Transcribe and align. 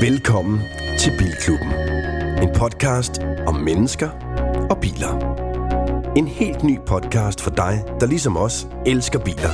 Velkommen 0.00 0.60
til 0.98 1.12
Bilklubben. 1.18 1.72
En 2.42 2.48
podcast 2.54 3.20
om 3.46 3.54
mennesker 3.54 4.08
og 4.70 4.78
biler. 4.80 5.36
En 6.16 6.26
helt 6.26 6.64
ny 6.64 6.78
podcast 6.86 7.40
for 7.40 7.50
dig, 7.50 7.84
der 8.00 8.06
ligesom 8.06 8.36
os 8.36 8.68
elsker 8.86 9.18
biler. 9.18 9.52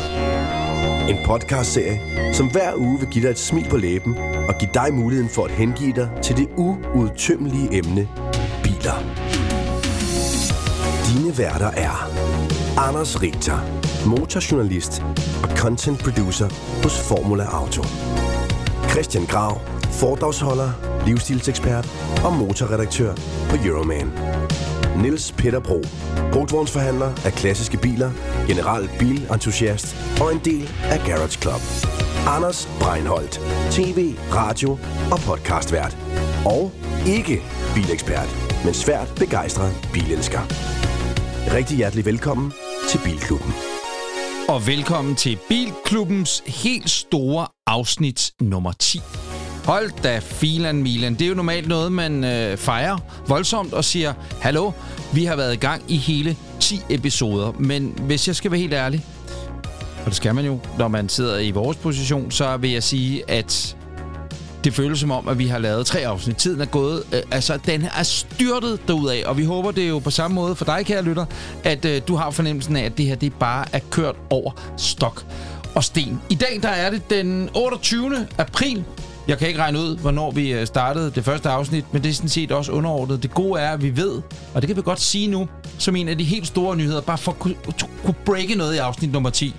En 1.09 1.17
podcastserie, 1.27 2.01
som 2.35 2.51
hver 2.51 2.75
uge 2.77 3.01
vil 3.01 3.09
give 3.09 3.25
dig 3.25 3.31
et 3.31 3.39
smil 3.39 3.67
på 3.71 3.77
læben 3.77 4.17
og 4.49 4.55
give 4.61 4.71
dig 4.75 4.95
muligheden 4.95 5.31
for 5.31 5.45
at 5.45 5.51
hengive 5.51 5.93
dig 5.93 6.11
til 6.23 6.37
det 6.37 6.49
uudtømmelige 6.57 7.79
emne 7.79 8.09
biler. 8.63 8.97
Dine 11.07 11.39
værter 11.39 11.71
er 11.71 12.22
Anders 12.89 13.23
Richter, 13.23 13.59
motorjournalist 14.07 15.03
og 15.43 15.57
content 15.57 15.99
producer 16.05 16.49
hos 16.83 17.09
Formula 17.09 17.45
Auto. 17.45 17.83
Christian 18.91 19.27
Grav, 19.27 19.61
foredragsholder, 20.01 20.71
livsstilsekspert 21.07 21.89
og 22.25 22.33
motorredaktør 22.33 23.15
på 23.51 23.57
Euroman. 23.65 24.11
Niels 25.03 25.33
Peter 25.33 25.61
Bro, 25.61 25.83
brugtvognsforhandler 26.33 27.13
af 27.25 27.33
klassiske 27.33 27.77
biler, 27.77 28.11
general 28.49 28.91
bilentusiast 28.99 29.97
og 30.21 30.33
en 30.33 30.41
del 30.45 30.71
af 30.83 30.99
Garage 31.07 31.41
Club. 31.41 31.63
Anders 32.27 32.69
Breinholt, 32.81 33.41
tv, 33.71 34.15
radio 34.33 34.71
og 35.13 35.19
podcastvært. 35.27 35.97
Og 36.47 36.73
ikke 37.07 37.43
bilekspert, 37.75 38.37
men 38.65 38.75
svært 38.75 39.13
begejstret 39.17 39.89
bilelsker. 39.93 40.41
Rigtig 41.55 41.77
hjertelig 41.77 42.05
velkommen 42.05 42.53
til 42.93 43.01
Bilklubben. 43.05 43.53
Og 44.49 44.67
velkommen 44.67 45.15
til 45.17 45.39
Bilklubbens 45.49 46.43
helt 46.47 46.91
store 46.91 47.47
afsnit 47.67 48.31
nummer 48.41 48.73
10. 48.73 49.01
Hold 49.65 50.03
da 50.03 50.19
filan 50.19 50.83
Milan. 50.83 51.15
Det 51.15 51.23
er 51.23 51.29
jo 51.29 51.35
normalt 51.35 51.69
noget, 51.69 51.93
man 51.93 52.25
øh, 52.25 52.57
fejrer 52.57 52.99
voldsomt 53.29 53.73
og 53.73 53.85
siger, 53.85 54.15
hallo, 54.41 54.73
vi 55.15 55.25
har 55.25 55.37
været 55.37 55.55
i 55.55 55.57
gang 55.57 55.83
i 55.89 55.97
hele 55.97 56.37
10 56.61 56.81
episoder. 56.91 57.53
Men 57.59 57.99
hvis 58.07 58.29
jeg 58.29 58.37
skal 58.37 58.51
være 58.51 58.61
helt 58.61 58.75
ærlig, 58.75 59.05
og 59.99 60.07
det 60.07 60.15
skal 60.15 60.35
man 60.35 60.45
jo, 60.45 60.61
når 60.79 60.89
man 60.89 61.09
sidder 61.09 61.39
i 61.39 61.51
vores 61.51 61.77
position, 61.77 62.31
så 62.31 62.57
vil 62.57 62.71
jeg 62.71 62.83
sige, 62.83 63.31
at 63.31 63.77
det 64.65 64.75
føles 64.75 65.01
som 65.01 65.11
om, 65.11 65.29
at 65.29 65.39
vi 65.39 65.47
har 65.47 65.59
lavet 65.59 65.87
tre 65.87 66.07
afsnit. 66.07 66.37
Tiden 66.37 66.61
er 66.61 66.65
gået, 66.65 67.03
øh, 67.13 67.23
altså 67.31 67.59
den 67.67 67.87
er 67.99 68.03
styrtet 68.03 68.89
derudad, 68.89 69.25
og 69.25 69.39
vi 69.39 69.45
håber, 69.45 69.71
det 69.71 69.85
er 69.85 69.89
jo 69.89 69.99
på 69.99 70.11
samme 70.11 70.35
måde 70.35 70.55
for 70.55 70.65
dig, 70.65 70.87
kære 70.87 71.03
lytter, 71.03 71.27
at 71.65 71.85
øh, 71.85 72.03
du 72.09 72.17
har 72.17 72.31
fornemmelsen 72.31 72.77
af, 72.77 72.85
at 72.85 72.99
det 72.99 73.07
her 73.07 73.15
det 73.15 73.35
bare 73.35 73.65
er 73.73 73.81
kørt 73.91 74.17
over 74.31 74.53
stok 74.77 75.25
og 75.75 75.85
sten. 75.85 76.21
I 76.31 76.35
dag 76.35 76.59
der 76.63 76.69
er 76.69 76.91
det 76.91 77.11
den 77.11 77.49
28. 77.55 78.27
april 78.39 78.85
jeg 79.29 79.39
kan 79.39 79.49
ikke 79.49 79.61
regne 79.61 79.79
ud, 79.79 79.97
hvornår 79.97 80.31
vi 80.31 80.53
øh, 80.53 80.67
startede 80.67 81.11
det 81.15 81.25
første 81.25 81.49
afsnit, 81.49 81.93
men 81.93 82.03
det 82.03 82.09
er 82.09 82.15
sådan 82.15 82.29
set 82.29 82.53
også 82.53 82.73
underordnet. 82.73 83.23
Det 83.23 83.35
gode 83.35 83.61
er, 83.61 83.71
at 83.71 83.83
vi 83.83 83.97
ved, 83.97 84.23
og 84.55 84.63
det 84.63 84.69
kan 84.69 84.77
vi 84.77 84.83
godt 84.83 85.01
sige 85.01 85.29
nu, 85.29 85.49
som 85.79 85.97
en 85.97 86.09
af 86.09 86.19
de 86.19 86.25
helt 86.25 86.47
store 86.47 86.77
nyheder, 86.77 87.01
bare 87.01 87.19
for 87.19 87.33
at 87.33 87.39
kunne, 87.39 87.55
kunne 88.05 88.15
breake 88.25 88.55
noget 88.55 88.75
i 88.75 88.79
afsnit 88.79 89.13
nummer 89.13 89.31
10, 89.31 89.55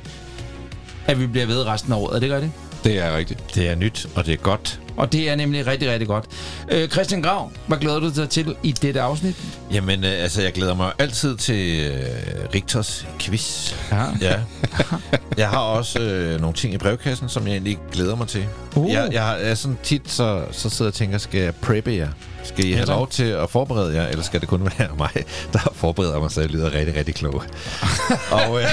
at 1.05 1.19
vi 1.19 1.27
bliver 1.27 1.45
ved 1.45 1.65
resten 1.65 1.93
af 1.93 1.97
året. 1.97 2.15
Er 2.15 2.19
det 2.19 2.31
rigtigt? 2.31 2.53
Det 2.83 2.99
er 2.99 3.17
rigtigt. 3.17 3.55
Det 3.55 3.69
er 3.69 3.75
nyt, 3.75 4.07
og 4.15 4.25
det 4.25 4.33
er 4.33 4.37
godt. 4.37 4.79
Og 4.97 5.11
det 5.11 5.29
er 5.29 5.35
nemlig 5.35 5.67
rigtig, 5.67 5.91
rigtig 5.91 6.07
godt. 6.07 6.25
Øh, 6.71 6.89
Christian 6.89 7.21
Grav, 7.21 7.51
hvad 7.67 7.77
glæder 7.77 7.99
du 7.99 8.09
dig 8.15 8.29
til 8.29 8.55
i 8.63 8.71
dette 8.71 9.01
afsnit? 9.01 9.35
Jamen, 9.71 10.03
øh, 10.03 10.11
altså, 10.11 10.41
jeg 10.41 10.53
glæder 10.53 10.75
mig 10.75 10.91
altid 10.99 11.37
til 11.37 11.91
øh, 11.91 12.53
Rigtors 12.55 13.07
quiz. 13.19 13.75
Ja. 13.91 14.05
ja. 14.21 14.39
Jeg 15.37 15.49
har 15.49 15.59
også 15.59 15.99
øh, 15.99 16.41
nogle 16.41 16.55
ting 16.55 16.73
i 16.73 16.77
brevkassen, 16.77 17.29
som 17.29 17.47
jeg 17.47 17.51
egentlig 17.51 17.77
glæder 17.91 18.15
mig 18.15 18.27
til. 18.27 18.45
Uh. 18.75 18.91
Jeg, 18.91 19.09
jeg, 19.11 19.23
har, 19.23 19.35
jeg 19.35 19.49
er 19.49 19.55
sådan 19.55 19.77
tit, 19.83 20.11
så, 20.11 20.45
så 20.51 20.69
sidder 20.69 20.85
jeg 20.85 20.87
og 20.87 20.93
tænker, 20.93 21.17
skal 21.17 21.41
jeg 21.41 21.55
preppe 21.55 21.91
jer? 21.91 22.07
Skal 22.43 22.65
I 22.65 22.71
have 22.71 22.85
lov 22.85 23.07
til 23.07 23.23
at 23.23 23.49
forberede 23.49 23.95
jer, 23.95 24.07
eller 24.07 24.23
skal 24.23 24.41
det 24.41 24.49
kun 24.49 24.69
være 24.77 24.89
mig, 24.97 25.09
der 25.53 25.59
forbereder 25.73 26.19
mig, 26.19 26.31
så 26.31 26.41
jeg 26.41 26.49
lyder 26.49 26.73
rigtig, 26.73 26.95
rigtig 26.95 27.15
klog? 27.15 27.33
og 28.47 28.61
øh, 28.61 28.67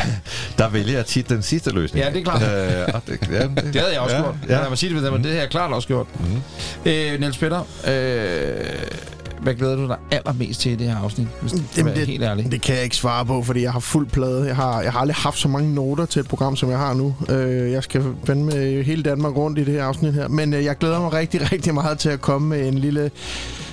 der 0.58 0.68
vælger 0.68 0.94
jeg 0.96 1.06
tit 1.06 1.28
den 1.28 1.42
sidste 1.42 1.70
løsning. 1.70 2.04
Ja, 2.04 2.10
det 2.10 2.18
er 2.18 2.24
klart. 2.24 2.42
Øh, 2.42 2.94
og 2.94 3.02
det, 3.06 3.28
ja, 3.32 3.42
det, 3.42 3.74
Det 3.74 3.80
havde 3.80 3.92
jeg 3.92 4.00
også 4.00 4.16
ja, 4.16 4.22
gjort. 4.22 4.34
Ja. 4.48 4.60
Jeg 4.60 4.70
må 4.70 4.76
sige 4.76 4.94
det 4.94 5.12
det 5.12 5.32
har 5.32 5.40
jeg 5.40 5.50
klart 5.50 5.72
også 5.72 5.88
gjort. 5.88 6.06
Mm. 6.18 6.90
Øh, 6.90 7.20
Niels 7.20 7.38
Peter, 7.38 7.60
øh, 7.60 9.00
hvad 9.42 9.54
glæder 9.54 9.76
du 9.76 9.88
dig 9.88 9.96
allermest 10.10 10.60
til 10.60 10.72
i 10.72 10.74
det 10.74 10.86
her 10.86 10.96
afsnit? 10.96 11.28
Hvis 11.40 11.52
du 11.52 11.58
Jamen, 11.76 11.94
være 11.94 12.04
helt 12.04 12.22
ærlig. 12.22 12.52
Det 12.52 12.62
kan 12.62 12.74
jeg 12.74 12.84
ikke 12.84 12.96
svare 12.96 13.26
på, 13.26 13.42
fordi 13.42 13.62
jeg 13.62 13.72
har 13.72 13.80
fuld 13.80 14.06
plade. 14.06 14.46
Jeg 14.46 14.56
har, 14.56 14.82
jeg 14.82 14.92
har 14.92 15.00
aldrig 15.00 15.14
haft 15.14 15.38
så 15.38 15.48
mange 15.48 15.74
noter 15.74 16.06
til 16.06 16.20
et 16.20 16.28
program, 16.28 16.56
som 16.56 16.70
jeg 16.70 16.78
har 16.78 16.94
nu. 16.94 17.14
Øh, 17.28 17.72
jeg 17.72 17.82
skal 17.82 18.04
fandme 18.24 18.52
hele 18.82 19.02
Danmark 19.02 19.36
rundt 19.36 19.58
i 19.58 19.64
det 19.64 19.74
her 19.74 19.84
afsnit 19.84 20.14
her. 20.14 20.28
Men 20.28 20.54
øh, 20.54 20.64
jeg 20.64 20.78
glæder 20.78 21.00
mig 21.00 21.12
rigtig, 21.12 21.52
rigtig 21.52 21.74
meget 21.74 21.98
til 21.98 22.08
at 22.08 22.20
komme 22.20 22.48
med 22.48 22.68
en 22.68 22.78
lille 22.78 23.10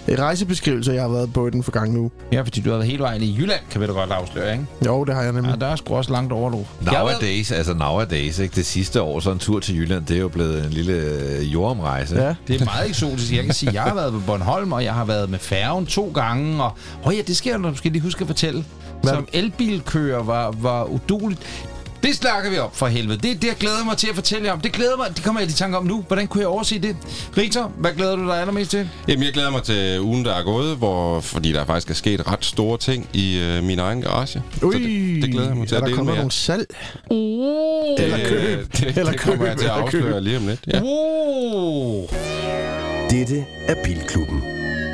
øh, 0.08 0.20
rejsebeskrivelse, 0.20 0.92
jeg 0.92 1.02
har 1.02 1.10
været 1.10 1.34
på 1.34 1.48
i 1.48 1.52
den 1.52 1.64
forgangne 1.64 2.00
uge. 2.00 2.12
Ja, 2.32 2.42
fordi 2.42 2.62
du 2.62 2.70
har 2.70 2.78
været 2.78 2.90
hele 2.90 3.04
vejen 3.04 3.22
i 3.22 3.36
Jylland, 3.40 3.60
kan 3.72 3.82
vi 3.82 3.88
da 3.88 3.92
godt 3.92 4.12
afsløre, 4.12 4.52
ikke? 4.52 4.66
Jo, 4.86 5.04
det 5.04 5.16
har 5.16 5.22
jeg 5.22 5.32
nemlig. 5.34 5.50
Ja, 5.52 5.56
der 5.66 5.72
er 5.72 5.76
sgu 5.76 5.96
også 5.96 6.12
langt 6.12 6.34
over, 6.34 6.50
du. 6.50 6.58
Har 6.58 6.92
været- 6.92 7.06
Nowadays, 7.22 7.52
altså 7.52 7.74
nowadays, 7.74 8.40
ikke? 8.40 8.56
det 8.56 8.66
sidste 8.66 9.02
år, 9.02 9.20
så 9.20 9.32
en 9.32 9.40
tur 9.40 9.60
til 9.60 9.76
Jylland, 9.78 10.06
det 10.06 10.16
er 10.18 10.22
jo 10.22 10.28
blevet 10.28 10.66
en 10.66 10.70
lille 10.72 10.94
øh, 10.94 11.54
jordomrejse. 11.54 12.16
Ja. 12.16 12.36
Det 12.48 12.62
er 12.62 12.66
meget 12.66 12.90
eksotisk. 12.90 13.34
Jeg 13.34 13.44
kan 13.46 13.54
sige, 13.54 13.74
jeg 13.74 13.82
har 13.84 13.96
været 13.96 14.14
på 14.14 14.20
Bornholm, 14.26 14.72
og 14.72 14.84
jeg 14.84 14.94
har 14.94 15.06
været 15.06 15.30
med 15.30 15.40
færgen 15.40 15.86
to 15.86 16.12
gange. 16.14 16.64
Og 16.64 16.72
oh 17.04 17.16
ja, 17.16 17.22
det 17.28 17.38
sker, 17.38 17.58
når 17.58 17.70
du 17.70 17.76
skal 17.76 17.92
lige 17.92 18.02
huske 18.02 18.22
at 18.22 18.28
fortælle. 18.28 18.66
Hvad? 19.02 19.14
Som 19.14 19.28
elbilkører 19.34 20.24
var, 20.24 20.52
var 20.62 20.84
uduligt. 20.84 21.40
Det 22.04 22.16
snakker 22.16 22.50
vi 22.50 22.58
om 22.58 22.70
for 22.74 22.88
helvede. 22.88 23.18
Det 23.18 23.32
er 23.32 23.36
det, 23.36 23.48
jeg 23.48 23.56
glæder 23.60 23.86
mig 23.86 23.98
til 23.98 24.08
at 24.10 24.16
fortælle 24.16 24.46
jer 24.48 24.54
om. 24.54 24.62
Det 24.62 24.72
glæder 24.72 24.98
mig. 24.98 25.08
Det 25.16 25.24
kommer 25.24 25.42
jeg 25.42 25.50
i 25.50 25.54
tanke 25.54 25.78
om 25.78 25.86
nu. 25.86 26.04
Hvordan 26.08 26.28
kunne 26.28 26.42
jeg 26.42 26.48
overse 26.48 26.80
det? 26.80 26.96
Rita, 27.38 27.62
hvad 27.78 27.92
glæder 27.92 28.16
du 28.16 28.28
dig 28.28 28.40
allermest 28.40 28.72
til? 28.72 28.90
Jamen, 29.08 29.24
jeg 29.26 29.34
glæder 29.34 29.50
mig 29.52 29.64
til 29.64 30.02
ugen, 30.02 30.26
der 30.26 30.34
er 30.36 30.44
gået, 30.44 30.78
hvor, 30.78 31.20
fordi 31.20 31.52
der 31.54 31.66
faktisk 31.66 31.90
er 31.90 31.94
sket 31.94 32.32
ret 32.32 32.46
store 32.46 32.78
ting 32.78 33.10
i 33.14 33.40
øh, 33.40 33.64
min 33.64 33.80
egen 33.80 34.02
garage. 34.02 34.44
Ui, 34.64 34.74
Så 34.74 34.80
det, 34.80 35.22
det 35.24 35.32
glæder 35.32 35.48
jeg 35.48 35.58
mig 35.58 35.68
til 35.68 35.76
er 35.76 35.80
at 35.82 35.86
dele 35.86 35.96
kommer 35.96 36.12
med 36.12 36.14
jer. 36.14 36.22
nogle 36.22 36.32
salg? 36.32 36.66
Uh. 37.12 38.04
Eller 38.04 38.18
køb. 38.30 38.60
Det, 38.60 38.78
det, 38.78 38.98
Eller 38.98 39.12
det 39.12 39.20
kommer 39.22 39.38
køb, 39.38 39.48
jeg 39.48 39.58
til 39.58 39.66
at 39.66 39.72
eller 39.78 39.88
køb. 39.90 40.02
afsløre 40.04 40.22
lige 40.24 40.38
om 40.38 40.48
lidt. 40.48 40.60
Ja. 40.74 40.82
Uh. 40.82 42.10
Dette 43.10 43.46
er 43.68 43.76
Bilklubben. 43.84 44.44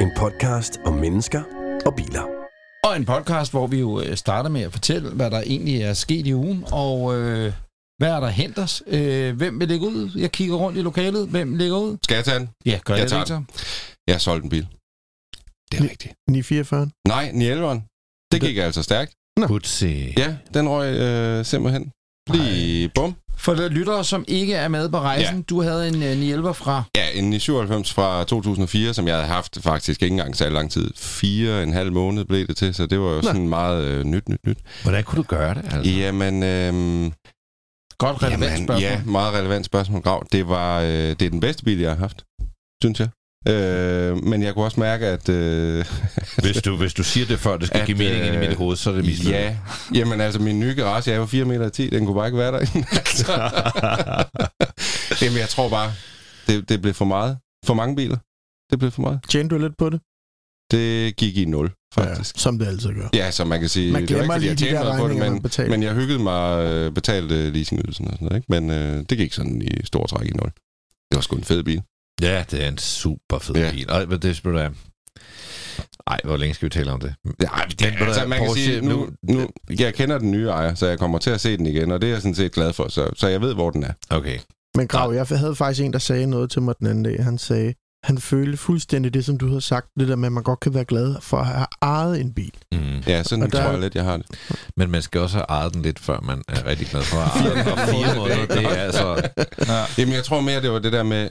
En 0.02 0.12
podcast 0.18 0.80
om 0.86 0.94
mennesker 0.94 1.42
og 1.86 1.94
biler. 1.96 2.43
Og 2.84 2.96
en 2.96 3.06
podcast, 3.06 3.52
hvor 3.52 3.68
vi 3.68 3.80
jo 3.80 4.02
øh, 4.02 4.18
starter 4.18 4.50
med 4.50 4.62
at 4.62 4.72
fortælle, 4.72 5.10
hvad 5.10 5.32
der 5.32 5.42
egentlig 5.42 5.82
er 5.82 5.94
sket 5.94 6.28
i 6.28 6.34
ugen, 6.34 6.66
og 6.72 7.16
øh, 7.16 7.54
hvad 7.98 8.10
er 8.12 8.20
der 8.20 8.28
hent 8.28 8.60
os? 8.60 8.84
Øh, 8.88 9.36
hvem 9.36 9.60
vil 9.60 9.68
lægge 9.68 9.88
ud? 9.88 10.12
Jeg 10.16 10.32
kigger 10.32 10.56
rundt 10.56 10.78
i 10.78 10.82
lokalet. 10.82 11.28
Hvem 11.28 11.56
lægger 11.56 11.78
ud? 11.78 11.98
Skal 12.04 12.16
jeg 12.16 12.26
tage 12.26 12.40
den? 12.40 12.50
Ja, 12.66 12.80
gør 12.86 12.96
Jeg 12.96 13.10
det, 13.10 13.18
Victor. 13.18 13.46
Jeg 14.08 14.16
har 14.16 14.20
solgt 14.20 14.44
en 14.44 14.50
bil. 14.50 14.68
Det 15.72 15.80
er 15.80 15.84
rigtigt. 15.84 16.14
944. 16.30 16.90
Nej, 17.08 17.30
911'eren. 17.34 17.80
Det 18.32 18.42
gik 18.42 18.58
altså 18.58 18.84
stærkt. 18.84 19.14
Putsi. 19.48 20.14
Ja, 20.18 20.38
den 20.54 20.70
røg 20.70 20.96
øh, 20.96 21.46
simpelthen. 21.46 21.92
Lige 22.30 22.90
bum. 22.96 23.16
For 23.44 23.54
de 23.54 23.70
lyttere, 23.70 24.04
som 24.04 24.26
ikke 24.28 24.54
er 24.54 24.68
med 24.68 24.90
på 24.90 25.00
rejsen, 25.00 25.36
ja. 25.36 25.42
du 25.50 25.62
havde 25.62 25.88
en 25.88 25.96
øh, 25.96 26.18
911 26.18 26.54
fra... 26.54 26.84
Ja, 26.96 27.06
en 27.14 27.34
i 27.34 27.40
97 27.40 27.94
fra 27.94 28.24
2004, 28.24 28.94
som 28.94 29.08
jeg 29.08 29.16
havde 29.16 29.28
haft 29.28 29.58
faktisk 29.62 30.02
ikke 30.04 30.14
engang 30.14 30.36
så 30.36 30.50
lang 30.50 30.72
tid. 30.72 30.92
Fire 30.98 31.58
og 31.58 31.64
en 31.64 31.74
halv 31.74 31.92
måned 31.92 32.26
blev 32.26 32.48
det 32.48 32.58
til, 32.58 32.74
så 32.74 32.86
det 32.86 33.00
var 33.00 33.10
jo 33.10 33.22
sådan 33.22 33.50
meget 33.50 33.84
øh, 33.84 34.04
nyt, 34.04 34.30
nyt, 34.30 34.46
nyt. 34.48 34.58
Hvordan 34.84 35.04
kunne 35.04 35.18
du 35.18 35.24
gøre 35.28 35.54
det? 35.54 35.64
Altså? 35.64 35.92
Jamen, 35.92 36.44
øhm, 36.44 37.14
Godt 37.98 38.24
relevant 38.24 38.52
Jamen, 38.52 38.68
spørgsmål. 38.68 38.82
Ja, 38.82 39.02
meget 39.06 39.34
relevant 39.34 39.66
spørgsmål, 39.66 40.02
Grav. 40.02 40.26
Det, 40.32 40.48
var, 40.48 40.82
øh, 40.82 40.88
det 40.90 41.22
er 41.22 41.30
den 41.30 41.40
bedste 41.40 41.64
bil, 41.64 41.80
jeg 41.80 41.92
har 41.92 41.98
haft, 41.98 42.26
synes 42.84 43.00
jeg. 43.00 43.10
Øh, 43.48 44.24
men 44.24 44.44
jeg 44.44 44.54
kunne 44.54 44.66
også 44.66 44.80
mærke, 44.80 45.06
at... 45.08 45.30
Øh, 45.30 45.86
Hvis 46.44 46.62
du, 46.62 46.78
hvis 46.78 46.94
du 46.94 47.04
siger 47.04 47.26
det 47.26 47.40
før, 47.40 47.58
det 47.58 47.68
skal 47.68 47.80
At, 47.80 47.86
give 47.86 47.98
mening 47.98 48.26
ind 48.26 48.34
i 48.36 48.38
øh, 48.38 48.40
mit 48.50 48.58
hoved, 48.58 48.76
så 48.78 48.90
er 48.90 48.96
det 48.96 49.06
mislykket. 49.06 49.40
ja, 49.40 49.58
jamen 49.94 50.22
altså, 50.22 50.42
min 50.42 50.60
nye 50.60 50.74
garage 50.76 51.12
er 51.12 51.16
jo 51.16 51.26
4 51.26 51.46
meter 51.46 51.70
10, 51.70 51.90
den 51.90 52.06
kunne 52.06 52.16
bare 52.16 52.28
ikke 52.28 52.38
være 52.38 52.52
derinde. 52.52 52.88
jamen, 55.22 55.38
jeg 55.40 55.50
tror 55.50 55.70
bare, 55.70 55.92
det, 56.48 56.70
det 56.70 56.82
blev 56.82 56.94
for 56.94 57.06
meget. 57.06 57.38
For 57.66 57.74
mange 57.74 57.96
biler. 57.96 58.18
Det 58.72 58.80
blev 58.80 58.92
for 58.92 59.02
meget. 59.02 59.20
Tjente 59.30 59.56
du 59.56 59.62
lidt 59.62 59.78
på 59.78 59.90
det? 59.90 60.02
Det 60.72 61.16
gik 61.16 61.38
i 61.38 61.46
0, 61.46 61.72
faktisk. 61.94 62.36
Ja, 62.36 62.40
som 62.40 62.60
det 62.60 62.66
altid 62.68 62.90
gør. 62.94 63.10
Ja, 63.14 63.32
så 63.32 63.46
man 63.46 63.60
kan 63.60 63.70
sige, 63.70 63.92
Man 63.94 64.08
det 64.08 64.16
var 64.16 64.24
ikke, 64.24 64.34
fordi 64.34 64.40
lige 64.40 64.50
jeg 64.50 64.60
de 64.60 64.64
tjente 64.64 64.78
der 64.78 64.84
noget 64.84 65.02
på 65.02 65.08
det, 65.08 65.60
men, 65.60 65.70
men 65.70 65.84
jeg 65.84 65.94
hyggede 65.94 66.20
mig 66.20 66.66
øh, 66.66 66.92
betalte 66.92 67.50
leasingydelsen 67.50 68.08
og 68.08 68.14
sådan 68.14 68.26
noget, 68.26 68.38
ikke? 68.38 68.46
Men 68.50 68.72
øh, 68.72 69.06
det 69.10 69.18
gik 69.18 69.34
sådan 69.34 69.62
i 69.62 69.86
stor 69.86 70.06
træk 70.06 70.28
i 70.28 70.32
0. 70.32 70.46
Det 71.12 71.16
var 71.16 71.22
sgu 71.22 71.36
en 71.36 71.44
fed 71.44 71.64
bil. 71.64 71.82
Ja, 72.22 72.44
det 72.52 72.64
er 72.64 72.68
en 72.68 72.78
super 72.78 73.40
fed 73.40 73.56
Ja. 73.56 73.62
ja. 73.66 73.72
bil. 73.72 73.86
Ej, 73.90 74.06
det 74.06 74.36
spørger 74.36 74.62
jeg. 74.62 74.72
Ej, 76.08 76.20
hvor 76.24 76.38
længe 76.38 76.54
skal 76.56 76.66
vi 76.66 76.70
tale 76.70 76.92
om 76.92 77.00
det? 77.00 77.16
Ja, 77.42 77.48
det, 77.70 77.94
du 78.00 78.04
altså, 78.06 78.26
man 78.28 78.38
kan 78.40 78.48
Porsche, 78.48 78.66
sige, 78.66 78.82
nu, 78.82 79.10
nu, 79.24 79.48
jeg 79.80 79.94
kender 79.94 80.18
den 80.18 80.32
nye 80.32 80.48
ejer, 80.48 80.76
så 80.76 80.88
jeg 80.88 81.00
kommer 81.00 81.18
til 81.20 81.30
at 81.30 81.42
se 81.42 81.58
den 81.58 81.66
igen, 81.66 81.92
og 81.92 82.02
det 82.02 82.08
er 82.08 82.12
jeg 82.14 82.22
sådan 82.22 82.36
set 82.36 82.52
glad 82.52 82.74
for, 82.74 82.88
så, 82.88 83.10
så 83.16 83.28
jeg 83.28 83.42
ved, 83.42 83.54
hvor 83.54 83.70
den 83.70 83.84
er. 83.84 83.94
Okay. 84.10 84.40
Men 84.76 84.88
Grav, 84.88 85.14
jeg 85.14 85.26
havde 85.38 85.56
faktisk 85.56 85.82
en, 85.86 85.94
der 85.94 86.00
sagde 86.00 86.28
noget 86.28 86.52
til 86.52 86.62
mig 86.62 86.76
den 86.80 86.88
anden 86.88 87.04
dag. 87.04 87.24
Han 87.24 87.38
sagde, 87.38 87.74
han 88.04 88.18
følte 88.18 88.58
fuldstændig 88.58 89.14
det, 89.14 89.26
som 89.26 89.38
du 89.38 89.54
har 89.54 89.60
sagt, 89.60 89.88
det 90.00 90.08
der 90.08 90.16
med, 90.16 90.26
at 90.26 90.32
man 90.32 90.44
godt 90.44 90.60
kan 90.60 90.74
være 90.74 90.86
glad 90.86 91.16
for 91.22 91.38
at 91.38 91.46
have 91.46 91.66
ejet 91.82 92.22
en 92.22 92.34
bil. 92.34 92.54
Mm. 92.72 92.80
Ja, 93.08 93.24
sådan 93.24 93.44
Og 93.44 93.52
der- 93.52 93.64
tror 93.64 93.72
jeg 93.72 93.80
lidt, 93.80 93.96
jeg 93.96 94.04
har 94.04 94.18
det. 94.18 94.26
Men 94.78 94.92
man 94.92 95.02
skal 95.02 95.22
også 95.22 95.38
have 95.38 95.46
ejet 95.50 95.74
den 95.74 95.82
lidt, 95.82 96.00
før 96.00 96.20
man 96.20 96.42
er 96.48 96.66
rigtig 96.66 96.88
glad 96.88 97.02
for 97.02 97.18
at 97.18 97.42
eje 97.42 97.64
den. 97.64 97.72
Og 97.72 97.80
fire 97.80 98.16
måneder, 98.16 98.46
det 98.46 98.64
er 98.66 98.70
altså... 98.84 99.30
Jamen, 99.98 100.14
jeg 100.14 100.24
tror 100.24 100.42
mere, 100.42 100.62
det 100.62 100.72
var 100.72 100.80
det 100.80 100.94
der 100.94 101.04
med, 101.04 101.30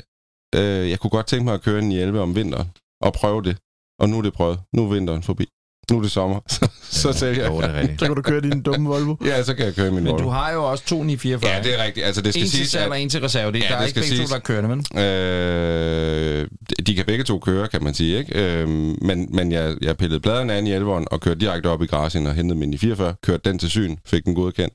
øh, 0.54 0.90
jeg 0.90 0.98
kunne 1.00 1.10
godt 1.10 1.26
tænke 1.26 1.44
mig 1.44 1.54
at 1.54 1.62
køre 1.62 1.78
en 1.78 1.92
i 1.92 1.98
11 1.98 2.20
om 2.20 2.34
vinteren, 2.34 2.68
og 3.00 3.12
prøve 3.12 3.42
det. 3.42 3.56
Og 3.98 4.08
nu 4.08 4.18
er 4.18 4.22
det 4.22 4.32
prøvet. 4.32 4.60
Nu 4.72 4.84
er 4.84 4.94
vinteren 4.94 5.22
forbi. 5.22 5.46
Nu 5.90 5.98
er 5.98 6.02
det 6.02 6.10
sommer. 6.10 6.40
så 6.92 7.12
så 7.12 7.18
sælger 7.18 7.46
Jo, 7.46 7.60
det 7.60 7.66
jeg. 7.66 7.76
er 7.76 7.80
rigtigt. 7.80 8.00
Så 8.00 8.06
kan 8.06 8.16
du 8.16 8.22
køre 8.22 8.40
din 8.40 8.62
dumme 8.62 8.88
Volvo. 8.88 9.16
Ja, 9.26 9.42
så 9.42 9.54
kan 9.54 9.64
jeg 9.66 9.74
køre 9.74 9.90
min 9.90 9.94
Men 10.04 10.06
du 10.12 10.12
Volvo. 10.16 10.30
har 10.30 10.52
jo 10.52 10.64
også 10.64 10.84
to 10.86 11.02
944. 11.02 11.52
Ja, 11.56 11.62
det 11.62 11.80
er 11.80 11.84
rigtigt. 11.84 12.06
Altså, 12.06 12.22
det 12.22 12.32
skal 12.32 12.42
en 12.42 12.48
til 12.48 12.56
siges, 12.56 12.70
salg 12.70 12.90
og 12.90 13.00
en 13.00 13.08
til 13.08 13.20
reserve. 13.20 13.52
Det, 13.52 13.58
Ja, 13.62 13.68
der 13.68 13.74
er 13.74 13.78
det 13.80 13.86
ikke 13.86 14.00
skal 14.00 14.02
begge 14.02 14.12
to, 14.12 14.16
siges. 14.16 14.30
der 14.30 14.38
kører 14.38 14.60
det, 14.60 14.70
men... 14.70 15.02
Øh, 15.04 16.46
de 16.86 16.94
kan 16.94 17.04
begge 17.06 17.24
to 17.24 17.38
køre, 17.38 17.68
kan 17.68 17.84
man 17.84 17.94
sige, 17.94 18.18
ikke? 18.18 18.38
Øh, 18.44 18.68
men 18.68 19.28
men 19.30 19.52
jeg, 19.52 19.74
jeg 19.82 19.96
pillede 19.96 20.20
pladerne 20.20 20.52
af 20.52 20.62
i 20.62 20.76
11'eren 20.76 21.04
og 21.10 21.20
kørte 21.20 21.40
direkte 21.40 21.66
op 21.66 21.82
i 21.82 21.86
garagen 21.86 22.26
og 22.26 22.34
hentede 22.34 22.58
min 22.58 22.74
i 22.74 22.78
44, 22.78 23.14
kørte 23.26 23.50
den 23.50 23.58
til 23.58 23.70
syn, 23.70 23.96
fik 24.06 24.24
den 24.24 24.34
godkendt, 24.34 24.74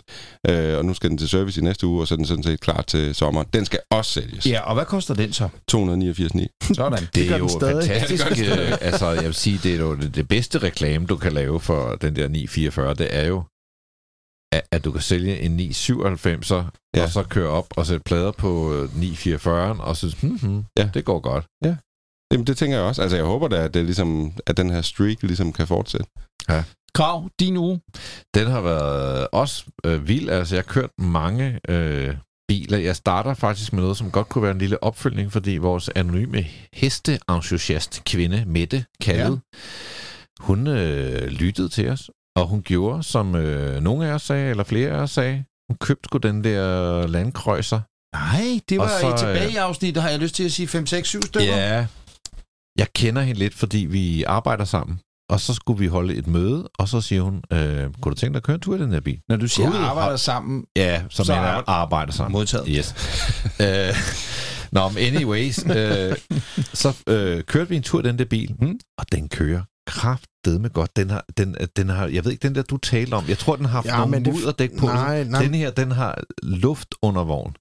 øh, 0.50 0.78
og 0.78 0.86
nu 0.86 0.94
skal 0.94 1.10
den 1.10 1.18
til 1.18 1.30
service 1.30 1.62
i 1.62 1.64
næste 1.64 1.88
uge, 1.88 2.02
og 2.02 2.08
så 2.08 2.14
er 2.14 2.16
den 2.16 2.25
sådan 2.25 2.44
set 2.44 2.60
klar 2.60 2.81
til 2.88 3.16
sommeren. 3.16 3.48
Den 3.54 3.66
skal 3.66 3.80
også 3.92 4.12
sælges. 4.12 4.46
Ja, 4.48 4.60
og 4.62 4.74
hvad 4.75 4.86
koster 4.86 5.14
den 5.14 5.34
så? 5.34 5.48
289,9. 5.72 6.74
Sådan. 6.74 7.08
Det 7.16 7.28
gør 7.28 7.36
er 7.36 7.38
jo 7.40 7.50
fantastisk. 7.62 8.25
Ja, 8.30 8.56
det 8.56 8.78
altså, 8.81 9.10
jeg 9.12 9.24
vil 9.24 9.34
sige, 9.34 9.60
det 9.64 9.74
er 9.74 9.78
jo 9.80 9.96
det, 9.96 10.16
det 10.16 10.28
bedste 10.28 10.58
reklame, 10.58 11.06
du 11.06 11.16
kan 11.16 11.34
lave 11.34 11.60
for 11.60 11.98
den 12.07 12.15
der 12.15 12.27
944, 12.27 12.94
det 12.94 13.15
er 13.15 13.27
jo, 13.27 13.44
at, 14.56 14.63
at 14.71 14.86
du 14.86 14.92
kan 14.92 15.01
sælge 15.01 15.39
en 15.39 15.51
997, 15.51 16.51
ja. 16.51 16.63
Ja. 16.95 17.04
og 17.04 17.09
så 17.09 17.24
køre 17.24 17.50
op 17.50 17.68
og 17.77 17.86
sætte 17.86 18.04
plader 18.04 18.31
på 18.31 18.74
øh, 18.74 18.95
944, 18.95 19.83
og 19.83 19.98
synes, 19.98 20.13
hmm, 20.13 20.38
hmm, 20.42 20.65
ja. 20.77 20.83
Ja. 20.83 20.89
det 20.94 21.06
går 21.06 21.19
godt. 21.19 21.45
Jamen, 22.31 22.48
det 22.48 22.57
tænker 22.57 22.77
jeg 22.77 22.86
også. 22.86 23.01
Altså, 23.01 23.18
jeg 23.18 23.25
håber 23.25 23.48
da, 23.48 23.63
at, 23.63 23.74
det 23.74 23.86
ligesom, 23.86 24.33
at 24.45 24.57
den 24.57 24.69
her 24.69 24.81
streak 24.81 25.24
ligesom 25.24 25.54
kan 25.54 25.68
fortsætte. 25.68 26.07
Krav, 26.94 27.30
din 27.39 27.57
uge. 27.57 27.81
Den 28.36 28.48
har 28.48 28.62
været 28.62 29.27
også 29.31 29.65
øh, 29.86 30.07
vild. 30.07 30.30
Altså, 30.30 30.56
jeg 30.56 30.63
har 30.68 30.74
kørt 30.74 30.89
mange 30.98 31.59
øh, 31.69 32.15
biler. 32.48 32.77
Jeg 32.77 32.95
starter 32.95 33.33
faktisk 33.33 33.74
med 33.74 33.81
noget, 33.81 33.98
som 33.98 34.12
godt 34.12 34.30
kunne 34.30 34.42
være 34.42 34.51
en 34.51 34.57
lille 34.57 34.83
opfølgning, 34.83 35.31
fordi 35.31 35.57
vores 35.57 35.89
anonyme 35.89 36.45
hesteentusiast 36.74 38.04
kvinde, 38.06 38.44
Mette, 38.48 38.86
kaldet, 39.01 39.42
ja. 39.54 39.57
Hun 40.39 40.68
øh, 40.68 41.28
lyttede 41.28 41.69
til 41.69 41.89
os, 41.89 42.10
og 42.36 42.48
hun 42.48 42.62
gjorde, 42.62 43.04
som 43.04 43.36
øh, 43.36 43.81
nogle 43.84 44.07
af 44.07 44.13
os 44.13 44.22
sagde, 44.22 44.50
eller 44.50 44.63
flere 44.63 44.89
af 44.89 44.95
os 45.01 45.12
sagde, 45.12 45.44
hun 45.69 45.78
købte 45.81 46.07
sgu 46.07 46.18
den 46.18 46.44
der 46.44 47.07
landkrøjser. 47.07 47.80
Nej, 48.16 48.60
det 48.69 48.78
var 48.78 48.88
så, 49.01 49.13
i 49.16 49.18
tilbage 49.18 49.51
i 49.51 49.56
afsnittet, 49.56 50.04
har 50.04 50.10
jeg 50.10 50.19
lyst 50.19 50.36
til 50.36 50.44
at 50.44 50.51
sige 50.51 50.68
5, 50.68 50.86
6, 50.86 51.07
7 51.10 51.22
stykker. 51.22 51.57
Ja, 51.57 51.88
jeg 52.78 52.88
kender 52.95 53.22
hende 53.22 53.39
lidt, 53.39 53.54
fordi 53.54 53.78
vi 53.78 54.24
arbejder 54.24 54.66
sammen. 54.66 55.00
Og 55.30 55.39
så 55.39 55.54
skulle 55.54 55.80
vi 55.80 55.88
holde 55.88 56.16
et 56.16 56.28
møde, 56.28 56.69
og 56.80 56.88
så 56.90 57.01
siger 57.01 57.22
hun, 57.22 57.42
øh, 57.54 57.94
kunne 58.01 58.16
du 58.16 58.19
tænke 58.19 58.33
dig 58.33 58.38
at 58.38 58.44
køre 58.44 58.56
en 58.56 58.62
tur 58.62 58.75
i 58.75 58.80
den 58.80 58.92
her 58.92 59.00
bil? 59.00 59.19
Når 59.30 59.36
du 59.36 59.48
siger 59.48 59.68
Gud, 59.72 59.75
arbejder 59.78 60.10
har- 60.10 60.18
sammen, 60.18 60.66
Ja, 60.75 61.00
som 61.01 61.10
Så 61.12 61.24
så 61.24 61.33
er- 61.33 61.69
arbejder 61.69 62.13
sammen. 62.13 62.31
modtaget. 62.31 62.66
Yes. 62.69 62.95
øh, 63.62 63.95
Nå, 64.72 64.90
men 64.90 64.98
anyways, 65.04 65.60
øh, 65.75 66.16
så 66.74 66.95
øh, 67.07 67.44
kørte 67.44 67.69
vi 67.69 67.75
en 67.75 67.83
tur 67.83 68.00
i 68.00 68.04
den 68.04 68.19
der 68.19 68.25
bil, 68.25 68.56
Mm. 68.60 68.80
og 68.98 69.06
den 69.12 69.30
kører 69.30 69.62
kraftedme 69.88 70.69
godt. 70.69 70.95
Den 70.95 71.10
har, 71.10 71.25
den, 71.38 71.56
den 71.78 71.89
har, 71.89 72.07
jeg 72.07 72.25
ved 72.25 72.31
ikke, 72.31 72.48
den 72.48 72.56
der, 72.56 72.62
du 72.62 72.78
talte 72.78 73.13
om, 73.13 73.24
jeg 73.28 73.38
tror, 73.38 73.56
den 73.56 73.66
har 73.66 73.72
haft 73.72 73.88
Ja, 73.88 73.95
nogle 73.98 74.12
men 74.12 74.25
det- 74.25 74.34
mudderdæk 74.34 74.78
på. 74.78 74.86
Nej, 74.86 75.24
nej. 75.24 75.42
Den 75.44 75.54
her, 75.54 75.72
den 75.72 75.92
har 75.92 76.22
luft 76.44 76.95
under 77.01 77.24
vogn. 77.24 77.54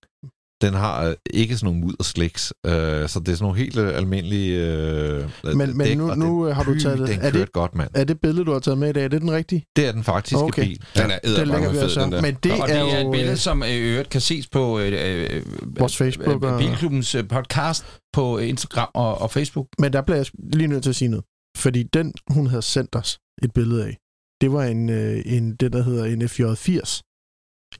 Den 0.62 0.74
har 0.74 1.04
øh, 1.04 1.14
ikke 1.30 1.56
sådan 1.56 1.66
nogle 1.66 1.80
muddersliks, 1.80 2.52
øh, 2.66 2.72
så 2.72 2.74
det 2.98 3.08
er 3.08 3.08
sådan 3.08 3.36
nogle 3.40 3.58
helt 3.58 3.76
øh, 3.78 3.96
almindelige 3.96 4.58
øh, 4.66 5.24
Men- 5.44 5.58
men 5.76 5.86
dæk, 5.86 5.96
nu- 5.98 6.10
og 6.10 6.18
nu, 6.18 6.42
den, 6.42 6.48
øh, 6.50 6.56
har 6.56 6.62
du 6.64 6.78
taget 6.80 6.98
det. 6.98 7.08
Den 7.08 7.20
Er 7.20 7.30
det- 7.30 7.52
godt, 7.52 7.74
mand. 7.74 7.90
Er 7.94 8.04
det 8.04 8.20
billede, 8.20 8.44
du 8.44 8.52
har 8.52 8.58
taget 8.58 8.78
med 8.78 8.88
i 8.88 8.92
dag, 8.92 9.04
er 9.04 9.08
det 9.08 9.20
den 9.20 9.32
rigtige? 9.32 9.64
Det 9.76 9.86
er 9.86 9.92
den 9.92 10.04
faktiske 10.04 10.42
Okay. 10.42 10.62
bil. 10.62 10.82
Den 10.96 11.10
er 11.10 11.18
Det 11.24 11.48
lægger 11.48 11.68
vi 11.70 11.76
fed, 11.76 11.84
også 11.84 12.00
den 12.00 12.12
der. 12.12 12.22
Men 12.22 12.34
det 12.42 12.52
og 12.52 12.68
det 12.68 12.76
er 12.76 13.00
jo 13.02 13.08
et 13.08 13.12
billede, 13.12 13.32
øh, 13.32 13.36
som 13.38 13.62
øh, 13.62 13.68
i 13.68 13.78
øvrigt 13.78 14.10
kan 14.10 14.20
ses 14.20 14.46
på 14.48 14.78
øh, 14.78 14.92
øh, 15.32 15.42
Vores 15.78 15.96
Facebook 15.96 16.44
øh, 16.44 16.58
Bilklubbens 16.58 17.14
øh, 17.14 17.28
podcast 17.28 17.84
på 18.12 18.38
Instagram 18.38 18.88
og, 18.94 19.20
og 19.20 19.30
Facebook. 19.30 19.66
Men 19.78 19.92
der 19.92 20.00
bliver 20.02 20.16
jeg 20.16 20.26
lige 20.52 20.66
nødt 20.68 20.82
til 20.82 20.90
at 20.90 20.96
sige 20.96 21.08
noget. 21.08 21.24
Fordi 21.56 21.82
den, 21.82 22.12
hun 22.30 22.46
havde 22.46 22.62
sendt 22.62 22.96
os 22.96 23.18
et 23.42 23.52
billede 23.52 23.84
af, 23.86 23.96
det 24.40 24.52
var 24.52 24.64
en, 24.64 24.88
øh, 24.88 25.22
en 25.26 25.54
det, 25.56 25.72
der 25.72 25.82
hedder 25.82 26.04
en 26.04 26.22
FJ80. 26.22 27.02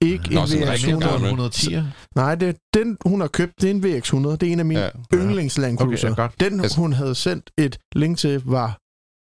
Ikke 0.02 0.34
Nå, 0.34 0.40
en 0.40 0.46
sådan 0.48 0.62
en 0.62 0.68
rigtig 0.72 0.94
VX100. 0.94 1.08
gammel. 1.08 1.24
110. 1.28 1.76
Nej, 2.16 2.34
det, 2.34 2.56
den, 2.74 2.96
hun 3.06 3.20
har 3.20 3.28
købt, 3.28 3.52
det 3.60 3.70
er 3.70 3.74
en 3.74 3.84
VX100. 3.84 4.36
Det 4.36 4.42
er 4.48 4.52
en 4.52 4.58
af 4.58 4.66
mine 4.66 4.80
Ja. 4.80 4.90
ja. 5.12 5.16
yndlings 5.16 5.58
Land 5.58 5.78
Cruiser. 5.78 6.10
Okay, 6.12 6.22
ja, 6.40 6.48
den, 6.50 6.60
Altså- 6.60 6.76
hun 6.80 6.92
havde 6.92 7.14
sendt 7.14 7.50
et 7.58 7.78
link 7.94 8.18
til, 8.18 8.42
var... 8.44 8.78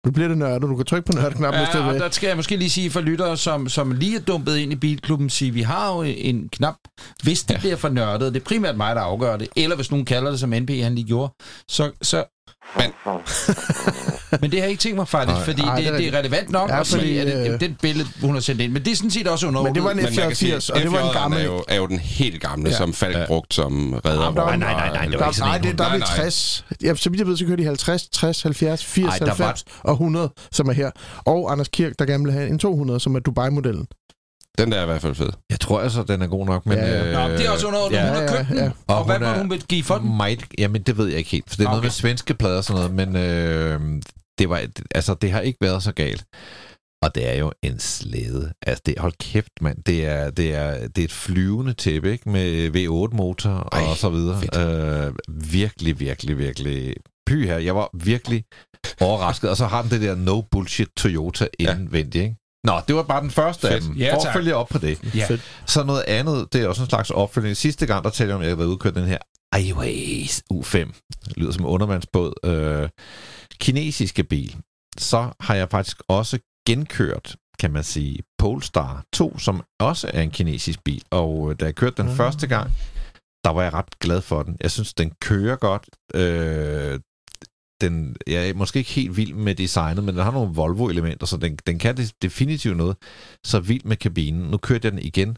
Nu 0.06 0.12
bliver 0.12 0.28
det 0.28 0.38
nørdet. 0.38 0.62
Du 0.62 0.76
kan 0.76 0.86
trykke 0.86 1.06
på 1.06 1.18
nørdeknappen, 1.18 1.62
Ja, 1.74 1.88
og 1.88 1.94
der 1.94 2.10
skal 2.10 2.28
jeg 2.28 2.36
måske 2.36 2.56
lige 2.56 2.70
sige 2.70 2.90
for 2.92 3.02
lyttere, 3.02 3.38
som, 3.38 3.70
som 3.70 3.92
lige 3.92 4.18
er 4.18 4.22
dumpet 4.22 4.58
ind 4.58 4.72
i 4.72 4.76
Bilklubben, 4.76 5.30
sige, 5.30 5.52
vi 5.52 5.62
har 5.62 5.96
jo 5.96 6.02
en 6.02 6.50
knap, 6.50 6.76
hvis 7.24 7.44
det 7.44 7.54
ja. 7.54 7.60
bliver 7.60 7.76
for 7.76 7.90
nørdet, 7.90 8.34
det 8.34 8.40
er 8.40 8.44
primært 8.46 8.78
mig, 8.78 8.96
der 8.96 9.02
afgør 9.02 9.38
det, 9.38 9.48
eller 9.56 9.76
hvis 9.76 9.92
nogen 9.92 10.06
kalder 10.06 10.30
det, 10.32 10.40
som 10.40 10.50
NP 10.50 10.70
han 10.70 10.96
lige 10.96 11.08
gjorde, 11.08 11.34
så... 11.70 11.92
så 12.02 12.33
Men- 12.78 12.92
men 14.42 14.52
det 14.52 14.60
har 14.60 14.64
jeg 14.64 14.70
ikke 14.70 14.82
tænkt 14.82 14.96
mig 14.98 15.08
faktisk, 15.08 15.46
fordi 15.46 15.62
Nej, 15.62 15.76
det, 15.76 15.86
det 15.86 15.94
er 15.94 15.98
det 15.98 16.08
er 16.14 16.18
relevant 16.20 16.50
nok 16.52 16.70
Ja, 16.70 16.80
at 16.80 16.88
sige, 16.88 17.00
fordi, 17.00 17.18
at 17.18 17.28
det, 17.28 17.54
øh, 17.54 17.60
det 17.60 17.76
billede, 17.82 18.08
hun 18.22 18.34
har 18.34 18.42
sendt 18.42 18.62
ind. 18.62 18.72
Men 18.72 18.86
det 18.86 18.92
er 18.92 18.96
sådan 18.96 19.12
set 19.12 19.28
også 19.28 19.48
under 19.48 19.64
Men 19.64 19.76
det 19.76 19.84
var 19.84 19.90
en 19.90 19.96
Men 19.96 20.06
man 20.06 20.14
kan 20.14 20.36
sige, 20.36 20.56
F84, 20.58 20.74
og 20.74 20.80
det 20.82 20.92
var 20.92 21.00
en 21.00 21.06
F4'eren 21.06 21.14
gammel... 21.20 21.40
Er 21.40 21.44
jo, 21.46 21.64
er 21.68 21.76
jo 21.76 21.88
den 21.88 22.00
helt 22.00 22.42
gamle, 22.42 22.70
Ja. 22.70 22.76
som 22.76 22.94
Falk 22.94 23.16
Ja. 23.18 23.26
brugt 23.26 23.54
som 23.54 23.94
redder. 24.06 24.32
Nej, 24.32 24.56
nej, 24.58 24.74
nej, 24.74 24.90
nej, 24.94 25.06
det 25.06 25.20
var 25.20 25.26
ikke 25.26 25.38
sådan 25.38 25.50
nej, 25.52 25.58
det, 25.72 25.78
der 25.78 25.84
er 25.86 25.88
Nej, 25.90 25.98
vi 25.98 26.04
nej. 26.04 26.16
60. 26.16 26.66
Ja, 26.84 26.96
så 26.96 27.10
vidt 27.10 27.20
jeg 27.20 27.28
ved, 27.28 27.38
så 27.38 27.46
kører 27.46 27.58
de 27.58 27.66
50, 27.66 28.08
60, 28.12 28.42
70, 28.42 28.86
80, 28.86 28.86
80, 28.86 29.08
Ej, 29.12 29.18
der 29.18 29.26
var- 29.26 29.46
90 29.46 29.64
og 29.84 29.92
100, 29.94 30.30
som 30.52 30.68
er 30.70 30.74
her. 30.74 30.92
Og 31.26 31.52
Anders 31.52 31.68
Kirk, 31.68 31.94
der 32.00 32.06
gerne 32.06 32.24
vil 32.24 32.34
have 32.34 32.48
en 32.50 32.60
200, 32.60 33.00
som 33.00 33.16
er 33.16 33.20
Dubai-modellen. 33.20 33.88
Den 34.58 34.72
der 34.72 34.78
er 34.78 34.84
i 34.84 34.86
hvert 34.86 35.02
fald 35.02 35.16
fed. 35.16 35.30
Jeg 35.50 35.60
tror 35.60 35.80
altså, 35.82 36.04
den 36.04 36.22
er 36.22 36.28
god 36.28 36.46
nok, 36.46 36.66
men... 36.66 36.78
Ja, 36.78 36.86
ja. 36.86 37.08
øh, 37.08 37.14
Nå, 37.14 37.28
men 37.28 37.38
det 37.38 37.46
er 37.46 37.50
også 37.52 37.68
under, 37.68 37.80
ja, 37.92 38.08
hun 38.08 38.16
har 38.16 38.22
ja, 38.22 38.38
købt 38.38 38.50
den. 38.50 38.58
ja. 38.58 38.72
Og, 38.88 38.98
Og 38.98 39.06
hvad 39.06 39.20
er- 39.22 39.38
hun 39.38 39.50
vil 39.50 39.64
give 39.64 39.84
for 39.84 39.98
den? 39.98 40.18
Meget, 40.18 40.40
jamen, 40.58 40.82
det 40.82 40.98
ved 40.98 41.08
jeg 41.08 41.18
ikke 41.18 41.30
helt, 41.30 41.50
for 41.50 41.56
det 41.56 41.64
er 41.64 41.68
Okay. 41.68 41.72
noget 41.74 41.84
med 41.84 41.92
svenske 41.92 42.34
plader 42.34 42.58
og 42.58 42.64
sådan 42.64 42.82
noget, 42.82 42.96
men 42.96 43.16
øh, 43.16 44.02
det, 44.40 44.50
var, 44.50 44.62
altså, 44.96 45.14
det 45.14 45.32
har 45.32 45.40
ikke 45.42 45.58
været 45.62 45.84
så 45.84 45.92
galt. 45.92 46.24
Og 47.04 47.16
det 47.16 47.30
er 47.30 47.34
jo 47.38 47.52
en 47.64 47.80
slæde. 47.80 48.54
Altså, 48.68 48.82
det, 48.86 48.96
hold 49.00 49.14
kæft, 49.20 49.52
mand. 49.62 49.84
Det 49.84 50.06
er, 50.06 50.30
det 50.30 50.56
er, 50.56 50.88
det 50.88 50.98
er 51.02 51.06
et 51.06 51.12
flyvende 51.12 51.74
tæppe, 51.74 52.12
ikke? 52.12 52.30
Med 52.30 52.70
V8-motor 52.70 53.70
Ej, 53.72 53.82
og 53.84 53.98
så 53.98 54.10
videre. 54.10 55.08
Øh, 55.08 55.14
virkelig, 55.52 56.00
virkelig, 56.00 56.38
virkelig... 56.38 56.96
Py 57.28 57.46
her. 57.46 57.58
Jeg 57.58 57.76
var 57.76 57.90
virkelig 58.04 58.44
overrasket. 59.02 59.50
Og 59.50 59.58
så 59.58 59.66
har 59.66 59.82
den 59.82 59.92
det 59.92 60.02
der 60.02 60.16
no 60.16 60.42
bullshit 60.42 60.88
Toyota 60.98 61.48
Ja. 61.60 61.76
indvendigt, 61.76 62.24
ikke? 62.24 62.36
Nå, 62.64 62.80
det 62.88 62.96
var 62.96 63.04
bare 63.04 63.22
den 63.22 63.32
første 63.32 63.70
af 63.70 63.74
Fedt. 63.74 63.84
dem. 63.84 63.98
Ja, 63.98 64.16
For 64.16 64.28
at 64.28 64.34
følge 64.34 64.56
op 64.56 64.68
på 64.70 64.78
det. 64.78 65.16
Ja. 65.16 65.26
Fedt. 65.28 65.42
Så 65.66 65.84
noget 65.84 66.04
andet, 66.08 66.54
det 66.54 66.62
er 66.64 66.68
også 66.68 66.84
en 66.84 66.90
slags 66.90 67.10
opfølgning. 67.10 67.58
Sidste 67.58 67.86
gang, 67.86 68.04
der 68.04 68.10
talte 68.10 68.30
jeg 68.30 68.36
om, 68.36 68.42
at 68.42 68.48
jeg 68.48 68.56
havde 68.56 68.68
været 68.68 68.80
køre 68.80 68.94
den 68.94 69.06
her 69.06 69.18
iWays 69.60 70.44
U5. 70.54 70.78
Det 71.26 71.38
lyder 71.38 71.52
som 71.52 71.62
en 71.64 71.68
undervandsbåd. 71.70 72.34
Øh, 72.46 72.90
kinesiske 73.60 74.24
bil. 74.24 74.56
Så 74.98 75.30
har 75.40 75.56
jeg 75.56 75.70
faktisk 75.70 75.98
også 76.08 76.40
genkørt, 76.68 77.36
kan 77.60 77.72
man 77.72 77.84
sige, 77.84 78.20
Polestar 78.38 79.04
2, 79.14 79.38
som 79.40 79.64
også 79.80 80.12
er 80.14 80.22
en 80.22 80.32
kinesisk 80.32 80.84
bil. 80.84 81.04
Og 81.12 81.50
øh, 81.52 81.56
da 81.60 81.66
jeg 81.66 81.76
kørte 81.76 81.96
den 82.04 82.10
Ah. 82.12 82.18
første 82.18 82.48
gang, 82.48 82.72
der 83.46 83.50
var 83.50 83.64
jeg 83.64 83.74
ret 83.74 84.00
glad 84.00 84.22
for 84.22 84.44
den. 84.44 84.58
Jeg 84.62 84.72
synes, 84.72 84.94
den 84.94 85.12
kører 85.22 85.56
godt. 85.56 85.84
Øh, 86.16 87.00
den, 87.88 88.16
jeg 88.28 88.50
er 88.50 88.54
måske 88.54 88.80
ikke 88.80 88.92
helt 88.92 89.18
vild 89.18 89.34
med 89.34 89.56
designet, 89.56 90.04
men 90.04 90.16
den 90.16 90.24
har 90.24 90.32
nogle 90.32 90.54
Volvo-elementer, 90.54 91.26
så 91.26 91.38
den, 91.38 91.58
den 91.68 91.80
kan 91.80 91.98
definitivt 92.22 92.78
noget. 92.78 92.96
Så 93.46 93.60
vild 93.60 93.84
med 93.86 93.98
kabinen. 93.98 94.42
Nu 94.42 94.58
kørte 94.58 94.86
jeg 94.86 94.92
den 94.92 95.02
igen, 95.02 95.38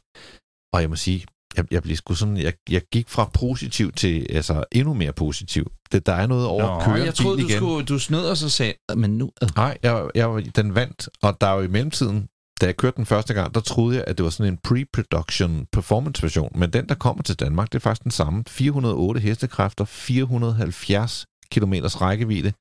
og 0.74 0.82
jeg 0.82 0.90
må 0.90 0.96
sige, 0.96 1.26
jeg, 1.58 1.66
jeg 1.72 1.84
blev 1.84 1.96
sgu 1.96 2.14
sådan, 2.14 2.38
jeg, 2.38 2.54
jeg 2.70 2.82
gik 2.92 3.10
fra 3.10 3.30
positiv 3.34 3.92
til 3.92 4.28
altså 4.30 4.64
endnu 4.72 4.94
mere 4.94 5.14
positiv. 5.14 5.72
Det, 5.92 6.06
der 6.06 6.14
er 6.14 6.28
noget 6.28 6.46
over 6.46 6.68
Nå, 6.68 6.78
at 6.78 6.86
køre 6.86 7.06
jeg 7.06 7.16
troede, 7.16 7.42
du, 7.42 7.48
igen. 7.48 7.58
skulle, 7.58 7.86
du 7.86 8.00
snød 8.00 8.26
og 8.26 8.38
så 8.38 8.50
sagde, 8.50 8.74
men 8.96 9.18
nu... 9.18 9.32
Nej, 9.56 9.78
jeg, 9.84 10.10
jeg, 10.16 10.56
den 10.56 10.76
vandt, 10.76 11.10
og 11.22 11.38
der 11.42 11.48
er 11.48 11.56
jo 11.56 11.62
i 11.62 11.68
mellemtiden, 11.68 12.28
da 12.62 12.66
jeg 12.66 12.78
kørte 12.78 12.98
den 12.98 13.06
første 13.06 13.34
gang, 13.34 13.56
der 13.56 13.62
troede 13.62 13.96
jeg, 13.96 14.04
at 14.08 14.18
det 14.18 14.24
var 14.24 14.30
sådan 14.30 14.54
en 14.54 14.60
pre-production 14.68 15.66
performance 15.72 16.24
version, 16.24 16.52
men 16.56 16.74
den, 16.74 16.90
der 16.90 16.96
kommer 16.96 17.24
til 17.24 17.36
Danmark, 17.36 17.72
det 17.72 17.76
er 17.76 17.80
faktisk 17.80 18.04
den 18.04 18.12
samme. 18.12 18.44
408 18.48 19.20
hestekræfter, 19.20 19.86
470 19.86 21.26
km 21.52 21.74
rækkevidde 21.74 22.54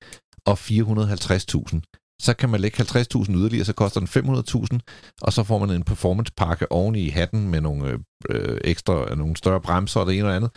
og 0.46 0.58
450.000. 0.58 1.80
Så 2.22 2.34
kan 2.34 2.50
man 2.50 2.60
lægge 2.60 2.82
50.000 2.82 3.32
yderligere, 3.34 3.64
så 3.64 3.72
koster 3.72 4.00
den 4.00 4.08
500.000, 4.08 4.78
og 5.22 5.32
så 5.32 5.42
får 5.42 5.58
man 5.58 5.70
en 5.70 5.82
performance-pakke 5.82 6.72
oven 6.72 6.94
i 6.94 7.08
hatten 7.08 7.48
med 7.48 7.60
nogle 7.60 7.98
øh, 8.30 8.60
ekstra, 8.64 9.10
øh, 9.10 9.18
nogle 9.18 9.36
større 9.36 9.60
bremser 9.60 10.00
og 10.00 10.06
det 10.06 10.18
ene 10.18 10.28
og 10.28 10.36
andet. 10.36 10.50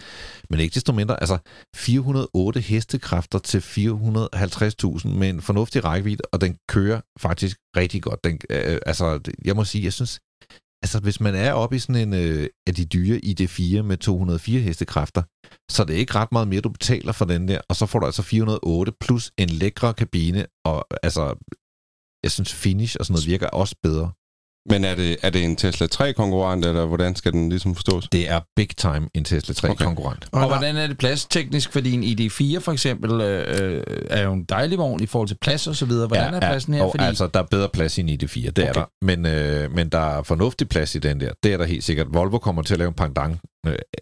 Men 0.50 0.60
ikke 0.60 0.74
desto 0.74 0.94
mindre, 0.94 1.20
altså 1.20 1.38
408 1.76 2.60
hestekræfter 2.60 3.40
til 3.40 3.60
450.000 3.60 5.08
med 5.08 5.30
en 5.30 5.42
fornuftig 5.42 5.84
rækkevidde, 5.84 6.24
og 6.32 6.42
den 6.42 6.58
kører 6.70 7.02
faktisk 7.20 7.58
rigtig 7.78 8.02
godt. 8.02 8.24
Den, 8.24 8.40
øh, 8.50 8.74
øh 8.74 8.80
altså, 8.86 9.20
jeg 9.46 9.56
må 9.56 9.64
sige, 9.64 9.84
jeg 9.84 9.94
synes, 9.94 10.20
altså, 10.88 11.00
hvis 11.00 11.20
man 11.20 11.36
er 11.36 11.54
oppe 11.54 11.76
i 11.76 11.80
sådan 11.80 12.02
en 12.08 12.14
øh, 12.14 12.50
af 12.68 12.76
de 12.76 12.86
dyre 12.86 13.20
ID4 13.26 13.82
med 13.82 13.98
204 13.98 14.62
hestekræfter, 14.62 15.24
så 15.72 15.86
det 15.86 15.96
er 15.96 16.00
ikke 16.00 16.16
ret 16.16 16.32
meget 16.32 16.48
mere, 16.48 16.62
du 16.62 16.70
betaler 16.70 17.12
for 17.12 17.26
den 17.26 17.48
der, 17.48 17.62
og 17.70 17.76
så 17.76 17.86
får 17.86 18.00
du 18.00 18.06
altså 18.06 18.24
408 18.24 18.92
plus 19.00 19.32
en 19.38 19.50
lækre 19.50 19.94
kabine, 19.94 20.46
og 20.66 20.86
altså, 21.04 21.24
jeg 22.24 22.32
synes 22.32 22.54
finish 22.54 22.96
og 23.00 23.06
sådan 23.06 23.14
noget 23.14 23.28
virker 23.28 23.48
også 23.48 23.76
bedre. 23.84 24.12
Men 24.70 24.84
er 24.84 24.96
det, 24.96 25.18
er 25.22 25.30
det 25.30 25.44
en 25.44 25.56
Tesla 25.56 25.88
3-konkurrent, 25.96 26.66
eller 26.66 26.86
hvordan 26.86 27.16
skal 27.16 27.32
den 27.32 27.50
ligesom 27.50 27.76
forstås? 27.76 28.08
Det 28.12 28.30
er 28.30 28.40
big 28.56 28.70
time 28.78 29.10
en 29.14 29.24
Tesla 29.24 29.54
3 29.54 29.70
okay. 29.70 29.86
konkurrent. 29.86 30.28
Og, 30.32 30.42
og 30.42 30.48
hvordan 30.48 30.78
er 30.78 30.88
det 30.88 30.98
pladsteknisk? 30.98 31.72
Fordi 31.72 31.94
en 31.94 32.04
ID4 32.04 32.60
for 32.60 32.72
eksempel 32.72 33.22
øh, 33.22 33.84
er 34.10 34.24
jo 34.24 34.34
en 34.34 34.44
dejlig 34.44 34.78
vogn 34.78 35.04
i 35.04 35.06
forhold 35.06 35.28
til 35.28 35.38
plads 35.42 35.68
og 35.68 35.76
så 35.76 35.86
videre. 35.86 36.08
Hvordan 36.08 36.34
ja, 36.34 36.36
er 36.36 36.40
pladsen 36.40 36.74
her? 36.74 36.84
Og 36.84 36.92
fordi... 36.92 37.04
Altså, 37.04 37.28
der 37.28 37.40
er 37.40 37.44
bedre 37.52 37.70
plads 37.74 37.98
i 37.98 38.02
en 38.02 38.10
ID4, 38.10 38.42
det 38.42 38.60
okay. 38.60 38.68
er 38.68 38.74
der. 38.74 38.86
Men, 39.02 39.26
øh, 39.26 39.76
men 39.76 39.90
der 39.90 40.18
er 40.18 40.24
fornuftig 40.24 40.70
plads 40.70 40.96
i 40.96 41.00
den 41.00 41.20
der. 41.20 41.32
Det 41.44 41.54
er 41.54 41.58
der 41.58 41.66
helt 41.66 41.84
sikkert. 41.84 42.08
Volvo 42.12 42.38
kommer 42.38 42.62
til 42.62 42.74
at 42.74 42.78
lave 42.78 42.88
en 42.88 42.94
pendant 42.94 43.34
øh, 43.34 43.38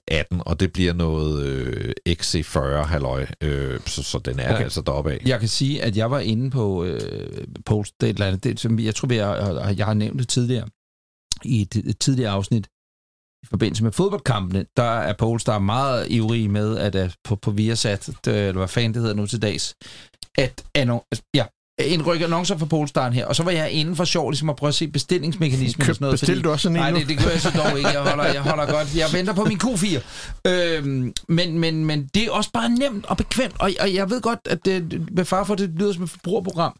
18, 0.08 0.42
og 0.46 0.60
det 0.60 0.74
bliver 0.74 0.94
noget 0.94 1.46
øh, 1.46 1.94
XC40 2.10 2.60
halløj, 2.84 3.26
øh, 3.42 3.80
så, 3.86 4.04
så 4.04 4.20
den 4.20 4.40
er 4.40 4.54
okay. 4.54 4.64
altså 4.64 4.82
deroppe 4.82 5.12
af. 5.12 5.22
Jeg 5.26 5.40
kan 5.40 5.50
sige, 5.50 5.84
at 5.84 5.98
jeg 5.98 6.12
var 6.12 6.20
inde 6.20 6.52
på 6.52 6.84
øh, 6.84 7.48
Post, 7.66 8.02
det, 8.02 8.10
eller 8.10 8.26
andet, 8.26 8.44
det, 8.44 8.60
som 8.60 8.80
jeg 8.80 8.96
tror, 8.96 9.14
jeg, 9.14 9.78
jeg 9.78 9.86
har 9.86 9.94
nævnt 9.94 10.20
det 10.20 10.28
tidligere, 10.28 10.68
i 11.44 11.62
et, 11.62 11.76
et 11.76 12.00
tidligere 12.00 12.32
afsnit, 12.32 12.68
i 13.44 13.48
forbindelse 13.50 13.84
med 13.84 13.92
fodboldkampene, 13.92 14.66
der 14.78 15.00
er 15.00 15.14
Polestar 15.14 15.60
meget 15.60 16.12
ivrig 16.12 16.50
med, 16.50 16.78
at 16.78 17.18
på, 17.24 17.36
på 17.36 17.52
Viasat, 17.52 18.10
det, 18.26 18.48
eller 18.48 18.58
hvad 18.58 18.68
fanden 18.68 18.94
det 18.94 19.02
hedder 19.02 19.16
nu 19.16 19.28
til 19.28 19.42
dags, 19.42 19.76
at 20.38 20.66
annon- 20.78 21.30
ja, 21.34 21.46
indrykke 21.80 22.26
annoncer 22.26 22.58
for 22.58 22.66
Polestar 22.66 23.10
her, 23.10 23.26
og 23.26 23.36
så 23.36 23.44
var 23.44 23.52
jeg 23.52 23.72
inde 23.72 23.96
for 23.96 24.06
sjov, 24.06 24.30
ligesom 24.30 24.50
at 24.50 24.56
prøve 24.56 24.68
at 24.68 24.76
se 24.76 24.88
bestillingsmekanismen 24.88 25.90
og 25.90 25.96
sådan 25.96 26.06
noget. 26.06 26.14
Bestilte 26.20 26.42
du 26.42 26.52
også 26.52 26.64
sådan 26.64 26.76
en 26.76 26.82
Nej, 26.82 27.00
det, 27.00 27.10
det 27.10 27.18
gør 27.18 27.30
jeg 27.30 27.42
så 27.42 27.52
dog 27.58 27.78
ikke. 27.78 27.90
Jeg 27.90 28.02
holder, 28.02 28.26
jeg 28.26 28.42
holder 28.42 28.66
godt. 28.66 28.96
Jeg 28.96 29.08
venter 29.14 29.34
på 29.34 29.44
min 29.44 29.60
Q4. 29.64 30.02
Øhm, 30.48 31.14
men, 31.28 31.60
men, 31.60 31.86
men 31.86 32.10
det 32.14 32.24
er 32.24 32.32
også 32.32 32.52
bare 32.54 32.70
nemt 32.70 33.06
og 33.06 33.18
bekvemt, 33.18 33.56
og, 33.60 33.72
og 33.80 33.94
jeg 33.94 34.10
ved 34.10 34.22
godt, 34.22 34.40
at 34.50 34.66
det, 34.66 35.02
med 35.12 35.26
far 35.26 35.44
for, 35.44 35.54
at 35.54 35.60
det 35.60 35.70
lyder 35.76 35.94
som 35.94 36.04
et 36.04 36.10
forbrugerprogram, 36.10 36.78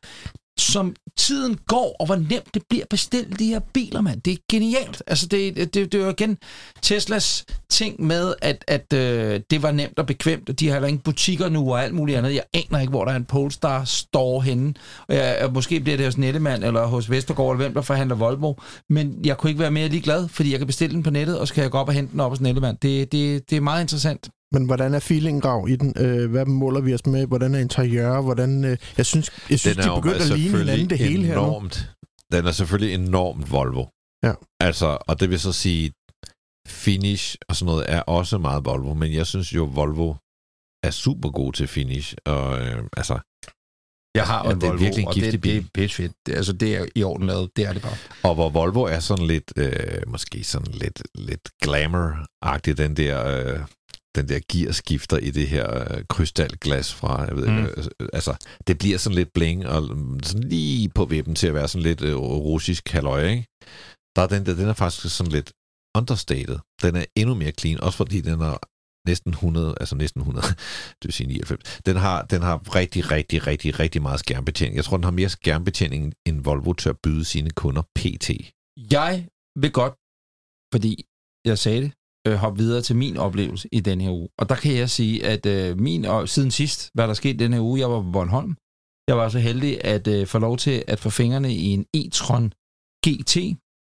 som 0.58 0.96
tiden 1.18 1.58
går, 1.68 1.96
og 2.00 2.06
hvor 2.06 2.16
nemt 2.16 2.54
det 2.54 2.64
bliver 2.70 2.84
at 2.84 2.90
bestille 2.90 3.36
de 3.40 3.46
her 3.46 3.60
biler, 3.60 4.02
mand. 4.02 4.22
Det 4.22 4.34
er 4.34 4.38
genialt. 4.52 5.04
Altså, 5.08 5.28
det, 5.28 5.56
det, 5.58 5.74
det 5.74 5.94
er 5.94 6.04
jo 6.04 6.10
igen 6.10 6.38
Teslas 6.82 7.46
ting 7.70 8.04
med, 8.04 8.34
at, 8.42 8.66
at 8.68 8.94
øh, 8.94 9.42
det 9.50 9.64
var 9.64 9.72
nemt 9.72 10.00
og 10.00 10.06
bekvemt, 10.06 10.50
og 10.50 10.60
de 10.60 10.68
har 10.68 10.74
heller 10.74 10.88
ingen 10.88 11.02
butikker 11.02 11.50
nu 11.50 11.72
og 11.72 11.84
alt 11.84 11.94
muligt 11.94 12.18
andet. 12.18 12.34
Jeg 12.34 12.44
aner 12.54 12.80
ikke, 12.80 12.92
hvor 12.92 13.06
der 13.06 13.12
er 13.12 13.16
en 13.16 13.26
Polestar 13.26 13.84
står 13.84 14.42
henne. 14.42 14.74
Og 15.08 15.16
jeg, 15.16 15.50
måske 15.54 15.80
bliver 15.80 15.98
det 15.98 16.06
hos 16.06 16.18
Nettemand 16.18 16.64
eller 16.64 16.86
hos 16.86 17.10
Vestergaard, 17.10 17.52
eller 17.52 17.64
hvem 17.66 17.74
der 17.74 17.82
forhandler 17.82 18.16
Volvo. 18.16 18.54
Men 18.90 19.20
jeg 19.26 19.38
kunne 19.38 19.50
ikke 19.50 19.62
være 19.62 19.72
mere 19.72 19.88
ligeglad, 19.88 20.28
fordi 20.28 20.52
jeg 20.52 20.60
kan 20.60 20.68
bestille 20.68 20.96
den 20.96 21.04
på 21.04 21.10
nettet, 21.10 21.40
og 21.40 21.48
så 21.48 21.54
kan 21.54 21.64
jeg 21.64 21.72
gå 21.72 21.78
op 21.78 21.88
og 21.88 21.94
hente 21.94 22.12
den 22.12 22.20
op 22.20 22.32
hos 22.32 22.42
Nettemand. 22.42 22.78
Det, 22.82 23.12
det, 23.12 23.50
det 23.50 23.56
er 23.56 23.62
meget 23.62 23.82
interessant. 23.82 24.30
Men 24.56 24.66
hvordan 24.66 24.94
er 24.94 25.00
feelingen 25.00 25.42
grav 25.42 25.68
i 25.70 25.76
den? 25.76 25.94
Øh, 25.98 26.32
hvad 26.32 26.46
måler 26.46 26.82
vi 26.82 26.94
os 26.94 27.06
med? 27.06 27.28
Hvordan 27.28 27.56
er 27.56 27.60
interiør? 27.60 28.22
Hvordan, 28.22 28.66
øh, 28.66 28.78
jeg 28.98 29.06
synes, 29.06 29.32
jeg 29.50 29.60
synes 29.60 29.78
de 29.78 29.92
begynder 29.96 30.34
at 30.34 30.40
ligne 30.40 30.58
hinanden 30.58 30.90
det 30.90 30.98
hele 30.98 31.32
enormt, 31.32 31.76
her 31.76 31.88
nu. 32.32 32.38
Den 32.38 32.48
er 32.48 32.52
selvfølgelig 32.52 32.94
enormt 32.94 33.52
Volvo. 33.52 33.86
Ja. 34.24 34.34
Altså, 34.60 34.98
og 35.08 35.20
det 35.20 35.30
vil 35.30 35.40
så 35.40 35.54
sige, 35.54 35.92
finish 36.68 37.36
og 37.50 37.56
sådan 37.56 37.66
noget 37.72 37.86
er 37.88 38.02
også 38.02 38.38
meget 38.38 38.66
Volvo, 38.66 38.94
men 38.94 39.14
jeg 39.14 39.28
synes 39.28 39.56
jo, 39.56 39.64
Volvo 39.64 40.14
er 40.84 40.92
super 40.92 41.30
god 41.30 41.54
til 41.54 41.68
finish. 41.68 42.16
Og 42.26 42.60
øh, 42.62 42.84
altså, 42.98 43.20
jeg 44.16 44.26
har 44.26 44.44
en 44.44 44.62
det 44.62 44.70
Volvo, 44.70 44.74
er 44.74 44.78
virkelig 44.78 45.04
en 45.04 45.08
og 45.08 45.16
det, 45.16 45.42
bil. 45.42 45.70
det 45.76 45.84
er 45.84 45.90
fedt. 45.90 46.14
Det, 46.26 46.34
altså, 46.34 46.54
det 46.54 46.76
er 46.76 46.86
i 46.96 47.04
orden 47.04 47.28
lavet. 47.28 47.50
Det 47.56 47.66
er 47.66 47.74
det 47.74 47.82
bare. 47.82 47.98
Og 48.24 48.36
hvor 48.36 48.50
Volvo 48.50 48.84
er 48.84 49.00
sådan 49.00 49.28
lidt, 49.28 49.54
øh, 49.58 50.02
måske 50.08 50.44
sådan 50.44 50.74
lidt, 50.74 51.04
lidt 51.16 51.50
glamour-agtig, 51.66 52.74
den 52.78 52.98
der 52.98 53.16
øh, 53.28 53.60
den 54.16 54.30
der 54.30 54.40
gearskifter 54.52 55.18
i 55.18 55.32
det 55.32 55.48
her 55.48 55.96
øh, 55.98 56.04
krystalglas 56.10 56.94
fra, 56.94 57.24
jeg 57.24 57.36
ved 57.36 57.48
mm. 57.48 57.58
ikke, 57.58 57.70
øh, 57.78 58.10
altså, 58.14 58.36
det 58.68 58.78
bliver 58.78 58.98
sådan 58.98 59.16
lidt 59.16 59.34
bling, 59.34 59.68
og 59.68 59.82
sådan 60.24 60.44
lige 60.44 60.90
på 60.90 61.06
vippen 61.06 61.36
til 61.36 61.48
at 61.48 61.54
være 61.54 61.68
sådan 61.68 61.84
lidt 61.84 62.02
øh, 62.02 62.16
russisk 62.16 62.90
halløj, 62.90 63.28
ikke? 63.28 63.46
Der 64.16 64.22
er 64.22 64.28
den 64.28 64.46
der, 64.46 64.56
den 64.56 64.68
er 64.68 64.74
faktisk 64.74 65.18
sådan 65.18 65.32
lidt 65.32 65.54
understated. 65.98 66.60
Den 66.82 66.96
er 66.96 67.06
endnu 67.16 67.36
mere 67.36 67.52
clean, 67.52 67.82
også 67.82 67.98
fordi 67.98 68.22
den 68.22 68.42
er 68.42 68.58
næsten 69.08 69.32
100, 69.32 69.76
altså 69.80 69.96
næsten 69.96 70.22
100, 70.22 70.48
det 71.00 71.06
vil 71.08 71.14
sige 71.14 71.28
99. 71.28 71.80
Den 71.86 71.96
har, 71.96 72.22
den 72.22 72.42
har 72.42 72.76
rigtig, 72.76 73.12
rigtig, 73.12 73.48
rigtig, 73.48 73.80
rigtig 73.80 74.02
meget 74.02 74.20
skærmbetjening. 74.20 74.76
Jeg 74.76 74.86
tror, 74.86 74.98
den 74.98 75.04
har 75.04 75.12
mere 75.12 75.30
skærmbetjening, 75.30 76.14
end 76.28 76.44
Volvo 76.44 76.74
tør 76.74 76.94
byde 77.04 77.26
sine 77.26 77.50
kunder 77.50 77.82
PT. 77.96 78.30
Jeg 78.92 79.28
vil 79.62 79.72
godt, 79.72 79.94
fordi 80.74 80.92
jeg 81.46 81.58
sagde 81.58 81.82
det, 81.82 81.92
øh, 82.28 82.34
hoppe 82.34 82.60
videre 82.60 82.82
til 82.82 82.96
min 82.96 83.18
oplevelse 83.18 83.70
i 83.72 83.80
den 83.80 84.02
her 84.02 84.12
uge. 84.12 84.28
Og 84.38 84.50
der 84.50 84.56
kan 84.56 84.76
jeg 84.76 84.90
sige, 84.90 85.26
at 85.26 85.46
øh, 85.46 85.80
min, 85.80 86.06
og 86.06 86.30
siden 86.30 86.52
sidst, 86.52 86.90
hvad 86.94 87.08
der 87.08 87.14
skete 87.14 87.40
den 87.40 87.54
her 87.54 87.62
uge, 87.62 87.80
jeg 87.80 87.92
var 87.92 88.02
på 88.02 88.12
Bornholm. 88.12 88.56
Jeg 89.08 89.18
var 89.18 89.30
så 89.30 89.40
heldig 89.40 89.86
at 89.86 90.08
øh, 90.08 90.28
få 90.28 90.40
lov 90.40 90.58
til 90.58 90.84
at 90.88 91.00
få 91.00 91.10
fingrene 91.10 91.54
i 91.54 91.66
en 91.66 91.86
e-tron 91.98 92.50
GT. 93.08 93.38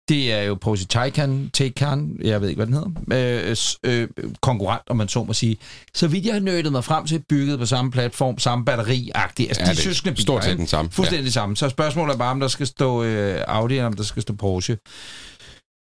Det 0.09 0.33
er 0.33 0.41
jo 0.41 0.55
Porsche 0.55 0.87
Taycan, 0.87 1.49
Taycan, 1.53 2.17
jeg 2.21 2.41
ved 2.41 2.49
ikke, 2.49 2.63
hvad 2.65 2.67
den 2.67 2.73
hedder, 2.73 3.69
øh, 3.83 4.01
øh, 4.01 4.07
konkurrent, 4.41 4.81
om 4.89 4.97
man 4.97 5.07
så 5.07 5.23
må 5.23 5.33
sige. 5.33 5.57
Så 5.93 6.07
vidt 6.07 6.25
jeg 6.25 6.33
har 6.33 6.39
nødt 6.39 6.71
mig 6.71 6.83
frem 6.83 7.05
til, 7.05 7.23
bygget 7.29 7.59
på 7.59 7.65
samme 7.65 7.91
platform, 7.91 8.39
samme 8.39 8.65
batteri-agtigt. 8.65 9.47
Altså, 9.47 9.63
ja, 9.65 9.71
de 9.71 9.75
søskende 9.75 10.13
biler. 10.13 10.23
Stort 10.23 10.43
set 10.43 10.57
den 10.57 10.67
samme. 10.67 10.91
Fuldstændig 10.91 11.25
ja. 11.25 11.31
samme. 11.31 11.57
Så 11.57 11.69
spørgsmålet 11.69 12.13
er 12.13 12.17
bare, 12.17 12.31
om 12.31 12.39
der 12.39 12.47
skal 12.47 12.67
stå 12.67 13.03
øh, 13.03 13.43
Audi, 13.47 13.73
eller 13.73 13.87
om 13.87 13.93
der 13.93 14.03
skal 14.03 14.21
stå 14.21 14.33
Porsche. 14.33 14.77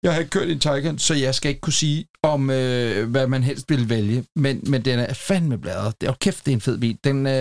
Jeg 0.03 0.13
har 0.13 0.21
ikke 0.21 0.31
kørt 0.31 0.49
en 0.49 0.61
Taycan, 0.61 0.99
så 0.99 1.15
jeg 1.15 1.35
skal 1.35 1.49
ikke 1.49 1.61
kunne 1.61 1.73
sige, 1.73 2.07
om 2.23 2.51
øh, 2.51 3.11
hvad 3.11 3.27
man 3.27 3.43
helst 3.43 3.71
vil 3.71 3.89
vælge. 3.89 4.25
Men, 4.37 4.61
men 4.67 4.85
den 4.85 4.99
er 4.99 5.15
fandme 5.15 5.59
bladret. 5.59 6.01
Det 6.01 6.09
er 6.09 6.13
kæft, 6.13 6.47
det 6.47 6.53
er 6.53 6.57
en 6.57 6.61
fed 6.61 6.79
bil. 6.79 6.99
Den 7.05 7.27
øh, 7.27 7.33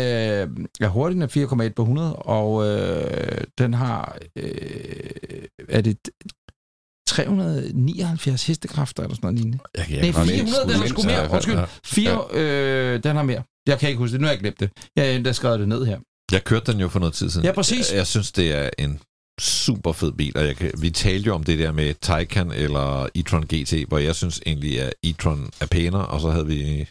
er 0.82 0.88
hurtig, 0.88 1.16
den 1.16 1.22
er 1.22 1.68
4,1 1.68 1.74
på 1.74 1.82
100, 1.82 2.16
og 2.16 2.68
øh, 2.68 3.44
den 3.58 3.74
har... 3.74 4.18
Øh, 4.36 4.52
er 5.70 5.82
det 5.82 5.98
379 7.08 8.48
hestekræfter 8.48 9.04
eller 9.04 9.16
sådan 9.16 9.26
noget 9.28 9.40
lignende. 9.40 9.60
Jeg, 9.78 9.86
jeg 9.90 10.12
Nej, 10.12 10.26
400, 10.26 10.74
den 10.74 10.82
har 10.82 10.88
sgu 10.88 11.04
mere. 11.04 11.30
Undskyld, 11.32 11.60
4, 11.86 12.28
øh, 12.32 13.04
den 13.04 13.16
har 13.16 13.24
mere. 13.24 13.44
Jeg 13.68 13.80
kan 13.80 13.90
ikke 13.90 14.00
huske 14.00 14.14
det. 14.14 14.22
Nu 14.22 14.26
har 14.28 14.32
jeg 14.34 14.40
glemt 14.40 14.60
det. 14.60 14.70
Jeg 14.96 15.22
har 15.26 15.32
skrevet 15.32 15.60
det 15.60 15.68
ned 15.68 15.86
her. 15.86 16.00
Jeg 16.32 16.44
kørte 16.44 16.72
den 16.72 16.82
jo 16.82 16.88
for 16.88 17.00
noget 17.00 17.14
tid 17.14 17.30
siden. 17.30 17.46
Ja, 17.46 17.52
præcis. 17.52 17.92
Jeg, 17.92 17.98
jeg 17.98 18.08
synes, 18.08 18.32
det 18.32 18.54
er 18.54 18.70
en 18.78 19.00
super 19.39 19.91
fed 19.91 20.12
bil, 20.12 20.38
og 20.38 20.46
jeg 20.46 20.56
kan, 20.56 20.72
vi 20.82 20.89
talte 20.89 21.27
jo 21.27 21.36
om 21.36 21.44
det 21.44 21.60
der 21.60 21.72
med 21.72 21.94
Taycan 22.01 22.51
eller 22.51 23.08
e-tron 23.17 23.46
GT, 23.56 23.88
hvor 23.88 23.98
jeg 23.98 24.15
synes 24.15 24.41
egentlig, 24.46 24.82
at 24.82 24.94
e-tron 25.08 25.50
er 25.62 25.65
pænere, 25.65 26.08
og 26.08 26.22
så 26.22 26.29
havde 26.29 26.48
vi 26.48 26.88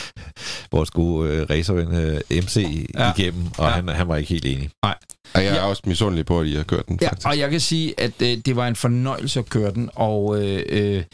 vores 0.72 0.90
gode 0.90 1.30
øh, 1.30 1.46
racerven 1.50 1.94
øh, 1.94 2.20
MC 2.30 2.88
ja. 2.94 3.12
igennem, 3.16 3.46
og 3.58 3.64
ja. 3.64 3.70
han, 3.70 3.88
han 3.88 4.08
var 4.08 4.16
ikke 4.16 4.28
helt 4.28 4.44
enig. 4.44 4.70
Nej. 4.82 4.98
Og 5.34 5.44
jeg 5.44 5.50
er 5.50 5.54
ja. 5.54 5.66
også 5.66 5.82
misundelig 5.86 6.26
på, 6.26 6.40
at 6.40 6.46
I 6.46 6.54
har 6.54 6.62
kørt 6.62 6.88
den. 6.88 6.98
Ja, 7.00 7.08
faktisk. 7.08 7.26
og 7.26 7.38
jeg 7.38 7.50
kan 7.50 7.60
sige, 7.60 8.00
at 8.00 8.22
øh, 8.22 8.38
det 8.38 8.56
var 8.56 8.68
en 8.68 8.76
fornøjelse 8.76 9.38
at 9.38 9.48
køre 9.48 9.70
den, 9.70 9.90
og 9.94 10.44
øh, 10.44 10.62
øh, 10.68 11.04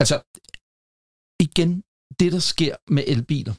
altså 0.00 0.20
igen, 1.40 1.82
det 2.20 2.32
der 2.32 2.38
sker 2.38 2.74
med 2.88 3.04
elbiler, 3.06 3.54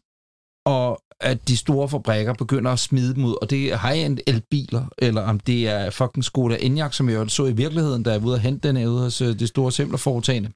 og 0.65 1.03
at 1.21 1.47
de 1.47 1.57
store 1.57 1.89
fabrikker 1.89 2.33
begynder 2.33 2.71
at 2.71 2.79
smide 2.79 3.15
dem 3.15 3.25
ud, 3.25 3.35
og 3.41 3.49
det 3.49 3.71
er 3.71 3.77
high-end 3.77 4.19
elbiler, 4.27 4.85
eller 4.97 5.21
om 5.21 5.39
det 5.39 5.67
er 5.67 5.89
fucking 5.89 6.23
Skoda 6.23 6.57
Enyaq, 6.59 6.93
som 6.93 7.09
jeg 7.09 7.31
så 7.31 7.45
i 7.45 7.51
virkeligheden, 7.51 8.05
der 8.05 8.13
er 8.13 8.25
ude 8.25 8.35
at 8.35 8.41
hente 8.41 8.67
den 8.67 8.87
ude 8.87 9.01
hos 9.01 9.21
øh, 9.21 9.39
det 9.39 9.47
store 9.47 9.71
simplerforetagende, 9.71 10.51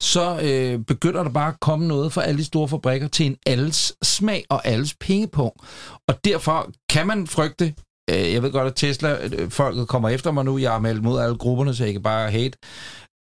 så 0.00 0.40
øh, 0.42 0.84
begynder 0.84 1.22
der 1.22 1.30
bare 1.30 1.48
at 1.48 1.60
komme 1.60 1.88
noget 1.88 2.12
fra 2.12 2.22
alle 2.22 2.38
de 2.38 2.44
store 2.44 2.68
fabrikker 2.68 3.08
til 3.08 3.26
en 3.26 3.36
alles 3.46 3.92
smag 4.02 4.44
og 4.48 4.66
alles 4.66 4.94
pengepunkt. 5.00 5.60
Og 6.08 6.24
derfor 6.24 6.70
kan 6.88 7.06
man 7.06 7.26
frygte, 7.26 7.74
øh, 8.10 8.32
jeg 8.32 8.42
ved 8.42 8.52
godt, 8.52 8.66
at 8.66 8.74
Tesla-folket 8.76 9.80
øh, 9.80 9.86
kommer 9.86 10.08
efter 10.08 10.30
mig 10.30 10.44
nu, 10.44 10.58
jeg 10.58 10.72
har 10.72 10.78
meldt 10.78 11.02
mod 11.02 11.20
alle 11.20 11.36
grupperne, 11.36 11.74
så 11.74 11.84
jeg 11.84 11.92
kan 11.92 12.02
bare 12.02 12.30
hate, 12.30 12.58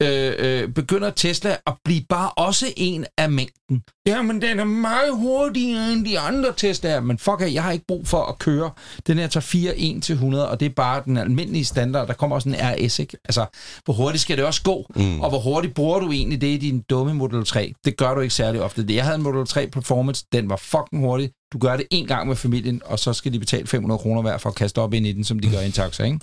øh, 0.02 0.32
øh, 0.38 0.68
begynder 0.68 1.10
Tesla 1.10 1.56
at 1.66 1.74
blive 1.84 2.02
bare 2.08 2.30
også 2.30 2.66
en 2.76 3.06
af 3.18 3.30
mængden. 3.30 3.82
Jamen, 4.06 4.42
den 4.42 4.60
er 4.60 4.64
meget 4.64 5.16
hurtigere 5.16 5.92
end 5.92 6.06
de 6.06 6.18
andre 6.18 6.52
Teslaer, 6.56 7.00
men 7.00 7.18
fuck 7.18 7.40
af, 7.40 7.52
jeg 7.52 7.62
har 7.62 7.72
ikke 7.72 7.84
brug 7.88 8.06
for 8.06 8.24
at 8.24 8.38
køre. 8.38 8.70
Den 9.06 9.18
her 9.18 9.26
tager 9.26 9.42
4 9.42 9.76
1 9.76 10.02
til 10.02 10.12
100, 10.12 10.48
og 10.50 10.60
det 10.60 10.66
er 10.66 10.70
bare 10.70 11.02
den 11.04 11.16
almindelige 11.16 11.64
standard. 11.64 12.06
Der 12.06 12.14
kommer 12.14 12.36
også 12.36 12.48
en 12.48 12.56
RS, 12.58 12.98
ikke? 12.98 13.16
Altså, 13.24 13.46
hvor 13.84 13.94
hurtigt 13.94 14.22
skal 14.22 14.36
det 14.36 14.44
også 14.44 14.62
gå? 14.62 14.86
Mm. 14.96 15.20
Og 15.20 15.28
hvor 15.28 15.40
hurtigt 15.40 15.74
bruger 15.74 16.00
du 16.00 16.12
egentlig 16.12 16.40
det 16.40 16.46
i 16.46 16.56
din 16.56 16.80
dumme 16.90 17.14
Model 17.14 17.44
3? 17.44 17.72
Det 17.84 17.96
gør 17.96 18.14
du 18.14 18.20
ikke 18.20 18.34
særlig 18.34 18.60
ofte. 18.60 18.86
Jeg 18.88 19.04
havde 19.04 19.16
en 19.16 19.22
Model 19.22 19.46
3 19.46 19.66
Performance, 19.66 20.24
den 20.32 20.50
var 20.50 20.56
fucking 20.56 21.02
hurtig. 21.02 21.30
Du 21.52 21.58
gør 21.58 21.76
det 21.76 21.86
en 21.90 22.06
gang 22.06 22.28
med 22.28 22.36
familien, 22.36 22.82
og 22.84 22.98
så 22.98 23.12
skal 23.12 23.32
de 23.32 23.38
betale 23.38 23.66
500 23.66 23.98
kroner 23.98 24.22
hver 24.22 24.38
for 24.38 24.48
at 24.48 24.54
kaste 24.54 24.78
op 24.78 24.94
ind 24.94 25.06
i 25.06 25.12
den, 25.12 25.24
som 25.24 25.38
de 25.38 25.50
gør 25.50 25.60
i 25.60 25.66
en 25.66 25.72
taxa, 25.72 26.04
ikke? 26.04 26.18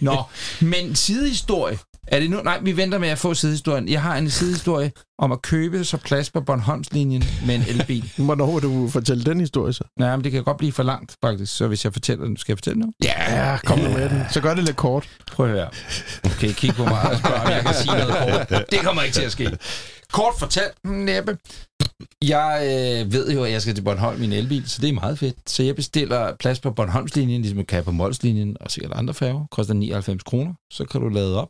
Nå, 0.00 0.22
men 0.60 0.94
sidehistorie 0.94 1.78
Er 2.06 2.20
det 2.20 2.30
nu? 2.30 2.40
Nej, 2.44 2.58
vi 2.62 2.76
venter 2.76 2.98
med 2.98 3.08
at 3.08 3.18
få 3.18 3.34
sidehistorien. 3.34 3.88
Jeg 3.88 4.02
har 4.02 4.16
en 4.16 4.30
sidehistorie 4.30 4.92
om 5.18 5.32
at 5.32 5.42
købe 5.42 5.84
så 5.84 5.96
plads 5.96 6.30
på 6.30 6.40
Bornholmslinjen 6.40 7.24
med 7.46 7.54
en 7.54 7.62
elbil. 7.68 8.12
Hvornår 8.24 8.52
vil 8.52 8.62
du 8.62 8.88
fortælle 8.88 9.24
den 9.24 9.40
historie 9.40 9.72
så? 9.72 9.84
Nej, 9.98 10.16
men 10.16 10.24
det 10.24 10.32
kan 10.32 10.44
godt 10.44 10.56
blive 10.56 10.72
for 10.72 10.82
langt, 10.82 11.16
faktisk. 11.24 11.56
Så 11.56 11.68
hvis 11.68 11.84
jeg 11.84 11.92
fortæller 11.92 12.24
den, 12.24 12.36
skal 12.36 12.52
jeg 12.52 12.58
fortælle 12.58 12.80
nu? 12.80 12.92
Ja, 13.04 13.58
kom 13.64 13.78
nu 13.78 13.88
med 13.88 14.08
den. 14.08 14.22
Så 14.30 14.40
gør 14.40 14.54
det 14.54 14.64
lidt 14.64 14.76
kort. 14.76 15.08
Prøv 15.32 15.46
at 15.46 15.52
høre. 15.52 15.68
Okay, 16.24 16.52
kig 16.52 16.74
på 16.74 16.84
mig 16.84 17.02
og 17.10 17.18
spørg, 17.18 17.34
om 17.34 17.50
jeg 17.50 17.62
kan 17.62 17.74
sige 17.74 17.92
noget 17.92 18.48
kort. 18.48 18.70
Det 18.70 18.78
kommer 18.78 19.02
ikke 19.02 19.14
til 19.14 19.22
at 19.22 19.32
ske. 19.32 19.58
Kort 20.12 20.34
fortalt, 20.38 20.72
næppe. 20.84 21.38
Jeg 22.24 22.60
øh, 22.62 23.12
ved 23.12 23.30
jo, 23.32 23.44
at 23.44 23.52
jeg 23.52 23.62
skal 23.62 23.74
til 23.74 23.82
Bornholm 23.82 24.22
i 24.22 24.24
en 24.24 24.32
elbil, 24.32 24.68
så 24.68 24.82
det 24.82 24.88
er 24.88 24.92
meget 24.92 25.18
fedt. 25.18 25.36
Så 25.46 25.62
jeg 25.62 25.76
bestiller 25.76 26.36
plads 26.40 26.60
på 26.60 26.70
Bornholmslinjen, 26.70 27.42
ligesom 27.42 27.58
jeg 27.58 27.66
kan 27.66 27.84
på 27.84 27.90
Molslinjen 27.90 28.56
og 28.60 28.70
sikkert 28.70 28.92
andre 28.94 29.14
færger. 29.14 29.46
Koster 29.50 29.74
99 29.74 30.22
kroner. 30.22 30.52
Så 30.72 30.84
kan 30.84 31.00
du 31.00 31.08
lade 31.08 31.42
op. 31.42 31.48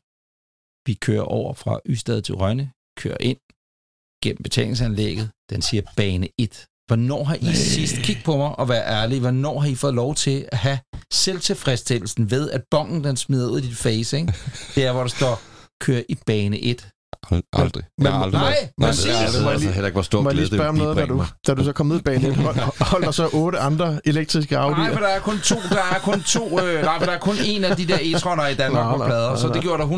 Vi 0.87 0.95
kører 0.95 1.23
over 1.23 1.55
fra 1.55 1.81
Ystad 1.87 2.23
til 2.23 2.35
Rønne, 2.35 2.71
kører 2.99 3.17
ind 3.21 3.39
gennem 4.25 4.43
betalingsanlægget. 4.43 5.31
Den 5.51 5.63
siger 5.63 5.83
bane 5.97 6.29
1. 6.39 6.67
Hvornår 6.87 7.25
har 7.25 7.35
I 7.35 7.55
sidst, 7.55 7.97
kig 8.03 8.19
på 8.25 8.37
mig 8.37 8.59
og 8.59 8.69
vær 8.69 8.83
ærlig, 8.83 9.21
hvornår 9.21 9.61
har 9.61 9.69
I 9.69 9.75
fået 9.75 9.95
lov 9.95 10.15
til 10.15 10.49
at 10.53 10.59
have 10.59 10.79
selvtilfredsstillelsen 11.13 12.31
ved, 12.31 12.51
at 12.51 12.63
bongen 12.71 13.05
den 13.05 13.17
smider 13.17 13.51
ud 13.51 13.59
i 13.59 13.67
dit 13.67 13.77
face, 13.77 14.17
ikke? 14.19 14.33
Det 14.75 14.85
er, 14.85 14.93
hvor 14.93 15.01
der 15.01 15.09
står, 15.09 15.41
kør 15.81 16.01
i 16.09 16.17
bane 16.27 16.59
1. 16.61 16.89
Ald- 17.33 17.43
Aldrig. 17.53 17.85
Jeg 18.03 18.13
har 18.13 18.23
aldrig. 18.23 18.41
Nej, 18.41 18.69
Nej, 18.79 18.89
præcis. 18.91 19.05
det 19.05 19.15
er, 19.15 19.21
jeg 19.23 19.33
ved 19.33 19.47
altså 19.53 19.69
heller 19.71 19.87
ikke, 19.87 19.95
hvor 19.95 20.03
stor 20.03 20.31
glæde 20.31 20.47
spørge 20.47 20.69
om 20.69 20.75
det 20.75 20.83
noget, 20.85 20.97
da 20.97 21.07
du, 21.07 21.25
da 21.47 21.55
du 21.55 21.65
så 21.65 21.73
kom 21.73 21.91
ud 21.91 22.01
bag 22.01 22.19
lidt, 22.21 22.37
hold, 22.47 22.85
holder 22.85 23.11
så 23.11 23.29
otte 23.33 23.59
andre 23.59 24.01
elektriske 24.05 24.55
Nej, 24.55 24.71
Audi'er? 24.71 24.93
for 24.93 25.01
der 25.01 25.09
er 25.09 25.21
kun 25.21 25.39
to, 25.39 25.55
der 25.71 25.77
er 25.95 25.99
kun 25.99 26.21
to, 26.23 26.61
øh, 26.61 26.83
nej, 26.83 26.99
for 26.99 27.07
der 27.07 27.13
er 27.13 27.19
kun 27.19 27.35
en 27.45 27.65
af 27.65 27.77
de 27.77 27.87
der 27.87 27.99
e-troner 28.01 28.47
i 28.47 28.55
Danmark 28.55 28.87
Nå, 28.87 28.97
på 28.99 29.05
plader, 29.05 29.31
nå, 29.31 29.37
så 29.37 29.49
det 29.49 29.63
gjorde 29.63 29.83
der 29.83 29.89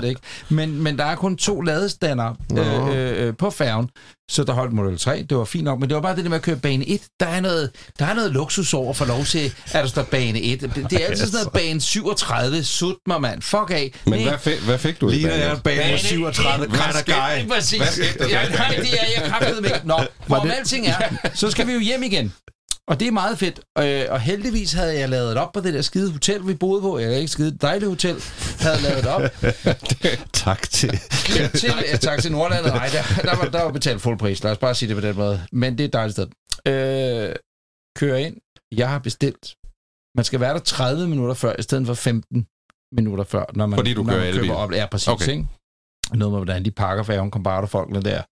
100% 0.00 0.04
ikke. 0.04 0.20
Men, 0.48 0.82
men 0.82 0.98
der 0.98 1.04
er 1.04 1.14
kun 1.16 1.36
to 1.36 1.60
ladestandere 1.60 2.36
Nå. 2.50 2.62
øh, 2.62 3.26
øh, 3.26 3.34
på 3.36 3.50
færgen, 3.50 3.88
så 4.30 4.44
der 4.44 4.52
holdt 4.52 4.72
Model 4.72 4.98
3, 4.98 5.26
det 5.30 5.36
var 5.38 5.44
fint 5.44 5.64
nok, 5.64 5.80
men 5.80 5.88
det 5.88 5.94
var 5.94 6.00
bare 6.02 6.16
det 6.16 6.24
der 6.24 6.30
med 6.30 6.36
at 6.36 6.42
køre 6.42 6.56
bane 6.56 6.88
1. 6.88 7.00
Der 7.20 7.26
er 7.26 7.40
noget, 7.40 7.70
der 7.98 8.06
er 8.06 8.14
noget 8.14 8.30
luksus 8.32 8.74
over 8.74 8.94
for 8.94 9.04
lov 9.04 9.24
til, 9.24 9.52
at 9.66 9.72
der 9.72 9.86
står 9.86 10.02
bane 10.02 10.40
1. 10.42 10.60
Det 10.60 10.74
det 10.90 11.02
er 11.02 11.06
altid 11.06 11.26
sådan 11.26 11.32
noget 11.32 11.52
bane 11.52 11.80
37, 11.80 12.64
sut 12.64 12.96
mig 13.06 13.20
mand, 13.20 13.42
fuck 13.42 13.70
af. 13.70 13.92
Men 14.06 14.22
hvad, 14.22 14.38
fik, 14.38 14.58
hvad 14.60 14.78
fik 14.78 15.00
du 15.00 15.08
i 15.10 15.22
der 15.22 15.56
bag 15.56 15.76
Bane 15.78 15.98
37 15.98 16.66
Hvad 16.66 16.78
grader 16.78 16.98
skal- 16.98 17.14
gej. 17.14 17.46
Præcis. 17.48 17.78
Hvad 17.78 17.88
skete 17.88 18.18
der 18.18 18.28
Ja, 18.28 18.48
nej, 18.48 18.68
det 18.76 19.00
er 19.00 19.06
jeg 19.22 19.30
kraftedeme 19.30 19.66
ikke. 19.68 19.80
Nå, 19.84 20.00
hvorom 20.26 20.50
alting 20.50 20.86
er, 20.86 20.98
så 21.34 21.50
skal 21.50 21.66
vi 21.66 21.72
jo 21.72 21.78
hjem 21.80 22.02
igen. 22.02 22.32
Og 22.88 23.00
det 23.00 23.08
er 23.08 23.12
meget 23.12 23.38
fedt. 23.38 23.60
Øh, 23.78 24.04
og 24.10 24.20
heldigvis 24.20 24.72
havde 24.72 24.98
jeg 24.98 25.08
lavet 25.08 25.36
op 25.36 25.52
på 25.52 25.60
det 25.60 25.74
der 25.74 25.82
skide 25.82 26.12
hotel, 26.12 26.46
vi 26.46 26.54
boede 26.54 26.80
på. 26.80 26.98
Jeg 26.98 27.12
er 27.12 27.16
ikke 27.16 27.28
skide 27.28 27.58
dejligt 27.58 27.88
hotel. 27.88 28.16
Havde 28.60 28.82
lavet 28.82 29.04
det 29.04 29.12
op. 29.12 29.22
Tak 30.46 30.62
til. 30.62 30.90
til, 31.60 31.72
ja, 31.92 31.96
tak 31.96 32.18
til 32.22 32.32
Nordlandet. 32.32 32.72
Nej, 32.72 32.88
der, 32.92 33.22
der, 33.22 33.36
var, 33.36 33.44
der 33.44 33.62
var 33.62 33.72
betalt 33.72 34.00
fuld 34.00 34.18
pris. 34.18 34.42
Lad 34.44 34.52
os 34.52 34.58
bare 34.58 34.74
sige 34.74 34.88
det 34.88 34.96
på 34.96 35.00
den 35.00 35.16
måde. 35.16 35.46
Men 35.52 35.78
det 35.78 35.84
er 35.84 35.88
et 35.88 35.92
dejligt 35.92 36.12
sted. 36.12 36.26
Øh, 36.66 37.34
kører 37.98 38.16
ind. 38.16 38.36
Jeg 38.72 38.88
har 38.88 38.98
bestilt. 38.98 39.54
Man 40.16 40.24
skal 40.24 40.40
være 40.40 40.54
der 40.54 40.60
30 40.60 41.08
minutter 41.08 41.34
før, 41.34 41.56
i 41.58 41.62
stedet 41.62 41.86
for 41.86 41.94
15 41.94 42.46
minutter 42.92 43.24
før. 43.24 43.44
Når 43.54 43.66
man, 43.66 43.76
Fordi 43.76 43.94
du 43.94 44.02
når 44.02 44.12
kører 44.12 44.32
man 44.32 44.42
køber 44.42 44.54
op. 44.54 44.72
Ja, 44.72 44.86
præcis. 44.90 45.08
Okay. 45.08 45.32
Ikke? 45.32 45.46
Noget 46.12 46.32
med, 46.32 46.38
hvordan 46.38 46.64
de 46.64 46.70
pakker 46.70 47.04
færgen, 47.04 47.30
kombarter 47.30 47.68
folkene 47.68 48.02
der. 48.02 48.22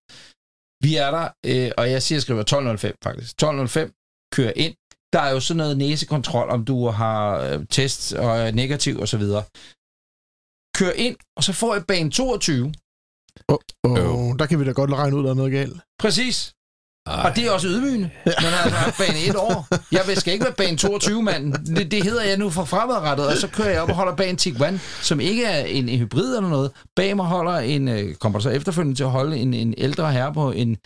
Vi 0.84 0.96
er 0.96 1.10
der, 1.10 1.28
øh, 1.46 1.70
og 1.78 1.90
jeg 1.90 2.02
siger, 2.02 2.16
jeg 2.16 2.22
skriver 2.22 2.42
12.05 2.42 2.92
faktisk. 3.02 3.42
12.05, 3.42 4.03
kører 4.36 4.52
ind. 4.56 4.74
Der 5.12 5.20
er 5.20 5.30
jo 5.30 5.40
sådan 5.40 5.56
noget 5.62 5.78
næsekontrol, 5.78 6.48
om 6.50 6.64
du 6.64 6.88
har 6.88 7.38
øh, 7.38 7.66
test 7.70 8.12
og 8.12 8.38
er 8.38 8.50
negativ 8.52 8.94
og 8.98 9.08
så 9.08 9.16
videre. 9.18 9.42
Kører 10.78 10.92
ind, 11.06 11.16
og 11.36 11.44
så 11.44 11.52
får 11.52 11.74
jeg 11.74 11.84
bane 11.88 12.10
22. 12.10 12.72
Oh, 13.84 14.36
der 14.38 14.46
kan 14.46 14.60
vi 14.60 14.64
da 14.64 14.70
godt 14.72 14.90
regne 14.92 15.16
ud, 15.16 15.24
der 15.24 15.30
er 15.30 15.34
noget 15.34 15.52
galt. 15.52 15.76
Præcis. 15.98 16.52
Og 17.06 17.36
det 17.36 17.46
er 17.46 17.50
også 17.50 17.68
ydmygende. 17.68 18.10
Man 18.26 18.34
har 18.52 18.62
altså 18.64 18.78
haft 18.78 18.98
bane 18.98 19.18
et 19.28 19.36
år. 19.36 19.66
Jeg 19.92 20.02
vil- 20.06 20.16
skal 20.20 20.32
ikke 20.32 20.44
være 20.44 20.54
bane 20.54 20.76
22, 20.76 21.22
mand. 21.22 21.52
Det, 21.76 21.90
det 21.90 22.02
hedder 22.04 22.22
jeg 22.24 22.36
nu 22.36 22.50
for 22.50 22.64
fremadrettet. 22.64 23.26
Og 23.28 23.36
så 23.36 23.48
kører 23.48 23.70
jeg 23.70 23.82
op 23.82 23.88
og 23.88 23.94
holder 23.94 24.16
bane 24.16 24.36
Tiguan, 24.38 24.78
som 25.02 25.20
ikke 25.20 25.44
er 25.44 25.64
en, 25.64 25.88
en 25.88 25.98
hybrid 25.98 26.36
eller 26.36 26.50
noget. 26.50 26.70
Bag 26.96 27.16
mig 27.16 27.26
holder 27.26 27.52
en, 27.58 27.88
øh, 27.88 28.14
kommer 28.14 28.38
der 28.38 28.42
så 28.42 28.50
efterfølgende 28.50 28.98
til 28.98 29.04
at 29.04 29.10
holde 29.10 29.36
en, 29.36 29.54
en 29.54 29.74
ældre 29.78 30.12
herre 30.12 30.34
på 30.34 30.50
en 30.52 30.76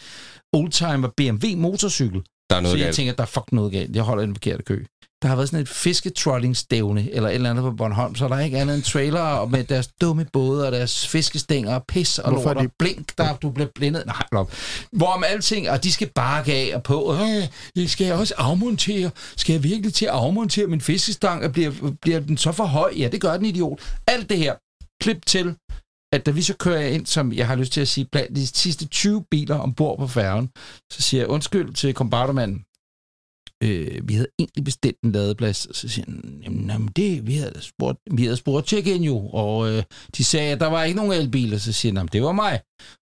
oldtimer 0.53 1.09
BMW 1.17 1.47
motorcykel. 1.57 2.23
Der 2.51 2.57
er 2.57 2.61
noget 2.61 2.73
så 2.75 2.79
jeg 2.79 2.85
galt. 2.87 2.97
tænker, 2.97 3.13
der 3.13 3.23
er 3.23 3.27
fuck 3.27 3.53
noget 3.53 3.73
galt. 3.73 3.97
Jeg 3.97 4.03
holder 4.03 4.23
i 4.23 4.27
den 4.27 4.35
forkerte 4.35 4.63
kø. 4.63 4.85
Der 5.23 5.29
har 5.29 5.37
været 5.37 5.49
sådan 5.49 5.63
et 5.63 5.69
fisketrollingsstævne, 5.69 7.11
eller 7.13 7.29
et 7.29 7.35
eller 7.35 7.51
andet 7.51 7.63
på 7.65 7.71
Bornholm, 7.71 8.15
så 8.15 8.29
der 8.29 8.37
er 8.37 8.41
ikke 8.41 8.59
andet 8.59 8.75
end 8.77 8.83
trailer 8.85 9.47
med 9.47 9.65
deres 9.65 9.89
dumme 10.01 10.27
både 10.33 10.67
og 10.67 10.73
deres 10.73 11.09
fiskestænger 11.09 11.75
og 11.75 11.85
pis 11.89 12.19
og 12.19 12.31
Hvorfor 12.33 12.51
er 12.51 12.55
lort 12.55 12.65
og 12.67 12.71
de- 12.71 12.75
blink, 12.79 13.19
der 13.19 13.37
du 13.37 13.51
bliver 13.51 13.69
blindet. 13.75 14.07
Nej, 14.07 14.23
lov. 14.33 14.51
Hvorom 14.93 15.25
alting, 15.29 15.71
og 15.71 15.85
de 15.85 15.93
skal 15.93 16.09
bakke 16.15 16.53
af 16.55 16.71
og 16.75 16.83
på. 16.83 17.17
Øh, 17.77 17.89
skal 17.89 18.07
jeg 18.07 18.15
også 18.15 18.35
afmontere? 18.37 19.11
Skal 19.37 19.53
jeg 19.53 19.63
virkelig 19.63 19.95
til 19.95 20.05
at 20.05 20.11
afmontere 20.13 20.67
min 20.67 20.81
fiskestang? 20.81 21.45
Og 21.45 21.53
bliver, 21.53 21.73
bliver 22.03 22.21
den 22.21 22.37
så 22.37 22.53
for 22.53 22.65
høj? 22.65 22.93
Ja, 22.97 23.09
det 23.09 23.21
gør 23.21 23.37
den, 23.37 23.47
idiot. 23.47 23.79
Alt 24.07 24.31
det 24.31 24.39
her, 24.39 24.55
klip 25.03 25.27
til, 25.27 25.55
at 26.13 26.27
da 26.27 26.31
vi 26.31 26.43
så 26.43 26.57
kører 26.57 26.81
ind, 26.81 27.07
som 27.07 27.33
jeg 27.33 27.47
har 27.47 27.57
lyst 27.57 27.73
til 27.73 27.81
at 27.81 27.89
sige, 27.89 28.09
blandt 28.13 28.37
de 28.37 28.47
sidste 28.47 28.87
20 28.87 29.25
biler 29.31 29.59
ombord 29.59 29.99
på 29.99 30.07
færgen, 30.07 30.51
så 30.93 31.03
siger 31.03 31.21
jeg 31.21 31.29
undskyld 31.29 31.75
til 31.75 31.95
kombartermanden. 31.95 32.65
Øh, 33.65 34.01
vi 34.09 34.15
havde 34.15 34.29
egentlig 34.39 34.65
bestilt 34.65 34.97
en 35.05 35.13
ladeplads, 35.13 35.67
og 35.67 35.75
så 35.75 35.89
siger 35.89 36.05
han, 36.09 36.41
jamen, 36.45 36.71
jamen 36.71 36.89
det, 36.97 37.27
vi 37.27 37.35
havde 37.35 37.61
spurgt, 37.61 37.99
vi 38.11 38.25
havde 38.25 38.37
spurgt 38.37 38.69
check-in 38.69 39.03
jo, 39.05 39.19
og 39.33 39.71
øh, 39.71 39.83
de 40.17 40.25
sagde, 40.25 40.53
at 40.53 40.61
der 40.61 40.67
var 40.67 40.85
ikke 40.85 40.97
nogen 40.97 41.13
elbiler, 41.13 41.59
så 41.59 41.73
siger 41.73 41.91
han, 41.93 41.97
"Jamen, 41.97 42.09
det 42.13 42.23
var 42.23 42.33
mig. 42.33 42.61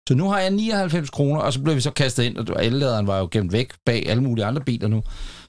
Så 0.09 0.15
nu 0.15 0.29
har 0.29 0.39
jeg 0.39 0.51
99 0.51 1.09
kroner, 1.09 1.41
og 1.41 1.53
så 1.53 1.61
blev 1.61 1.75
vi 1.75 1.81
så 1.81 1.91
kastet 1.91 2.23
ind, 2.23 2.37
og 2.37 2.65
elladeren 2.65 3.07
var 3.07 3.19
jo 3.19 3.27
gemt 3.31 3.53
væk 3.53 3.71
bag 3.85 4.09
alle 4.09 4.23
mulige 4.23 4.45
andre 4.45 4.61
biler 4.61 4.87
nu. 4.87 5.03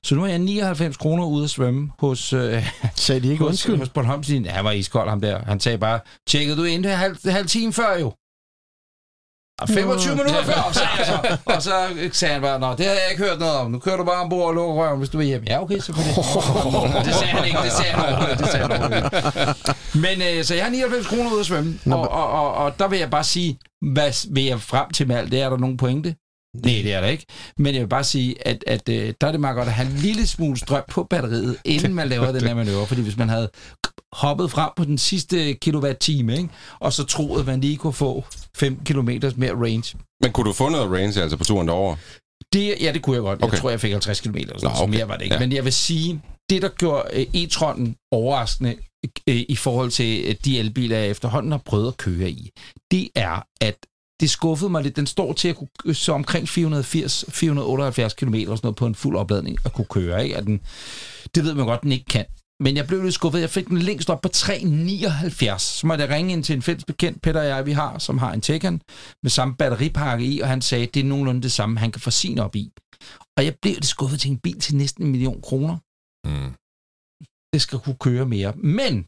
Så 0.05 0.15
nu 0.15 0.21
har 0.21 0.29
jeg 0.29 0.39
99 0.39 0.97
kroner 0.97 1.25
ude 1.27 1.45
at 1.45 1.51
svømme 1.51 1.91
hos, 1.99 2.33
øh, 2.33 2.67
Sagde 2.95 3.21
de 3.21 3.29
ikke 3.31 3.43
hos, 3.43 3.49
undskyld? 3.49 3.77
hos 3.77 3.89
Bornholms 3.89 4.29
linje. 4.29 4.51
Han 4.51 4.65
var 4.65 4.73
iskold, 4.73 5.09
ham 5.09 5.21
der. 5.21 5.39
Han 5.45 5.61
sagde 5.61 5.79
bare, 5.79 6.01
tjekkede 6.29 6.57
du 6.57 6.65
ind 6.65 6.87
halv, 6.87 7.17
halv 7.31 7.47
time 7.47 7.73
før 7.73 7.99
jo? 7.99 8.13
Og 9.65 9.69
25 9.69 10.17
minutter 10.17 10.43
før, 10.43 10.73
sagde 10.73 10.89
jeg 10.99 11.07
så. 11.07 11.37
Og 11.45 11.63
så 11.63 11.73
sagde 12.13 12.33
han 12.35 12.43
bare, 12.43 12.59
nå, 12.61 12.71
det 12.79 12.87
har 12.87 12.93
jeg 12.93 13.07
ikke 13.11 13.23
hørt 13.25 13.39
noget 13.39 13.55
om. 13.55 13.71
Nu 13.71 13.79
kører 13.79 13.97
du 13.97 14.05
bare 14.05 14.23
ombord 14.23 14.49
og 14.49 14.55
lukker 14.55 14.75
røven, 14.75 14.99
hvis 14.99 15.09
du 15.09 15.19
vil 15.19 15.27
hjem. 15.27 15.43
Ja, 15.47 15.63
okay, 15.63 15.79
selvfølgelig. 15.79 16.17
det 17.09 17.15
sagde 17.15 17.33
han 17.37 17.45
ikke, 17.45 17.59
det 17.65 17.73
sagde 17.73 17.93
han 17.93 18.05
overhovedet, 18.05 18.39
det 18.39 18.49
sagde 18.49 18.67
han 18.67 18.71
overhovedet. 18.71 19.55
ikke. 19.95 19.99
Men 20.05 20.39
øh, 20.39 20.45
så 20.45 20.55
jeg 20.55 20.65
har 20.65 20.71
99 20.71 21.07
kroner 21.07 21.31
ude 21.33 21.41
at 21.41 21.47
svømme, 21.47 21.79
og, 21.87 22.11
og, 22.11 22.31
og, 22.31 22.55
og 22.55 22.79
der 22.79 22.89
vil 22.89 22.99
jeg 22.99 23.11
bare 23.11 23.25
sige, 23.25 23.59
hvad 23.93 24.29
vil 24.35 24.45
jeg 24.45 24.61
frem 24.61 24.91
til 24.91 25.09
med 25.09 25.17
alt 25.17 25.33
det? 25.33 25.41
Er 25.43 25.51
der 25.51 25.57
nogen 25.57 25.77
pointe? 25.77 26.15
Nej, 26.55 26.83
det 26.83 26.95
er 26.95 27.01
der 27.01 27.09
ikke. 27.09 27.27
Men 27.59 27.75
jeg 27.75 27.83
vil 27.83 27.89
bare 27.89 28.05
sige, 28.05 28.49
at, 28.49 28.65
at 28.67 28.89
øh, 28.89 29.15
der 29.21 29.27
er 29.27 29.31
det 29.31 29.41
meget 29.41 29.57
godt 29.57 29.69
at 29.69 29.75
have 29.75 29.89
en 29.89 29.97
lille 29.97 30.27
smule 30.27 30.59
strøm 30.59 30.83
på 30.91 31.05
batteriet, 31.11 31.57
inden 31.65 31.95
man 31.95 32.09
laver 32.09 32.33
den 32.33 32.41
her 32.43 32.55
manøvre. 32.55 32.87
Fordi 32.87 33.03
hvis 33.03 33.17
man 33.17 33.29
havde 33.29 33.51
hoppet 34.15 34.51
frem 34.51 34.71
på 34.77 34.85
den 34.85 34.99
sidste 34.99 35.55
kilowatt-time, 35.55 36.37
ikke? 36.37 36.49
og 36.81 36.93
så 36.93 37.05
troede, 37.05 37.45
man 37.45 37.61
lige 37.61 37.77
kunne 37.77 37.93
få 37.93 38.25
5 38.57 38.81
km 38.85 39.11
mere 39.37 39.53
range. 39.53 39.99
Men 40.23 40.33
kunne 40.33 40.49
du 40.49 40.53
få 40.53 40.69
noget 40.69 40.91
range 40.91 41.23
altså 41.23 41.37
på 41.37 41.45
turen 41.45 41.69
derover? 41.69 41.97
Det, 42.53 42.75
ja, 42.81 42.93
det 42.93 43.03
kunne 43.03 43.17
jeg 43.17 43.23
godt. 43.23 43.39
Okay. 43.39 43.47
Okay. 43.47 43.53
Jeg 43.53 43.61
tror, 43.61 43.71
jeg 43.71 43.81
fik 43.81 43.93
50 43.93 44.21
km 44.21 44.37
eller 44.37 44.47
sådan 44.47 44.61
Nå, 44.63 44.69
noget, 44.69 44.79
så 44.79 44.85
okay. 44.85 44.95
mere 44.95 45.09
var 45.09 45.17
det 45.17 45.25
ikke. 45.25 45.35
Ja. 45.35 45.41
Men 45.41 45.53
jeg 45.53 45.65
vil 45.65 45.73
sige, 45.73 46.23
det 46.51 46.63
der 46.63 46.69
gjorde 46.69 47.03
øh, 47.13 47.27
e-tronen 47.35 47.97
overraskende 48.13 48.77
øh, 49.29 49.45
i 49.49 49.57
forhold 49.57 49.91
til 49.91 50.25
øh, 50.29 50.35
de 50.45 50.59
elbiler, 50.59 50.99
jeg 50.99 51.09
efterhånden 51.09 51.53
har 51.53 51.59
prøvet 51.59 51.89
at 51.89 51.97
køre 51.97 52.31
i, 52.31 52.51
det 52.91 53.09
er, 53.15 53.47
at 53.61 53.77
det 54.21 54.31
skuffede 54.31 54.71
mig 54.71 54.83
lidt. 54.83 54.97
Den 54.97 55.07
står 55.07 55.33
til 55.33 55.49
at 55.49 55.57
kunne 55.57 55.95
så 55.95 56.13
omkring 56.13 56.49
480-478 56.49 56.55
km 58.09 58.35
sådan 58.35 58.59
noget 58.63 58.77
på 58.77 58.87
en 58.87 58.95
fuld 58.95 59.17
opladning 59.17 59.59
at 59.65 59.73
kunne 59.73 59.87
køre. 59.91 60.25
Ikke? 60.25 60.37
At 60.37 60.45
den, 60.45 60.61
det 61.35 61.45
ved 61.45 61.55
man 61.55 61.67
godt, 61.67 61.83
den 61.83 61.93
ikke 61.93 62.05
kan. 62.05 62.25
Men 62.61 62.77
jeg 62.77 62.87
blev 62.87 63.03
lidt 63.03 63.15
skuffet. 63.15 63.41
Jeg 63.41 63.51
fik 63.51 63.69
den 63.69 63.79
længst 63.79 64.11
op 64.11 64.21
på 64.21 64.29
3,79. 64.37 65.59
Så 65.59 65.87
måtte 65.87 66.05
jeg 66.05 66.11
ringe 66.11 66.33
ind 66.33 66.45
til 66.45 66.57
en 66.57 66.63
fælles 66.63 66.85
bekendt, 66.85 67.23
Peter 67.23 67.41
og 67.41 67.47
jeg, 67.47 67.67
vi 67.67 67.73
har, 67.73 67.99
som 67.99 68.19
har 68.19 68.33
en 68.33 68.41
Taycan 68.41 68.81
med 69.23 69.31
samme 69.31 69.55
batteripakke 69.57 70.25
i, 70.25 70.41
og 70.41 70.49
han 70.49 70.63
sagde, 70.63 70.87
det 70.87 71.01
er 71.01 71.05
nogenlunde 71.05 71.43
det 71.43 71.53
samme, 71.53 71.79
han 71.79 71.93
kan 71.93 72.01
få 72.01 72.11
sin 72.11 72.39
op 72.39 72.57
i. 72.57 72.73
Og 73.37 73.45
jeg 73.45 73.55
blev 73.63 73.75
lidt 73.75 73.87
skuffet 73.87 74.21
til 74.21 74.31
en 74.31 74.39
bil 74.39 74.61
til 74.61 74.77
næsten 74.77 75.05
en 75.05 75.11
million 75.11 75.43
kroner. 75.43 75.77
Mm. 76.29 76.53
Det 77.53 77.63
skal 77.63 77.79
kunne 77.79 77.97
køre 78.01 78.27
mere. 78.27 78.53
Men 78.57 79.07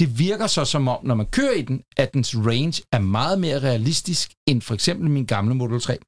det 0.00 0.18
virker 0.18 0.46
så 0.46 0.64
som 0.64 0.88
om, 0.88 1.06
når 1.06 1.14
man 1.14 1.26
kører 1.26 1.52
i 1.52 1.62
den, 1.62 1.82
at 1.96 2.14
dens 2.14 2.36
range 2.36 2.82
er 2.92 2.98
meget 2.98 3.40
mere 3.40 3.58
realistisk 3.58 4.34
end 4.48 4.62
for 4.62 4.74
eksempel 4.74 5.10
min 5.10 5.26
gamle 5.26 5.54
Model 5.54 5.80
3. 5.80 5.98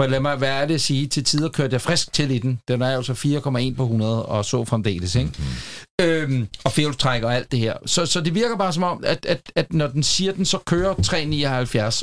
For 0.00 0.06
lad 0.06 0.20
mig 0.20 0.40
være 0.40 0.60
ærlig 0.62 0.74
at 0.74 0.80
sige, 0.80 1.06
til 1.06 1.24
tider 1.24 1.48
kørte 1.48 1.72
jeg 1.72 1.80
frisk 1.80 2.12
til 2.12 2.30
i 2.30 2.38
den. 2.38 2.60
Den 2.68 2.82
er 2.82 2.92
jo 2.94 3.02
så 3.02 3.12
4,1 3.12 3.76
på 3.76 3.82
100 3.82 4.26
og 4.26 4.44
så 4.44 4.64
fremdeles, 4.64 5.14
ikke? 5.14 5.30
Mm-hmm. 5.38 5.87
Øhm, 6.02 6.48
og 6.64 6.72
fjolstræk 6.72 7.22
og 7.22 7.34
alt 7.34 7.52
det 7.52 7.58
her. 7.60 7.74
Så, 7.86 8.06
så 8.06 8.20
det 8.20 8.34
virker 8.34 8.56
bare 8.56 8.72
som 8.72 8.82
om, 8.82 9.04
at, 9.06 9.26
at, 9.26 9.40
at 9.54 9.72
når 9.72 9.86
den 9.86 10.02
siger, 10.02 10.30
at 10.32 10.36
den 10.36 10.44
så 10.44 10.58
kører 10.58 10.94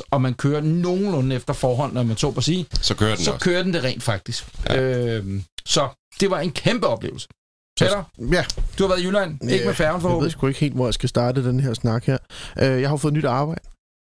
og 0.10 0.22
man 0.22 0.34
kører 0.34 0.60
nogenlunde 0.60 1.36
efter 1.36 1.52
forhånd, 1.52 1.92
når 1.92 2.02
man 2.02 2.16
så 2.16 2.30
på 2.30 2.40
sige, 2.40 2.66
Så 2.72 2.94
kører 2.94 3.14
den 3.14 3.24
så 3.24 3.32
også. 3.32 3.44
kører 3.44 3.62
den 3.62 3.74
det 3.74 3.84
rent 3.84 4.02
faktisk. 4.02 4.46
Ja. 4.68 4.82
Øhm, 5.16 5.42
så 5.66 5.88
det 6.20 6.30
var 6.30 6.40
en 6.40 6.50
kæmpe 6.52 6.86
oplevelse. 6.86 7.28
Peter, 7.80 8.02
Ja, 8.32 8.44
du 8.78 8.82
har 8.82 8.88
været 8.88 9.00
i 9.00 9.06
Jylland, 9.06 9.50
ikke 9.50 9.64
med 9.66 9.74
færgen 9.74 9.88
jeg 9.88 9.94
ved 9.94 10.00
forhåbentlig. 10.00 10.32
sgu 10.32 10.46
ikke 10.46 10.60
helt, 10.60 10.74
hvor 10.74 10.86
jeg 10.86 10.94
skal 10.94 11.08
starte 11.08 11.44
den 11.44 11.60
her 11.60 11.74
snak 11.74 12.04
her. 12.04 12.18
Øh, 12.62 12.80
jeg 12.80 12.88
har 12.88 12.96
fået 12.96 13.14
nyt 13.14 13.24
arbejde. 13.24 13.60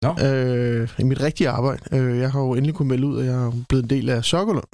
Nå. 0.03 0.25
øh, 0.27 0.89
i 0.99 1.03
mit 1.03 1.21
rigtige 1.21 1.49
arbejde. 1.49 1.81
Øh, 1.91 2.19
jeg 2.19 2.31
har 2.31 2.39
jo 2.39 2.53
endelig 2.53 2.75
kunnet 2.75 2.87
melde 2.89 3.07
ud, 3.07 3.19
at 3.19 3.25
jeg 3.25 3.33
er 3.35 3.51
blevet 3.69 3.83
en 3.83 3.89
del 3.89 4.09
af 4.09 4.23
Sokkerlund. 4.25 4.65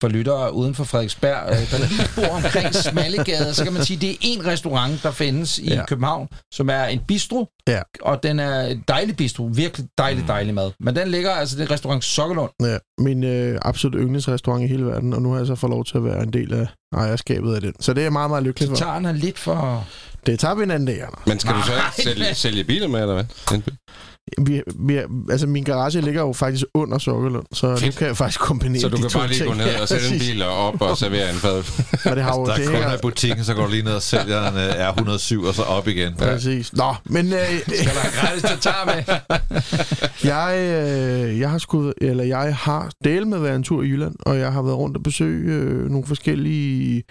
For 0.00 0.08
lyttere 0.08 0.52
uden 0.54 0.74
for 0.74 0.84
Frederiksberg, 0.84 1.42
øh, 1.50 1.70
der 1.70 1.78
lige 1.88 2.08
bor 2.16 2.36
omkring 2.36 2.74
Smallegade, 2.74 3.54
så 3.54 3.64
kan 3.64 3.72
man 3.72 3.84
sige, 3.84 3.96
at 3.96 4.00
det 4.00 4.10
er 4.10 4.16
en 4.20 4.46
restaurant, 4.46 5.02
der 5.02 5.10
findes 5.10 5.58
i 5.58 5.68
Ja. 5.74 5.84
København, 5.86 6.28
som 6.54 6.70
er 6.70 6.84
en 6.84 7.00
bistro. 7.08 7.46
Ja. 7.68 7.80
Og 8.02 8.22
den 8.22 8.38
er 8.40 8.60
en 8.66 8.84
dejlig 8.88 9.16
bistro. 9.16 9.50
Virkelig 9.54 9.88
dejlig, 9.98 10.24
dejlig 10.28 10.54
mad. 10.54 10.70
Men 10.80 10.96
den 10.96 11.08
ligger, 11.08 11.30
altså 11.30 11.56
det 11.56 11.64
er 11.64 11.70
restaurant 11.70 12.04
Sokkelund. 12.04 12.50
Ja, 12.62 12.78
min 12.98 13.24
øh, 13.24 13.58
absolut 13.62 14.00
yndlingsrestaurant 14.02 14.64
i 14.64 14.66
hele 14.66 14.86
verden, 14.86 15.12
og 15.12 15.22
nu 15.22 15.30
har 15.30 15.38
jeg 15.38 15.46
så 15.46 15.54
fået 15.54 15.70
lov 15.70 15.84
til 15.84 15.96
at 15.96 16.04
være 16.04 16.22
en 16.22 16.32
del 16.32 16.54
af 16.54 16.66
ejerskabet 16.96 17.54
af 17.54 17.60
den. 17.60 17.72
Så 17.80 17.92
det 17.92 18.00
er 18.00 18.04
jeg 18.04 18.12
meget, 18.12 18.30
meget 18.30 18.44
lykkelig 18.44 18.66
Så 18.68 18.70
for. 18.74 18.76
tager 18.76 18.98
den 18.98 19.16
lidt 19.16 19.38
for... 19.38 19.86
Det 20.26 20.38
tager 20.38 20.54
vi 20.54 20.62
en 20.62 20.70
anden 20.70 20.86
dag, 20.86 21.02
Anders. 21.02 21.26
Men 21.26 21.38
skal 21.38 21.54
du 21.54 21.62
så 21.62 21.72
Nej, 21.72 21.80
ikke 21.98 22.10
sælge, 22.10 22.34
sælge 22.34 22.64
biler 22.64 22.88
med, 22.88 23.00
eller 23.00 23.14
hvad? 23.14 23.24
Vi, 24.46 24.62
vi, 24.78 24.98
altså, 25.30 25.46
min 25.46 25.64
garage 25.64 26.00
ligger 26.00 26.20
jo 26.20 26.32
faktisk 26.32 26.64
under 26.74 26.98
Sokkerlund, 26.98 27.46
så 27.52 27.66
nu 27.70 27.76
Fedt. 27.76 27.96
kan 27.96 28.06
jeg 28.06 28.16
faktisk 28.16 28.40
kombinere 28.40 28.80
Så 28.80 28.88
du 28.88 28.96
kan 28.96 29.10
bare 29.14 29.28
lige 29.28 29.38
ting. 29.38 29.48
gå 29.48 29.54
ned 29.54 29.74
og 29.80 29.88
sætte 29.88 30.06
en 30.14 30.18
bil 30.18 30.42
og 30.42 30.66
op 30.68 30.80
og 30.82 30.98
servere 30.98 31.30
en 31.30 31.34
fad. 31.36 31.56
Og 32.10 32.16
det 32.16 32.24
har 32.24 32.38
jo, 32.38 32.46
Der 32.46 32.54
det 32.56 32.64
er 32.66 32.70
kunder 32.70 32.94
i 32.94 32.98
butikken, 33.02 33.44
så 33.44 33.54
går 33.54 33.62
du 33.64 33.70
lige 33.70 33.82
ned 33.82 33.92
og 33.92 34.02
sælger 34.02 34.50
en 34.50 34.56
øh, 34.56 34.88
R107, 34.88 35.46
og 35.48 35.54
så 35.54 35.62
op 35.62 35.88
igen. 35.88 36.14
Præcis. 36.14 36.72
Nå, 36.72 36.94
men 37.04 37.26
øh, 37.32 37.38
Skal 37.66 37.84
der 37.84 38.20
gratis 38.20 38.42
til 38.42 38.58
tar 38.60 38.84
med? 38.84 39.04
jeg, 40.32 40.56
øh, 40.58 41.40
jeg 41.40 41.50
har 41.50 41.58
skudt, 41.58 41.94
eller 42.00 42.24
jeg 42.24 42.56
har 42.56 42.90
delt 43.04 43.28
med 43.28 43.36
at 43.36 43.42
være 43.42 43.56
en 43.56 43.62
tur 43.62 43.82
i 43.82 43.86
Jylland, 43.86 44.14
og 44.20 44.38
jeg 44.38 44.52
har 44.52 44.62
været 44.62 44.76
rundt 44.76 44.96
og 44.96 45.02
besøge 45.02 45.52
øh, 45.52 45.90
nogle 45.90 46.06
forskellige 46.06 47.02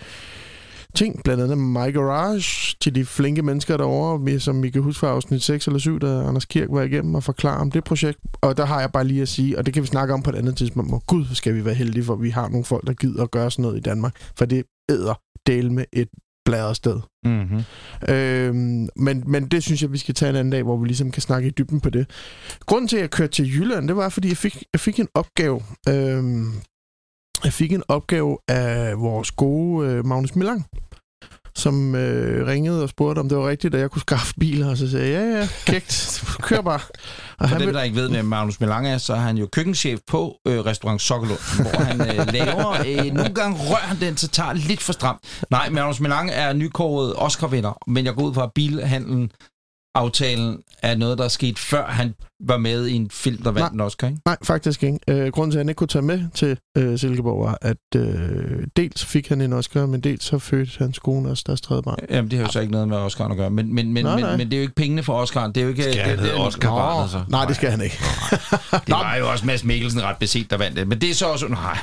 ting, 0.95 1.21
blandt 1.23 1.43
andet 1.43 1.57
My 1.57 1.93
Garage, 1.93 2.75
til 2.81 2.95
de 2.95 3.05
flinke 3.05 3.41
mennesker 3.41 3.77
derovre, 3.77 4.21
vi- 4.25 4.39
som 4.39 4.63
I 4.63 4.69
kan 4.69 4.81
huske 4.81 4.99
fra 4.99 5.07
afsnit 5.07 5.43
6 5.43 5.67
eller 5.67 5.79
7, 5.79 5.99
da 5.99 6.07
Anders 6.07 6.45
Kirk 6.45 6.67
var 6.71 6.81
igennem 6.81 7.15
og 7.15 7.23
forklare 7.23 7.57
om 7.57 7.71
det 7.71 7.83
projekt. 7.83 8.19
Og 8.41 8.57
der 8.57 8.65
har 8.65 8.79
jeg 8.79 8.91
bare 8.91 9.03
lige 9.03 9.21
at 9.21 9.27
sige, 9.27 9.57
og 9.57 9.65
det 9.65 9.73
kan 9.73 9.83
vi 9.83 9.87
snakke 9.87 10.13
om 10.13 10.21
på 10.23 10.29
et 10.29 10.35
andet 10.35 10.57
tidspunkt, 10.57 10.89
hvor 10.91 11.03
gud 11.07 11.25
skal 11.33 11.55
vi 11.55 11.65
være 11.65 11.73
heldige, 11.73 12.03
for 12.03 12.15
vi 12.15 12.29
har 12.29 12.49
nogle 12.49 12.65
folk, 12.65 12.87
der 12.87 12.93
gider 12.93 13.23
at 13.23 13.31
gøre 13.31 13.51
sådan 13.51 13.63
noget 13.63 13.77
i 13.77 13.81
Danmark, 13.81 14.15
for 14.37 14.45
det 14.45 14.63
æder 14.89 15.13
del 15.47 15.71
med 15.71 15.85
et 15.93 16.07
bladret 16.45 16.75
sted. 16.75 16.99
Mm-hmm. 17.25 17.63
Øhm, 18.15 18.89
men, 18.95 19.23
men 19.27 19.47
det 19.47 19.63
synes 19.63 19.81
jeg, 19.81 19.91
vi 19.91 19.97
skal 19.97 20.15
tage 20.15 20.29
en 20.29 20.35
anden 20.35 20.51
dag, 20.51 20.63
hvor 20.63 20.77
vi 20.77 20.87
ligesom 20.87 21.11
kan 21.11 21.21
snakke 21.21 21.47
i 21.47 21.51
dybden 21.51 21.79
på 21.79 21.89
det. 21.89 22.09
Grunden 22.65 22.87
til, 22.87 22.95
at 22.97 23.01
jeg 23.01 23.09
kørte 23.09 23.33
til 23.33 23.45
Jylland, 23.55 23.87
det 23.87 23.95
var, 23.95 24.09
fordi 24.09 24.27
jeg 24.29 24.37
fik, 24.37 24.63
jeg 24.73 24.79
fik 24.79 24.99
en 24.99 25.07
opgave. 25.13 25.61
Øhm, 25.89 26.51
jeg 27.43 27.53
fik 27.53 27.71
en 27.71 27.83
opgave 27.87 28.37
af 28.47 28.99
vores 28.99 29.31
gode 29.31 29.87
øh, 29.87 30.05
Magnus 30.05 30.35
Milang, 30.35 30.65
som 31.55 31.95
øh, 31.95 32.47
ringede 32.47 32.83
og 32.83 32.89
spurgte, 32.89 33.19
om 33.19 33.29
det 33.29 33.37
var 33.37 33.49
rigtigt, 33.49 33.75
at 33.75 33.81
jeg 33.81 33.91
kunne 33.91 34.01
skaffe 34.01 34.33
biler, 34.39 34.69
og 34.69 34.77
så 34.77 34.91
sagde 34.91 35.11
jeg, 35.11 35.33
ja, 35.33 35.39
ja, 35.39 35.47
kægt, 35.65 36.23
kør 36.47 36.61
bare. 36.61 36.79
Og 37.39 37.49
For 37.49 37.57
dem, 37.57 37.73
der 37.73 37.81
ikke 37.81 37.95
ved, 37.95 38.09
hvem 38.09 38.25
Magnus 38.25 38.59
Melange 38.59 38.89
er, 38.89 38.97
så 38.97 39.13
er 39.13 39.19
han 39.19 39.37
jo 39.37 39.47
køkkenchef 39.51 39.99
på 40.07 40.35
øh, 40.47 40.59
restaurant 40.65 41.01
Sokkelund, 41.01 41.61
hvor 41.61 41.83
han 41.83 42.01
øh, 42.01 42.27
laver... 42.37 42.71
Øh, 42.87 43.13
nogle 43.13 43.33
gange 43.33 43.57
rører 43.57 43.87
han 43.87 43.99
den, 43.99 44.17
så 44.17 44.27
tager 44.27 44.53
lidt 44.53 44.81
for 44.81 44.93
stramt. 44.93 45.19
Nej, 45.49 45.69
Magnus 45.69 45.99
Melange 45.99 46.33
er 46.33 46.53
nykåret 46.53 47.13
Oscar-vinder, 47.15 47.77
men 47.87 48.05
jeg 48.05 48.13
går 48.13 48.23
ud 48.23 48.33
fra, 48.33 48.43
at 48.43 48.51
bilhandlen 48.55 49.31
aftalen 49.95 50.61
er 50.81 50.95
noget, 50.95 51.17
der 51.17 51.23
er 51.23 51.29
sket 51.29 51.59
før 51.59 51.85
han 51.87 52.15
var 52.39 52.57
med 52.57 52.87
i 52.87 52.93
en 52.93 53.09
film, 53.09 53.41
der 53.43 53.51
vandt 53.51 53.73
en 53.73 53.81
Oscar, 53.81 54.07
ikke? 54.07 54.21
Nej, 54.25 54.37
faktisk 54.43 54.83
ikke. 54.83 54.99
Øh, 55.07 55.31
grunden 55.31 55.51
til, 55.51 55.57
at 55.57 55.59
han 55.59 55.69
ikke 55.69 55.77
kunne 55.77 55.87
tage 55.87 56.01
med 56.01 56.23
til 56.33 56.57
øh, 56.77 56.99
Silkeborg, 56.99 57.45
var, 57.45 57.57
at 57.61 57.77
øh, 57.95 58.67
dels 58.77 59.05
fik 59.05 59.29
han 59.29 59.41
en 59.41 59.53
Oscar, 59.53 59.85
men 59.85 60.01
dels 60.01 60.23
så 60.23 60.39
fødte 60.39 60.71
hans 60.77 60.99
kone 60.99 61.29
også 61.29 61.43
deres 61.47 61.61
tredje 61.61 61.83
barn. 61.83 61.97
Jamen, 62.09 62.31
det 62.31 62.39
har 62.39 62.45
jo 62.45 62.51
så 62.51 62.59
ikke 62.59 62.71
noget 62.71 62.87
med 62.87 62.97
Oscar 62.97 63.27
at 63.27 63.37
gøre. 63.37 63.49
Men, 63.49 63.73
men, 63.73 63.93
men, 63.93 64.05
Nej, 64.05 64.15
men, 64.15 64.23
nej. 64.23 64.37
men 64.37 64.47
det 64.47 64.53
er 64.53 64.57
jo 64.57 64.61
ikke 64.61 64.75
pengene 64.75 65.03
for 65.03 65.13
Oscar. 65.13 65.47
Det 65.47 65.57
er 65.57 65.61
jo 65.61 65.69
ikke... 65.69 65.83
Skal 65.83 65.93
det, 65.93 66.01
han 66.01 66.17
det, 66.17 66.19
hedde 66.19 66.35
Oscar 66.35 66.69
Nå, 66.69 66.75
barnet 66.75 67.11
så? 67.11 67.23
Nej, 67.29 67.45
det 67.45 67.55
skal 67.55 67.71
han 67.71 67.81
ikke. 67.81 67.97
Det 68.87 68.89
var 68.89 69.15
jo 69.15 69.31
også 69.31 69.45
Mads 69.45 69.63
Mikkelsen 69.63 70.03
ret 70.03 70.17
beset, 70.17 70.49
der 70.49 70.57
vandt 70.57 70.77
det. 70.77 70.87
Men 70.87 71.01
det 71.01 71.09
er 71.09 71.13
så 71.13 71.25
også... 71.25 71.47
Nej. 71.47 71.77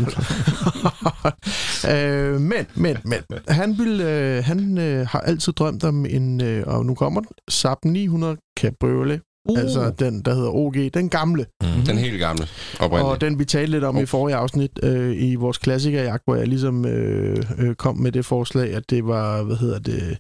øh, 1.96 2.40
men, 2.40 2.66
men, 2.74 2.96
men. 3.04 3.18
Han, 3.48 3.78
vil, 3.78 4.00
øh, 4.00 4.44
han 4.44 4.78
øh, 4.78 5.06
har 5.06 5.20
altid 5.20 5.52
drømt 5.52 5.84
om 5.84 6.06
en, 6.06 6.40
øh, 6.40 6.64
og 6.66 6.86
nu 6.86 6.94
kommer 6.94 7.20
den, 7.20 7.30
Saab 7.48 7.84
900 7.84 8.36
Cabriolet. 8.58 9.20
Uh. 9.48 9.58
Altså 9.58 9.92
den, 9.98 10.22
der 10.22 10.34
hedder 10.34 10.50
OG, 10.50 10.74
den 10.94 11.08
gamle. 11.08 11.46
Mm. 11.62 11.68
Den 11.86 11.98
helt 11.98 12.18
gamle 12.18 12.46
oprindelige. 12.80 13.10
Og 13.12 13.20
den 13.20 13.38
vi 13.38 13.44
talte 13.44 13.70
lidt 13.70 13.84
om 13.84 13.96
Oh. 13.96 14.02
i 14.02 14.06
forrige 14.06 14.36
afsnit 14.36 14.70
øh, 14.82 15.22
i 15.22 15.34
vores 15.34 15.58
klassikerjagt, 15.58 16.22
hvor 16.24 16.36
jeg 16.36 16.48
ligesom 16.48 16.84
øh, 16.86 17.36
øh, 17.58 17.74
kom 17.74 17.96
med 17.96 18.12
det 18.12 18.24
forslag, 18.24 18.74
at 18.74 18.90
det 18.90 19.06
var, 19.06 19.42
hvad 19.42 19.56
hedder 19.56 19.78
det, 19.78 20.18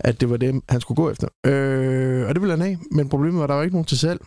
at 0.00 0.20
det 0.20 0.30
var 0.30 0.36
det, 0.36 0.60
han 0.68 0.80
skulle 0.80 0.96
gå 0.96 1.10
efter. 1.10 1.28
Øh, 1.46 2.28
og 2.28 2.34
det 2.34 2.42
ville 2.42 2.56
han 2.56 2.60
have, 2.66 2.78
men 2.90 3.08
problemet 3.08 3.38
var, 3.38 3.44
at 3.44 3.48
der 3.48 3.54
var 3.54 3.62
ikke 3.62 3.74
nogen 3.74 3.86
til 3.86 3.98
salg. 3.98 4.20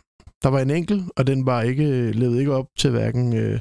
Der 0.44 0.50
var 0.50 0.60
en 0.60 0.72
enkelt, 0.72 1.04
og 1.18 1.28
den 1.28 1.46
var 1.46 1.62
ikke 1.62 2.12
levede 2.12 2.40
ikke 2.40 2.54
op 2.54 2.66
til 2.80 2.90
hverken 2.90 3.38
øh, 3.38 3.60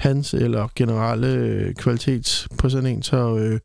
hans 0.00 0.34
eller 0.34 0.68
generelle 0.76 1.26
øh, 1.26 1.74
kvalitets 1.74 2.48
på 2.58 2.68
sådan 2.68 2.86
en, 2.90 3.02
så 3.02 3.36
øh, 3.36 3.60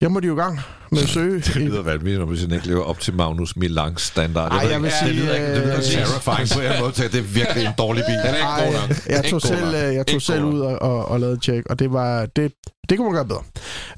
jeg 0.00 0.12
måtte 0.12 0.28
jo 0.28 0.34
i 0.34 0.40
gang 0.40 0.60
med 0.92 1.02
at 1.02 1.08
søge. 1.08 1.40
Det 1.46 1.56
lyder 1.56 1.82
vanvittigt, 1.82 2.18
når 2.28 2.36
sådan 2.36 2.54
ikke 2.54 2.66
lever 2.66 2.82
op 2.82 3.00
til 3.00 3.14
Magnus 3.14 3.56
Milangs 3.56 4.02
standard. 4.02 4.52
Ej, 4.52 4.68
jeg 4.70 4.82
vil 4.82 4.90
sige, 4.90 5.08
det 5.08 5.16
lyder 5.16 5.34
ikke, 5.34 5.54
det 5.54 5.62
lyder 5.62 5.76
øh, 5.76 5.82
terrifying 5.82 6.48
på 6.54 6.60
en 6.60 6.80
måde 6.80 6.92
til, 6.92 7.12
det 7.12 7.18
er 7.18 7.22
virkelig 7.22 7.64
en 7.66 7.72
dårlig 7.78 8.04
bil. 8.08 8.14
Den 8.14 8.34
er 8.34 8.36
ikke 8.36 8.64
god 8.64 8.88
nok. 8.88 9.06
jeg 9.08 9.16
Ikke 9.16 9.30
tog 9.30 9.42
selv, 9.42 9.74
øh, 9.74 9.94
jeg 9.94 10.06
tog 10.06 10.22
selv 10.22 10.44
ud 10.44 10.60
og, 10.60 10.82
og, 10.82 11.08
og 11.08 11.20
lavede 11.20 11.40
tjek, 11.40 11.66
og 11.70 11.78
det 11.78 11.92
var 11.92 12.26
det, 12.26 12.52
det 12.88 12.98
kunne 12.98 13.12
man 13.12 13.14
gøre 13.14 13.24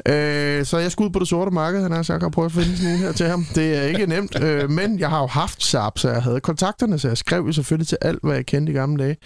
bedre. 0.07 0.59
Øh, 0.59 0.65
så 0.67 0.79
jeg 0.79 0.93
skulle 0.93 1.09
ud 1.09 1.13
på 1.13 1.19
det 1.19 1.29
sorte 1.29 1.51
marked, 1.51 1.83
han 1.83 1.93
har 1.93 2.03
sagt, 2.03 2.23
og 2.23 2.33
prøve 2.33 2.45
at 2.47 2.53
finde 2.53 2.77
sådan 2.77 2.93
en 2.93 2.99
her 2.99 3.13
til 3.13 3.27
ham. 3.27 3.47
Det 3.55 3.77
er 3.77 3.83
ikke 3.83 4.07
nemt, 4.07 4.43
øh, 4.43 4.71
men 4.71 4.99
jeg 4.99 5.11
har 5.11 5.21
jo 5.21 5.27
haft 5.27 5.63
Saab, 5.65 5.99
så 5.99 6.11
jeg 6.11 6.23
havde 6.23 6.41
kontakterne, 6.41 6.99
så 6.99 7.09
jeg 7.09 7.19
skrev 7.19 7.45
jo 7.47 7.53
selvfølgelig 7.53 7.89
til 7.89 7.99
alt, 8.03 8.19
hvad 8.23 8.35
jeg 8.35 8.47
kendte 8.47 8.73
i 8.73 8.75
gamle 8.75 9.05
dage. 9.05 9.17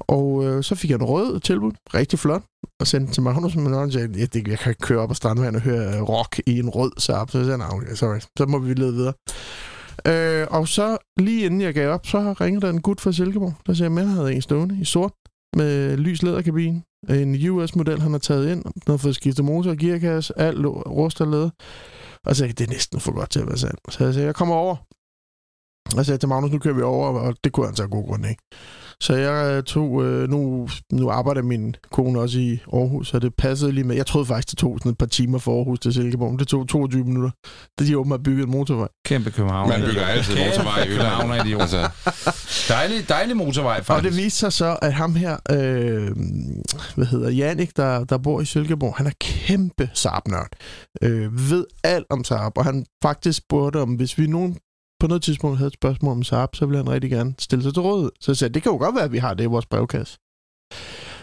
Og 0.00 0.44
øh, 0.44 0.62
så 0.62 0.74
fik 0.74 0.90
jeg 0.90 0.96
en 0.96 1.02
rød 1.04 1.40
tilbud, 1.40 1.72
rigtig 1.94 2.18
flot, 2.18 2.42
og 2.80 2.86
sendte 2.86 3.06
den 3.06 3.12
til 3.14 3.22
Magnus, 3.22 3.56
men 3.56 3.74
han 3.74 3.92
sagde, 3.92 4.20
jeg, 4.20 4.32
det, 4.34 4.48
jeg 4.48 4.58
kan 4.58 4.70
ikke 4.70 4.80
køre 4.80 4.98
op 5.00 5.10
ad 5.10 5.14
Strandvejen 5.14 5.54
og 5.54 5.60
høre 5.60 5.96
øh, 5.96 6.02
rock 6.02 6.40
i 6.46 6.58
en 6.58 6.68
rød 6.68 6.92
Saab. 6.98 7.30
Så 7.30 7.38
jeg 7.38 7.44
sagde, 7.44 7.58
nej, 7.58 7.68
okay, 7.72 7.94
sorry, 7.94 8.18
så 8.38 8.46
må 8.46 8.58
vi 8.58 8.74
lede 8.74 8.92
videre. 8.92 9.12
Øh, 10.06 10.46
og 10.50 10.68
så 10.68 10.96
lige 11.18 11.44
inden 11.46 11.60
jeg 11.60 11.74
gav 11.74 11.90
op, 11.90 12.06
så 12.06 12.32
ringede 12.40 12.66
der 12.66 12.72
en 12.72 12.80
gut 12.80 13.00
fra 13.00 13.12
Silkeborg, 13.12 13.54
der 13.66 13.74
sagde, 13.74 13.92
at 13.92 14.06
han 14.06 14.08
havde 14.16 14.34
en 14.34 14.42
stående 14.42 14.78
i 14.80 14.84
sort 14.84 15.12
med 15.56 15.96
lys 15.96 16.22
læderkabine. 16.22 16.82
En 17.08 17.48
US-model, 17.50 18.00
han 18.00 18.12
har 18.12 18.18
taget 18.18 18.52
ind. 18.52 18.64
Den 18.64 18.82
har 18.86 18.96
fået 18.96 19.14
skiftet 19.14 19.44
motor 19.44 19.70
og 19.70 19.76
gearkasse. 19.76 20.38
Alt 20.38 20.58
lå- 20.58 20.82
rust 20.82 21.20
og 21.20 21.26
læder. 21.26 21.50
Og 22.24 22.34
så 22.34 22.38
sagde 22.38 22.48
jeg, 22.48 22.58
det 22.58 22.66
er 22.66 22.72
næsten 22.72 23.00
for 23.00 23.12
godt 23.12 23.30
til 23.30 23.40
at 23.40 23.46
være 23.46 23.58
sandt. 23.58 23.80
Så 23.88 24.04
jeg 24.04 24.14
sagde, 24.14 24.26
jeg 24.26 24.34
kommer 24.34 24.54
over. 24.54 24.76
Og 25.92 25.96
jeg 25.96 26.06
sagde 26.06 26.18
til 26.18 26.28
Magnus, 26.28 26.50
nu 26.52 26.58
kører 26.58 26.74
vi 26.74 26.82
over, 26.82 27.20
og 27.20 27.34
det 27.44 27.52
kunne 27.52 27.66
han 27.66 27.76
så 27.76 27.82
af 27.82 27.90
god 27.90 28.06
grund 28.06 28.26
ikke. 28.26 28.42
Så 29.02 29.14
jeg 29.16 29.56
øh, 29.56 29.62
tog, 29.62 30.04
øh, 30.04 30.28
nu, 30.30 30.68
nu 30.92 31.10
arbejder 31.10 31.42
min 31.42 31.76
kone 31.92 32.20
også 32.20 32.38
i 32.38 32.58
Aarhus, 32.72 33.08
så 33.08 33.18
det 33.18 33.34
passede 33.34 33.72
lige 33.72 33.84
med. 33.84 33.96
Jeg 33.96 34.06
troede 34.06 34.26
faktisk, 34.26 34.50
det 34.50 34.58
tog 34.58 34.78
sådan 34.78 34.92
et 34.92 34.98
par 34.98 35.06
timer 35.06 35.38
fra 35.38 35.52
Aarhus 35.52 35.80
til 35.80 35.92
Silkeborg, 35.92 36.30
men 36.30 36.38
det 36.38 36.48
tog 36.48 36.68
22 36.68 37.04
minutter. 37.04 37.30
Det 37.78 37.86
de 37.86 37.98
åbenbart 37.98 38.22
bygget 38.22 38.44
en 38.44 38.50
motorvej. 38.50 38.88
Kæmpe 39.04 39.30
København. 39.30 39.68
Man 39.68 39.80
bygger 39.82 40.06
altid 40.06 40.34
motorvej 40.34 40.82
i. 40.82 40.86
København 40.86 41.30
Altså, 41.60 41.90
Dejlig, 42.68 43.08
dejlig 43.08 43.36
motorvej, 43.36 43.72
Og 43.74 43.78
det 43.78 43.86
faktisk. 43.86 44.16
viste 44.16 44.38
sig 44.38 44.52
så, 44.52 44.76
at 44.82 44.92
ham 44.94 45.14
her, 45.14 45.36
øh, 45.50 46.10
hvad 46.94 47.06
hedder 47.06 47.30
Jannik, 47.30 47.76
der, 47.76 48.04
der 48.04 48.18
bor 48.18 48.40
i 48.40 48.44
Silkeborg, 48.44 48.94
han 48.96 49.06
er 49.06 49.10
kæmpe 49.20 49.90
Saab-nørd. 49.94 50.48
Øh, 51.02 51.50
ved 51.50 51.64
alt 51.84 52.06
om 52.10 52.24
Saab, 52.24 52.52
og 52.58 52.64
han 52.64 52.86
faktisk 53.02 53.38
spurgte 53.38 53.80
om, 53.80 53.94
hvis 53.94 54.18
vi 54.18 54.26
nogen 54.26 54.56
på 55.00 55.06
noget 55.06 55.22
tidspunkt 55.22 55.58
havde 55.58 55.68
et 55.68 55.74
spørgsmål 55.74 56.12
om 56.12 56.22
Saab, 56.22 56.48
så 56.56 56.66
ville 56.66 56.76
han 56.78 56.90
rigtig 56.90 57.10
gerne 57.10 57.34
stille 57.38 57.62
sig 57.62 57.74
til 57.74 57.82
råd. 57.82 58.10
Så 58.20 58.30
jeg 58.32 58.36
sagde, 58.36 58.54
det 58.54 58.62
kan 58.62 58.72
jo 58.72 58.78
godt 58.78 58.94
være, 58.94 59.04
at 59.04 59.12
vi 59.12 59.18
har 59.18 59.34
det 59.34 59.44
i 59.44 59.46
vores 59.46 59.66
brevkasse. 59.66 60.18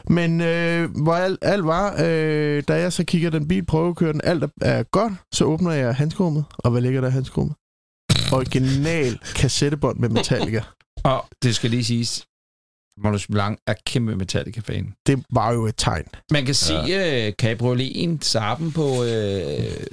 Men 0.10 0.42
øh, 0.42 0.90
hvor 1.04 1.14
alt, 1.14 1.40
alt 1.42 1.66
var, 1.66 1.96
øh, 2.06 2.64
da 2.68 2.74
jeg 2.80 2.94
så 2.94 3.04
kigger 3.04 3.30
den 3.30 3.48
bil, 3.48 3.66
prøver 3.66 3.90
at 3.90 3.96
køre 3.96 4.14
den, 4.14 4.22
alt 4.24 4.44
er- 4.44 4.48
er 4.62 4.84
godt, 4.84 5.14
så 5.34 5.46
åbner 5.46 5.72
jeg 5.72 5.96
handskerummet, 5.96 6.46
og 6.58 6.72
hvad 6.72 6.82
ligger 6.82 7.02
der 7.02 7.08
i 7.08 7.12
handskerummet? 7.12 7.56
Original 8.34 9.20
kassettebånd 9.36 10.00
med 10.00 10.10
Metallica. 10.10 10.62
Og 11.04 11.26
det 11.44 11.56
skal 11.56 11.70
lige 11.70 11.84
siges, 11.84 12.26
Magnus 13.04 13.28
Blanc 13.28 13.58
er 13.68 13.74
kæmpe 13.86 14.16
Metallica-fan. 14.16 14.94
Det 15.08 15.24
var 15.32 15.52
jo 15.54 15.66
et 15.66 15.74
tegn. 15.78 16.06
Man 16.32 16.46
kan 16.46 16.56
se 16.56 16.74
ja. 16.74 17.28
uh, 17.28 17.34
Cabrioleten, 17.34 18.22
Saben 18.22 18.72
på 18.72 18.86
uh, 18.86 19.06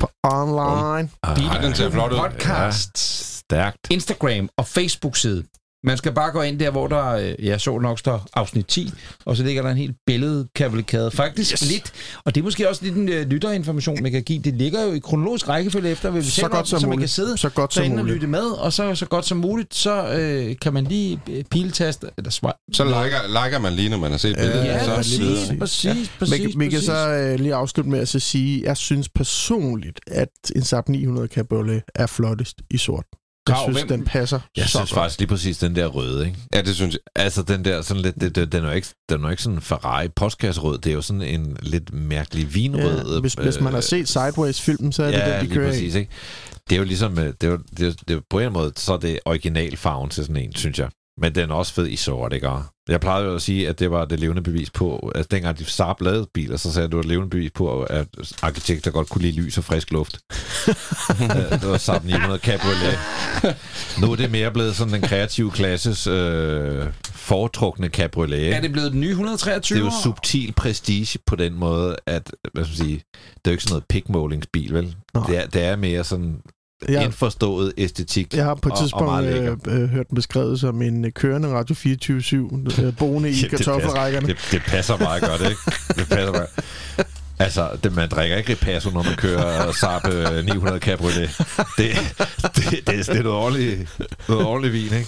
På 0.01 0.09
online. 0.25 1.11
Ej, 1.23 1.61
den 1.63 1.75
ser 1.75 1.91
flot 1.91 2.13
ud. 2.13 2.19
podcast, 2.19 2.99
Stærkt. 3.53 3.77
Instagram 3.91 4.49
og 4.57 4.67
Facebook-side. 4.67 5.45
Man 5.85 5.97
skal 5.97 6.13
bare 6.13 6.31
gå 6.33 6.43
ind 6.43 6.59
der, 6.59 6.71
hvor 6.71 6.87
der, 6.87 7.07
øh, 7.09 7.35
jeg 7.47 7.61
så 7.61 7.79
nok 7.79 7.99
står 7.99 8.27
afsnit 8.35 8.67
10, 8.67 8.91
og 9.25 9.37
så 9.37 9.43
ligger 9.43 9.63
der 9.63 9.71
en 9.71 9.77
helt 9.77 9.97
billedkavalkade. 10.07 11.11
Faktisk 11.11 11.53
yes. 11.53 11.71
lidt, 11.71 11.93
og 12.25 12.35
det 12.35 12.41
er 12.41 12.45
måske 12.45 12.69
også 12.69 12.85
lidt 12.85 12.95
en 12.97 13.09
øh, 13.09 13.27
lytterinformation, 13.27 14.03
man 14.03 14.13
kan 14.13 14.23
give. 14.23 14.39
Det 14.43 14.55
ligger 14.55 14.83
jo 14.85 14.93
i 14.93 14.99
kronologisk 14.99 15.49
rækkefølge 15.49 15.91
efter, 15.91 16.11
hvad 16.11 16.23
vi 16.23 16.29
Så 16.29 16.43
godt 16.43 16.53
om, 16.55 16.65
som 16.67 16.81
så 16.81 16.87
man 16.87 16.91
muligt. 16.97 17.01
kan 17.01 17.09
sidde 17.09 17.37
Så 17.39 17.49
godt 17.49 17.75
som 17.75 17.81
derinde 17.81 17.97
og 17.97 18.05
muligt. 18.05 18.15
lytte 18.15 18.27
med, 18.27 18.43
og 18.45 18.73
så 18.73 18.95
så 18.95 19.07
godt 19.07 19.25
som 19.27 19.39
muligt, 19.39 19.75
så 19.75 20.13
øh, 20.13 20.57
kan 20.63 20.73
man 20.73 20.85
lige 20.85 21.21
øh, 21.31 21.45
piltaste, 21.45 22.07
eller 22.19 22.31
swipe. 22.31 22.53
så 22.73 22.85
liker, 22.85 23.45
liker 23.45 23.59
man 23.59 23.73
lige, 23.73 23.89
når 23.89 23.99
man 23.99 24.11
har 24.11 24.19
set 24.19 24.37
billedet. 24.37 24.65
Ja, 24.65 24.85
så 24.85 24.91
Ja, 24.91 24.97
præcis, 24.97 25.19
videre. 25.21 25.57
præcis, 25.59 26.09
præcis, 26.19 26.39
Vi, 26.41 26.47
vi 26.47 26.65
kan 26.65 26.71
præcis. 26.71 26.85
så 26.87 27.09
øh, 27.09 27.39
lige 27.41 27.55
afslutte 27.55 27.91
med 27.91 27.99
at 28.01 28.09
så 28.09 28.19
sige, 28.19 28.63
jeg 28.65 28.77
synes 28.77 29.09
personligt, 29.09 30.01
at 30.07 30.29
en 30.57 30.63
Saab 30.63 30.89
900 30.89 31.29
Cabriolet 31.29 31.83
er 31.95 32.07
flottest 32.07 32.57
i 32.71 32.79
sort. 32.79 33.05
Jeg 33.49 33.55
Grav, 33.57 33.65
synes, 33.65 33.79
hvem- 33.79 33.89
den 33.89 34.05
passer 34.07 34.41
Jeg 34.57 34.65
så 34.65 34.71
synes 34.71 34.91
godt. 34.91 34.99
faktisk 35.01 35.19
lige 35.19 35.29
præcis 35.29 35.59
den 35.59 35.77
der 35.77 35.87
røde, 35.87 36.27
ikke? 36.27 36.39
Ja, 36.55 36.63
det 36.63 36.75
synes 36.75 36.95
jeg. 36.95 37.23
Altså 37.25 37.43
den 37.43 37.65
der 37.65 37.83
sådan 37.83 38.03
lidt, 38.03 38.21
det, 38.21 38.35
det, 38.35 38.53
den 38.53 38.65
er 38.65 38.69
jo 38.69 38.75
ikke, 38.75 38.89
den 39.09 39.21
er 39.21 39.25
jo 39.25 39.31
ikke 39.31 39.43
sådan 39.43 39.57
en 39.57 39.63
Ferrari 39.63 40.09
postkasserød, 40.09 40.79
det 40.79 40.91
er 40.91 40.95
jo 40.95 41.03
sådan 41.03 41.23
en 41.23 41.57
lidt 41.63 41.93
mærkelig 41.93 42.55
vinrød. 42.55 43.15
Ja, 43.15 43.21
hvis, 43.21 43.35
hvis 43.35 43.61
man 43.61 43.73
har 43.73 43.79
øh, 43.79 43.83
set 43.83 44.09
Sideways-filmen, 44.09 44.93
så 44.93 45.03
er 45.03 45.11
det 45.11 45.19
ja, 45.19 45.27
den, 45.31 45.35
de 45.41 45.43
lige 45.45 45.55
kører 45.55 45.71
præcis, 45.71 45.95
ikke? 45.95 46.11
Det 46.69 46.75
er 46.75 46.79
jo 46.79 46.85
ligesom, 46.85 47.19
øh, 47.19 47.27
det 47.41 47.45
er 47.45 47.51
jo, 47.51 47.59
det 47.77 47.89
er, 47.89 47.93
det 48.09 48.17
er, 48.17 48.21
på 48.31 48.39
en 48.39 48.53
måde, 48.53 48.73
så 48.77 48.93
er 48.93 48.97
det 48.99 49.19
originalfarven 49.25 50.11
til 50.11 50.25
sådan 50.25 50.37
en, 50.37 50.55
synes 50.55 50.79
jeg. 50.79 50.89
Men 51.19 51.35
den 51.35 51.51
er 51.51 51.55
også 51.55 51.75
fed 51.75 51.89
i 51.89 51.97
sort, 51.97 52.33
ikke? 52.33 52.51
Jeg 52.89 53.01
plejede 53.01 53.27
jo 53.27 53.35
at 53.35 53.43
sige, 53.43 53.69
at 53.69 53.79
det 53.79 53.91
var 53.91 54.05
det 54.05 54.21
levende 54.21 54.43
bevis 54.43 54.71
på, 54.71 55.13
at 55.15 55.31
dengang 55.31 55.59
de 55.59 55.65
Saab 55.65 56.01
lavede 56.01 56.27
biler, 56.35 56.57
så 56.57 56.73
sagde 56.73 56.79
jeg, 56.79 56.85
at 56.85 56.91
det 56.91 56.97
var 56.97 57.03
et 57.03 57.09
levende 57.09 57.31
bevis 57.31 57.51
på, 57.51 57.83
at 57.83 58.07
arkitekter 58.43 58.91
godt 58.91 59.09
kunne 59.09 59.23
lide 59.23 59.41
lys 59.41 59.59
og 59.59 59.65
frisk 59.65 59.91
luft. 59.91 60.19
Det 61.61 61.69
var 61.69 61.79
Saab 61.79 62.05
900 62.05 62.41
Cabriolet. 62.41 62.99
Nu 64.01 64.13
er 64.13 64.17
det 64.17 64.31
mere 64.31 64.51
blevet 64.51 64.77
sådan 64.77 64.95
den 64.95 65.03
kreative 65.03 65.51
klasses 65.51 66.07
øh, 66.07 66.87
foretrukne 67.05 67.89
cabriolet. 67.89 68.55
Er 68.55 68.61
det 68.61 68.73
blevet 68.73 68.93
den 68.93 69.01
nye 69.01 69.11
123? 69.11 69.79
Det 69.79 69.83
er 69.83 69.87
jo 69.87 70.03
subtil 70.03 70.53
prestige 70.53 71.19
på 71.27 71.37
den 71.37 71.55
måde, 71.55 71.97
at 72.07 72.33
hvad 72.53 72.65
skal 72.65 72.73
man 72.73 72.87
sige, 72.89 73.03
det 73.15 73.45
er 73.45 73.51
jo 73.51 73.51
ikke 73.51 73.63
sådan 73.63 73.73
noget 73.73 73.85
pikmålingsbil, 73.89 74.75
vel? 74.75 74.97
Det 75.27 75.39
er, 75.39 75.47
det 75.47 75.63
er 75.63 75.77
mere 75.77 76.05
sådan 76.05 76.43
ja. 76.89 76.93
Jeg, 76.93 77.05
indforstået 77.05 77.73
æstetik. 77.79 78.35
jeg 78.35 78.45
har 78.45 78.55
på 78.55 78.69
et 78.69 78.73
og- 78.73 78.79
og 78.79 78.85
tidspunkt 78.85 79.07
meget 79.07 79.25
lækker. 79.25 79.57
øh, 79.69 79.83
øh, 79.83 79.89
hørt 79.89 80.09
den 80.09 80.15
beskrevet 80.15 80.61
som 80.61 80.83
en 80.83 81.05
øh, 81.05 81.13
kørende 81.13 81.49
Radio 81.49 81.75
24-7, 81.75 82.83
øh, 82.85 82.97
boende 82.99 83.31
i 83.31 83.33
Ja, 83.41 83.41
det 83.41 83.51
kartoffelrækkerne. 83.51 84.27
Det, 84.27 84.37
det 84.53 84.63
passer 84.67 84.97
meget 84.97 85.23
godt, 85.23 85.41
ikke? 85.41 85.61
Det 85.97 86.09
passer 86.09 86.33
meget. 86.33 86.49
Altså, 87.39 87.69
det, 87.85 87.95
man 87.97 88.09
drikker 88.09 88.37
ikke 88.37 88.51
Ripasso, 88.53 88.91
når 88.91 89.03
man 89.03 89.15
kører 89.17 89.73
Saab 89.73 90.09
øh, 90.13 90.45
900 90.45 90.79
Cabriolet. 90.79 91.31
Det, 91.79 91.91
det, 92.57 92.65
det, 92.71 92.87
det 92.87 93.09
er 93.09 93.23
noget 93.23 93.39
ordentligt, 93.39 93.97
noget 94.29 94.47
ordentligt 94.47 94.75
vin, 94.75 94.85
ikke? 94.99 95.07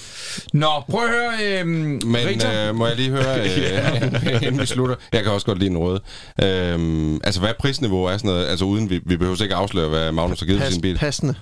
Nå, 0.53 0.69
prøv 0.91 1.01
at 1.05 1.11
høre, 1.11 1.61
øhm, 1.61 2.01
Men 2.05 2.43
øh, 2.69 2.75
må 2.75 2.87
jeg 2.87 2.97
lige 2.97 3.11
høre, 3.11 3.41
øh, 3.45 4.43
inden 4.43 4.61
vi 4.61 4.67
slutter? 4.67 4.95
Jeg 5.13 5.23
kan 5.23 5.33
også 5.33 5.47
godt 5.47 5.59
lide 5.59 5.71
en 5.71 5.79
røde. 5.79 6.01
Øhm, 6.43 7.21
altså, 7.25 7.41
hvad 7.41 7.51
prisniveau 7.61 8.05
er 8.05 8.17
sådan 8.17 8.29
noget? 8.31 8.47
Altså, 8.47 8.65
uden 8.65 8.91
vi, 8.91 9.01
vi 9.07 9.17
behøver 9.17 9.43
ikke 9.43 9.55
afsløre, 9.55 9.89
hvad 9.89 10.13
Magnus 10.13 10.41
har 10.41 10.47
givet 10.47 10.61
Pas, 10.61 10.73
sin 10.73 10.83
bil. 10.83 10.99
passende. 10.99 11.35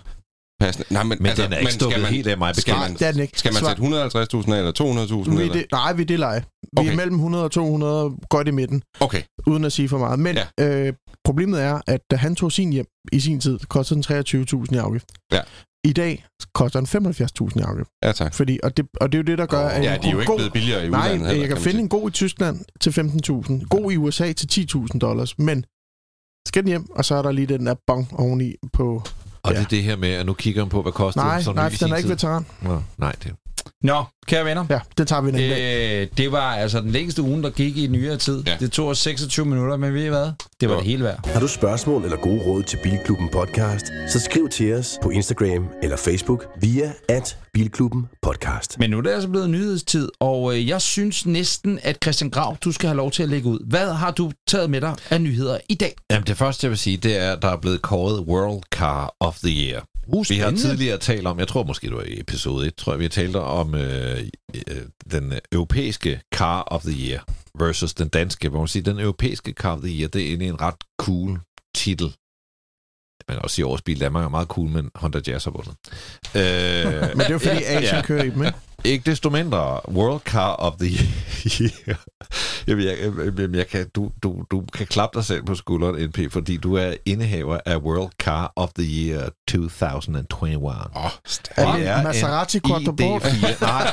Passende. 0.64 0.86
Nej, 0.94 1.02
men, 1.02 1.18
Men 1.20 1.26
altså, 1.26 1.44
den 1.44 1.52
er 1.52 1.58
ikke 1.58 1.72
skal 1.72 1.80
stukket 1.80 2.02
man, 2.02 2.12
helt 2.12 2.26
af 2.26 2.38
mig 2.38 2.56
skal 2.56 2.74
Nej, 2.74 2.88
man, 2.88 2.96
den 3.14 3.20
ikke. 3.22 3.38
skal 3.38 3.52
man 3.52 3.64
sætte 3.64 3.82
150.000 3.82 4.52
af, 4.52 4.58
eller 4.58 5.24
200.000? 5.30 5.36
Vi 5.36 5.48
det, 5.48 5.66
nej, 5.72 5.92
vi 5.92 6.04
det 6.04 6.18
leje. 6.18 6.40
Vi 6.62 6.68
okay. 6.76 6.92
Er 6.92 6.96
mellem 6.96 7.14
100 7.14 7.44
og 7.44 7.50
200, 7.50 8.10
godt 8.30 8.48
i 8.48 8.50
midten, 8.50 8.82
Okay, 9.00 9.22
uden 9.46 9.64
at 9.64 9.72
sige 9.72 9.88
for 9.88 9.98
meget. 9.98 10.18
Men 10.18 10.36
ja. 10.58 10.86
øh, 10.86 10.92
problemet 11.24 11.62
er, 11.62 11.80
at 11.86 12.00
da 12.10 12.16
han 12.16 12.34
tog 12.36 12.52
sin 12.52 12.72
hjem 12.72 12.86
i 13.12 13.20
sin 13.20 13.40
tid, 13.40 13.58
kostede 13.68 14.02
den 14.02 14.44
23.000 14.64 14.74
i 14.74 14.76
afgift. 14.78 15.06
Ja. 15.32 15.40
I 15.84 15.92
dag 15.92 16.24
koster 16.54 16.80
den 16.80 17.06
75.000 17.08 17.58
i 17.58 17.62
afgift. 17.62 17.90
ja 18.04 18.12
tak. 18.12 18.34
Fordi, 18.34 18.58
og, 18.62 18.76
det, 18.76 18.86
og 19.00 19.12
det 19.12 19.18
er 19.18 19.22
jo 19.22 19.26
det, 19.26 19.38
der 19.38 19.46
gør, 19.46 19.66
at 19.68 19.84
Ja, 19.84 19.96
de 20.02 20.08
er 20.08 20.12
jo 20.12 20.20
ikke 20.20 20.30
god, 20.30 20.38
blevet 20.38 20.52
billigere 20.52 20.86
i 20.86 20.90
Nej, 20.90 21.00
udlandet 21.00 21.26
heller, 21.26 21.42
jeg 21.42 21.48
kan 21.48 21.56
man 21.56 21.62
finde 21.62 21.80
en 21.80 21.88
god 21.88 22.08
i 22.08 22.12
Tyskland 22.12 22.60
til 22.80 22.90
15.000. 22.90 23.66
God 23.68 23.92
i 23.92 23.96
USA 23.96 24.32
til 24.32 24.66
10.000 24.74 24.98
dollars. 24.98 25.38
Men 25.38 25.64
skal 26.48 26.62
den 26.62 26.68
hjem, 26.68 26.90
og 26.90 27.04
så 27.04 27.14
er 27.14 27.22
der 27.22 27.32
lige 27.32 27.46
den 27.46 27.66
der 27.66 27.74
bong 27.86 28.08
oveni 28.18 28.54
på... 28.72 29.02
Og 29.44 29.52
Ja. 29.52 29.58
det 29.58 29.64
er 29.64 29.68
det 29.68 29.82
her 29.82 29.96
med, 29.96 30.08
at 30.08 30.26
nu 30.26 30.32
kigger 30.34 30.62
man 30.62 30.68
på, 30.70 30.82
hvad 30.82 30.92
koster 30.92 31.22
Nej, 31.22 31.34
den 31.34 31.44
som 31.44 31.54
nej, 31.54 31.68
den 31.80 31.92
er 31.92 31.96
ikke 31.96 32.08
veteran. 32.08 32.46
Nå, 32.62 32.82
nej, 32.98 33.12
det 33.22 33.34
Nå, 33.82 34.04
kære 34.26 34.44
venner. 34.44 34.64
Ja, 34.70 34.80
det 34.98 35.08
tager 35.08 35.22
vi 35.22 35.28
en 35.28 35.34
dag. 35.34 36.02
Øh, 36.02 36.08
det 36.16 36.32
var 36.32 36.54
altså 36.54 36.80
den 36.80 36.90
længste 36.90 37.22
uge, 37.22 37.42
der 37.42 37.50
gik 37.50 37.76
i 37.76 37.86
nyere 37.86 38.16
tid. 38.16 38.42
Ja. 38.46 38.56
Det 38.60 38.72
tog 38.72 38.88
os 38.88 38.98
26 38.98 39.46
minutter, 39.46 39.76
men 39.76 39.94
ved 39.94 40.04
I 40.04 40.08
hvad? 40.08 40.30
Det 40.60 40.68
var 40.68 40.74
Jo. 40.74 40.80
det 40.80 40.86
hele 40.88 41.04
værd. 41.04 41.28
Har 41.28 41.40
du 41.40 41.48
spørgsmål 41.48 42.04
eller 42.04 42.16
gode 42.16 42.42
råd 42.42 42.62
til 42.62 42.78
Bilklubben 42.82 43.28
Podcast, 43.32 43.86
så 44.08 44.20
skriv 44.20 44.48
til 44.48 44.74
os 44.74 44.98
på 45.02 45.10
Instagram 45.10 45.68
eller 45.82 45.96
Facebook 45.96 46.44
via 46.60 46.92
at 47.08 47.36
Bilklubben 47.52 48.08
Podcast. 48.22 48.78
Men 48.78 48.90
nu 48.90 48.98
er 48.98 49.02
det 49.02 49.10
altså 49.10 49.28
blevet 49.28 49.50
nyhedstid, 49.50 50.08
og 50.20 50.54
øh, 50.56 50.68
jeg 50.68 50.80
synes 50.82 51.26
næsten, 51.26 51.78
at 51.82 51.98
Christian 52.02 52.30
Grav, 52.30 52.56
du 52.64 52.72
skal 52.72 52.86
have 52.88 52.96
lov 52.96 53.10
til 53.10 53.22
at 53.22 53.28
lægge 53.28 53.48
ud. 53.48 53.58
Hvad 53.68 53.92
har 53.94 54.10
du 54.10 54.32
taget 54.48 54.70
med 54.70 54.80
dig 54.80 54.94
af 55.10 55.20
nyheder 55.20 55.58
i 55.68 55.74
dag? 55.74 55.94
Jamen, 56.10 56.26
det 56.26 56.36
første, 56.36 56.64
jeg 56.64 56.70
vil 56.70 56.78
sige, 56.78 56.96
det 56.96 57.16
er, 57.18 57.32
at 57.32 57.42
der 57.42 57.48
er 57.48 57.56
blevet 57.56 57.82
kåret 57.82 58.20
World 58.20 58.62
Car 58.74 59.14
of 59.20 59.38
the 59.38 59.50
Year. 59.68 59.84
Uh, 60.06 60.26
Vi 60.28 60.36
har 60.36 60.50
tidligere 60.50 60.98
talt 60.98 61.26
om, 61.26 61.38
jeg 61.38 61.48
tror 61.48 61.64
måske 61.64 61.86
det 61.86 61.96
var 61.96 62.02
i 62.02 62.20
episode 62.20 62.66
1, 62.66 62.74
tror 62.74 62.92
jeg, 62.92 62.98
vi 62.98 63.04
har 63.04 63.08
talt 63.08 63.36
om 63.36 63.74
øh, 63.74 64.18
øh, 64.54 64.76
den 65.10 65.32
europæiske 65.52 66.20
Car 66.34 66.62
of 66.62 66.82
the 66.82 67.08
Year 67.08 67.24
versus 67.58 67.94
den 67.94 68.08
danske, 68.08 68.48
hvor 68.48 68.58
man 68.58 68.68
siger, 68.68 68.82
den 68.84 68.98
europæiske 68.98 69.52
Car 69.52 69.74
of 69.76 69.80
the 69.80 69.98
Year, 69.98 70.08
det 70.08 70.22
er 70.22 70.26
egentlig 70.26 70.48
en 70.48 70.60
ret 70.60 70.76
cool 70.98 71.40
titel. 71.74 72.14
Man 73.28 73.36
kan 73.36 73.42
også 73.44 73.54
sige, 73.56 73.64
at 73.64 73.68
årets 73.68 73.82
bil 73.82 74.00
Danmark 74.00 74.24
er 74.24 74.28
meget 74.28 74.48
cool, 74.48 74.68
men 74.68 74.90
Honda 74.94 75.20
Jazz 75.26 75.44
har 75.44 75.50
vundet. 75.50 75.74
Øh, 76.34 77.08
Men 77.16 77.18
det 77.18 77.26
er 77.26 77.30
jo 77.32 77.38
fordi 77.38 77.62
Asien 77.64 77.82
Ja. 77.82 78.02
kører 78.02 78.22
i 78.24 78.30
dem, 78.30 78.44
ikke? 78.44 78.58
ikke 78.84 79.10
desto 79.10 79.30
mindre, 79.30 79.80
World 79.90 80.20
Car 80.20 80.50
of 80.52 80.72
the 80.80 80.88
Year. 81.60 81.96
Jamen, 82.68 82.84
jeg, 82.84 82.96
jeg, 83.38 83.54
jeg 83.54 83.68
kan, 83.68 83.86
du, 83.96 84.10
du, 84.22 84.44
du 84.50 84.64
kan 84.72 84.86
klappe 84.86 85.18
dig 85.18 85.24
selv 85.24 85.42
på 85.44 85.54
skulderen, 85.54 86.08
NP, 86.08 86.32
fordi 86.32 86.56
du 86.56 86.74
er 86.76 86.94
indehaver 87.06 87.58
af 87.66 87.76
World 87.76 88.10
Car 88.22 88.52
of 88.56 88.68
the 88.78 88.84
Year 89.08 89.28
2021. 89.48 90.66
Åh, 90.66 90.74
Er 91.04 91.20
stærkt. 91.26 91.78
det 91.78 91.96
en 91.98 92.04
Maserati 92.04 92.60
Quattroporte? 92.66 93.26
ID4. 93.28 93.60
Nej, 93.60 93.90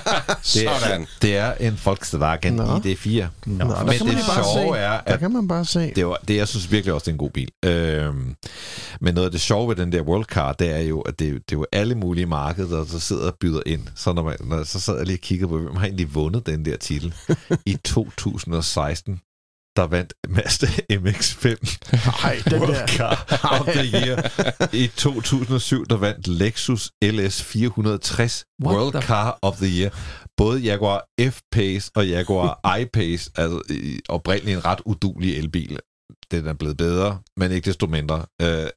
det 0.54 0.66
er, 0.68 0.80
Sådan. 0.80 1.08
det 1.22 1.38
er 1.38 1.54
en 1.60 1.80
Volkswagen 1.86 2.54
Nå. 2.54 2.64
ID4. 2.64 3.26
Nå, 3.46 3.66
der 3.66 3.84
Men 3.84 3.94
det 3.94 4.24
sjove 4.54 4.78
er, 4.78 4.90
Der 4.92 4.98
at 5.14 5.20
kan 5.20 5.34
man 5.34 5.48
bare 5.48 5.66
se. 5.66 5.94
det, 5.96 6.06
var, 6.08 6.18
det, 6.28 6.36
jeg 6.36 6.48
synes 6.48 6.72
virkelig 6.72 6.94
også, 6.94 7.06
det 7.06 7.10
er 7.12 7.14
en 7.14 7.18
god 7.18 7.30
bil. 7.30 7.50
Øhm, 7.66 8.36
men 9.02 9.14
noget 9.14 9.26
af 9.26 9.32
det 9.32 9.42
sjove 9.42 9.70
ved 9.70 9.76
den 9.76 9.92
der 9.92 10.02
World 10.02 10.26
Car, 10.26 10.54
det 10.54 10.70
er 10.72 10.80
jo, 10.80 11.02
at 11.02 11.20
det, 11.20 11.34
det 11.34 11.56
er 11.56 11.60
jo 11.60 11.66
alle 11.72 11.96
mulige 11.96 12.26
markeder, 12.26 12.78
der 12.86 13.00
sidder 13.00 13.28
og 13.32 13.38
byder 13.40 13.62
ind. 13.66 13.88
Så 13.96 14.14
når, 14.14 14.24
man, 14.24 14.38
når 14.40 14.64
så 14.64 14.80
sad 14.80 14.98
jeg 14.98 15.06
lige 15.06 15.16
og 15.18 15.22
kiggede 15.22 15.50
på, 15.50 15.58
hvem 15.60 15.76
har 15.76 15.86
egentlig 15.86 16.14
vundet 16.16 16.46
den 16.46 16.66
der 16.66 16.78
titel. 16.78 17.14
I 17.66 17.76
2016, 17.86 19.22
der 19.76 19.88
vandt 19.88 20.14
Mazda 20.30 20.68
MX-5 20.92 21.48
Nej, 22.24 22.42
den 22.50 22.60
World 22.62 22.74
der. 22.74 22.88
Car 22.88 23.28
of 23.60 23.66
the 23.68 23.86
Year. 24.00 24.32
I 24.76 24.88
2007, 24.88 25.86
der 25.90 25.98
vandt 25.98 26.28
Lexus 26.28 26.92
LS 27.04 27.44
460 27.44 28.44
What 28.66 28.76
World 28.76 28.96
the- 28.96 29.08
Car 29.08 29.40
of 29.42 29.58
the 29.58 29.80
Year. 29.82 29.92
Både 30.38 30.60
Jaguar 30.60 31.04
F-Pace 31.22 31.90
og 31.96 32.08
Jaguar 32.08 32.78
I-Pace, 32.80 33.32
altså 33.36 33.62
oprindeligt 34.10 34.58
en 34.58 34.66
ret 34.66 34.80
udulig 34.86 35.38
elbil. 35.38 35.80
Den 36.32 36.48
er 36.48 36.54
blevet 36.54 36.78
bedre, 36.78 37.20
men 37.38 37.52
ikke 37.52 37.66
desto 37.66 37.88
mindre. 37.88 38.26
Øh, 38.42 38.68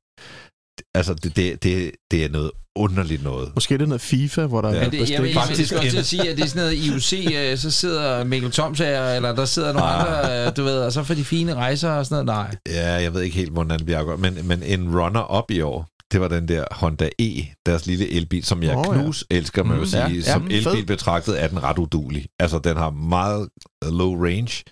altså, 0.94 1.14
det, 1.14 1.36
det, 1.36 1.62
det, 1.62 1.90
det 2.10 2.24
er 2.24 2.28
noget 2.28 2.50
underligt 2.76 3.22
noget. 3.22 3.52
Måske 3.54 3.74
er 3.74 3.78
det 3.78 3.88
noget 3.88 4.00
FIFA, 4.02 4.46
hvor 4.46 4.60
der 4.60 4.68
Ja. 4.68 4.74
er 4.74 4.78
Ja, 4.78 4.86
noget 4.86 5.00
det, 5.08 5.10
jeg 5.10 5.22
vil 5.22 5.34
faktisk 5.34 5.74
godt 5.74 5.90
til 5.90 5.98
at 5.98 6.06
sige, 6.06 6.28
at 6.30 6.36
det 6.36 6.42
er 6.44 6.48
sådan 6.48 6.62
noget 6.62 6.76
IUC, 6.76 7.12
øh, 7.34 7.58
så 7.58 7.70
sidder 7.70 8.24
Mikkel 8.24 8.50
Tomsager, 8.50 9.14
eller 9.14 9.34
der 9.34 9.44
sidder 9.44 9.72
nogle 9.72 9.88
Ah. 9.88 10.00
andre, 10.26 10.46
øh, 10.46 10.56
du 10.56 10.62
ved, 10.62 10.78
og 10.78 10.92
så 10.92 11.02
får 11.04 11.14
de 11.14 11.24
fine 11.24 11.54
rejser 11.54 11.90
og 11.90 12.06
sådan 12.06 12.26
noget. 12.26 12.46
Nej. 12.66 12.74
Ja, 12.76 12.92
jeg 12.92 13.14
ved 13.14 13.22
ikke 13.22 13.36
helt, 13.36 13.52
hvordan 13.52 13.78
det 13.78 13.86
bliver 13.86 14.16
men, 14.16 14.38
men 14.44 14.62
en 14.62 14.98
runner-up 15.00 15.50
i 15.50 15.60
år, 15.60 15.88
det 16.12 16.20
var 16.20 16.28
den 16.28 16.48
der 16.48 16.64
Honda 16.70 17.08
E, 17.18 17.30
deres 17.66 17.86
lille 17.86 18.10
elbil, 18.10 18.44
som 18.44 18.62
jeg 18.62 18.76
oh, 18.76 18.84
ja. 18.96 19.00
knus 19.02 19.24
elsker, 19.30 19.62
man 19.64 19.78
Mm, 19.78 19.86
sige. 19.86 20.02
ja, 20.02 20.08
Ja, 20.08 20.14
ja, 20.14 20.22
som 20.22 20.46
fed. 20.50 20.66
elbil 20.66 20.86
betragtet 20.86 21.42
er 21.42 21.46
den 21.48 21.62
ret 21.62 21.78
udulig. 21.78 22.26
Altså, 22.38 22.58
den 22.58 22.76
har 22.76 22.90
meget 22.90 23.48
low 23.82 24.24
range, 24.24 24.62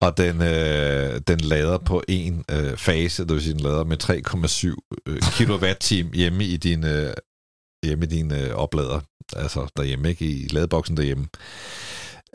og 0.00 0.16
den, 0.16 0.42
øh, 0.42 1.20
den 1.28 1.40
lader 1.40 1.78
på 1.78 2.02
en 2.08 2.44
øh, 2.50 2.76
fase, 2.76 3.22
det 3.22 3.34
vil 3.34 3.42
sige, 3.42 3.54
den 3.54 3.62
lader 3.62 3.84
med 3.84 3.96
3,7 4.02 5.02
øh, 5.06 5.20
kWh 5.20 6.14
hjemme 6.14 6.44
i 6.44 6.56
din, 6.56 6.84
øh, 6.84 7.14
hjemme 7.84 8.04
i 8.04 8.08
din 8.08 8.32
øh, 8.32 8.54
oplader. 8.54 9.00
Altså 9.36 9.72
derhjemme, 9.76 10.08
ikke? 10.08 10.24
I 10.24 10.48
ladeboksen 10.50 10.96
derhjemme. 10.96 11.28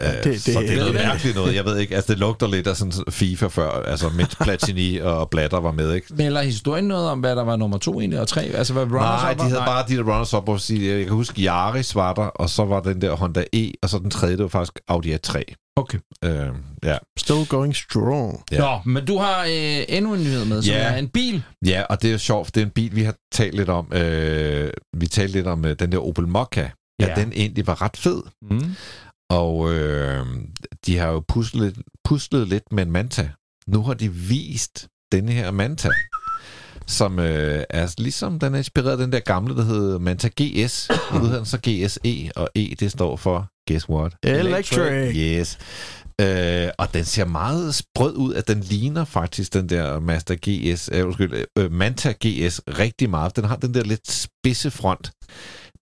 Øh, 0.01 0.08
det- 0.08 0.23
det- 0.23 0.41
så 0.41 0.60
det 0.60 0.71
er 0.73 0.77
noget 0.77 0.93
mærkeligt 0.93 1.36
noget. 1.36 1.55
Jeg 1.55 1.65
ved 1.65 1.77
ikke, 1.77 1.95
altså 1.95 2.12
det 2.12 2.19
lugter 2.19 2.47
lidt 2.47 2.67
af 2.67 2.75
sådan 2.77 2.93
FIFA 3.10 3.47
før, 3.47 3.69
altså 3.69 4.10
mens 4.10 4.36
Platini 4.43 4.97
og 4.97 5.29
Blatter 5.29 5.60
var 5.60 5.71
med, 5.71 5.93
ikke? 5.93 6.08
Melder 6.15 6.41
historien 6.41 6.86
noget 6.86 7.10
om, 7.10 7.19
hvad 7.19 7.36
der 7.36 7.43
var 7.43 7.55
nummer 7.55 7.77
to 7.77 7.99
egentlig, 7.99 8.19
og 8.19 8.27
tre? 8.27 8.41
Altså, 8.41 8.73
hvad 8.73 8.84
runners 8.84 8.99
Nej, 9.01 9.34
de 9.34 9.38
var? 9.39 9.43
havde 9.43 9.62
bare 9.65 9.86
de 9.88 9.95
der 9.95 10.03
runners 10.03 10.34
up, 10.34 10.60
sige, 10.60 10.95
jeg 10.97 11.05
kan 11.05 11.13
huske, 11.13 11.41
Yaris 11.41 11.95
var 11.95 12.13
der, 12.13 12.21
og 12.21 12.49
så 12.49 12.65
var 12.65 12.79
den 12.81 13.01
der 13.01 13.12
Honda 13.15 13.43
E, 13.53 13.71
og 13.84 13.89
så 13.89 13.99
den 13.99 14.10
tredje, 14.10 14.36
det 14.38 14.43
var 14.43 14.49
faktisk 14.49 14.79
Audi 14.88 15.13
A3. 15.13 15.43
Okay. 15.77 15.97
Øh, 16.23 16.45
ja. 16.84 16.97
Still 17.19 17.45
going 17.49 17.75
strong. 17.75 18.43
Ja. 18.51 18.58
Nå, 18.60 18.79
men 18.86 19.05
du 19.05 19.17
har 19.17 19.41
øh, 19.43 19.84
endnu 19.89 20.13
en 20.13 20.19
nyhed 20.23 20.45
med, 20.45 20.62
som 20.62 20.73
Ja. 20.73 20.81
er 20.81 20.95
en 20.95 21.08
bil. 21.08 21.43
ja, 21.65 21.84
og 21.89 22.01
det 22.01 22.08
er 22.08 22.12
jo 22.12 22.17
sjovt, 22.17 22.55
det 22.55 22.62
er 22.62 22.65
en 22.65 22.71
bil, 22.71 22.95
vi 22.95 23.03
har 23.03 23.15
talt 23.34 23.55
lidt 23.55 23.69
om. 23.69 23.88
Øh, 23.93 24.69
vi 24.97 25.08
talte 25.08 25.34
lidt 25.34 25.47
om 25.47 25.65
øh, 25.65 25.75
den 25.79 25.91
der 25.91 25.97
Opel 26.08 26.27
Mokka. 26.27 26.62
Ja, 26.62 26.69
Ja. 26.99 27.08
ja, 27.19 27.23
den 27.25 27.31
egentlig 27.36 27.67
var 27.67 27.81
ret 27.81 27.97
fed. 27.97 28.21
Mm. 28.51 28.75
Og 29.30 29.74
øh, 29.74 30.26
de 30.86 30.98
har 30.98 31.08
jo 31.08 31.24
puslet, 31.28 31.78
puslet 32.04 32.48
lidt 32.48 32.72
med 32.72 32.84
en 32.84 32.92
Manta. 32.92 33.30
Nu 33.68 33.84
har 33.84 33.94
de 33.94 34.14
vist 34.14 34.88
denne 35.12 35.32
her 35.32 35.52
Manta, 35.52 35.90
som 36.88 37.20
øh, 37.20 37.64
er 37.70 37.94
ligesom, 37.98 38.40
den 38.40 38.54
er 38.54 38.58
inspireret 38.58 38.92
af 38.92 38.98
den 38.98 39.12
der 39.12 39.20
gamle, 39.20 39.56
der 39.56 39.64
hed 39.64 40.00
Manta 40.00 40.28
GS. 40.42 40.90
Nu 41.14 41.20
hedder 41.20 41.38
den 41.38 41.46
så 41.46 41.58
GSE, 41.58 42.32
og 42.36 42.50
E, 42.56 42.76
det 42.80 42.92
står 42.92 43.16
for, 43.16 43.48
guess 43.70 43.90
what? 43.90 44.14
Electric. 44.24 45.16
Yes. 45.16 45.58
Øh, 46.22 46.70
og 46.78 46.94
den 46.94 47.06
ser 47.06 47.26
meget 47.26 47.76
sprød 47.76 48.16
ud, 48.16 48.34
at 48.34 48.48
den 48.48 48.60
ligner 48.60 49.06
faktisk 49.06 49.54
den 49.54 49.70
der 49.70 50.00
Mazda 50.00 50.36
GS, 50.36 50.90
øh, 50.94 51.06
undskyld, 51.06 51.46
øh, 51.58 51.72
Manta 51.72 52.12
GS 52.12 52.62
rigtig 52.68 53.10
meget. 53.10 53.36
Den 53.36 53.44
har 53.46 53.56
den 53.56 53.74
der 53.74 53.84
lidt 53.84 54.12
spidse 54.12 54.72
front. 54.72 55.12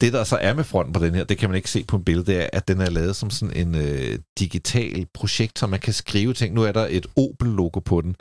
Det, 0.02 0.14
der 0.14 0.24
så 0.24 0.38
er 0.38 0.54
med 0.54 0.64
fronten 0.64 0.94
på 0.94 1.06
den 1.06 1.16
her, 1.16 1.24
det 1.24 1.38
kan 1.38 1.50
man 1.50 1.56
ikke 1.56 1.70
se 1.70 1.84
på 1.84 1.98
en 1.98 2.04
billede, 2.04 2.26
det 2.26 2.44
er, 2.44 2.50
at 2.54 2.68
den 2.68 2.82
er 2.82 2.90
lavet 2.90 3.16
som 3.16 3.30
sådan 3.30 3.58
en 3.68 3.76
øh, 3.76 4.20
digital 4.40 5.08
projekt, 5.14 5.60
så 5.60 5.68
man 5.68 5.80
kan 5.80 5.94
skrive 5.94 6.34
ting. 6.34 6.54
Nu 6.54 6.64
er 6.64 6.72
der 6.72 6.88
et 6.90 7.08
Opel-logo 7.16 7.80
på 7.80 8.02
den, 8.02 8.16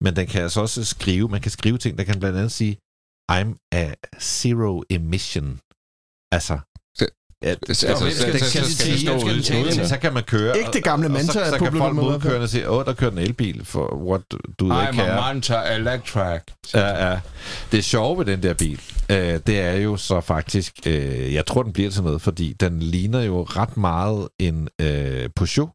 men 0.00 0.16
den 0.16 0.26
kan 0.26 0.42
altså 0.42 0.60
også 0.60 0.84
skrive, 0.84 1.28
man 1.28 1.40
kan 1.40 1.50
skrive 1.50 1.78
ting, 1.78 1.98
der 1.98 2.04
kan 2.04 2.18
blandt 2.20 2.38
andet 2.38 2.52
sige, 2.52 2.78
I'm 3.32 3.68
a 3.72 3.94
zero 4.20 4.82
emission. 4.90 5.60
Altså, 6.32 6.58
Ja, 7.42 7.54
Altså, 7.68 7.86
hvem 7.86 8.10
så- 8.10 8.16
skal- 8.18 8.22
skal 8.22 8.32
det 8.32 8.42
skal 8.50 8.62
det 8.92 9.00
skal 9.00 9.12
ude- 9.24 9.34
det 9.36 9.44
tale 9.44 9.60
ude- 9.64 9.72
til? 9.72 9.88
så 9.88 9.96
kan 9.98 10.12
man 10.14 10.22
køre. 10.22 10.58
Ikke 10.58 10.70
det 10.72 10.84
gamle 10.84 11.08
Manta 11.08 11.32
så, 11.32 11.32
så 11.50 11.58
kan 11.58 11.72
folk 11.72 11.88
den 11.92 11.96
måde. 11.96 12.08
møde 12.10 12.20
kørende 12.20 12.42
og 12.44 12.48
sige, 12.48 12.70
åh, 12.70 12.84
der 12.84 12.92
kører 12.92 13.10
en 13.10 13.18
elbil, 13.18 13.60
for 13.64 13.96
what 14.06 14.20
do 14.60 14.68
they 14.74 14.86
I'm 14.88 14.96
care? 14.96 15.10
a 15.12 15.32
Manta 15.32 15.74
Electric. 15.74 16.40
Ja, 16.74 17.10
ja. 17.10 17.20
Det 17.72 17.84
sjove 17.84 18.18
ved 18.18 18.24
den 18.24 18.42
der 18.42 18.54
bil, 18.54 18.80
øh, 19.10 19.40
det 19.46 19.60
er 19.60 19.72
jo 19.72 19.96
så 19.96 20.20
faktisk, 20.20 20.72
øh, 20.86 21.34
jeg 21.34 21.46
tror, 21.46 21.62
den 21.62 21.72
bliver 21.72 21.90
til 21.90 22.02
noget, 22.02 22.22
fordi 22.22 22.52
den 22.52 22.80
ligner 22.80 23.20
jo 23.22 23.42
ret 23.42 23.76
meget 23.76 24.28
en 24.38 24.68
øh, 24.80 25.28
Peugeot, 25.36 25.68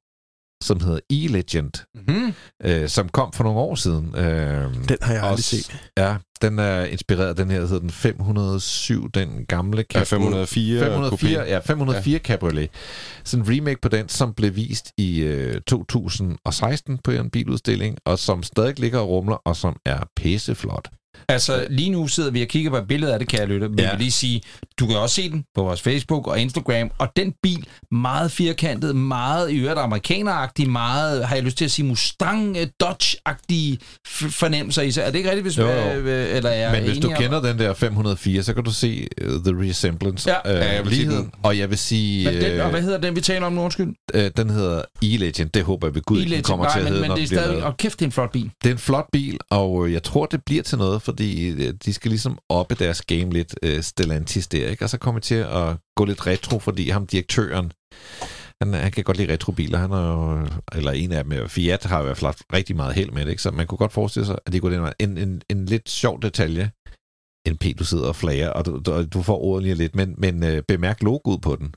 som 0.63 0.79
hedder 0.79 0.99
E-Legend, 1.13 1.85
Mm. 2.07 2.33
øh, 2.63 2.89
som 2.89 3.09
kom 3.09 3.33
for 3.33 3.43
nogle 3.43 3.59
år 3.59 3.75
siden. 3.75 4.15
Øh, 4.15 4.23
Den 4.89 4.97
har 5.01 5.13
jeg 5.13 5.21
aldrig 5.23 5.31
også- 5.31 5.43
set. 5.57 5.75
Ja, 5.97 6.15
den 6.41 6.59
er 6.59 6.83
inspireret 6.83 7.27
af 7.29 7.35
den 7.35 7.51
her, 7.51 7.59
der 7.59 7.67
hedder 7.67 7.79
den 7.81 7.89
507, 7.91 9.09
den 9.11 9.45
gamle 9.47 9.85
Ja, 9.93 9.99
Cabrio- 9.99 10.03
504 10.03 10.79
504, 10.79 11.43
Coupé. 11.43 11.49
ja, 11.49 11.59
504 11.59 12.13
ja. 12.13 12.19
Cabriolet. 12.19 12.69
Sådan 13.23 13.45
en 13.45 13.57
remake 13.57 13.81
på 13.81 13.89
den, 13.89 14.09
som 14.09 14.33
blev 14.33 14.55
vist 14.55 14.91
i 14.97 15.19
øh, 15.19 15.61
2016 15.61 16.97
på 17.03 17.11
en 17.11 17.29
biludstilling, 17.29 17.97
og 18.05 18.19
som 18.19 18.43
stadig 18.43 18.79
ligger 18.79 18.99
og 18.99 19.07
rumler, 19.09 19.35
og 19.45 19.55
som 19.55 19.75
er 19.85 19.99
pisseflot. 20.15 20.89
Altså, 21.29 21.65
lige 21.69 21.89
nu 21.89 22.07
sidder 22.07 22.31
vi 22.31 22.41
og 22.41 22.47
kigger 22.47 22.69
på 22.71 22.77
et 22.77 22.87
billede 22.87 23.13
af 23.13 23.19
det, 23.19 23.27
kan 23.27 23.39
jeg 23.39 23.47
lytte. 23.47 23.69
Men 23.69 23.79
Ja. 23.79 23.83
jeg 23.83 23.91
vil 23.91 23.99
lige 23.99 24.11
sige, 24.11 24.41
du 24.79 24.87
kan 24.87 24.97
også 24.97 25.15
se 25.15 25.29
den 25.29 25.43
på 25.55 25.63
vores 25.63 25.81
Facebook 25.81 26.27
og 26.27 26.39
Instagram. 26.39 26.91
Og 26.97 27.07
den 27.15 27.33
bil, 27.43 27.65
meget 27.91 28.31
firkantet, 28.31 28.95
meget 28.95 29.51
i 29.51 29.57
øvrigt 29.57 29.79
amerikaneragtig, 29.79 30.69
meget, 30.69 31.25
har 31.25 31.35
jeg 31.35 31.43
lyst 31.43 31.57
til 31.57 31.65
at 31.65 31.71
sige, 31.71 31.85
Mustang, 31.85 32.57
øh, 32.57 32.67
Dodge-agtige 32.83 33.77
fornemmelser 34.07 34.81
i 34.81 34.91
sig. 34.91 35.01
Er 35.01 35.05
det 35.11 35.17
ikke 35.17 35.29
rigtigt, 35.29 35.43
hvis 35.45 35.57
Jo, 35.57 35.67
jo. 35.69 35.77
øh, 35.77 36.35
eller 36.37 36.49
er 36.49 36.53
jeg 36.55 36.71
Men 36.71 36.83
hvis 36.91 36.97
du 37.03 37.07
om- 37.07 37.13
kender 37.17 37.41
den 37.41 37.59
der 37.59 37.73
504, 37.73 38.43
så 38.43 38.53
kan 38.53 38.63
du 38.63 38.71
se 38.71 39.07
uh, 39.21 39.27
The 39.43 39.69
Resemblance. 39.69 40.29
Ja. 40.45 40.53
øh, 40.55 40.59
Ja, 40.63 40.73
jeg 40.75 40.85
vil 40.85 40.95
sige 40.95 41.09
den. 41.11 41.31
Og 41.43 41.57
jeg 41.57 41.69
vil 41.69 41.77
sige, 41.77 42.25
Men 42.25 42.41
den, 42.41 42.59
og 42.61 42.69
hvad 42.69 42.79
øh, 42.79 42.85
hedder 42.85 42.99
den, 43.01 43.15
vi 43.15 43.21
taler 43.21 43.45
om 43.45 43.53
nu, 43.53 43.61
undskyld? 43.61 43.93
øh, 44.13 44.31
den 44.37 44.49
hedder 44.49 44.81
E-Legend. 45.05 45.49
Det 45.53 45.63
håber 45.63 45.87
jeg 45.87 45.95
ved 45.95 46.01
Gud, 46.01 46.19
ikke, 46.21 46.35
den 46.35 46.43
kommer 46.43 46.69
til 46.71 46.79
at 46.79 46.83
Nej, 46.85 46.89
hedde, 46.89 47.01
men, 47.01 47.09
men 47.09 47.17
det 47.17 47.23
er 47.23 47.27
stadig... 47.27 47.63
Og 47.63 47.77
kæft, 47.77 47.99
det 47.99 48.05
er 48.05 48.07
en 48.07 48.11
flot 48.11 48.31
bil. 48.31 48.51
Det 48.63 48.69
er 48.69 48.73
en 48.73 48.79
flot 48.79 49.05
bil, 49.13 49.37
og 49.49 49.87
øh, 49.87 49.93
jeg 49.93 50.03
tror, 50.03 50.25
det 50.25 50.39
bliver 50.45 50.63
til 50.63 50.77
noget, 50.77 51.01
fordi 51.01 51.12
de, 51.17 51.47
øh, 51.47 51.73
de 51.85 51.93
skal 51.93 52.09
ligesom 52.09 52.37
oppe 52.49 52.75
deres 52.75 53.01
game 53.01 53.29
lidt, 53.29 53.55
øh, 53.63 53.81
Stellantis 53.81 54.47
der, 54.47 54.69
ikke? 54.69 54.85
Og 54.85 54.89
så 54.89 54.97
kommer 54.97 55.21
til 55.21 55.35
at 55.35 55.77
gå 55.95 56.05
lidt 56.05 56.27
retro, 56.27 56.59
fordi 56.59 56.89
ham 56.89 57.07
direktøren, 57.07 57.71
han, 58.61 58.73
han 58.73 58.91
kan 58.91 59.03
godt 59.03 59.17
lide 59.17 59.33
retrobiler. 59.33 59.77
Han 59.77 59.91
er 59.91 60.11
jo, 60.11 60.47
eller 60.77 60.91
en 60.91 61.11
af 61.11 61.23
dem, 61.23 61.33
øh, 61.33 61.49
Fiat 61.49 61.83
har 61.83 62.01
i 62.01 62.03
hvert 62.03 62.17
fald 62.17 62.27
haft 62.27 62.43
rigtig 62.53 62.75
meget 62.75 62.95
held 62.95 63.11
med 63.11 63.25
det, 63.25 63.31
ikke? 63.31 63.41
Så 63.41 63.51
man 63.51 63.67
kunne 63.67 63.77
godt 63.77 63.93
forestille 63.93 64.25
sig, 64.25 64.37
at 64.45 64.53
det 64.53 64.61
går 64.61 64.69
den 64.69 64.81
vej. 64.81 64.93
En, 64.99 65.17
en, 65.17 65.41
en 65.49 65.65
lidt 65.65 65.89
sjov 65.89 66.21
detalje, 66.21 66.71
NP, 67.49 67.79
du 67.79 67.83
sidder 67.83 68.07
og 68.07 68.15
flager, 68.15 68.49
og 68.49 68.65
du, 68.65 68.81
du, 68.85 69.05
du 69.05 69.21
får 69.21 69.37
ordet 69.37 69.63
lige 69.63 69.75
lidt, 69.75 69.95
men, 69.95 70.15
men 70.17 70.43
øh, 70.43 70.63
bemærk 70.67 71.03
logoet 71.03 71.41
på 71.41 71.55
den. 71.55 71.73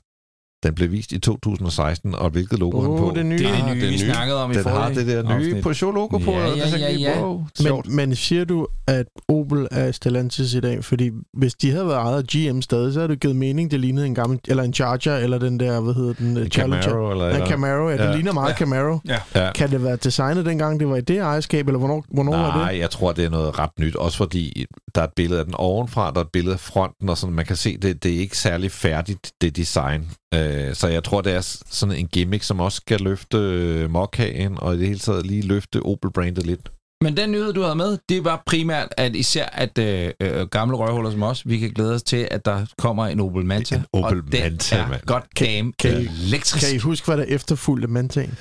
Den 0.63 0.75
blev 0.75 0.91
vist 0.91 1.11
i 1.11 1.19
2016, 1.19 2.15
og 2.15 2.29
hvilket 2.29 2.59
logo 2.59 2.81
den 2.81 2.87
Åh, 2.91 2.99
på? 2.99 3.11
det 3.15 3.25
nye. 3.25 3.37
Det 3.37 3.45
er 3.45 3.51
Ah, 3.53 3.57
det 3.57 3.65
nye, 3.75 3.81
det 3.81 3.89
vi 3.89 3.95
nye. 3.95 3.99
snakkede 4.11 4.43
om 4.43 4.51
i 4.51 4.53
Den 4.53 4.63
forrige 4.63 4.79
har 4.81 4.89
det 4.93 5.07
der 5.07 5.23
nye 5.23 5.47
afsnit. 5.47 5.63
Peugeot-logo 5.63 6.17
på. 6.17 6.31
Ja, 6.31 6.49
det 6.51 6.57
ja, 6.57 6.77
ja, 6.77 6.91
ja. 6.93 7.21
Wow. 7.21 7.45
Men, 7.63 7.95
men 7.95 8.15
siger 8.15 8.45
du, 8.45 8.67
at 8.87 9.05
Opel 9.29 9.67
er 9.71 9.91
Stellantis 9.91 10.53
i 10.53 10.59
dag? 10.59 10.83
Fordi 10.83 11.11
hvis 11.37 11.53
de 11.53 11.71
havde 11.71 11.87
været 11.87 11.97
ejet 11.97 12.17
af 12.17 12.23
GM 12.53 12.61
stadig, 12.61 12.93
så 12.93 12.99
havde 12.99 13.11
det 13.11 13.19
givet 13.19 13.35
mening, 13.35 13.71
det 13.71 13.79
lignede 13.79 14.05
en 14.05 14.15
gammel, 14.15 14.39
eller 14.47 14.63
en 14.63 14.73
Charger, 14.73 15.17
eller 15.17 15.37
den 15.37 15.59
der, 15.59 15.81
hvad 15.81 15.93
hedder 15.93 16.13
den? 16.13 16.37
En 16.37 16.51
Challenger. 16.51 16.81
Camaro, 16.83 17.11
eller, 17.11 17.25
Ja, 17.25 17.33
eller 17.33 17.47
Camaro, 17.47 17.89
ja, 17.89 17.97
det 17.97 18.03
Ja. 18.03 18.15
ligner 18.15 18.31
meget 18.33 18.49
Ja. 18.49 18.55
Camaro. 18.55 18.99
Ja. 19.35 19.51
Kan 19.55 19.71
det 19.71 19.83
være 19.83 19.95
designet 19.95 20.45
dengang, 20.45 20.79
det 20.79 20.89
var 20.89 20.95
i 20.95 21.01
det 21.01 21.17
ejerskab, 21.17 21.67
eller 21.67 21.79
hvornår, 21.79 22.05
hvornår 22.13 22.31
var 22.37 22.45
det? 22.45 22.55
Nej, 22.55 22.79
jeg 22.79 22.89
tror, 22.89 23.11
det 23.11 23.25
er 23.25 23.29
noget 23.29 23.59
ret 23.59 23.69
nyt. 23.79 23.95
Også 23.95 24.17
fordi 24.17 24.65
der 24.95 25.01
er 25.01 25.05
et 25.05 25.13
billede 25.15 25.39
af 25.39 25.45
den 25.45 25.55
ovenfra, 25.57 26.11
der 26.11 26.17
er 26.19 26.23
et 26.23 26.31
billede 26.33 26.53
af 26.53 26.59
fronten, 26.59 27.09
og 27.09 27.17
sådan, 27.17 27.35
man 27.35 27.45
kan 27.45 27.55
se, 27.55 27.77
det, 27.77 28.03
det 28.03 28.13
er 28.15 28.19
ikke 28.19 28.37
særlig 28.37 28.71
færdigt, 28.71 29.31
det 29.41 29.55
design. 29.55 30.07
Øh, 30.33 30.56
så 30.73 30.87
jeg 30.87 31.03
tror, 31.03 31.21
det 31.21 31.33
er 31.33 31.41
sådan 31.71 31.95
en 31.95 32.07
gimmick, 32.07 32.43
som 32.43 32.59
også 32.59 32.75
skal 32.75 32.99
løfte 32.99 33.37
øh, 33.37 33.89
Mokkaen, 33.91 34.53
og 34.57 34.75
i 34.75 34.79
det 34.79 34.87
hele 34.87 34.99
taget 34.99 35.25
lige 35.25 35.41
løfte 35.41 35.81
Opel-brandet 35.85 36.45
lidt. 36.45 36.69
Men 37.03 37.17
den 37.17 37.31
nyhed, 37.31 37.53
du 37.53 37.61
havde 37.61 37.75
med, 37.75 37.97
det 38.09 38.23
var 38.23 38.43
primært, 38.45 38.87
at 38.97 39.15
især 39.15 39.45
at 39.45 39.77
øh, 39.77 40.11
øh, 40.21 40.47
gamle 40.47 40.77
røvhuller 40.77 41.11
som 41.11 41.23
os, 41.23 41.43
vi 41.45 41.57
kan 41.57 41.69
glæde 41.69 41.93
os 41.95 42.03
til, 42.03 42.27
at 42.31 42.45
der 42.45 42.65
kommer 42.77 43.07
en 43.07 43.19
Opel 43.19 43.45
Manta. 43.45 43.75
En 43.75 43.85
Opel 43.93 44.17
og 44.19 44.23
Manta, 44.33 44.75
er 44.75 44.87
mand. 44.87 45.01
godt 45.05 45.23
damn 45.39 45.73
kan 45.79 46.01
I- 46.01 46.09
elektrisk. 46.27 46.65
Kan 46.67 46.75
I 46.75 46.77
huske, 46.77 47.05
hvad 47.05 47.17
der 47.17 47.23
efterfulgte 47.23 47.87
Mantaen? 47.87 48.37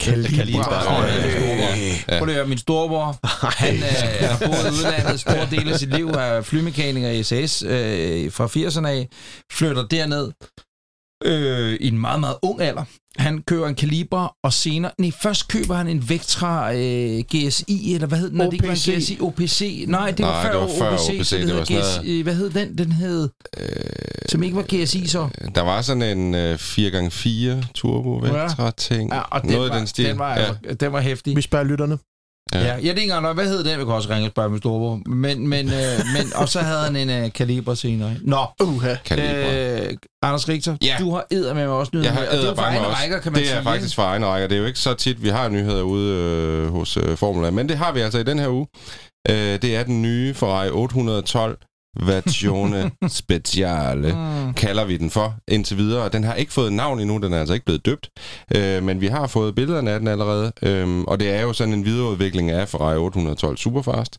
Kaliber. 0.00 0.58
Ja. 2.08 2.18
Prøv 2.18 2.26
lige 2.26 2.30
at 2.30 2.34
høre, 2.34 2.46
min 2.46 2.58
storebror, 2.58 3.18
han 3.62 3.74
øh, 3.74 3.82
har 4.28 4.38
boet 4.46 4.64
i 4.70 4.72
udlandet 4.78 5.20
stor 5.20 5.44
del 5.50 5.72
af 5.72 5.78
sit 5.78 5.94
liv, 5.94 6.08
er 6.08 6.42
flymekaniker 6.42 7.10
i 7.10 7.22
SAS 7.22 7.62
øh, 7.62 8.32
fra 8.32 8.46
80'erne 8.46 8.86
af, 8.88 9.08
flytter 9.52 9.86
derned 9.86 10.30
øh, 11.24 11.72
i 11.80 11.88
en 11.88 11.98
meget, 11.98 12.20
meget 12.20 12.36
ung 12.42 12.60
alder. 12.60 12.84
Han 13.16 13.42
køber 13.42 13.68
en 13.68 13.74
kaliber, 13.74 14.36
og 14.44 14.52
senere... 14.52 14.92
Nej, 14.98 15.10
først 15.22 15.48
køber 15.48 15.74
han 15.74 15.88
en 15.88 16.08
Vectra 16.08 16.74
øh, 16.74 17.24
GSI, 17.34 17.94
eller 17.94 18.06
hvad 18.06 18.18
hed 18.18 18.28
den? 18.28 18.38
når 18.38 18.44
det 18.44 18.52
ikke 18.52 18.66
var 18.66 18.72
en 18.72 18.94
OPC. 18.94 19.04
GSI? 19.04 19.18
OPC? 19.20 19.84
Nej, 19.88 20.10
det 20.10 20.26
var 20.26 20.32
Nej, 20.32 20.42
før 20.42 20.52
det 20.52 20.60
var 20.60 20.78
før 20.78 20.92
OPC. 20.92 21.08
OPC, 21.08 21.28
så 21.28 21.36
det 21.36 21.44
hed 21.44 21.54
var 21.54 22.00
GSI, 22.00 22.20
Hvad 22.22 22.34
hed 22.34 22.50
den? 22.50 22.78
Den 22.78 22.92
hed... 22.92 23.28
som 24.28 24.42
ikke 24.42 24.56
var 24.56 24.64
GSI 24.84 25.06
så. 25.06 25.28
Der 25.54 25.60
var 25.60 25.82
sådan 25.82 26.18
en 26.18 26.34
øh, 26.34 26.54
4x4 26.54 27.72
turbo 27.74 28.16
Vectra 28.16 28.70
ting. 28.70 29.12
Ja, 29.12 29.20
og 29.20 29.42
den 29.42 29.50
Noget 29.50 29.70
var, 29.70 29.76
i 29.76 29.78
den 29.78 29.86
stil. 29.86 30.06
Den 30.08 30.18
var, 30.18 30.38
ja. 30.38 30.46
ja. 30.64 30.72
den 30.72 30.92
var 30.92 31.00
hæftig. 31.00 31.36
Vi 31.36 31.42
spørger 31.42 31.64
lytterne. 31.64 31.98
Ja. 32.54 32.60
Ja, 32.60 32.72
jeg 32.74 32.84
ikke 32.84 33.02
engang, 33.02 33.32
hvad 33.34 33.44
hed 33.48 33.64
den? 33.64 33.78
Vi 33.78 33.84
kan 33.84 33.92
også 33.94 34.10
ringe 34.10 34.26
og 34.26 34.30
spørge 34.30 34.48
min 34.50 34.58
storebror. 34.58 35.00
Men, 35.08 35.48
men, 35.48 35.66
øh, 35.66 35.72
men, 36.16 36.32
og 36.34 36.48
så 36.48 36.60
havde 36.60 36.80
han 36.84 36.96
en 36.96 37.24
uh, 37.24 37.32
kaliber 37.32 37.74
senere. 37.74 38.14
Nå, 38.24 38.46
Uha. 38.62 38.94
Kaliber. 39.04 39.82
øh, 39.88 39.96
Anders 40.22 40.48
Richter, 40.48 40.76
Ja. 40.84 40.96
du 41.00 41.10
har 41.14 41.26
æder 41.30 41.54
med 41.54 41.66
mig 41.66 41.74
også 41.74 41.90
nyheder 41.94 42.10
Jeg 42.10 42.14
har 42.18 42.20
med, 42.20 42.38
er 42.38 42.42
edderbange 42.42 42.76
egen 42.78 42.84
også. 42.84 42.98
rækker, 43.02 43.18
kan 43.20 43.32
man 43.32 43.40
det 43.40 43.48
sige. 43.48 43.58
er 43.58 43.62
faktisk 43.62 43.94
for 43.94 44.02
egen 44.02 44.26
rækker. 44.26 44.48
Det 44.48 44.54
er 44.54 44.60
jo 44.60 44.66
ikke 44.66 44.78
så 44.78 44.94
tit, 44.94 45.22
vi 45.22 45.28
har 45.28 45.48
nyheder 45.48 45.82
ude 45.82 46.14
øh, 46.16 46.68
hos 46.72 46.96
øh, 46.96 47.16
Formula, 47.16 47.50
men 47.50 47.68
det 47.68 47.76
har 47.76 47.92
vi 47.92 48.00
altså 48.00 48.18
i 48.18 48.22
den 48.22 48.38
her 48.38 48.48
uge. 48.48 48.66
Øh, 49.30 49.34
det 49.62 49.76
er 49.76 49.82
den 49.82 50.02
nye 50.02 50.34
Ferrari 50.34 50.68
812 50.70 51.58
Versione 52.00 52.90
Speciale, 53.08 54.12
Mm. 54.46 54.54
kalder 54.54 54.84
vi 54.84 54.96
den 54.96 55.10
for 55.10 55.34
indtil 55.48 55.76
videre. 55.76 56.08
Den 56.08 56.24
har 56.24 56.34
ikke 56.34 56.52
fået 56.52 56.72
navn 56.72 57.00
endnu, 57.00 57.18
den 57.18 57.32
er 57.32 57.38
altså 57.40 57.54
ikke 57.54 57.66
blevet 57.66 57.86
døbt, 57.86 58.10
øh, 58.56 58.82
men 58.82 59.00
vi 59.00 59.06
har 59.06 59.26
fået 59.26 59.54
billederne 59.54 59.90
af 59.90 59.98
den 59.98 60.08
allerede, 60.08 60.52
øh, 60.62 61.00
og 61.00 61.20
det 61.20 61.30
er 61.30 61.40
jo 61.42 61.52
sådan 61.52 61.74
en 61.74 61.84
videreudvikling 61.84 62.50
af 62.50 62.68
Ferrari 62.68 62.96
812 62.96 63.56
Superfast. 63.56 64.18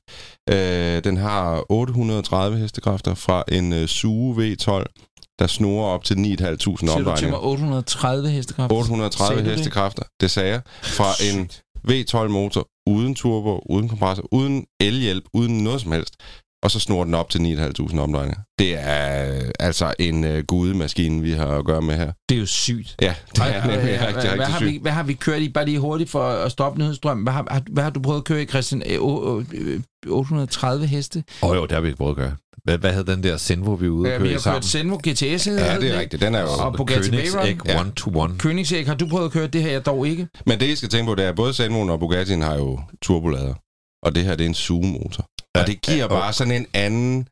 Øh, 0.49 1.03
den 1.03 1.17
har 1.17 1.63
830 1.71 2.57
hestekræfter 2.57 3.13
fra 3.13 3.43
en 3.51 3.73
øh, 3.73 3.87
Suge 3.87 4.35
V12, 4.53 4.85
der 5.39 5.47
snurrer 5.47 5.87
op 5.87 6.03
til 6.03 6.15
9.500 6.15 6.17
Siger 6.17 6.55
du 6.55 6.77
til 6.77 6.89
omdrejninger. 6.89 7.29
mig 7.29 7.43
830 7.43 8.29
hestekræfter? 8.29 8.75
830 8.77 9.27
Sagde 9.35 9.43
du 9.45 9.49
det? 9.49 9.57
hestekræfter, 9.57 10.03
det 10.21 10.31
sagde 10.31 10.49
jeg, 10.51 10.61
fra 10.83 11.09
en 11.33 11.49
V12-motor, 11.91 12.67
uden 12.87 13.15
turbo, 13.15 13.59
uden 13.69 13.89
kompressor, 13.89 14.23
uden 14.31 14.65
elhjælp, 14.81 15.23
uden 15.33 15.63
noget 15.63 15.81
som 15.81 15.91
helst. 15.91 16.15
Og 16.63 16.71
så 16.71 16.79
snor 16.79 17.03
den 17.03 17.13
op 17.13 17.29
til 17.29 17.39
9.500 17.39 17.99
omdrejninger. 17.99 18.41
Det 18.59 18.75
er 18.79 19.35
øh, 19.35 19.41
altså 19.59 19.93
en 19.99 20.23
øh, 20.23 20.43
gudemaskine, 20.43 21.21
vi 21.21 21.31
har 21.31 21.45
at 21.47 21.65
gøre 21.65 21.81
med 21.81 21.95
her. 21.95 22.11
Det 22.29 22.35
er 22.35 22.39
jo 22.39 22.45
sygt. 22.45 22.95
Ja, 23.01 23.15
det 23.35 23.39
er 23.41 23.67
nemlig 23.67 23.79
rigtig, 23.79 23.97
hvad, 23.97 24.23
rigtig 24.23 24.45
har 24.45 24.59
sygt. 24.59 24.69
vi, 24.71 24.79
hvad 24.81 24.91
har 24.91 25.03
vi 25.03 25.13
kørt 25.13 25.41
i? 25.41 25.49
Bare 25.49 25.65
lige 25.65 25.79
hurtigt 25.79 26.09
for 26.09 26.23
at 26.23 26.51
stoppe 26.51 26.79
nyhedsstrømmen. 26.79 27.23
Hvad 27.23 27.33
har, 27.33 27.47
har, 27.51 27.61
hvad 27.71 27.83
har 27.83 27.89
du 27.89 27.99
prøvet 28.01 28.17
at 28.19 28.23
køre 28.25 28.41
i, 28.41 28.45
Christian? 28.45 28.83
Øh, 28.85 28.97
å- 28.97 29.41
å- 29.41 29.45
øh, 29.53 29.81
830 30.07 30.87
heste? 30.87 31.23
Åh 31.43 31.49
oh, 31.49 31.55
jo, 31.55 31.63
det 31.63 31.71
har 31.71 31.79
vi 31.81 31.87
ikke 31.87 31.97
prøvet 31.97 32.11
at 32.11 32.17
gøre. 32.17 32.35
Hvad, 32.63 32.77
hvad 32.77 32.93
hed 32.93 33.03
den 33.03 33.23
der 33.23 33.37
Senvo, 33.37 33.71
vi 33.73 33.89
ude 33.89 34.09
Ja, 34.09 34.15
at 34.15 34.21
vi 34.21 34.25
køre 34.25 34.31
i 34.31 34.33
har 34.33 34.39
sammen? 34.39 34.57
kørt 34.61 34.65
Senvo 34.65 34.95
GTS. 34.97 35.47
Ja, 35.47 35.79
det 35.79 35.95
er 35.95 35.99
rigtigt. 35.99 36.21
Den 36.21 36.35
er 36.35 36.41
jo... 36.41 36.47
Og 36.47 36.73
Bugatti 36.77 37.11
Veyron. 37.11 37.31
Koenigsegg 37.57 37.79
One 37.79 37.91
to 37.95 38.11
One. 38.15 38.37
Koenigsegg, 38.39 38.87
har 38.87 38.95
du 38.95 39.07
prøvet 39.07 39.25
at 39.25 39.31
køre 39.31 39.47
det 39.47 39.61
her? 39.63 39.71
Jeg 39.71 39.85
dog 39.85 40.07
ikke. 40.07 40.27
Men 40.45 40.59
det, 40.59 40.65
I 40.65 40.75
skal 40.75 40.89
tænke 40.89 41.09
på, 41.09 41.15
det 41.15 41.25
er, 41.25 41.29
at 41.29 41.35
både 41.35 41.53
Sandmoen 41.53 41.89
og 41.89 41.99
Bugatti'en 42.01 42.43
har 42.43 42.55
jo 42.55 42.79
turbolader. 43.01 43.53
Og 44.03 44.15
det 44.15 44.23
her, 44.23 44.35
det 44.35 44.43
er 44.43 44.47
en 44.49 44.53
sugemotor. 44.53 45.25
Og 45.55 45.67
det 45.67 45.81
giver 45.81 45.97
ja, 45.97 46.07
bare 46.07 46.33
sådan 46.33 46.53
en 46.53 46.67
anden... 46.73 47.27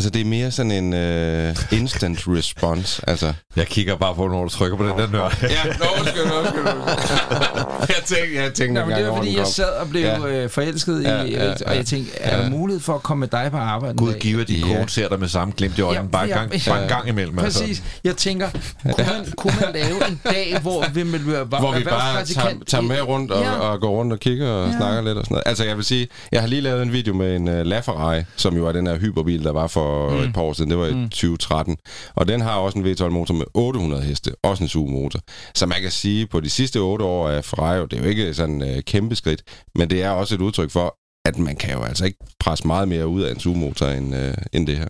Altså, 0.00 0.10
det 0.10 0.20
er 0.20 0.24
mere 0.24 0.50
sådan 0.50 0.72
en 0.72 0.92
uh, 0.92 1.78
instant 1.78 2.18
response. 2.28 3.02
Altså, 3.08 3.32
Jeg 3.56 3.66
kigger 3.66 3.96
bare 3.96 4.14
på, 4.14 4.28
når 4.28 4.42
du 4.42 4.48
trykker 4.48 4.76
på 4.76 4.84
den 4.84 4.98
der 4.98 5.08
nørd. 5.10 5.38
Ja, 5.42 5.48
nå, 5.64 5.84
undskyld, 6.00 6.22
undskyld. 6.38 6.66
jeg 7.88 7.96
tænkte, 8.04 8.34
jeg 8.42 8.54
tænkte 8.54 8.80
Nå, 8.80 8.86
men 8.86 8.96
det 8.98 9.06
var 9.06 9.16
fordi, 9.16 9.38
jeg 9.38 9.46
sad 9.46 9.64
og 9.80 9.88
blev 9.88 10.02
Ja. 10.02 10.26
øh, 10.26 10.50
forelsket 10.50 11.02
Ja, 11.04 11.22
i, 11.22 11.30
ja, 11.32 11.52
og 11.66 11.76
jeg 11.76 11.86
tænkte, 11.86 12.18
er 12.18 12.36
der 12.36 12.42
Ja. 12.44 12.50
mulighed 12.50 12.80
for 12.82 12.94
at 12.94 13.02
komme 13.02 13.20
med 13.20 13.28
dig 13.28 13.48
på 13.50 13.56
arbejde? 13.56 13.94
Gud 13.96 14.12
giver, 14.14 14.44
de 14.44 14.54
Ja. 14.54 14.66
kone 14.66 14.88
ser 14.88 15.08
dig 15.08 15.20
med 15.20 15.28
samme 15.28 15.54
glimt 15.56 15.78
i 15.78 15.80
øjnene, 15.80 16.04
Ja, 16.04 16.10
bare 16.10 16.24
en 16.24 16.28
ja, 16.30 16.36
gang, 16.38 16.52
ja. 16.66 16.70
bare 16.72 16.82
en 16.82 16.88
gang 16.88 17.08
imellem. 17.08 17.38
altså. 17.38 17.60
Præcis. 17.60 17.82
Jeg 18.04 18.16
tænker, 18.16 18.48
kunne 18.82 18.94
man, 18.96 19.32
kunne 19.36 19.52
man 19.60 19.68
lave 19.74 20.08
en 20.08 20.20
dag, 20.24 20.58
hvor 20.62 20.84
vi 20.94 21.02
vil 21.02 21.26
være 21.32 21.44
Hvor 21.44 21.78
vi 21.78 21.84
bare 21.84 22.24
tager, 22.24 22.54
tager 22.66 22.82
med 22.82 23.00
rundt 23.00 23.30
og, 23.32 23.42
Ja. 23.42 23.50
og 23.52 23.80
går 23.80 23.90
rundt 23.90 24.12
og 24.12 24.20
kigger 24.20 24.48
og 24.48 24.66
Ja. 24.70 24.76
snakker 24.76 25.02
lidt 25.02 25.18
og 25.18 25.24
sådan 25.24 25.34
noget. 25.34 25.42
Altså, 25.46 25.64
jeg 25.64 25.76
vil 25.76 25.84
sige, 25.84 26.08
jeg 26.32 26.40
har 26.40 26.48
lige 26.48 26.60
lavet 26.62 26.82
en 26.82 26.92
video 26.92 27.14
med 27.14 27.36
en 27.36 27.48
uh, 27.48 27.54
LaFerrari, 27.66 28.22
som 28.36 28.56
jo 28.56 28.66
er 28.66 28.72
den 28.72 28.86
her 28.86 28.98
hyperbil, 28.98 29.44
der 29.44 29.52
var 29.52 29.66
for 29.66 29.89
for 30.10 30.16
mm. 30.18 30.22
et 30.28 30.34
par 30.34 30.42
år 30.42 30.52
siden. 30.52 30.70
Det 30.70 30.78
var 30.78 30.86
i 30.86 30.94
Mm. 30.94 31.08
2013. 31.08 31.76
Og 32.14 32.28
den 32.28 32.40
har 32.40 32.54
også 32.56 32.78
en 32.78 32.86
V12-motor 32.86 33.34
med 33.34 33.44
800 33.54 34.02
heste. 34.02 34.32
Også 34.42 34.62
en 34.64 34.68
SUV-motor. 34.68 35.20
Så 35.54 35.66
man 35.66 35.80
kan 35.82 35.90
sige, 35.90 36.26
på 36.26 36.40
de 36.40 36.50
sidste 36.50 36.78
otte 36.78 37.04
år 37.04 37.28
af 37.28 37.44
Ferrari, 37.44 37.82
det 37.90 37.92
er 37.98 38.02
jo 38.02 38.08
ikke 38.08 38.34
sådan 38.34 38.62
et 38.62 38.76
øh, 38.76 38.82
kæmpe 38.82 39.14
skridt, 39.16 39.42
men 39.74 39.90
det 39.90 40.02
er 40.02 40.10
også 40.10 40.34
et 40.34 40.40
udtryk 40.40 40.70
for, 40.70 40.96
at 41.28 41.38
man 41.38 41.56
kan 41.56 41.72
jo 41.74 41.82
altså 41.82 42.04
ikke 42.04 42.18
presse 42.40 42.66
meget 42.66 42.88
mere 42.88 43.06
ud 43.08 43.22
af 43.22 43.32
en 43.32 43.40
SUV-motor 43.40 43.86
end, 43.86 44.14
øh, 44.16 44.34
end 44.52 44.66
det 44.66 44.76
her. 44.78 44.88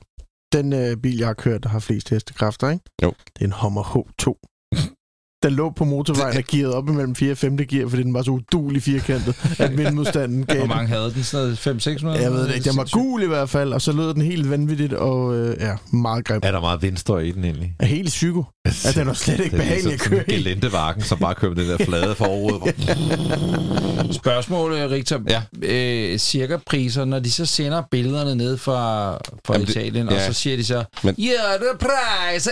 Den 0.53 0.73
øh, 0.73 0.97
bil, 0.97 1.17
jeg 1.19 1.27
har 1.27 1.35
kørt, 1.35 1.63
der 1.63 1.69
har 1.69 1.79
flest 1.79 2.09
hestekræfter, 2.11 2.71
ikke? 2.71 2.85
Jo. 3.03 3.13
Det 3.35 3.41
er 3.41 3.45
en 3.45 3.53
Hummer 3.53 3.83
H2. 3.83 4.27
Den 5.43 5.53
lå 5.53 5.71
på 5.71 5.85
motorvejen 5.85 6.37
og 6.39 6.45
gearede 6.45 6.75
op 6.77 6.89
imellem 6.89 7.15
4 7.15 7.31
og 7.33 7.39
5. 7.39 7.57
gear, 7.57 7.89
fordi 7.89 8.03
den 8.03 8.15
var 8.15 8.23
så 8.23 8.31
udulig 8.31 8.83
firkantet, 8.83 9.35
at 9.59 9.77
vindmodstanden 9.79 10.47
gav 10.47 10.57
Hvor 10.59 10.67
mange 10.67 10.89
havde 10.89 11.13
den? 11.15 11.25
Sådan 11.25 11.57
noget 11.65 11.87
500-600? 12.19 12.23
Jeg 12.23 12.33
ved 12.33 12.49
det 12.49 12.55
ikke. 12.55 12.69
Den 12.71 12.77
var 12.77 12.89
gul 12.93 13.23
i 13.23 13.27
hvert 13.27 13.49
fald, 13.51 13.73
og 13.73 13.83
så 13.83 13.93
lød 13.93 14.15
den 14.15 14.23
helt 14.23 14.51
vanvittigt, 14.51 14.93
og 14.93 15.37
øh, 15.37 15.57
ja, 15.61 15.73
meget 15.93 16.25
grim. 16.25 16.41
Er 16.43 16.53
der 16.53 16.61
meget 16.61 16.83
vindstøj 16.83 17.21
i 17.21 17.31
den 17.33 17.45
egentlig? 17.45 17.75
Er 17.79 17.87
helt 17.87 18.09
psyko. 18.09 18.45
Ja, 18.85 18.91
den 18.95 19.07
var 19.07 19.13
slet 19.13 19.41
ikke 19.41 19.57
behagelig 19.57 19.93
at 19.93 20.01
køre 20.01 20.25
i. 20.29 20.33
Gelentevagen, 20.33 21.03
som 21.03 21.19
bare 21.19 21.35
kører 21.35 21.55
den 21.55 21.69
der 21.69 21.85
flade 21.85 22.15
forrude. 22.15 22.61
Spørgsmål, 24.13 24.73
Rigtig. 24.73 25.17
Ja. 25.29 25.43
Øh, 25.63 26.19
cirka 26.19 26.57
priser, 26.67 27.05
når 27.05 27.19
de 27.19 27.31
så 27.31 27.47
sender 27.47 27.83
billederne 27.91 28.35
ned 28.35 28.57
fra, 28.57 29.13
fra 29.45 29.55
Jamen, 29.55 29.67
det- 29.67 29.77
Italien, 29.77 30.09
og 30.09 30.15
ja. 30.15 30.27
så 30.27 30.33
siger 30.33 30.57
de 30.57 30.65
så, 30.65 30.85
Men- 31.03 31.15
ja, 31.19 31.31
the 31.57 31.79
price 31.89 32.51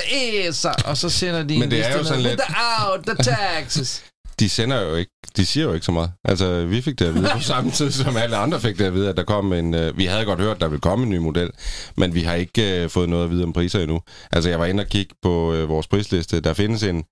is, 0.48 0.66
og 0.84 0.96
så 0.96 1.08
sender 1.08 1.42
de 1.42 1.54
Men 1.54 1.62
en 1.62 1.70
det 1.70 1.86
er 1.86 1.98
jo 1.98 2.04
sådan 2.04 2.22
lidt- 2.22 2.40
out, 2.84 3.06
the 3.06 3.14
taxes. 3.14 4.04
de 4.40 4.48
sender 4.48 4.80
jo 4.80 4.94
ikke, 4.94 5.12
de 5.36 5.46
siger 5.46 5.64
jo 5.66 5.72
ikke 5.72 5.86
så 5.86 5.92
meget. 5.92 6.10
Altså, 6.24 6.64
vi 6.66 6.80
fik 6.82 6.98
det 6.98 7.04
at 7.04 7.14
vide 7.14 7.30
på 7.32 7.40
samme 7.52 7.70
tid, 7.70 7.90
som 7.90 8.16
alle 8.16 8.36
andre 8.36 8.60
fik 8.60 8.78
det 8.78 8.84
at 8.84 8.94
vide, 8.94 9.08
at 9.08 9.16
der 9.16 9.24
kom 9.24 9.52
en... 9.52 9.74
Øh, 9.74 9.98
vi 9.98 10.04
havde 10.04 10.24
godt 10.24 10.40
hørt, 10.40 10.56
at 10.56 10.60
der 10.60 10.68
ville 10.68 10.80
komme 10.80 11.04
en 11.04 11.10
ny 11.10 11.16
model, 11.16 11.50
men 11.96 12.14
vi 12.14 12.22
har 12.22 12.34
ikke 12.34 12.82
øh, 12.82 12.90
fået 12.90 13.08
noget 13.08 13.24
at 13.24 13.30
vide 13.30 13.44
om 13.44 13.52
priser 13.52 13.80
endnu. 13.80 14.00
Altså, 14.32 14.50
jeg 14.50 14.58
var 14.58 14.66
inde 14.66 14.80
og 14.80 14.86
kigge 14.86 15.14
på 15.22 15.54
øh, 15.54 15.68
vores 15.68 15.86
prisliste. 15.86 16.40
Der 16.40 16.52
findes 16.52 16.82
en, 16.82 17.04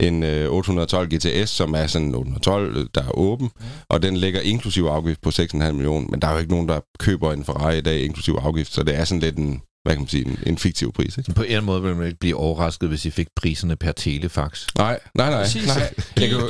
en 0.00 0.22
øh, 0.22 0.50
812 0.50 1.08
GTS, 1.14 1.50
som 1.50 1.74
er 1.74 1.86
sådan 1.86 2.08
en 2.08 2.14
812, 2.14 2.76
øh, 2.76 2.86
der 2.94 3.02
er 3.02 3.18
åben, 3.18 3.50
og 3.88 4.02
den 4.02 4.16
ligger 4.16 4.40
inklusiv 4.40 4.84
afgift 4.84 5.20
på 5.20 5.30
6,5 5.30 5.72
millioner, 5.72 6.08
men 6.08 6.22
der 6.22 6.28
er 6.28 6.32
jo 6.32 6.38
ikke 6.38 6.52
nogen, 6.52 6.68
der 6.68 6.80
køber 6.98 7.32
en 7.32 7.44
Ferrari 7.44 7.78
i 7.78 7.80
dag 7.80 8.04
inklusiv 8.04 8.34
afgift, 8.34 8.72
så 8.72 8.82
det 8.82 8.96
er 8.96 9.04
sådan 9.04 9.20
lidt 9.20 9.36
en, 9.36 9.62
hvad 9.84 9.92
kan 9.94 10.00
man 10.00 10.08
sige, 10.08 10.26
en, 10.26 10.38
en 10.46 10.58
fiktiv 10.58 10.92
pris, 10.92 11.18
ikke? 11.18 11.32
På 11.34 11.42
en 11.42 11.64
måde 11.64 11.82
ville 11.82 11.96
man 11.96 12.06
ikke 12.06 12.18
blive 12.18 12.36
overrasket, 12.36 12.88
hvis 12.88 13.04
I 13.06 13.10
fik 13.10 13.26
priserne 13.36 13.76
per 13.76 13.92
telefax. 13.92 14.66
Nej, 14.78 14.98
nej, 15.14 15.30
nej. 15.30 15.46
Nej. 15.66 15.94
Jeg 16.20 16.28
kan, 16.28 16.38
jo- 16.38 16.48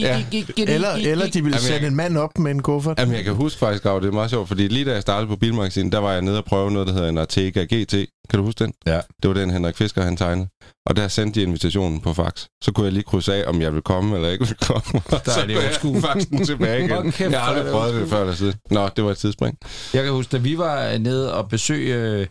Ja. 0.00 0.22
Eller, 0.56 0.90
eller 0.92 1.26
de 1.26 1.44
ville 1.44 1.58
sætte 1.60 1.80
jeg- 1.80 1.86
en 1.88 1.96
mand 1.96 2.16
op 2.18 2.38
med 2.38 2.50
en 2.50 2.62
kuffert. 2.62 2.98
Jamen, 2.98 3.14
jeg 3.14 3.24
kan 3.24 3.34
huske 3.34 3.58
faktisk, 3.58 3.82
Gav, 3.82 4.00
det 4.00 4.06
er 4.08 4.12
meget 4.12 4.30
sjovt, 4.30 4.48
fordi 4.48 4.68
lige 4.68 4.84
da 4.84 4.92
jeg 4.92 5.02
startede 5.02 5.28
på 5.28 5.36
Bilmagasinet, 5.36 5.92
der 5.92 5.98
var 5.98 6.12
jeg 6.12 6.22
nede 6.22 6.38
og 6.38 6.44
prøve 6.44 6.70
noget, 6.70 6.88
der 6.88 6.94
hedder 6.94 7.08
en 7.08 7.18
Artega 7.18 7.64
GT. 7.64 7.94
Kan 8.30 8.38
du 8.38 8.42
huske 8.44 8.64
den? 8.64 8.72
Ja. 8.86 9.00
Det 9.22 9.28
var 9.28 9.34
den, 9.34 9.50
Henrik 9.50 9.76
Fisker, 9.76 10.02
han 10.02 10.16
tegnede. 10.16 10.48
Og 10.86 10.96
der 10.96 11.08
sendte 11.08 11.40
de 11.40 11.44
invitationen 11.46 12.00
på 12.00 12.14
fax. 12.14 12.44
Så 12.64 12.72
kunne 12.72 12.84
jeg 12.84 12.92
lige 12.92 13.02
krydse 13.02 13.34
af, 13.34 13.48
om 13.48 13.60
jeg 13.60 13.72
ville 13.72 13.82
komme 13.82 14.16
eller 14.16 14.28
ikke 14.30 14.44
ville 14.44 14.56
komme. 14.66 15.02
Og 15.04 15.10
Der 15.24 15.30
er 15.32 15.34
så 15.40 15.46
det 15.46 15.56
old 15.56 15.72
school. 15.72 16.00
faxen 16.00 16.44
tilbage 16.46 16.84
igen. 16.84 17.12
kæft, 17.12 17.32
Jeg 17.32 17.40
har 17.40 17.48
aldrig 17.48 17.66
er 17.68 17.72
prøvet 17.72 18.00
det 18.00 18.08
før 18.08 18.20
eller 18.20 18.34
siden. 18.34 18.54
Nå, 18.70 18.88
det 18.96 19.04
var 19.04 19.10
et 19.10 19.18
tidsspring. 19.18 19.58
Jeg 19.94 20.02
kan 20.04 20.12
huske, 20.12 20.30
da 20.32 20.36
vi 20.36 20.58
var 20.58 20.98
nede 20.98 21.34
og 21.34 21.48
besøge... 21.48 22.28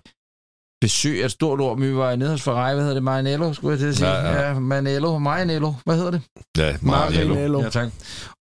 Besøg 0.82 1.21
er 1.21 1.25
et 1.25 1.32
stort 1.32 1.61
ord, 1.61 1.77
men 1.77 1.89
vi 1.89 1.95
var 1.95 2.15
nede 2.15 2.30
hos 2.30 2.41
Ferrari, 2.41 2.73
hvad 2.73 2.84
hedder 2.84 2.93
det, 2.93 3.03
Marinello, 3.03 3.53
skulle 3.53 3.71
jeg 3.71 3.80
til 3.80 3.88
at 3.88 3.95
sige. 3.95 4.09
Ja, 4.09 4.32
ja. 4.32 4.47
ja 4.47 4.59
Marinello, 4.59 5.17
Marinello, 5.17 5.73
hvad 5.86 5.95
hedder 5.95 6.11
det? 6.11 6.21
Ja, 6.57 6.75
Marinello. 6.82 7.61
Ja, 7.61 7.69
tak. 7.69 7.91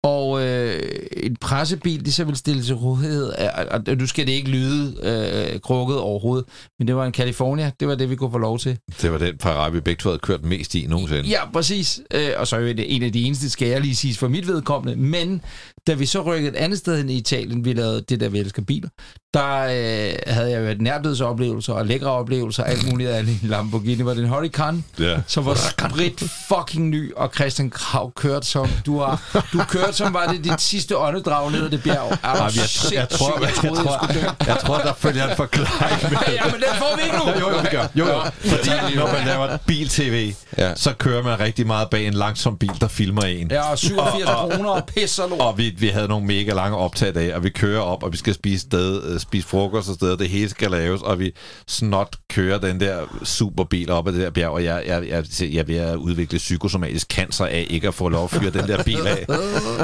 Og 0.05 0.43
øh, 0.43 0.83
en 1.17 1.37
pressebil, 1.37 2.07
de 2.07 2.13
så 2.13 2.25
vil 2.25 2.37
stille 2.37 2.63
til 2.63 2.75
rådighed, 2.75 3.33
og 3.71 3.97
nu 3.97 4.07
skal 4.07 4.27
det 4.27 4.33
ikke 4.33 4.49
lyde 4.49 4.97
øh, 5.03 5.61
krukket 5.61 5.99
overhovedet, 5.99 6.47
men 6.79 6.89
det 6.89 6.97
var 6.97 7.07
en 7.07 7.15
California, 7.15 7.71
det 7.81 7.89
var 7.89 7.95
det, 7.95 8.11
vi 8.11 8.17
kunne 8.17 8.33
få 8.33 8.39
lov 8.39 8.59
til. 8.59 8.79
Det 9.03 9.13
var 9.13 9.19
den 9.19 9.35
Ferrari, 9.43 9.73
vi 9.73 9.81
begge 9.81 10.01
to 10.01 10.09
havde 10.09 10.19
kørt 10.19 10.45
mest 10.45 10.75
i 10.75 10.87
nogensinde. 10.87 11.29
Ja, 11.29 11.51
præcis. 11.53 12.01
Øh, 12.15 12.31
og 12.37 12.47
så 12.47 12.57
er 12.57 12.61
det 12.61 12.97
en 12.97 13.03
af 13.03 13.13
de 13.13 13.23
eneste, 13.23 13.51
skal 13.51 13.69
jeg 13.69 13.81
lige 13.81 13.97
sige, 13.97 14.15
for 14.15 14.29
mit 14.29 14.47
vedkommende. 14.47 15.01
Men 15.01 15.43
da 15.87 15.95
vi 15.95 16.07
så 16.07 16.21
rykkede 16.23 16.53
et 16.53 16.57
andet 16.57 16.79
sted 16.79 16.97
hen 16.97 17.11
i 17.11 17.17
Italien, 17.17 17.65
vi 17.65 17.73
lavede 17.73 18.05
det 18.09 18.21
der, 18.21 18.29
vi 18.29 18.39
elsker 18.39 18.63
biler, 18.63 18.89
der 19.35 19.61
øh, 19.63 20.15
havde 20.35 20.51
jeg 20.51 20.61
jo 20.61 20.67
et 20.67 20.81
nærdødsoplevelser 20.81 21.73
og 21.73 21.87
lækre 21.87 22.07
oplevelser, 22.11 22.63
og 22.63 22.71
alt 22.71 22.91
muligt 22.91 23.11
af 23.11 23.21
en 23.21 23.41
Lamborghini. 23.43 24.03
Var 24.05 24.15
det 24.15 24.23
en 24.23 24.29
Huracan, 24.29 24.85
Ja. 24.99 25.17
som 25.27 25.47
var 25.47 25.55
sprit 25.55 26.23
fucking 26.49 26.89
ny, 26.89 27.15
og 27.15 27.31
Christian 27.35 27.71
Krav 27.71 28.13
kørte 28.13 28.47
som, 28.47 28.69
du 28.87 28.99
har, 29.01 29.39
du 29.53 29.59
kørte 29.69 29.93
som, 29.93 30.15
var 30.15 30.27
det 30.27 30.45
dit 30.45 30.61
sidste 30.61 30.99
åndedrag 30.99 31.53
ned 31.53 31.65
ad 31.65 31.71
det 31.71 31.83
bjerg. 31.83 32.19
Er 32.23 32.35
du 32.37 32.43
jeg, 32.43 32.53
sindssyg? 32.53 32.95
jeg, 32.95 33.09
tror, 33.09 33.39
jeg, 33.41 33.49
jeg 33.65 33.73
tror, 33.75 34.47
jeg 34.47 34.57
tror, 34.61 34.79
der 34.79 34.93
følger 34.99 35.29
en 35.31 35.37
forklaring 35.37 36.03
med. 36.03 36.19
Ja, 36.35 36.45
men 36.45 36.55
den 36.55 36.75
får 36.79 36.97
vi 36.97 37.03
ikke 37.03 37.17
nu. 37.17 37.25
Jo, 37.41 37.51
jo, 37.51 37.59
vi 37.63 37.69
gør. 37.71 37.87
Jo, 37.95 38.07
jo. 38.07 38.21
Fordi 38.57 38.95
når 38.97 39.13
man 39.13 39.27
laver 39.27 39.57
bil-tv, 39.67 40.33
Ja. 40.59 40.75
så 40.75 40.93
kører 40.93 41.23
man 41.23 41.41
rigtig 41.41 41.67
meget 41.67 41.91
bag 41.91 42.07
en 42.07 42.15
langsom 42.15 42.59
bil, 42.59 42.71
der 42.81 42.89
filmer 42.89 43.23
en. 43.23 43.51
Ja, 43.51 43.71
og 43.71 43.79
87 43.79 44.25
kroner 44.25 44.71
og 44.71 44.87
pis 44.95 45.19
og 45.19 45.29
lort. 45.29 45.41
Og 45.41 45.59
vi, 45.59 45.74
vi 45.81 45.89
havde 45.89 46.09
nogle 46.09 46.27
mega 46.27 46.53
lange 46.53 46.77
optag 46.77 47.17
af, 47.17 47.35
og 47.35 47.45
vi 47.45 47.51
kører 47.51 47.81
op, 47.81 48.03
og 48.03 48.13
vi 48.13 48.17
skal 48.17 48.35
spise, 48.35 48.61
sted, 48.61 49.05
øh, 49.05 49.21
spise 49.21 49.49
frokost 49.49 49.89
og 49.89 49.95
sted, 49.95 50.17
det 50.17 50.29
hele 50.29 50.49
skal 50.49 50.71
laves, 50.71 51.03
og 51.03 51.19
vi 51.19 51.33
snot 51.69 52.17
kører 52.31 52.59
den 52.59 52.81
der 52.81 53.07
superbil 53.23 53.91
op 53.91 54.09
ad 54.09 54.13
det 54.13 54.21
der 54.21 54.31
bjerg, 54.31 54.51
og 54.51 54.65
jeg, 54.65 54.83
jeg, 54.87 55.09
jeg, 55.09 55.25
jeg 55.41 55.61
er 55.61 55.65
ved 55.65 55.77
at 55.77 55.97
udvikle 55.97 56.39
psykosomatisk 56.39 57.07
cancer 57.07 57.47
af 57.47 57.67
ikke 57.71 57.89
at 57.89 57.95
få 57.95 58.09
lov 58.09 58.25
at 58.25 58.31
fyre 58.31 58.51
den 58.51 58.69
der 58.69 58.83
bil 58.83 59.07
af. 59.07 59.27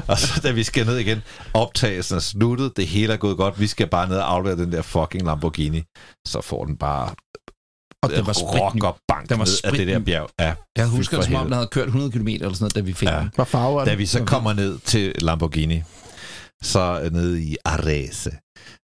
og 0.08 0.18
så 0.18 0.40
da 0.42 0.50
vi 0.50 0.62
skal 0.62 0.86
ned 0.86 0.96
igen, 0.96 1.22
optagelsen 1.54 2.16
er 2.16 2.20
sluttet, 2.20 2.76
det 2.76 2.86
hele 2.86 3.12
er 3.12 3.16
gået 3.16 3.36
godt, 3.36 3.60
vi 3.60 3.66
skal 3.66 3.86
bare 3.86 4.08
ned 4.08 4.16
og 4.16 4.32
aflevere 4.32 4.58
den 4.58 4.72
der 4.72 4.82
fucking 4.82 5.24
Lamborghini, 5.24 5.82
så 6.28 6.40
får 6.40 6.64
den 6.64 6.76
bare 6.76 7.14
og 8.02 8.10
den 8.10 8.26
var 8.26 8.32
spritny. 8.32 8.58
rock 8.60 8.84
og 8.84 8.96
bank 9.08 9.28
Den 9.28 9.38
var 9.38 9.48
af 9.64 9.72
det 9.72 9.86
der 9.86 9.98
bjerg. 9.98 10.28
Ja, 10.40 10.54
Jeg 10.76 10.86
husker 10.86 11.16
det, 11.16 11.26
som 11.26 11.34
om 11.34 11.44
den 11.44 11.52
havde 11.52 11.68
kørt 11.72 11.86
100 11.86 12.12
km 12.12 12.28
eller 12.28 12.38
sådan 12.52 12.56
noget, 12.60 12.74
da 12.74 12.80
vi 12.80 12.92
fik 12.92 13.08
Ja. 13.08 13.18
den. 13.18 13.30
Hvad 13.34 13.44
farve 13.46 13.74
var 13.76 13.84
Da 13.84 13.94
vi 13.94 14.06
så 14.06 14.24
kommer 14.24 14.52
ned 14.52 14.78
til 14.84 15.12
Lamborghini, 15.20 15.82
så 16.62 17.08
nede 17.12 17.42
i 17.42 17.56
Arese, 17.64 18.30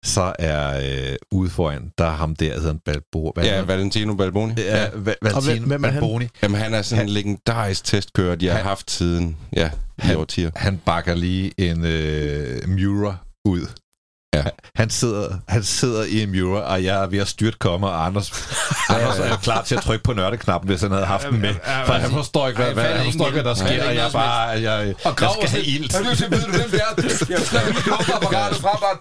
så 0.05 0.33
er 0.39 0.81
øh, 1.11 1.17
ude 1.33 1.51
foran, 1.51 1.91
der 1.99 2.05
er 2.05 2.11
ham 2.17 2.37
der, 2.37 2.55
hedder 2.55 2.71
en 2.71 2.81
Balbo. 2.85 3.33
hvad 3.35 3.45
Ja, 3.45 3.57
han? 3.57 3.69
Valentino 3.69 4.15
Balboni. 4.15 4.53
ja, 4.59 4.77
ja. 4.83 4.91
Og 4.93 4.99
hvem- 4.99 5.15
Valentino 5.23 5.67
hvem 5.67 5.85
er 5.85 5.89
han? 5.89 6.01
Balboni. 6.01 6.29
Jamen, 6.43 6.61
han 6.61 6.75
er 6.75 6.83
sådan 6.83 7.05
en 7.05 7.09
legendarisk 7.11 7.85
testkører, 7.85 8.35
de 8.35 8.47
har 8.49 8.55
Han- 8.57 8.65
haft 8.65 8.91
siden, 8.91 9.37
ja, 9.57 9.67
i 9.67 9.71
Han- 9.99 10.17
årtier. 10.17 10.51
Han 10.57 10.81
bakker 10.85 11.15
lige 11.15 11.53
en 11.59 11.85
øh, 11.85 12.69
Mura 12.69 13.17
ud. 13.45 13.67
Ja. 14.37 14.45
Han 14.77 14.91
sidder, 14.91 15.29
han 15.49 15.65
sidder 15.65 16.05
i 16.05 16.23
en 16.23 16.31
Mura, 16.37 16.61
og 16.61 16.85
jeg 16.85 17.03
er 17.03 17.07
ved 17.07 17.19
at 17.19 17.29
styrt 17.29 17.59
komme, 17.59 17.87
og 17.87 18.07
Anders, 18.07 18.33
Anders 18.89 19.19
er 19.19 19.37
klar 19.37 19.63
til 19.63 19.75
at 19.75 19.83
trykke 19.83 20.05
på 20.05 20.13
nørdeknappen, 20.13 20.71
hvis 20.71 20.83
han 20.83 20.91
havde 20.91 21.07
haft 21.07 21.27
den 21.31 21.41
med. 21.41 21.55
For 21.87 21.93
han 21.93 22.11
forstår 22.11 22.49
ikke, 22.49 22.63
hvad, 22.63 22.73
hvad, 22.73 22.85
han 22.85 23.05
forstår 23.05 23.27
ikke, 23.27 23.43
hvad 23.43 23.51
der 23.51 23.55
sker, 23.55 23.89
og 23.89 23.95
jeg 23.95 24.09
bare, 24.13 24.41
jeg, 24.49 24.63
jeg, 24.63 24.95
jeg 25.21 25.31
skal 25.37 25.49
have 25.49 25.65
ild. 25.65 25.91
Jeg 25.93 26.11
at 26.11 26.31
vide, 26.31 26.47
hvem 26.47 26.71
det 26.71 26.81
er. 26.81 27.27
Jeg 27.35 27.41
skrev 27.47 27.67
lige 27.67 27.87
lufterapparatet 27.87 28.59
frem, 28.59 28.77
bare... 28.81 28.97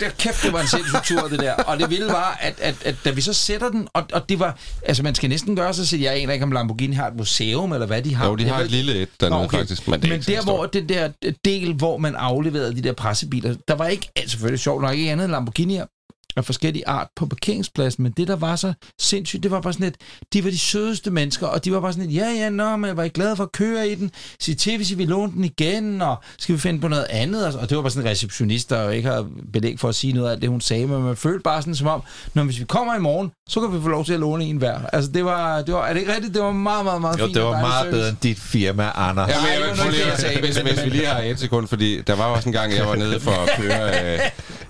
Det, 0.00 0.16
kæft, 0.18 0.42
det 0.42 0.52
var 0.52 0.60
en 0.60 0.68
sindssyg 0.68 0.98
tur, 1.04 1.28
det 1.28 1.40
der. 1.40 1.54
Og 1.54 1.78
det 1.78 1.90
vilde 1.90 2.06
var, 2.06 2.38
at, 2.40 2.54
at, 2.60 2.74
at 2.84 2.94
da 3.04 3.10
vi 3.10 3.20
så 3.20 3.32
sætter 3.32 3.68
den, 3.70 3.88
og, 3.92 4.04
og 4.12 4.28
det 4.28 4.40
var... 4.40 4.58
Altså, 4.82 5.02
man 5.02 5.14
skal 5.14 5.30
næsten 5.30 5.56
gøre 5.56 5.74
sig, 5.74 5.98
at 5.98 6.02
jeg 6.02 6.14
aner 6.14 6.32
ikke, 6.32 6.44
om 6.44 6.52
Lamborghini 6.52 6.94
har 6.94 7.06
et 7.06 7.16
museum, 7.16 7.72
eller 7.72 7.86
hvad 7.86 8.02
de 8.02 8.14
har. 8.14 8.26
Jo, 8.26 8.36
de 8.36 8.48
har 8.48 8.60
et 8.60 8.70
lille 8.70 9.02
et 9.02 9.08
dernede, 9.20 9.40
Nå, 9.40 9.44
okay. 9.44 9.58
faktisk. 9.58 9.88
Men, 9.88 10.02
det 10.02 10.08
Men 10.08 10.20
der, 10.20 10.42
hvor 10.42 10.66
den 10.66 10.88
der 10.88 11.08
del, 11.44 11.74
hvor 11.74 11.98
man 11.98 12.14
afleverede 12.14 12.76
de 12.76 12.82
der 12.82 12.92
pressebiler, 12.92 13.54
der 13.68 13.74
var 13.74 13.86
ikke, 13.86 14.10
altså 14.16 14.30
selvfølgelig 14.30 14.60
sjovt 14.60 14.82
nok, 14.82 14.94
ikke 14.94 15.12
andet 15.12 15.24
end 15.24 15.34
Lamborghini'er 15.34 15.97
af 16.36 16.44
forskellige 16.44 16.88
art 16.88 17.06
på 17.16 17.26
parkeringspladsen, 17.26 18.02
men 18.02 18.12
det, 18.16 18.28
der 18.28 18.36
var 18.36 18.56
så 18.56 18.72
sindssygt, 19.00 19.42
det 19.42 19.50
var 19.50 19.60
bare 19.60 19.72
sådan 19.72 19.86
et, 19.86 19.94
de 20.32 20.44
var 20.44 20.50
de 20.50 20.58
sødeste 20.58 21.10
mennesker, 21.10 21.46
og 21.46 21.64
de 21.64 21.72
var 21.72 21.80
bare 21.80 21.92
sådan 21.92 22.08
et, 22.10 22.14
ja, 22.14 22.28
ja, 22.30 22.48
nå, 22.48 22.76
men 22.76 22.96
var 22.96 23.04
I 23.04 23.08
glade 23.08 23.36
for 23.36 23.44
at 23.44 23.52
køre 23.52 23.88
i 23.88 23.94
den? 23.94 24.10
Sig 24.40 24.58
til, 24.58 24.76
hvis 24.76 24.90
I 24.90 24.94
vil 24.94 25.08
låne 25.08 25.32
den 25.32 25.44
igen, 25.44 26.02
og 26.02 26.16
skal 26.38 26.54
vi 26.54 26.60
finde 26.60 26.80
på 26.80 26.88
noget 26.88 27.06
andet? 27.10 27.46
Og- 27.46 27.60
Og 27.60 27.68
det 27.68 27.76
var 27.76 27.82
bare 27.82 27.90
sådan 27.90 28.06
en 28.06 28.10
receptionist, 28.10 28.70
der 28.70 28.82
jo 28.82 28.90
ikke 28.90 29.08
har 29.08 29.26
belæg 29.52 29.80
for 29.80 29.88
at 29.88 29.94
sige 29.94 30.12
noget 30.12 30.30
af 30.30 30.40
det, 30.40 30.48
hun 30.48 30.60
sagde, 30.60 30.86
men 30.86 31.02
man 31.02 31.16
følte 31.16 31.40
bare 31.42 31.62
sådan 31.62 31.74
som 31.74 31.86
om, 31.86 32.02
når 32.34 32.44
hvis 32.44 32.58
vi 32.60 32.64
kommer 32.64 32.96
i 32.96 32.98
morgen, 33.00 33.30
så 33.48 33.60
kan 33.60 33.72
vi 33.76 33.82
få 33.82 33.88
lov 33.88 34.04
til 34.04 34.12
at 34.12 34.20
låne 34.20 34.44
en 34.44 34.56
hver. 34.56 34.80
Altså, 34.92 35.10
det 35.10 35.24
var, 35.24 35.62
det 35.62 35.74
var 35.74 35.86
er 35.86 35.92
det 35.92 36.00
ikke 36.00 36.14
rigtigt? 36.14 36.34
Det 36.34 36.42
var 36.42 36.52
meget, 36.52 36.84
meget, 36.84 37.00
meget 37.00 37.18
Jo, 37.18 37.24
fint. 37.24 37.34
det 37.36 37.42
var 37.44 37.50
meget 37.60 37.72
service. 37.74 37.90
bedre 37.96 38.08
end 38.08 38.16
dit 38.22 38.38
firma, 38.38 38.90
Anders. 38.94 39.30
Ja, 39.30 39.36
men 39.40 39.46
jeg 39.52 39.76
det 39.76 39.84
vil 39.84 39.92
lige 39.92 40.04
det, 40.04 40.10
at 40.12 40.22
jeg 40.22 40.30
sige, 40.32 40.40
hvis, 40.40 40.56
hvis 40.56 40.84
vi 40.84 40.90
lige 40.90 41.06
har 41.06 41.18
et 41.20 41.40
sekund, 41.40 41.68
fordi 41.68 42.00
der 42.02 42.16
var 42.16 42.24
også 42.24 42.48
en 42.48 42.52
gang, 42.52 42.74
jeg 42.76 42.86
var 42.86 42.94
nede 42.96 43.20
for 43.20 43.30
at 43.30 43.48
køre 43.60 44.14
øh, 44.14 44.20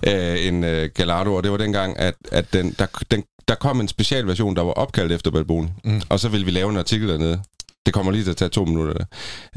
øh, 0.07 0.47
en 0.47 0.63
øh, 0.63 0.89
Gallardo, 0.95 1.33
og 1.33 1.43
det 1.43 1.51
var 1.51 1.57
dengang, 1.57 1.99
at, 1.99 2.15
at 2.31 2.53
den, 2.53 2.75
der, 2.79 2.85
den, 3.11 3.23
der 3.47 3.55
kom 3.55 3.81
en 3.81 3.87
specialversion, 3.87 4.55
der 4.55 4.61
var 4.61 4.71
opkaldt 4.71 5.11
efter 5.11 5.31
Balboni. 5.31 5.67
Mm. 5.83 6.01
Og 6.09 6.19
så 6.19 6.29
ville 6.29 6.45
vi 6.45 6.51
lave 6.51 6.69
en 6.69 6.77
artikel 6.77 7.09
dernede. 7.09 7.39
Det 7.85 7.93
kommer 7.93 8.11
lige 8.11 8.23
til 8.23 8.31
at 8.31 8.37
tage 8.37 8.49
to 8.49 8.65
minutter 8.65 8.93
der. 8.93 9.05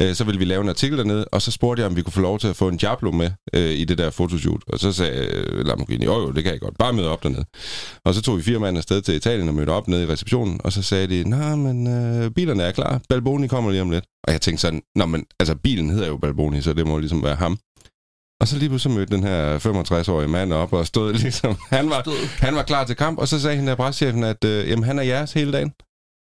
Øh, 0.00 0.14
så 0.14 0.24
ville 0.24 0.38
vi 0.38 0.44
lave 0.44 0.62
en 0.62 0.68
artikel 0.68 0.98
dernede, 0.98 1.24
og 1.24 1.42
så 1.42 1.50
spurgte 1.50 1.80
jeg, 1.80 1.90
om 1.90 1.96
vi 1.96 2.02
kunne 2.02 2.12
få 2.12 2.20
lov 2.20 2.38
til 2.38 2.48
at 2.48 2.56
få 2.56 2.68
en 2.68 2.76
Diablo 2.76 3.10
med 3.10 3.30
øh, 3.54 3.70
i 3.70 3.84
det 3.84 3.98
der 3.98 4.10
fotoshoot. 4.10 4.62
Og 4.66 4.78
så 4.78 4.92
sagde 4.92 5.26
øh, 5.26 5.66
Lamborghini, 5.66 6.04
jo 6.04 6.20
jo, 6.20 6.30
det 6.30 6.44
kan 6.44 6.52
jeg 6.52 6.60
godt. 6.60 6.78
Bare 6.78 6.92
møde 6.92 7.08
op 7.08 7.22
dernede. 7.22 7.44
Og 8.04 8.14
så 8.14 8.22
tog 8.22 8.36
vi 8.36 8.42
fire 8.42 8.58
mand 8.58 8.78
afsted 8.78 9.02
til 9.02 9.14
Italien 9.14 9.48
og 9.48 9.54
mødte 9.54 9.70
op 9.70 9.88
nede 9.88 10.02
i 10.02 10.06
receptionen, 10.06 10.60
og 10.64 10.72
så 10.72 10.82
sagde 10.82 11.06
de, 11.06 11.28
nej, 11.30 11.56
men 11.56 11.86
øh, 11.86 12.30
bilerne 12.30 12.62
er 12.62 12.72
klar. 12.72 13.00
Balboni 13.08 13.46
kommer 13.46 13.70
lige 13.70 13.82
om 13.82 13.90
lidt. 13.90 14.04
Og 14.24 14.32
jeg 14.32 14.40
tænkte 14.40 14.60
sådan, 14.60 14.82
nå, 14.94 15.06
men 15.06 15.24
altså 15.40 15.54
bilen 15.54 15.90
hedder 15.90 16.06
jo 16.06 16.16
Balboni, 16.16 16.62
så 16.62 16.72
det 16.72 16.86
må 16.86 16.98
ligesom 16.98 17.22
være 17.22 17.34
ham. 17.34 17.58
Og 18.42 18.48
så 18.48 18.56
lige 18.58 18.68
pludselig 18.68 18.96
mødte 18.96 19.14
den 19.16 19.24
her 19.24 19.58
65-årige 19.58 20.28
mand 20.28 20.52
op 20.52 20.72
og 20.72 20.86
stod 20.86 21.12
ligesom... 21.12 21.56
Han 21.70 21.90
var, 21.90 22.02
han 22.44 22.54
var 22.54 22.62
klar 22.62 22.84
til 22.84 22.96
kamp, 22.96 23.18
og 23.18 23.28
så 23.28 23.40
sagde 23.40 23.56
hende 23.56 23.70
der 23.70 23.76
braschefen, 23.76 24.24
at 24.24 24.44
øh, 24.44 24.68
jamen, 24.68 24.84
han 24.84 24.98
er 24.98 25.02
jeres 25.02 25.32
hele 25.32 25.52
dagen. 25.52 25.72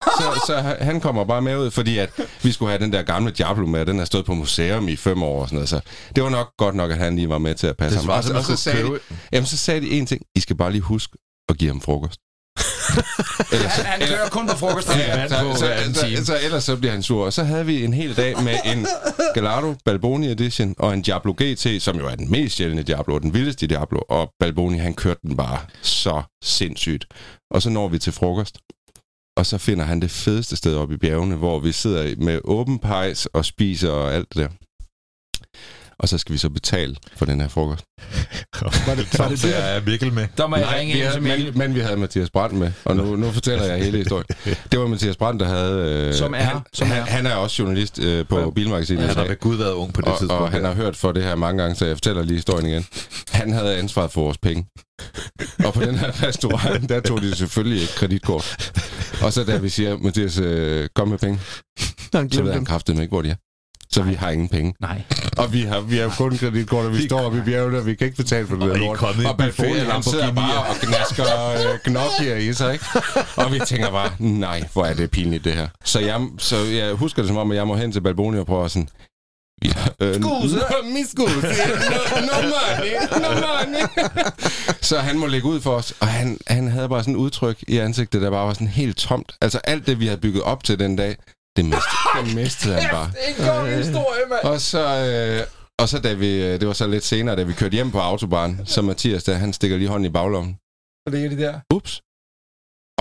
Så, 0.05 0.23
så 0.47 0.57
han- 0.57 0.77
han 0.81 1.01
kommer 1.01 1.25
bare 1.25 1.43
med 1.43 1.59
ud, 1.59 1.71
fordi 1.71 1.99
at 1.99 2.11
vi 2.43 2.53
skulle 2.53 2.71
have 2.71 2.85
den 2.85 2.93
der 2.93 3.03
gamle 3.03 3.31
Diablo 3.31 3.67
med, 3.67 3.87
den 3.87 3.99
har 3.99 4.05
stået 4.05 4.25
på 4.27 4.35
museum 4.35 4.89
i 4.89 4.97
fem 4.97 5.23
år 5.23 5.41
og 5.43 5.49
sådan 5.49 5.57
noget. 5.57 5.69
Så 5.69 5.81
det 6.17 6.23
var 6.25 6.31
nok 6.31 6.49
godt 6.59 6.75
nok, 6.75 6.91
at 6.91 6.97
han 6.99 7.17
lige 7.17 7.29
var 7.29 7.39
med 7.39 7.55
til 7.55 7.67
at 7.67 7.77
passe 7.77 7.99
Det 7.99 8.07
ham. 8.13 8.23
svarer 8.23 8.35
Og, 8.35 8.39
og 8.39 8.45
så, 8.45 8.57
sagde 8.57 8.83
de, 8.85 8.99
jamen, 9.33 9.47
så 9.47 9.57
sagde 9.57 9.81
de 9.81 9.91
en 9.91 10.07
ting. 10.07 10.23
I 10.37 10.41
skal 10.41 10.57
bare 10.57 10.73
lige 10.73 10.83
huske 10.83 11.19
at 11.49 11.59
give 11.59 11.71
ham 11.71 11.81
frokost. 11.81 12.21
ellers, 13.53 13.73
Han, 13.73 13.87
han 13.87 14.09
kører 14.09 14.29
kun 14.29 14.47
på 14.47 14.57
frokost. 14.57 14.89
Ja, 14.89 15.29
så, 15.29 15.55
så, 15.59 15.67
anden 15.67 15.95
så, 15.95 16.25
så, 16.25 16.39
ellers 16.45 16.65
så 16.65 16.77
bliver 16.77 16.93
han 16.93 17.03
sur. 17.03 17.25
Og 17.25 17.33
så 17.33 17.45
havde 17.45 17.67
vi 17.67 17.85
en 17.85 17.93
hel 17.93 18.17
dag 18.17 18.43
med 18.43 18.57
en 18.65 18.87
Gallardo 19.35 19.75
Balboni 19.85 20.31
Edition 20.31 20.75
og 20.79 20.95
en 20.95 21.03
Diablo 21.03 21.35
GT, 21.43 21.83
som 21.83 21.99
jo 21.99 22.07
er 22.07 22.15
den 22.15 22.31
mest 22.31 22.57
sjældne 22.57 22.83
Diablo, 22.83 23.19
den 23.19 23.35
vildeste 23.35 23.67
Diablo. 23.67 24.01
Og 24.09 24.31
Balboni, 24.41 24.79
han 24.79 24.95
kørte 24.95 25.21
den 25.23 25.37
bare 25.37 25.59
så 25.83 26.23
sindssygt. 26.45 27.05
Og 27.51 27.63
så 27.63 27.71
når 27.71 27.89
vi 27.89 27.99
til 27.99 28.13
frokost. 28.13 28.59
Og 29.37 29.47
så 29.47 29.59
finder 29.59 29.85
han 29.85 30.01
det 30.01 30.11
fedeste 30.11 30.57
sted 30.57 30.77
oppe 30.77 30.95
i 30.95 30.99
bjergene, 30.99 31.37
hvor 31.37 31.59
vi 31.59 31.73
sidder 31.73 32.15
med 32.19 32.41
åben 32.45 32.79
pejs 32.79 33.27
og 33.27 33.45
spiser 33.45 33.91
og 33.91 34.15
alt 34.15 34.29
det 34.29 34.37
der. 34.37 34.49
Og 36.01 36.09
så 36.09 36.19
skal 36.19 36.33
vi 36.33 36.39
så 36.39 36.51
betale 36.51 36.97
for 37.17 37.27
den 37.27 37.41
her 37.41 37.49
frokost. 37.49 37.85
Var 38.63 38.95
det, 38.95 39.19
var 39.19 39.29
det, 39.29 39.43
det 39.43 39.59
er 39.65 39.81
Mikkel 39.87 40.13
med? 40.13 40.27
Der 40.37 40.47
må 40.47 40.57
jeg 40.57 40.65
Nej, 40.65 40.79
ringe 40.79 40.93
vi 40.95 40.99
ind 41.01 41.11
til 41.13 41.23
havde, 41.23 41.37
Mikkel. 41.39 41.59
men, 41.59 41.59
men 41.69 41.75
vi 41.75 41.81
havde 41.81 41.97
Mathias 41.97 42.31
Brandt 42.31 42.55
med, 42.55 42.73
og 42.85 42.97
nu, 42.97 43.17
nu 43.17 43.31
fortæller 43.31 43.65
jeg 43.65 43.85
hele 43.85 43.99
historien. 43.99 44.25
Det 44.73 44.79
var 44.81 44.87
Mathias 44.87 45.17
Brandt, 45.17 45.41
der 45.41 45.47
havde... 45.49 46.07
Øh, 46.09 46.15
Som 46.15 46.35
er- 46.35 46.39
han, 46.39 46.61
som 46.73 46.89
han, 46.89 47.03
er. 47.03 47.07
han 47.07 47.27
er 47.27 47.35
også 47.35 47.63
journalist 47.63 47.99
øh, 47.99 48.27
på 48.27 48.41
Ja. 48.41 48.51
Bilmagasinet. 48.51 49.07
Han 49.07 49.17
har 49.17 49.25
ved 49.25 49.37
Gud 49.41 49.57
været 49.57 49.73
ung 49.73 49.93
på 49.93 50.01
det 50.01 50.09
og, 50.09 50.19
tidspunkt. 50.19 50.43
og 50.43 50.51
han 50.51 50.65
har 50.65 50.73
hørt 50.75 50.97
for 50.97 51.13
det 51.13 51.23
her 51.23 51.35
mange 51.35 51.63
gange, 51.63 51.77
så 51.77 51.87
jeg 51.87 51.97
fortæller 51.97 52.23
lige 52.23 52.37
historien 52.37 52.67
igen. 52.67 52.87
Han 53.31 53.53
havde 53.53 53.77
ansvaret 53.77 54.13
for 54.13 54.21
vores 54.21 54.39
penge. 54.39 54.67
Og 55.65 55.75
på 55.75 55.81
den 55.83 55.95
her 55.95 56.23
restaurant, 56.27 56.89
der 56.89 57.01
tog 57.01 57.21
de 57.23 57.35
selvfølgelig 57.37 57.81
ikke 57.81 57.95
kreditkort. 57.95 58.73
Og 59.23 59.33
så 59.33 59.45
da 59.45 59.57
vi 59.57 59.69
siger, 59.69 59.97
Mathias, 59.97 60.39
øh, 60.39 60.89
kom 60.95 61.09
med 61.09 61.19
penge, 61.19 61.41
Han 62.15 62.31
så 62.33 62.43
ved 62.43 62.51
han 62.51 62.59
dem. 62.59 62.67
kraftedeme 62.67 63.03
ikke, 63.03 63.13
hvor 63.13 63.23
de 63.23 63.31
er. 63.31 63.35
Så 63.91 64.03
vi 64.03 64.15
har 64.15 64.31
ingen 64.31 64.49
penge. 64.49 64.75
Nej. 64.81 65.03
Og 65.39 65.53
vi 65.53 65.63
har, 65.63 65.81
vi 65.81 65.97
har 65.97 66.15
kun 66.19 66.39
kreditkort, 66.39 66.87
og 66.87 66.93
vi 66.93 67.07
står 67.07 67.21
oppe 67.21 67.39
i 67.39 67.41
bjergene, 67.41 67.79
og 67.79 67.87
vi 67.87 67.95
kan 67.95 68.05
ikke 68.05 68.17
betale 68.17 68.47
for 68.47 68.55
det 68.55 68.63
Og 68.63 68.69
der 68.69 68.75
er 68.75 68.79
lort. 68.79 69.03
Og 69.03 69.37
Balboni, 69.39 69.79
af 69.79 69.87
han 69.93 70.03
sidder 70.03 70.33
bare 70.33 70.59
og 70.59 70.77
gnasker 71.85 72.35
øh, 72.35 72.43
i 72.43 72.53
sig, 72.53 72.73
ikke? 72.73 72.85
Og 73.37 73.53
vi 73.53 73.61
tænker 73.67 73.91
bare, 73.91 74.11
nej, 74.19 74.69
hvor 74.73 74.85
er 74.85 74.95
det 74.95 75.11
pinligt, 75.11 75.45
det 75.45 75.53
her. 75.53 75.69
Så 75.85 76.01
jeg, 76.01 76.21
så 76.39 76.57
jeg 76.57 76.95
husker 76.95 77.23
det 77.23 77.29
som 77.29 77.37
om, 77.37 77.51
at 77.51 77.57
jeg 77.57 77.67
må 77.67 77.77
hen 77.77 77.93
til 77.93 78.01
Balboni 78.01 78.39
og 78.39 78.47
prøve 78.47 78.69
sådan... 78.69 78.89
Ja, 79.65 79.71
øh, 80.01 80.15
Skuse. 80.15 80.57
Mi 80.95 81.03
skuse. 81.11 81.35
No, 81.37 82.21
no 82.21 82.43
money. 82.43 82.93
No 83.23 83.29
money. 83.29 83.83
så 84.81 84.99
han 84.99 85.19
må 85.19 85.27
lægge 85.27 85.47
ud 85.49 85.61
for 85.61 85.71
os, 85.71 85.95
og 86.01 86.07
han, 86.07 86.39
han 86.47 86.69
havde 86.69 86.89
bare 86.89 87.01
sådan 87.03 87.15
et 87.15 87.19
udtryk 87.19 87.65
i 87.69 87.79
ansigtet, 87.79 88.23
der 88.23 88.31
bare 88.31 88.47
var 88.47 88.53
sådan 88.53 88.69
helt 88.69 88.97
tomt. 88.97 89.33
Altså 89.41 89.59
alt 89.65 89.87
det, 89.87 90.01
vi 90.01 90.07
havde 90.07 90.21
bygget 90.21 90.43
op 90.43 90.65
til 90.65 90.79
den 90.79 90.97
dag, 90.97 91.17
det 91.59 91.65
mistede, 91.65 92.01
det 92.27 92.35
mistede 92.35 92.75
han 92.81 92.91
bare. 92.97 93.11
Det 93.15 93.23
er 93.27 93.31
en 93.35 93.63
god 93.63 93.77
historie, 93.83 94.25
mand. 94.31 94.45
Og 94.45 94.61
så, 94.61 94.83
øh, 95.07 95.47
og 95.81 95.89
så 95.89 95.99
da 95.99 96.13
vi, 96.13 96.31
øh, 96.47 96.61
det 96.61 96.67
var 96.67 96.73
så 96.83 96.87
lidt 96.87 97.05
senere, 97.05 97.37
da 97.37 97.43
vi 97.43 97.53
kørte 97.53 97.75
hjem 97.75 97.91
på 97.91 97.99
autobahn, 97.99 98.61
så 98.65 98.83
Mathias, 98.83 99.25
der, 99.25 99.35
han 99.35 99.53
stikker 99.53 99.77
lige 99.77 99.89
hånden 99.89 100.07
i 100.11 100.13
baglommen. 100.19 100.53
Så 101.07 101.15
ligger 101.15 101.31
de 101.31 101.39
der. 101.43 101.55
Ups. 101.75 101.93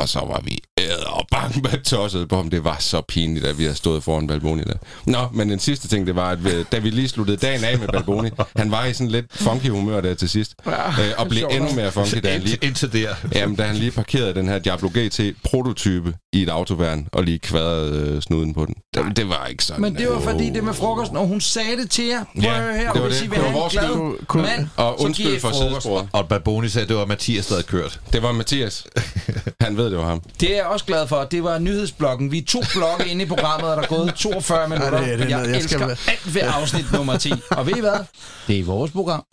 Og 0.01 0.09
så 0.09 0.19
var 0.19 0.41
vi 0.41 0.55
æder 0.88 1.05
og 1.09 1.27
bang 1.31 1.61
med 1.63 1.83
tosset 1.83 2.29
på 2.29 2.35
ham. 2.35 2.49
Det 2.49 2.63
var 2.63 2.77
så 2.79 3.01
pinligt, 3.01 3.45
at 3.45 3.57
vi 3.57 3.63
havde 3.63 3.75
stået 3.75 4.03
foran 4.03 4.27
Balboni 4.27 4.63
der. 4.63 4.73
Nå, 5.05 5.17
men 5.33 5.49
den 5.49 5.59
sidste 5.59 5.88
ting, 5.88 6.07
det 6.07 6.15
var, 6.15 6.29
at 6.29 6.45
vi, 6.45 6.63
da 6.63 6.77
vi 6.79 6.89
lige 6.89 7.07
sluttede 7.07 7.38
dagen 7.38 7.63
af 7.63 7.79
med 7.79 7.88
Balboni, 7.88 8.29
han 8.55 8.71
var 8.71 8.85
i 8.85 8.93
sådan 8.93 9.11
lidt 9.11 9.25
funky 9.31 9.69
humør 9.69 10.01
der 10.01 10.13
til 10.13 10.29
sidst, 10.29 10.53
øh, 10.67 10.73
og 11.17 11.27
blev 11.27 11.39
sjovt 11.39 11.53
endnu 11.53 11.71
mere 11.75 11.91
funky, 11.91 12.17
da 12.23 12.31
han 12.31 12.41
lige 12.41 12.57
Indtil, 12.61 12.93
der. 12.93 13.15
Jamen, 13.35 13.55
da 13.55 13.63
han 13.63 13.75
lige 13.75 13.91
parkerede 13.91 14.33
den 14.33 14.47
her 14.47 14.59
Diablo 14.59 14.89
GT 14.95 15.19
prototype 15.43 16.13
i 16.33 16.43
et 16.43 16.49
autoværn, 16.49 17.07
og 17.11 17.23
lige 17.23 17.39
kvadrede 17.39 18.11
øh, 18.15 18.21
snuden 18.21 18.53
på 18.53 18.65
den. 18.65 18.75
Det, 18.95 19.17
det 19.17 19.29
var 19.29 19.45
ikke 19.45 19.63
sådan. 19.63 19.81
Men 19.81 19.95
det 19.95 20.09
var 20.09 20.15
øh, 20.17 20.21
fordi 20.23 20.49
det 20.49 20.63
med 20.63 20.73
frokosten, 20.73 21.17
og 21.17 21.27
hun 21.27 21.41
sagde 21.41 21.77
det 21.81 21.89
til 21.91 22.05
jer. 22.05 22.23
Prøv 22.33 22.43
Ja, 22.43 22.57
at 22.57 22.63
høre 22.63 22.77
her, 22.77 22.93
det 22.93 23.01
var 23.01 23.07
hvis 23.07 23.17
det. 23.17 23.25
I 23.25 23.29
vil 23.29 23.35
Det 23.38 23.43
var 23.43 23.49
have 23.49 23.55
en 23.57 23.61
vores 23.61 23.73
glad 23.73 23.83
skyld. 24.17 24.25
Kunne- 24.27 24.43
mand, 24.43 24.67
Og 24.75 25.01
undskyld 25.01 25.39
for 25.39 25.51
sidesporet. 25.51 26.07
Og 26.11 26.27
Balboni 26.27 26.69
sagde, 26.69 26.83
at 26.83 26.89
det 26.89 26.97
var 26.97 27.05
Mathias, 27.05 27.45
der 27.47 27.53
havde 27.55 27.67
kørt. 27.67 27.99
Det 28.13 28.21
var 28.23 28.31
Mathias. 28.31 28.83
Han 29.61 29.77
ved, 29.77 29.85
det 29.85 29.97
var 29.97 30.05
ham. 30.05 30.21
Det 30.39 30.51
er 30.51 30.55
jeg 30.55 30.65
også 30.78 30.86
glad 30.86 31.07
for. 31.07 31.23
Det 31.23 31.43
var 31.43 31.59
nyhedsblokken. 31.59 32.32
Vi 32.32 32.38
er 32.38 32.45
to 32.47 32.61
blokke 32.73 33.11
inde 33.11 33.23
i 33.23 33.28
programmet, 33.28 33.69
og 33.69 33.78
der 33.78 33.84
er 33.84 33.88
gået 33.88 34.15
42 34.15 34.69
minutter. 34.69 34.99
det 35.01 35.13
er 35.13 35.17
det, 35.17 35.30
jeg, 35.30 35.30
jeg 35.30 35.45
skal 35.45 35.55
elsker 35.55 35.78
være- 35.88 35.97
alt 36.07 36.36
ved 36.36 36.41
afsnit 36.45 36.91
nummer 36.93 37.17
10. 37.17 37.34
Og 37.51 37.65
ved 37.67 37.75
I 37.78 37.80
hvad? 37.80 37.99
Det 38.47 38.59
er 38.59 38.63
vores 38.63 38.91
program. 38.91 39.23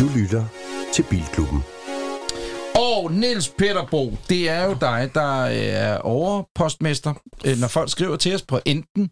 Du 0.00 0.08
lytter 0.16 0.44
til 0.94 1.02
Bilklubben. 1.02 1.64
Og 2.74 3.12
Niels 3.12 3.48
Peterbro, 3.58 4.16
det 4.28 4.48
er 4.48 4.64
jo 4.64 4.76
dig, 4.80 5.10
der 5.14 5.44
er 5.44 5.98
overpostmester. 5.98 7.14
Øh, 7.44 7.58
Når 7.58 7.68
folk 7.68 7.90
skriver 7.90 8.16
til 8.16 8.34
os 8.34 8.42
på 8.42 8.60
enten... 8.64 9.10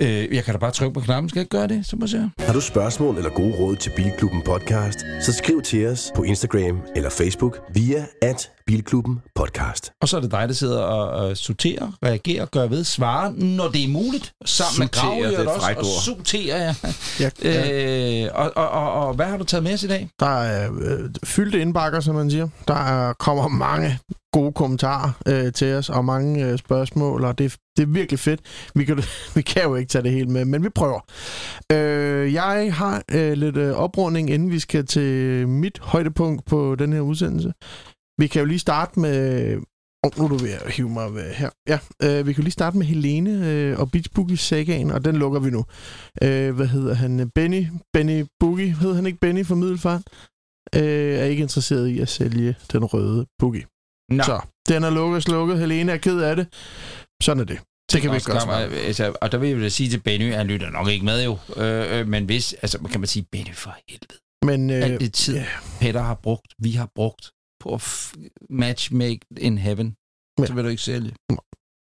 Øh, 0.00 0.34
jeg 0.34 0.44
kan 0.44 0.54
da 0.54 0.58
bare 0.58 0.70
trykke 0.70 0.94
på 0.94 1.00
knappen. 1.00 1.28
Skal 1.28 1.38
jeg 1.38 1.42
ikke 1.42 1.56
gøre 1.56 1.68
det, 1.68 1.86
så 1.86 1.96
må 1.96 2.02
jeg 2.02 2.08
se. 2.08 2.30
Har 2.38 2.52
du 2.52 2.60
spørgsmål 2.60 3.16
eller 3.16 3.30
gode 3.30 3.54
råd 3.58 3.76
til 3.76 3.92
Bilklubben 3.96 4.42
podcast, 4.42 4.98
så 5.20 5.32
skriv 5.32 5.62
til 5.62 5.86
os 5.86 6.12
på 6.16 6.22
Instagram 6.22 6.80
eller 6.96 7.10
Facebook 7.10 7.58
via 7.74 8.06
at 8.22 8.50
Bilklubben 8.66 9.20
podcast. 9.34 9.92
Og 10.02 10.08
så 10.08 10.16
er 10.16 10.20
det 10.20 10.30
dig, 10.30 10.48
der 10.48 10.54
sidder 10.54 10.80
og, 10.82 11.08
og 11.10 11.36
sorterer, 11.36 11.92
reagerer, 12.04 12.46
gør 12.46 12.66
ved, 12.66 12.84
svarer, 12.84 13.32
når 13.32 13.68
det 13.68 13.84
er 13.84 13.88
muligt. 13.88 14.32
Sammen 14.44 14.78
med 14.78 14.88
Sorterer, 14.92 15.20
Grav, 15.20 15.30
det 15.30 15.40
et 15.40 15.48
også, 15.48 15.74
og 15.78 15.84
sorterer, 15.84 16.58
ja. 16.58 16.74
Ja, 17.20 17.30
ja. 17.42 18.24
Øh, 18.24 18.30
og, 18.34 18.52
og, 18.56 18.68
og, 18.68 19.06
og, 19.06 19.14
hvad 19.14 19.26
har 19.26 19.36
du 19.36 19.44
taget 19.44 19.64
med 19.64 19.74
os 19.74 19.82
i 19.82 19.88
dag? 19.88 20.08
Der 20.20 20.42
er 20.42 20.70
øh, 20.80 21.10
fyldte 21.24 21.60
indbakker, 21.60 22.00
som 22.00 22.14
man 22.14 22.30
siger. 22.30 22.48
Der 22.68 22.74
er, 22.74 23.12
kommer 23.12 23.48
mange 23.48 23.98
gode 24.34 24.52
kommentarer 24.52 25.10
øh, 25.28 25.52
til 25.52 25.74
os, 25.74 25.90
og 25.90 26.04
mange 26.04 26.46
øh, 26.46 26.58
spørgsmål, 26.58 27.24
og 27.24 27.38
det, 27.38 27.56
det 27.76 27.82
er 27.82 27.86
virkelig 27.86 28.18
fedt. 28.18 28.40
Vi 28.74 28.84
kan, 28.84 28.96
vi 29.36 29.42
kan 29.42 29.62
jo 29.62 29.74
ikke 29.74 29.88
tage 29.88 30.02
det 30.02 30.10
hele 30.10 30.30
med, 30.30 30.44
men 30.44 30.62
vi 30.64 30.68
prøver. 30.68 31.00
Øh, 31.72 32.32
jeg 32.32 32.74
har 32.74 33.02
øh, 33.12 33.32
lidt 33.32 33.56
øh, 33.56 33.72
oprunding, 33.72 34.30
inden 34.30 34.50
vi 34.50 34.58
skal 34.58 34.86
til 34.86 35.48
mit 35.48 35.78
højdepunkt 35.82 36.44
på 36.44 36.74
den 36.74 36.92
her 36.92 37.00
udsendelse. 37.00 37.52
Vi 38.18 38.26
kan 38.26 38.40
jo 38.40 38.46
lige 38.46 38.58
starte 38.58 39.00
med... 39.00 39.56
Oh, 40.04 40.10
nu 40.18 40.24
er 40.24 40.28
du 40.28 40.36
ved 40.36 40.50
at 40.50 40.72
hive 40.72 40.88
mig 40.88 41.14
ved 41.14 41.30
her. 41.32 41.50
Ja, 41.68 41.78
øh, 42.02 42.26
vi 42.26 42.32
kan 42.32 42.42
jo 42.42 42.44
lige 42.44 42.52
starte 42.60 42.78
med 42.78 42.86
Helene 42.86 43.50
øh, 43.50 43.78
og 43.80 43.90
Beach 43.90 44.10
Boogie 44.14 44.36
sagaen, 44.36 44.90
og 44.90 45.04
den 45.04 45.16
lukker 45.16 45.40
vi 45.40 45.50
nu. 45.50 45.64
Øh, 46.22 46.54
hvad 46.54 46.66
hedder 46.66 46.94
han? 46.94 47.30
Benny? 47.34 47.66
Benny 47.92 48.24
Boogie? 48.40 48.76
Hed 48.80 48.94
han 48.94 49.06
ikke 49.06 49.18
Benny 49.18 49.46
fra 49.46 49.54
Middelfart? 49.54 50.02
Øh, 50.74 51.14
er 51.18 51.24
ikke 51.24 51.42
interesseret 51.42 51.88
i 51.88 52.00
at 52.00 52.08
sælge 52.08 52.54
den 52.72 52.84
røde 52.84 53.26
Boogie. 53.38 53.64
Nå, 54.16 54.22
Så, 54.24 54.40
den 54.68 54.84
er 54.84 54.90
lukket 54.90 55.16
og 55.16 55.22
slukket. 55.22 55.58
Helene 55.58 55.92
er 55.92 55.96
ked 55.96 56.20
af 56.20 56.36
det. 56.36 56.46
Sådan 57.22 57.40
er 57.40 57.44
det. 57.44 57.58
Det 57.92 58.02
kan 58.02 58.10
vi 58.10 58.16
ikke 58.16 58.30
gøre 58.30 58.46
meget. 58.46 58.72
altså, 58.72 59.14
Og 59.20 59.32
der 59.32 59.38
vil 59.38 59.48
jeg 59.50 59.60
da 59.60 59.68
sige 59.68 59.90
til 59.90 60.00
Benny, 60.00 60.32
han 60.34 60.46
lytter 60.46 60.70
nok 60.70 60.88
ikke 60.88 61.04
med 61.04 61.24
jo. 61.24 61.38
Øh, 61.56 61.98
øh, 62.00 62.08
men 62.08 62.24
hvis, 62.24 62.52
altså 62.52 62.78
kan 62.90 63.00
man 63.00 63.06
sige, 63.06 63.26
Benny 63.32 63.54
for 63.54 63.76
helvede. 63.88 64.18
Men 64.44 64.70
Øh, 64.70 64.76
øh, 64.76 64.82
Alt 64.84 65.00
det 65.00 65.12
tid, 65.12 65.34
ja. 65.36 65.46
Peter 65.80 66.00
har 66.02 66.14
brugt, 66.14 66.46
vi 66.58 66.70
har 66.72 66.88
brugt 66.94 67.30
på 67.60 67.74
at 67.74 67.80
f- 67.82 68.14
matchmake 68.50 69.20
in 69.38 69.58
heaven. 69.58 69.94
Ja. 70.40 70.46
Så 70.46 70.54
vil 70.54 70.64
du 70.64 70.68
ikke 70.68 70.82
sælge. 70.82 71.12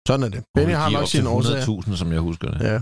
sådan 0.07 0.23
er 0.25 0.29
det. 0.29 0.43
Benny 0.55 0.73
har 0.73 0.89
nok 0.89 1.07
sine 1.07 1.29
årsager. 1.29 1.81
100.000, 1.91 1.95
som 1.95 2.11
jeg 2.11 2.19
husker 2.19 2.51
det. 2.51 2.61
Ja. 2.61 2.79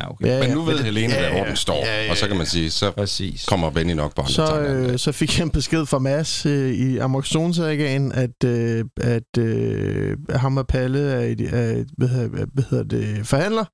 Ja, 0.00 0.10
okay. 0.10 0.26
Ja, 0.26 0.38
Men 0.40 0.50
nu 0.50 0.62
ved 0.62 0.76
det- 0.76 0.84
Helene, 0.84 1.14
ja, 1.14 1.22
ja, 1.26 1.36
hvor 1.36 1.44
den 1.44 1.56
står. 1.56 1.86
ja, 1.86 2.04
ja, 2.04 2.10
Og 2.10 2.16
så 2.16 2.28
kan 2.28 2.36
man 2.36 2.46
sige, 2.46 2.70
så 2.70 2.90
Præcis. 2.90 3.44
kommer 3.44 3.70
Benny 3.70 3.92
nok 3.92 4.14
på 4.16 4.22
andre 4.22 4.32
Så, 4.34 4.60
øh, 4.60 4.98
så 4.98 5.12
fik 5.12 5.38
jeg 5.38 5.44
en 5.44 5.50
besked 5.50 5.86
fra 5.86 5.98
Mads 5.98 6.46
øh, 6.46 6.70
i 6.74 6.98
Amazon-sagaen, 6.98 8.12
at, 8.12 8.44
øh, 8.44 8.84
at 9.00 9.38
øh, 9.38 10.16
ham 10.30 10.56
og 10.56 10.66
Palle 10.66 11.00
er, 11.00 11.20
er 11.52 11.84
hvad, 11.96 12.08
hedder, 12.08 12.46
hvad 12.52 12.64
hedder 12.70 12.84
det, 12.84 13.26
forhandler. 13.26 13.64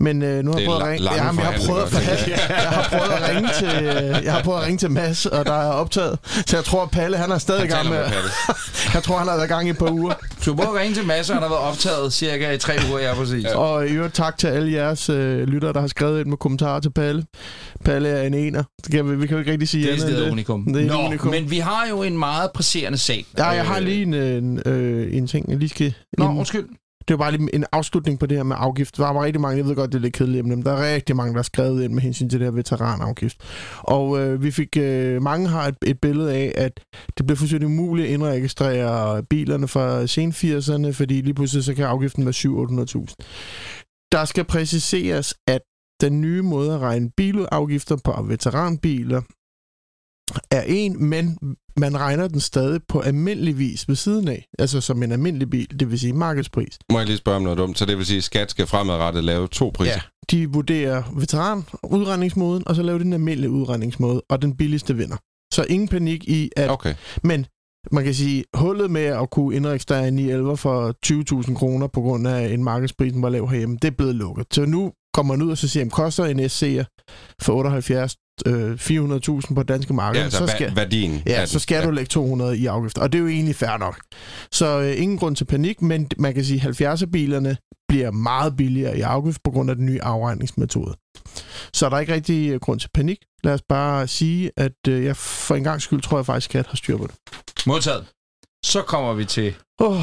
Men 0.00 0.22
øh, 0.22 0.44
nu 0.44 0.52
har 0.52 0.58
jeg 0.58 0.66
prøvet 0.66 0.80
at 0.82 0.88
ringe. 0.88 1.04
lange 1.04 1.24
Jamen, 1.24 1.40
jeg 1.40 1.48
har 1.48 1.60
prøvet 1.66 1.82
at 1.82 1.88
forhandle. 1.88 2.34
Jeg 2.48 2.68
har 2.68 2.88
prøvet 2.88 3.12
at 3.12 3.36
ringe 3.36 3.48
til, 3.58 3.86
øh, 3.86 4.24
jeg 4.24 4.32
har 4.32 4.42
prøvet 4.42 4.58
at 4.60 4.66
ringe 4.66 4.78
til 4.78 4.90
Mads, 4.90 5.26
og 5.26 5.44
der 5.46 5.52
er 5.52 5.70
optaget. 5.72 6.18
Så 6.46 6.56
jeg 6.56 6.64
tror, 6.64 6.82
at 6.82 6.90
Palle 6.90 7.16
han 7.16 7.30
er 7.30 7.38
stadig 7.38 7.64
i 7.64 7.68
gang 7.68 7.88
med. 7.88 7.98
Jeg 8.94 9.02
tror, 9.02 9.18
han 9.18 9.28
har 9.28 9.36
været 9.36 9.46
i 9.46 9.52
gang 9.52 9.66
i 9.66 9.70
et 9.70 9.78
par 9.78 9.90
uger. 9.90 10.14
Så 10.40 10.50
du 10.50 10.56
må 10.56 10.62
ringe 10.62 10.94
til 10.94 11.06
Mads, 11.06 11.30
og 11.30 11.36
han 11.36 11.42
har 11.42 11.48
været 11.50 11.62
optaget 11.62 12.12
cirka 12.12 12.52
i 12.52 12.58
tre 12.58 12.72
uger, 12.90 12.98
ja, 13.00 13.14
præcis. 13.14 13.44
Ja. 13.44 13.56
Og 13.58 13.86
i 13.86 13.90
øvrigt 13.90 14.14
tak 14.14 14.38
til 14.38 14.46
alle 14.46 14.72
jeres 14.72 15.08
øh, 15.10 15.38
lyttere, 15.48 15.72
der 15.72 15.80
har 15.80 15.86
skrevet 15.86 16.20
ind 16.20 16.28
med 16.28 16.36
kommentarer 16.36 16.80
til 16.80 16.90
Palle. 16.90 17.24
Palle 17.84 18.08
er 18.08 18.22
en 18.22 18.34
ener. 18.34 18.62
Det 18.84 18.92
kan 18.92 19.10
vi, 19.10 19.16
vi 19.16 19.26
kan 19.26 19.34
jo 19.34 19.38
ikke 19.38 19.52
rigtig 19.52 19.68
sige 19.68 19.86
Det 19.86 19.98
er 20.00 20.04
andet 20.04 20.18
det. 20.18 20.30
unikum. 20.30 20.64
Det 20.74 20.82
er 20.82 20.86
Nå, 20.86 21.06
unikum. 21.06 21.30
men 21.30 21.50
vi 21.50 21.58
har 21.58 21.86
jo 21.90 22.02
en 22.02 22.18
meget 22.18 22.50
presserende 22.54 22.98
sag. 22.98 23.24
Ja, 23.38 23.46
jeg 23.48 23.64
har 23.66 23.76
Øh, 23.76 23.82
lige 23.82 24.02
en, 24.02 24.14
en, 24.14 24.62
øh, 24.66 25.16
en 25.16 25.26
ting, 25.26 25.50
jeg 25.50 25.58
lige 25.58 25.68
skal... 25.68 25.94
Nå, 26.18 26.24
undskyld. 26.24 26.66
Det 27.08 27.18
var 27.18 27.24
bare 27.24 27.36
lige 27.36 27.54
en 27.54 27.64
afslutning 27.72 28.18
på 28.18 28.26
det 28.26 28.36
her 28.36 28.44
med 28.44 28.56
afgift. 28.58 28.96
Der 28.96 29.12
var 29.12 29.24
rigtig 29.24 29.40
mange, 29.40 29.56
jeg 29.56 29.66
ved 29.66 29.74
godt, 29.74 29.92
det 29.92 29.98
er 29.98 30.02
lidt 30.02 30.14
kedeligt, 30.14 30.46
men 30.46 30.62
der 30.62 30.72
er 30.72 30.94
rigtig 30.94 31.16
mange, 31.16 31.32
der 31.32 31.38
har 31.38 31.42
skrevet 31.42 31.84
ind 31.84 31.92
med 31.92 32.02
hensyn 32.02 32.28
til 32.28 32.40
det 32.40 32.46
her 32.46 32.52
veteranafgift. 32.52 33.36
Og 33.78 34.20
øh, 34.20 34.42
vi 34.42 34.50
fik, 34.50 34.76
øh, 34.76 35.22
mange 35.22 35.48
har 35.48 35.66
et, 35.66 35.76
et 35.86 36.00
billede 36.00 36.34
af, 36.34 36.52
at 36.56 36.80
det 37.18 37.26
blev 37.26 37.36
fuldstændig 37.36 37.66
umuligt 37.66 38.08
at 38.08 38.14
indregistrere 38.14 39.22
bilerne 39.22 39.68
fra 39.68 40.06
sen 40.06 40.30
80'erne, 40.30 40.90
fordi 40.90 41.20
lige 41.20 41.34
pludselig 41.34 41.64
så 41.64 41.74
kan 41.74 41.84
afgiften 41.84 42.24
være 42.24 43.04
700-800.000. 43.04 43.14
Der 44.12 44.24
skal 44.24 44.44
præciseres, 44.44 45.34
at 45.48 45.60
den 46.00 46.20
nye 46.20 46.42
måde 46.42 46.74
at 46.74 46.80
regne 46.80 47.10
bilafgifter 47.16 47.96
på 48.04 48.22
veteranbiler 48.22 49.20
er 50.50 50.62
en, 50.66 51.04
men 51.08 51.38
man 51.80 52.00
regner 52.00 52.28
den 52.28 52.40
stadig 52.40 52.80
på 52.88 53.00
almindelig 53.00 53.58
vis 53.58 53.88
ved 53.88 53.96
siden 53.96 54.28
af. 54.28 54.46
Altså 54.58 54.80
som 54.80 55.02
en 55.02 55.12
almindelig 55.12 55.50
bil, 55.50 55.80
det 55.80 55.90
vil 55.90 55.98
sige 55.98 56.12
markedspris. 56.12 56.78
Må 56.92 56.98
jeg 56.98 57.06
lige 57.06 57.16
spørge 57.16 57.36
om 57.36 57.42
noget 57.42 57.58
dumt? 57.58 57.78
Så 57.78 57.84
det 57.84 57.98
vil 57.98 58.06
sige, 58.06 58.18
at 58.18 58.24
skat 58.24 58.50
skal 58.50 58.66
fremadrettet 58.66 59.24
lave 59.24 59.48
to 59.48 59.70
priser? 59.74 59.92
Ja. 59.92 60.00
De 60.30 60.52
vurderer 60.52 61.02
veteran 61.16 61.64
udregningsmåden, 61.82 62.68
og 62.68 62.76
så 62.76 62.82
laver 62.82 62.98
de 62.98 63.04
den 63.04 63.12
almindelige 63.12 63.50
udregningsmåde, 63.50 64.22
og 64.28 64.42
den 64.42 64.56
billigste 64.56 64.96
vinder. 64.96 65.16
Så 65.54 65.64
ingen 65.68 65.88
panik 65.88 66.24
i, 66.24 66.50
at... 66.56 66.70
Okay. 66.70 66.94
Men 67.22 67.46
man 67.92 68.04
kan 68.04 68.14
sige, 68.14 68.44
hullet 68.54 68.90
med 68.90 69.04
at 69.04 69.30
kunne 69.30 69.56
indregistrere 69.56 70.08
en 70.08 70.14
911 70.14 70.56
for 70.56 70.94
20.000 71.46 71.54
kroner 71.54 71.86
på 71.86 72.00
grund 72.00 72.28
af 72.28 72.52
en 72.52 72.64
markedspris, 72.64 73.12
var 73.16 73.28
lav 73.28 73.48
herhjemme, 73.48 73.78
det 73.82 73.88
er 73.88 73.96
blevet 73.96 74.14
lukket. 74.14 74.46
Så 74.52 74.64
nu 74.64 74.92
kommer 75.14 75.36
man 75.36 75.46
ud 75.46 75.50
og 75.50 75.58
så 75.58 75.68
siger, 75.68 75.84
at 75.84 75.92
koster 75.92 76.24
en 76.24 76.40
SC'er 76.40 76.84
for 77.42 77.52
78 77.52 78.16
øh, 78.46 78.72
400.000 78.72 79.54
på 79.54 79.62
danske 79.62 79.94
marked, 79.94 80.18
Ja, 80.18 80.24
altså 80.24 80.38
så 80.38 80.46
skal, 80.46 80.76
værdien. 80.76 81.22
ja, 81.26 81.46
så 81.46 81.58
skal 81.58 81.84
du 81.84 81.90
lægge 81.90 82.08
200 82.08 82.58
i 82.58 82.66
afgifter. 82.66 83.02
Og 83.02 83.12
det 83.12 83.18
er 83.18 83.22
jo 83.22 83.28
egentlig 83.28 83.56
fair 83.56 83.76
nok. 83.78 84.00
Så 84.52 84.80
øh, 84.80 85.02
ingen 85.02 85.18
grund 85.18 85.36
til 85.36 85.44
panik, 85.44 85.82
men 85.82 86.08
man 86.18 86.34
kan 86.34 86.44
sige, 86.44 86.68
at 86.68 86.80
70'er-bilerne 86.80 87.56
bliver 87.88 88.10
meget 88.10 88.56
billigere 88.56 88.98
i 88.98 89.00
afgift 89.00 89.42
på 89.44 89.50
grund 89.50 89.70
af 89.70 89.76
den 89.76 89.86
nye 89.86 90.02
afregningsmetode. 90.02 90.94
Så 91.74 91.88
der 91.88 91.96
er 91.96 92.00
ikke 92.00 92.14
rigtig 92.14 92.50
øh, 92.50 92.60
grund 92.60 92.80
til 92.80 92.88
panik. 92.94 93.18
Lad 93.44 93.54
os 93.54 93.62
bare 93.68 94.06
sige, 94.06 94.50
at 94.56 94.72
øh, 94.88 95.04
jeg 95.04 95.16
for 95.16 95.54
en 95.54 95.64
gang 95.64 95.82
skyld 95.82 96.02
tror 96.02 96.18
jeg 96.18 96.26
faktisk, 96.26 96.54
at 96.54 96.66
har 96.66 96.76
styr 96.76 96.96
på 96.96 97.06
det. 97.06 97.14
Modtaget. 97.66 98.04
Så 98.64 98.82
kommer 98.82 99.12
vi 99.14 99.24
til 99.24 99.54
oh, 99.78 99.96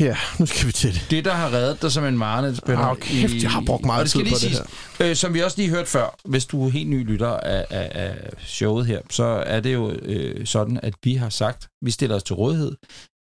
ja, 0.00 0.16
nu 0.38 0.46
skal 0.46 0.66
vi 0.66 0.72
til 0.72 0.94
det. 0.94 1.06
det, 1.10 1.24
der 1.24 1.32
har 1.32 1.52
reddet 1.52 1.82
dig 1.82 1.92
som 1.92 2.04
en 2.04 2.18
marnedsspiller. 2.18 2.84
Ah, 2.84 2.96
kæft, 2.96 3.42
jeg 3.42 3.50
har 3.50 3.62
brugt 3.66 3.84
meget 3.84 4.10
tid 4.10 4.20
på 4.20 4.24
det 4.24 4.38
siges, 4.38 4.62
Øh, 5.00 5.16
som 5.16 5.34
vi 5.34 5.42
også 5.42 5.56
lige 5.56 5.70
hørte 5.70 5.90
før, 5.90 6.16
hvis 6.24 6.46
du 6.46 6.66
er 6.66 6.70
helt 6.70 6.88
ny 6.88 7.06
lytter 7.06 7.28
af, 7.28 7.66
af, 7.70 7.90
af 7.94 8.30
showet 8.38 8.86
her, 8.86 9.00
så 9.10 9.24
er 9.24 9.60
det 9.60 9.74
jo 9.74 9.90
øh, 9.90 10.46
sådan, 10.46 10.80
at 10.82 10.94
vi 11.04 11.14
har 11.14 11.28
sagt, 11.28 11.68
vi 11.84 11.90
stiller 11.90 12.16
os 12.16 12.22
til 12.22 12.34
rådighed, 12.34 12.72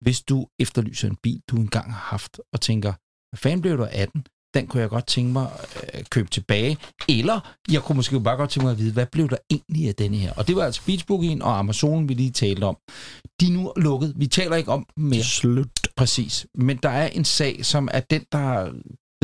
hvis 0.01 0.21
du 0.21 0.47
efterlyser 0.59 1.09
en 1.09 1.17
bil, 1.23 1.41
du 1.51 1.57
engang 1.57 1.93
har 1.93 2.07
haft, 2.11 2.41
og 2.53 2.61
tænker, 2.61 2.93
hvad 3.31 3.39
fanden 3.39 3.61
blev 3.61 3.79
du 3.79 3.87
af 3.91 4.09
den? 4.09 4.27
Den 4.55 4.67
kunne 4.67 4.81
jeg 4.81 4.89
godt 4.91 5.07
tænke 5.07 5.33
mig 5.33 5.47
at 5.77 5.91
øh, 5.99 6.05
købe 6.11 6.31
tilbage. 6.31 6.79
Eller 7.09 7.55
jeg 7.71 7.83
kunne 7.83 7.97
måske 7.97 8.21
bare 8.21 8.37
godt 8.37 8.51
tænke 8.51 8.65
mig 8.65 8.73
at 8.73 8.79
vide, 8.79 8.93
hvad 8.93 9.07
blev 9.07 9.29
der 9.31 9.37
egentlig 9.51 9.89
af 9.89 9.95
denne 9.95 10.17
her? 10.17 10.33
Og 10.33 10.49
det 10.49 10.57
var 10.57 10.65
altså 10.65 10.81
Beachbookien 10.87 11.43
og 11.43 11.59
Amazon, 11.59 12.09
vi 12.09 12.15
lige 12.15 12.31
talte 12.31 12.65
om. 12.65 12.77
De 13.41 13.47
er 13.47 13.51
nu 13.51 13.73
lukket. 13.77 14.13
Vi 14.17 14.27
taler 14.27 14.57
ikke 14.57 14.73
om 14.73 14.87
dem 14.97 15.05
mere. 15.05 15.23
Slut. 15.25 15.84
Præcis. 15.97 16.47
Men 16.55 16.77
der 16.77 16.89
er 16.89 17.07
en 17.07 17.25
sag, 17.25 17.65
som 17.65 17.89
er 17.93 18.01
den, 18.01 18.25
der 18.33 18.73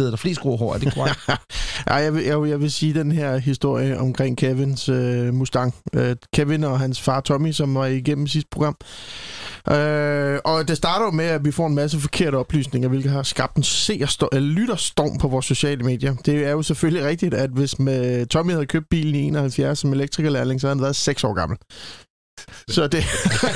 ved 0.00 0.10
der 0.10 0.16
flest 0.16 0.40
gråhår. 0.40 0.74
Er 0.74 0.78
det 0.78 0.94
korrekt? 0.94 1.20
ja, 1.88 1.94
jeg 1.94 2.14
vil, 2.14 2.24
jeg, 2.24 2.42
vil, 2.42 2.50
jeg 2.50 2.60
vil 2.60 2.70
sige 2.70 2.94
den 2.94 3.12
her 3.12 3.38
historie 3.38 3.98
omkring 3.98 4.38
Kevins 4.38 4.88
øh, 4.88 5.34
Mustang. 5.34 5.74
Øh, 5.94 6.16
Kevin 6.34 6.64
og 6.64 6.80
hans 6.80 7.00
far 7.00 7.20
Tommy, 7.20 7.52
som 7.52 7.74
var 7.74 7.86
igennem 7.86 8.26
sidste 8.26 8.48
program. 8.50 8.76
Øh, 9.70 10.38
og 10.44 10.68
det 10.68 10.76
starter 10.76 11.04
jo 11.04 11.10
med, 11.10 11.24
at 11.24 11.44
vi 11.44 11.50
får 11.50 11.66
en 11.66 11.74
masse 11.74 12.00
forkerte 12.00 12.36
oplysninger, 12.36 12.88
hvilket 12.88 13.12
har 13.12 13.22
skabt 13.22 13.56
en 13.56 13.62
seerstorm, 13.62 14.42
lytterstorm 14.42 15.18
på 15.18 15.28
vores 15.28 15.46
sociale 15.46 15.84
medier. 15.84 16.14
Det 16.14 16.46
er 16.46 16.50
jo 16.50 16.62
selvfølgelig 16.62 17.08
rigtigt, 17.08 17.34
at 17.34 17.50
hvis 17.50 17.78
med 17.78 18.26
Tommy 18.26 18.52
havde 18.52 18.66
købt 18.66 18.86
bilen 18.90 19.14
i 19.14 19.22
71 19.22 19.78
som 19.78 19.92
elektrikerlærling, 19.92 20.60
så 20.60 20.66
havde 20.66 20.76
han 20.76 20.82
været 20.82 20.96
6 20.96 21.24
år 21.24 21.34
gammel. 21.34 21.58
Så 22.68 22.86
det, 22.86 23.04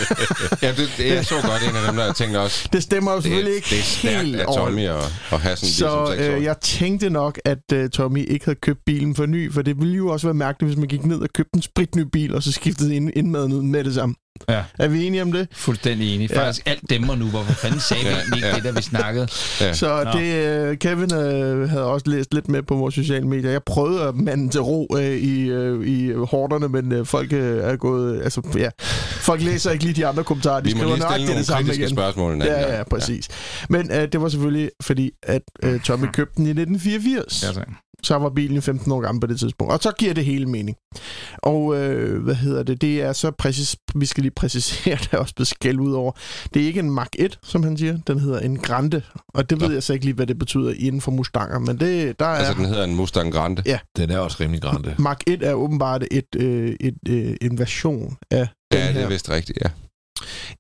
Ja, 0.63 0.69
det, 0.69 0.91
det, 0.97 1.15
jeg 1.15 1.25
så 1.27 1.35
godt 1.35 1.63
en 1.63 1.77
af 1.77 1.87
dem, 1.87 1.97
der 1.97 2.05
jeg 2.05 2.15
tænkte 2.15 2.39
også, 2.39 2.69
det 2.73 2.83
stemmer 2.83 3.11
jo 3.11 3.17
det, 3.17 3.25
selvfølgelig 3.25 3.55
ikke 3.55 3.67
det 3.71 3.79
er 3.79 3.83
stærkt 3.83 4.25
helt 4.25 4.41
af 4.41 4.47
Tommy 4.47 4.89
at, 4.89 4.97
at 5.33 5.41
have 5.41 5.57
sådan 5.57 5.69
Så 5.73 6.15
som 6.17 6.19
øh, 6.19 6.43
jeg 6.43 6.61
tænkte 6.61 7.11
nok, 7.11 7.41
at 7.45 7.73
øh, 7.73 7.91
Tommy 7.91 8.29
ikke 8.29 8.45
havde 8.45 8.59
købt 8.63 8.81
bilen 8.87 9.15
for 9.15 9.27
ny, 9.27 9.53
for 9.53 9.63
det 9.63 9.81
ville 9.81 9.95
jo 9.97 10.09
også 10.09 10.27
være 10.27 10.35
mærkeligt, 10.35 10.69
hvis 10.69 10.79
man 10.79 10.89
gik 10.89 11.05
ned 11.05 11.19
og 11.21 11.29
købte 11.35 11.57
en 11.57 11.63
spritny 11.63 12.03
bil, 12.13 12.35
og 12.35 12.43
så 12.43 12.53
skiftede 12.53 12.95
ind, 12.97 13.11
indmaden 13.17 13.53
ud 13.53 13.63
med 13.63 13.85
det 13.85 13.95
samme. 13.95 14.15
Ja. 14.49 14.63
Er 14.79 14.89
vi 14.89 15.07
enige 15.07 15.23
om 15.23 15.33
det? 15.33 15.49
Fuldstændig 15.53 16.15
enig. 16.15 16.31
Ja. 16.31 16.39
Faktisk 16.41 16.63
alt 16.67 16.91
dæmmer 16.91 17.15
nu, 17.15 17.25
hvorfor 17.27 17.53
fanden 17.53 17.81
sagde 17.81 18.03
vi 18.03 18.09
Ja, 18.09 18.15
egentlig 18.17 18.37
ikke 18.37 18.49
ja. 18.49 18.55
det, 18.55 18.65
der 18.65 18.73
vi 18.73 18.83
snakkede? 18.83 19.29
Ja. 19.61 19.73
Så 19.73 20.05
Nå. 20.05 20.21
det, 20.21 20.35
øh, 20.35 20.77
Kevin 20.79 21.15
øh, 21.15 21.69
havde 21.71 21.85
også 21.85 22.11
læst 22.11 22.35
lidt 22.35 22.49
med 22.49 22.63
på 22.63 22.75
vores 22.75 22.95
sociale 22.95 23.27
medier. 23.27 23.51
Jeg 23.51 23.63
prøvede 23.63 24.03
at 24.03 24.15
mande 24.15 24.49
til 24.49 24.61
ro 24.63 24.97
øh, 24.99 25.05
i, 25.05 25.41
øh, 25.49 25.87
i 25.87 26.13
hårderne, 26.13 26.69
men 26.69 26.93
øh, 26.93 27.07
folk 27.07 27.33
øh, 27.33 27.65
er 27.65 27.77
gået... 27.77 28.23
Altså, 28.23 28.43
ja, 28.57 28.69
folk 29.21 29.43
læser 29.43 29.71
ikke 29.71 29.85
lige 29.85 29.95
de 29.95 30.07
andre 30.07 30.25
kommentarer. 30.25 30.61
De 30.61 30.65
Vi 30.65 30.71
skriver 30.71 30.97
nøjagtigt 30.97 31.27
nogle 31.27 31.39
det 31.39 31.47
samme 31.47 31.63
kritiske 31.65 31.83
igen. 31.85 31.97
spørgsmål 31.97 32.43
Ja, 32.43 32.77
ja, 32.77 32.83
præcis. 32.85 33.29
Men 33.69 33.93
øh, 33.93 34.09
det 34.13 34.21
var 34.21 34.29
selvfølgelig 34.29 34.71
fordi, 34.83 35.11
at 35.23 35.43
øh, 35.63 35.81
Tommy 35.81 36.07
købte 36.13 36.35
den 36.37 36.47
i 36.47 36.51
1984. 36.51 37.45
Ja. 37.57 37.63
Så 38.05 38.19
var 38.19 38.31
bilen 38.31 38.63
15 38.63 38.93
år 38.93 39.01
gammel 39.01 39.21
på 39.21 39.27
det 39.27 39.39
tidspunkt. 39.39 39.73
Og 39.73 39.79
så 39.83 39.93
giver 39.99 40.15
det 40.15 40.25
hele 40.25 40.47
mening. 40.47 40.77
Og 41.39 41.77
øh, 41.77 42.23
hvad 42.23 42.35
hedder 42.35 42.63
det? 42.63 42.81
Det 42.81 43.03
er 43.03 43.13
så 43.13 43.31
præcis, 43.31 43.77
vi 43.95 44.07
skal 44.07 44.23
lige 44.23 44.33
præcisere, 44.37 44.99
der 45.11 45.17
er 45.17 45.19
også 45.19 45.35
blevet 45.35 45.49
skæld 45.49 45.81
ud 45.81 45.93
over. 45.93 46.13
Det 46.55 46.63
er 46.63 46.67
ikke 46.67 46.81
en 46.81 46.91
Mark 46.91 47.11
1, 47.19 47.39
som 47.43 47.63
han 47.63 47.77
siger. 47.77 47.99
Den 48.07 48.21
hedder 48.21 48.41
en 48.41 48.59
Grande. 48.59 49.03
Og 49.35 49.51
det 49.51 49.61
ved 49.61 49.73
jeg 49.73 49.83
så 49.83 49.93
ikke 49.93 50.05
lige, 50.05 50.15
hvad 50.15 50.27
det 50.27 50.39
betyder 50.39 50.75
inden 50.77 51.01
for 51.01 51.11
Mustanger. 51.11 51.59
Men 51.59 51.81
det, 51.81 52.21
der 52.21 52.27
er... 52.27 52.29
Altså, 52.29 52.55
den 52.55 52.65
hedder 52.65 52.85
en 52.85 52.97
Mustang 52.97 53.33
Grande. 53.33 53.63
Ja. 53.67 53.79
Den 53.97 54.11
er 54.11 54.19
også 54.19 54.37
rimelig 54.41 54.63
grande. 54.63 54.95
Mark 54.99 55.23
1 55.27 55.43
er 55.43 55.55
åbenbart 55.55 56.05
et, 56.11 56.37
øh, 56.37 56.77
et, 56.81 56.95
øh, 57.09 57.37
en 57.41 57.59
version 57.59 58.17
af 58.31 58.49
den 58.73 58.81
Ja, 58.81 58.93
det 58.93 59.03
er 59.03 59.09
vist 59.09 59.31
rigtigt, 59.31 59.59
ja. 59.65 59.69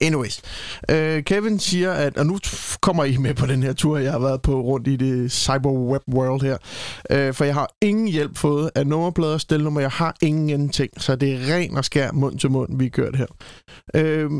Anyways, 0.01 0.43
øh, 0.91 1.24
Kevin 1.24 1.59
siger, 1.59 1.93
at, 1.93 2.16
og 2.16 2.26
nu 2.26 2.39
kommer 2.80 3.05
I 3.05 3.16
med 3.16 3.35
på 3.35 3.47
den 3.47 3.62
her 3.62 3.72
tur, 3.72 3.99
jeg 3.99 4.12
har 4.12 4.18
været 4.18 4.43
på 4.43 4.61
rundt 4.61 4.89
i 4.89 4.97
det 4.97 5.32
cyberweb 5.32 6.03
world 6.09 6.43
her, 6.43 6.57
øh, 7.11 7.35
for 7.35 7.45
jeg 7.45 7.55
har 7.55 7.70
ingen 7.82 8.09
hjælp 8.09 8.37
fået 8.37 8.70
af 8.74 8.87
nummerplader 8.87 9.35
og 9.35 9.41
stelnummer, 9.41 9.80
jeg 9.80 9.91
har 9.91 10.16
ingenting, 10.22 10.91
så 10.97 11.16
det 11.16 11.32
er 11.32 11.55
ren 11.55 11.76
og 11.76 11.85
skær 11.85 12.12
mund 12.12 12.39
til 12.39 12.51
mund, 12.51 12.78
vi 12.78 12.85
har 12.85 12.91
kørt 12.91 13.16
her. 13.16 13.26
Øh, 13.97 14.30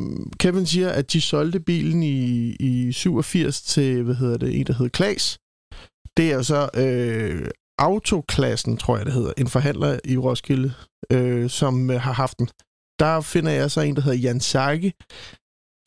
Kevin 0.41 0.67
siger, 0.67 0.91
at 0.91 1.13
de 1.13 1.21
solgte 1.21 1.61
bilen 1.61 2.03
i, 2.03 2.51
i 2.61 2.93
87 2.93 3.63
til, 3.63 4.03
hvad 4.03 4.15
hedder 4.15 4.37
det, 4.37 4.61
en 4.61 4.67
der 4.67 4.73
hedder 4.73 4.89
Klaas. 4.89 5.39
Det 6.17 6.31
er 6.31 6.35
jo 6.35 6.43
så 6.43 6.69
øh, 6.77 7.49
autoklassen, 7.79 8.77
tror 8.77 8.97
jeg 8.97 9.07
det 9.07 9.15
hedder, 9.15 9.33
en 9.37 9.49
forhandler 9.49 9.99
i 10.05 10.17
Roskilde, 10.17 10.75
øh, 11.13 11.51
som 11.51 11.91
øh, 11.91 12.01
har 12.01 12.13
haft 12.13 12.39
den 12.39 12.49
der 12.99 13.21
finder 13.21 13.51
jeg 13.53 13.71
så 13.71 13.81
en, 13.81 13.97
der 13.97 14.03
hedder 14.03 14.19
Jan 14.19 14.41
Sarge 14.41 14.93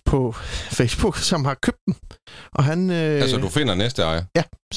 på 0.07 0.35
Facebook, 0.71 1.17
som 1.31 1.45
har 1.45 1.53
købt 1.61 1.77
den. 1.85 1.95
Og 2.55 2.63
han... 2.63 2.89
Øh, 2.89 3.21
Altså, 3.21 3.37
du 3.37 3.49
finder 3.49 3.75
næste 3.75 4.01
ejer. 4.01 4.23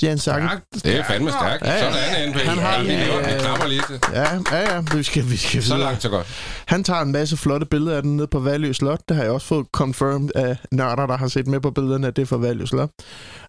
Jan 0.02 0.18
Sarge. 0.18 0.48
Det 0.74 0.86
er 0.98 1.04
fandme 1.04 1.30
stærkt. 1.30 1.64
Ja, 1.66 1.72
ja. 1.72 1.92
Sådan, 1.92 2.28
NP. 2.30 2.36
Han 2.36 2.58
har 2.58 2.72
ja, 2.74 2.80
en, 2.80 2.86
det 2.86 3.14
er 3.14 3.18
øh, 3.20 3.32
en 3.34 3.40
knapper 3.40 3.66
lige 3.66 3.82
til. 3.88 3.98
Ja, 4.12 4.22
ja, 4.52 4.74
ja. 4.74 4.80
Vi 4.94 5.02
skal, 5.02 5.30
vi 5.30 5.36
skal 5.36 5.62
Så 5.62 5.68
videre. 5.74 5.80
langt, 5.88 6.02
så 6.02 6.08
godt. 6.08 6.26
Han 6.66 6.84
tager 6.84 7.00
en 7.00 7.12
masse 7.12 7.36
flotte 7.36 7.66
billeder 7.66 7.96
af 7.96 8.02
den 8.02 8.16
nede 8.16 8.26
på 8.26 8.38
Valø 8.40 8.72
Slot. 8.72 9.00
Det 9.08 9.16
har 9.16 9.22
jeg 9.24 9.32
også 9.32 9.46
fået 9.46 9.66
confirmed 9.72 10.30
af 10.34 10.56
nørder, 10.72 11.06
der 11.06 11.16
har 11.16 11.28
set 11.28 11.46
med 11.46 11.60
på 11.60 11.70
billederne, 11.70 12.06
at 12.06 12.16
det 12.16 12.22
er 12.22 12.26
fra 12.26 12.36
Valø 12.36 12.66
Slot. 12.66 12.88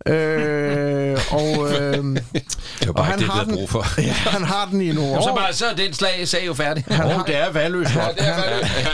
Øh, 0.07 1.19
og 1.39 1.67
øh, 1.71 1.77
Det 1.81 2.23
er 2.81 2.87
Og 2.87 2.95
bare 2.95 3.05
han 3.05 3.19
det, 3.19 3.27
har 3.27 3.43
vi 3.43 3.51
den- 3.51 3.55
brug 3.57 3.69
for. 3.69 3.85
ja, 4.01 4.11
han 4.13 4.43
har 4.43 4.65
den 4.71 4.81
i 4.81 4.91
nogle 4.91 5.11
år. 5.17 5.21
Så, 5.21 5.33
bare, 5.35 5.53
så 5.53 5.65
er 5.65 5.75
den 5.75 5.93
slag, 5.93 6.27
sag 6.27 6.45
jo 6.45 6.53
færdig. 6.53 6.83
Han 6.87 7.09
har, 7.09 7.23
det 7.23 7.35
er 7.37 7.51
valgløst. 7.51 7.91
Og 7.95 8.03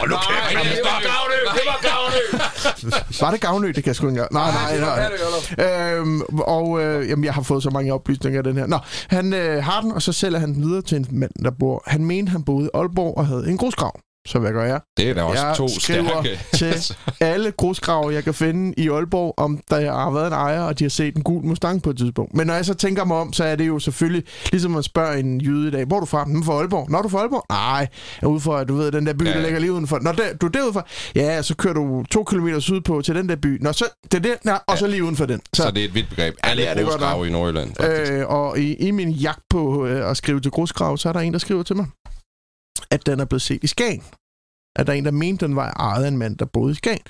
nu 0.09 0.15
kæft, 0.15 0.63
det 0.63 0.81
var 0.83 1.01
Gavnø! 1.01 1.39
Det 1.53 1.61
var 1.65 1.79
Gavnø! 1.81 2.43
var 3.21 3.31
det 3.31 3.41
Gavnø? 3.41 3.67
Det 3.67 3.75
kan 3.75 3.85
jeg 3.87 3.95
sgu 3.95 4.07
ikke 4.07 4.21
engang. 4.21 4.33
Nej, 4.33 4.51
nej, 4.51 5.11
nej. 5.57 5.93
Øhm, 5.95 6.21
og 6.39 6.83
øh, 6.83 7.09
jamen, 7.09 7.25
jeg 7.25 7.33
har 7.33 7.41
fået 7.41 7.63
så 7.63 7.69
mange 7.69 7.93
oplysninger 7.93 8.39
af 8.39 8.43
den 8.43 8.57
her. 8.57 8.67
Nå, 8.67 8.77
han 9.07 9.33
øh, 9.33 9.63
har 9.63 9.81
den, 9.81 9.91
og 9.91 10.01
så 10.01 10.13
sælger 10.13 10.39
han 10.39 10.53
den 10.53 10.63
videre 10.63 10.81
til 10.81 10.97
en 10.97 11.07
mand, 11.11 11.31
der 11.43 11.51
bor... 11.51 11.83
Han 11.87 12.05
mente, 12.05 12.29
han 12.29 12.43
boede 12.43 12.65
i 12.65 12.69
Aalborg 12.73 13.17
og 13.17 13.27
havde 13.27 13.49
en 13.49 13.57
grusgrav. 13.57 13.99
Så 14.27 14.39
hvad 14.39 14.51
gør 14.51 14.63
jeg? 14.65 14.79
Det 14.97 15.09
er 15.09 15.13
da 15.13 15.23
også 15.23 15.45
Jeg 15.45 15.55
to 15.55 15.67
skriver 15.79 16.23
stærke. 16.23 16.39
til 16.81 16.95
alle 17.19 17.51
grusgrave, 17.51 18.13
jeg 18.13 18.23
kan 18.23 18.33
finde 18.33 18.73
i 18.77 18.89
Aalborg, 18.89 19.33
om 19.37 19.59
der 19.69 19.91
har 19.91 20.11
været 20.11 20.27
en 20.27 20.33
ejer, 20.33 20.61
og 20.61 20.79
de 20.79 20.83
har 20.83 20.89
set 20.89 21.15
en 21.15 21.23
gul 21.23 21.43
Mustang 21.45 21.81
på 21.83 21.89
et 21.89 21.97
tidspunkt. 21.97 22.33
Men 22.35 22.47
når 22.47 22.53
jeg 22.53 22.65
så 22.65 22.73
tænker 22.73 23.05
mig 23.05 23.17
om, 23.17 23.33
så 23.33 23.43
er 23.43 23.55
det 23.55 23.67
jo 23.67 23.79
selvfølgelig, 23.79 24.23
ligesom 24.51 24.71
man 24.71 24.83
spørger 24.83 25.13
en 25.13 25.41
jyde 25.41 25.67
i 25.67 25.71
dag, 25.71 25.85
hvor 25.85 25.95
er 25.95 25.99
du 25.99 26.05
fra? 26.05 26.25
Den 26.25 26.43
fra 26.43 26.53
Aalborg. 26.53 26.91
Når 26.91 27.01
du 27.01 27.09
fra 27.09 27.19
Aalborg? 27.19 27.45
Nej, 27.49 27.59
jeg 27.79 27.87
er 28.21 28.27
ude 28.27 28.39
for, 28.39 28.63
du 28.63 28.75
ved, 28.75 28.91
den 28.91 29.05
der 29.07 29.13
by, 29.13 29.23
Ja, 29.25 29.29
der 29.31 29.37
ja. 29.37 29.43
ligger 29.43 29.59
lige 29.59 29.73
udenfor. 29.73 29.99
Når 30.01 30.11
der, 30.11 30.23
du 30.41 30.45
er 30.45 30.49
derude 30.51 30.73
for? 30.73 30.87
Ja, 31.15 31.41
så 31.41 31.55
kører 31.55 31.73
du 31.73 32.03
to 32.11 32.23
kilometer 32.23 32.59
sydpå 32.59 33.01
til 33.01 33.15
den 33.15 33.29
der 33.29 33.35
by. 33.35 33.57
Nå, 33.61 33.71
så 33.73 33.85
det 34.03 34.13
er 34.13 34.19
det, 34.19 34.35
ja, 34.45 34.57
og 34.67 34.77
så 34.77 34.87
lige 34.87 35.03
uden 35.03 35.15
for 35.15 35.25
den. 35.25 35.41
Så 35.53 35.71
det 35.71 35.81
er 35.83 35.87
et 35.87 35.93
vidt 35.95 36.09
begreb. 36.09 36.35
Ja, 36.45 36.49
Alle 36.49 36.65
godt 36.65 36.83
grusgrave 36.85 37.27
i 37.27 37.31
Nordjylland, 37.31 37.71
faktisk. 37.79 38.11
Øh, 38.13 38.27
og 38.27 38.59
i, 38.59 38.73
i 38.73 38.91
min 38.91 39.09
jagt 39.09 39.39
på 39.49 39.85
øh, 39.85 40.09
at 40.11 40.17
skrive 40.17 40.39
til 40.39 40.51
grusgrav, 40.51 40.97
så 40.97 41.09
er 41.09 41.13
der 41.13 41.19
en, 41.19 41.33
der 41.33 41.39
skriver 41.39 41.63
til 41.63 41.75
mig, 41.75 41.85
at 42.91 43.05
den 43.05 43.19
er 43.19 43.25
blevet 43.25 43.41
set 43.41 43.63
i 43.63 43.67
Skagen. 43.67 44.03
At 44.75 44.87
der 44.87 44.93
er 44.93 44.97
en, 44.97 45.05
der 45.05 45.11
mente, 45.11 45.45
den 45.47 45.55
var 45.55 45.71
ejet 45.71 46.03
af 46.03 46.07
en 46.07 46.17
mand, 46.17 46.37
der 46.37 46.45
boede 46.45 46.71
i 46.71 46.75
Skagen. 46.75 47.01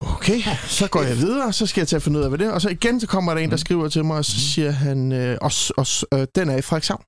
Okay, 0.00 0.40
så 0.66 0.88
går 0.88 1.02
jeg 1.02 1.16
videre, 1.16 1.52
så 1.52 1.66
skal 1.66 1.80
jeg 1.80 1.88
til 1.88 1.96
at 1.96 2.02
finde 2.02 2.18
ud 2.18 2.24
af, 2.24 2.30
hvad 2.30 2.38
det 2.38 2.46
er. 2.46 2.50
Og 2.52 2.60
så 2.62 2.68
igen, 2.68 3.00
så 3.00 3.06
kommer 3.06 3.34
der 3.34 3.40
en, 3.40 3.50
der 3.50 3.56
skriver 3.56 3.88
til 3.88 4.04
mig, 4.04 4.16
og 4.16 4.24
så 4.24 4.40
siger 4.40 4.70
han, 4.70 5.12
øh, 5.12 5.38
og, 5.40 5.52
s- 5.52 5.70
og, 5.70 5.86
s- 5.86 6.04
øh, 6.14 6.26
den 6.34 6.48
er 6.50 6.56
i 6.56 6.62
Frederikshavn. 6.62 7.02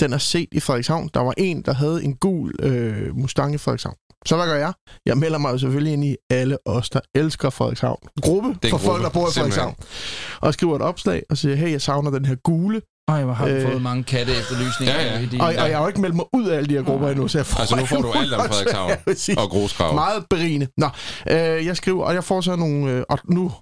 Den 0.00 0.12
er 0.12 0.18
set 0.18 0.48
i 0.52 0.60
Frederikshavn. 0.60 1.10
Der 1.14 1.20
var 1.20 1.34
en, 1.38 1.62
der 1.62 1.72
havde 1.74 2.04
en 2.04 2.16
gul 2.16 2.52
øh, 2.60 3.16
Mustang 3.16 3.54
i 3.54 3.58
Frederikshavn. 3.58 3.96
Så 4.26 4.36
hvad 4.36 4.46
gør 4.46 4.54
jeg? 4.54 4.72
Jeg 5.06 5.18
melder 5.18 5.38
mig 5.38 5.52
jo 5.52 5.58
selvfølgelig 5.58 5.92
ind 5.92 6.04
i 6.04 6.16
alle 6.30 6.58
os, 6.64 6.90
der 6.90 7.00
elsker 7.14 7.50
Frederikshavn. 7.50 7.98
Gruppe 8.22 8.48
for 8.62 8.70
gruppe, 8.70 8.84
folk, 8.84 9.02
der 9.02 9.10
bor 9.10 9.28
i 9.28 9.32
simpelthen. 9.32 9.62
Frederikshavn. 9.62 10.38
Og 10.40 10.54
skriver 10.54 10.76
et 10.76 10.82
opslag 10.82 11.22
og 11.30 11.36
siger, 11.38 11.54
hey, 11.56 11.70
jeg 11.70 11.82
savner 11.82 12.10
den 12.10 12.24
her 12.24 12.34
gule 12.34 12.82
Ej, 13.08 13.24
hvor 13.24 13.32
har 13.32 13.48
du 13.48 13.54
Øh. 13.54 13.70
fået 13.70 13.82
mange 13.82 14.04
katte 14.04 14.32
efterlysninger. 14.32 14.94
Ja, 14.94 15.02
ja. 15.14 15.18
i 15.20 15.26
din- 15.26 15.40
Og, 15.40 15.46
og 15.46 15.54
jeg 15.54 15.76
har 15.76 15.82
jo 15.82 15.88
ikke 15.88 16.00
meldt 16.00 16.14
mig 16.16 16.24
ud 16.34 16.48
af 16.48 16.56
alle 16.56 16.68
de 16.68 16.74
her 16.74 16.82
grupper 16.82 17.08
endnu, 17.08 17.28
så 17.28 17.38
jeg 17.38 17.46
får 17.46 17.60
Altså, 17.60 17.76
nu 17.76 17.86
får 17.86 18.02
du 18.02 18.12
alt 18.12 18.32
om 18.34 18.40
Frederikshavn. 18.48 18.90
Ja. 19.36 19.42
Og 19.42 19.50
grusgrav. 19.50 19.94
Meget 19.94 20.26
berigende. 20.30 20.68
Nå, 20.76 20.86
øh, 21.30 21.66
jeg 21.66 21.76
skriver, 21.76 22.04
og 22.04 22.14
jeg 22.14 22.24
får 22.24 22.40
så 22.40 22.56
nogle... 22.56 22.90
Øh, 22.92 23.04
og 23.08 23.18
nu 23.24 23.52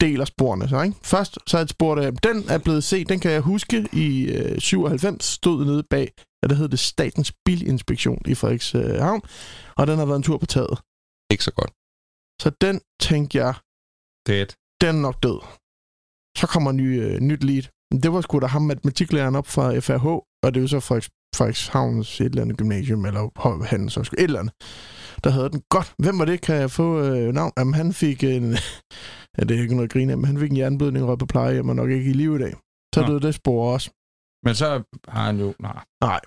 deler 0.00 0.24
sporene 0.24 0.68
så, 0.68 0.82
ikke? 0.82 0.96
Først 1.02 1.38
så 1.46 1.58
er 1.58 1.62
et 1.62 1.70
spor, 1.70 1.94
der, 1.94 2.10
den 2.10 2.44
er 2.48 2.58
blevet 2.58 2.84
set, 2.84 3.08
den 3.08 3.20
kan 3.20 3.30
jeg 3.30 3.40
huske, 3.40 3.88
i 3.92 4.22
øh, 4.24 4.60
97 4.60 5.24
stod 5.24 5.64
nede 5.64 5.82
bag, 5.90 6.12
hvad 6.40 6.48
der 6.48 6.54
hedder 6.54 6.70
det, 6.70 6.78
Statens 6.78 7.32
Bilinspektion 7.44 8.22
i 8.26 8.34
Frederikshavn, 8.34 9.22
og 9.76 9.86
den 9.86 9.98
har 9.98 10.06
været 10.06 10.16
en 10.16 10.22
tur 10.22 10.38
på 10.38 10.46
taget. 10.46 10.78
Ikke 11.32 11.44
så 11.44 11.52
godt. 11.52 11.70
Så 12.42 12.50
den 12.60 12.80
tænkte 13.00 13.38
jeg, 13.38 13.54
Dead. 14.26 14.46
den 14.80 14.96
er 14.96 15.00
nok 15.08 15.22
død. 15.22 15.40
Så 16.40 16.46
kommer 16.46 16.72
ny, 16.72 16.88
øh, 17.04 17.20
nyt 17.20 17.44
lead. 17.44 17.62
Det 18.02 18.12
var 18.12 18.20
sgu 18.20 18.38
da 18.38 18.46
ham 18.46 18.62
matematiklæreren 18.62 19.36
op 19.36 19.46
fra 19.46 19.78
FRH, 19.78 20.06
og 20.06 20.54
det 20.54 20.56
er 20.56 20.60
jo 20.60 20.68
så 20.68 20.80
Frederiks, 20.80 21.08
Frederikshavns 21.36 22.20
et 22.20 22.24
eller 22.26 22.42
andet 22.42 22.56
gymnasium, 22.56 23.04
eller 23.06 23.28
Høj- 23.38 23.64
Handelshøjskole, 23.66 24.18
et 24.20 24.24
eller 24.24 24.40
andet, 24.40 24.54
der 25.24 25.30
havde 25.30 25.50
den. 25.50 25.62
Godt, 25.70 25.92
hvem 25.98 26.18
var 26.18 26.24
det? 26.24 26.40
Kan 26.40 26.54
jeg 26.56 26.70
få 26.70 27.00
øh, 27.00 27.34
navn? 27.34 27.52
Jamen, 27.58 27.74
han 27.74 27.92
fik 27.92 28.24
en... 28.24 28.56
ja, 29.38 29.42
det 29.44 29.56
er 29.56 29.62
ikke 29.62 29.74
noget 29.74 29.88
at 29.88 29.92
grine 29.92 30.12
af, 30.12 30.18
men 30.18 30.26
han 30.26 30.38
fik 30.38 30.50
en 30.50 30.56
jernblødning 30.56 31.04
og 31.04 31.18
på 31.18 31.26
plejehjem 31.26 31.68
og 31.68 31.76
nok 31.76 31.90
ikke 31.90 32.10
i 32.10 32.12
live 32.12 32.36
i 32.36 32.38
dag. 32.38 32.54
Så 32.94 33.00
Nå. 33.00 33.06
døde 33.06 33.20
det 33.20 33.34
spor 33.34 33.72
også. 33.72 33.90
Men 34.46 34.54
så 34.54 34.82
har 35.08 35.24
han 35.24 35.38
jo... 35.40 35.54
Nej. 35.62 35.78
Nej. 36.00 36.20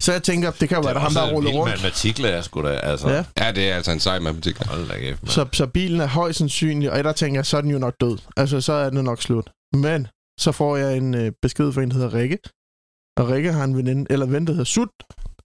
Så 0.00 0.12
jeg 0.12 0.22
tænker, 0.22 0.50
det 0.50 0.68
kan 0.68 0.76
jo 0.78 0.82
være, 0.82 0.94
der 0.94 1.00
ham, 1.00 1.12
der 1.14 1.32
ruller 1.32 1.50
rundt. 1.50 1.70
matematiklærer, 1.72 2.42
sgu 2.42 2.62
da. 2.62 2.68
Altså, 2.68 3.08
Ja. 3.10 3.24
Ja, 3.38 3.52
det 3.52 3.70
er 3.70 3.74
altså 3.76 3.90
en 3.92 4.00
sej 4.00 4.18
matematik. 4.18 4.56
Hold 4.58 4.88
da 4.88 4.98
kæft. 4.98 5.30
Så, 5.30 5.46
så 5.52 5.66
bilen 5.66 6.00
er 6.00 6.06
højst 6.06 6.38
sandsynlig, 6.38 6.92
og 6.92 7.04
der 7.04 7.12
tænker 7.12 7.38
jeg, 7.38 7.46
så 7.46 7.56
er 7.56 7.60
den 7.60 7.70
jo 7.70 7.78
nok 7.78 7.94
død. 8.00 8.18
Altså, 8.36 8.60
så 8.60 8.72
er 8.72 8.90
den 8.90 9.04
nok 9.04 9.22
slut. 9.22 9.50
Men 9.74 10.06
så 10.40 10.52
får 10.52 10.76
jeg 10.76 10.96
en 10.96 11.14
øh, 11.14 11.32
besked 11.42 11.72
fra 11.72 11.82
en, 11.82 11.90
der 11.90 11.94
hedder 11.94 12.14
Rikke. 12.14 12.38
Og 13.16 13.28
Rikke 13.28 13.52
har 13.52 13.64
en 13.64 13.76
veninde, 13.76 14.06
eller 14.10 14.26
ven, 14.26 14.46
der 14.46 14.52
hedder 14.52 14.64
Sut. 14.64 14.88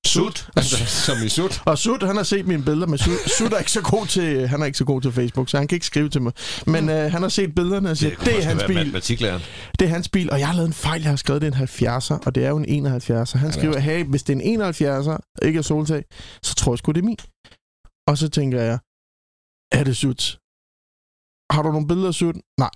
Sut. 0.06 0.50
Altså, 0.58 0.86
som 0.86 1.18
i 1.26 1.30
sut. 1.30 1.62
Og 1.66 1.78
Sut, 1.78 2.04
han 2.04 2.16
har 2.16 2.24
set 2.24 2.48
mine 2.48 2.64
billeder, 2.64 2.88
men 2.88 2.98
Sut, 2.98 3.20
Sut 3.38 3.54
er 3.54 3.58
ikke 3.58 3.72
så 3.72 3.82
god 3.82 4.08
til, 4.08 4.48
han 4.48 4.62
er 4.62 4.66
ikke 4.66 4.78
så 4.78 4.86
god 4.86 5.02
til 5.02 5.12
Facebook, 5.12 5.50
så 5.50 5.58
han 5.58 5.68
kan 5.68 5.76
ikke 5.76 5.86
skrive 5.86 6.10
til 6.10 6.22
mig. 6.22 6.34
Men 6.68 6.90
øh, 6.90 7.12
han 7.12 7.22
har 7.22 7.30
set 7.30 7.56
billederne 7.56 7.90
og 7.90 7.98
siger, 7.98 8.16
det, 8.16 8.26
det 8.26 8.38
er 8.38 8.44
hans 8.44 8.64
bil. 8.64 8.94
Det 9.80 9.86
er 9.86 9.88
hans 9.88 10.10
bil, 10.10 10.32
og 10.32 10.40
jeg 10.40 10.48
har 10.48 10.56
lavet 10.56 10.68
en 10.68 10.74
fejl. 10.74 11.02
Jeg 11.02 11.12
har 11.12 11.16
skrevet, 11.16 11.42
det 11.42 11.54
er 11.54 11.58
en 11.58 11.64
70'er, 11.64 12.26
og 12.26 12.36
det 12.36 12.46
er 12.46 12.50
jo 12.50 12.58
en 12.58 12.88
71'er. 12.88 13.38
Han 13.38 13.52
skriver, 13.54 13.80
hey, 13.80 14.06
hvis 14.06 14.24
det 14.24 14.38
er 14.38 14.42
en 14.42 14.62
71'er, 14.62 15.18
ikke 15.48 15.58
er 15.58 15.62
soltag, 15.62 16.04
så 16.44 16.56
tror 16.56 16.74
jeg 16.74 16.78
sgu, 16.80 16.92
det 16.92 17.02
er 17.02 17.06
min. 17.06 17.18
Og 18.08 18.18
så 18.18 18.30
tænker 18.30 18.62
jeg, 18.62 18.80
er 19.72 19.84
det 19.84 19.98
Sut? 19.98 20.40
Har 21.54 21.62
du 21.62 21.72
nogle 21.72 21.88
billeder 21.88 22.08
af 22.08 22.14
Sut? 22.14 22.36
Nej. 22.60 22.70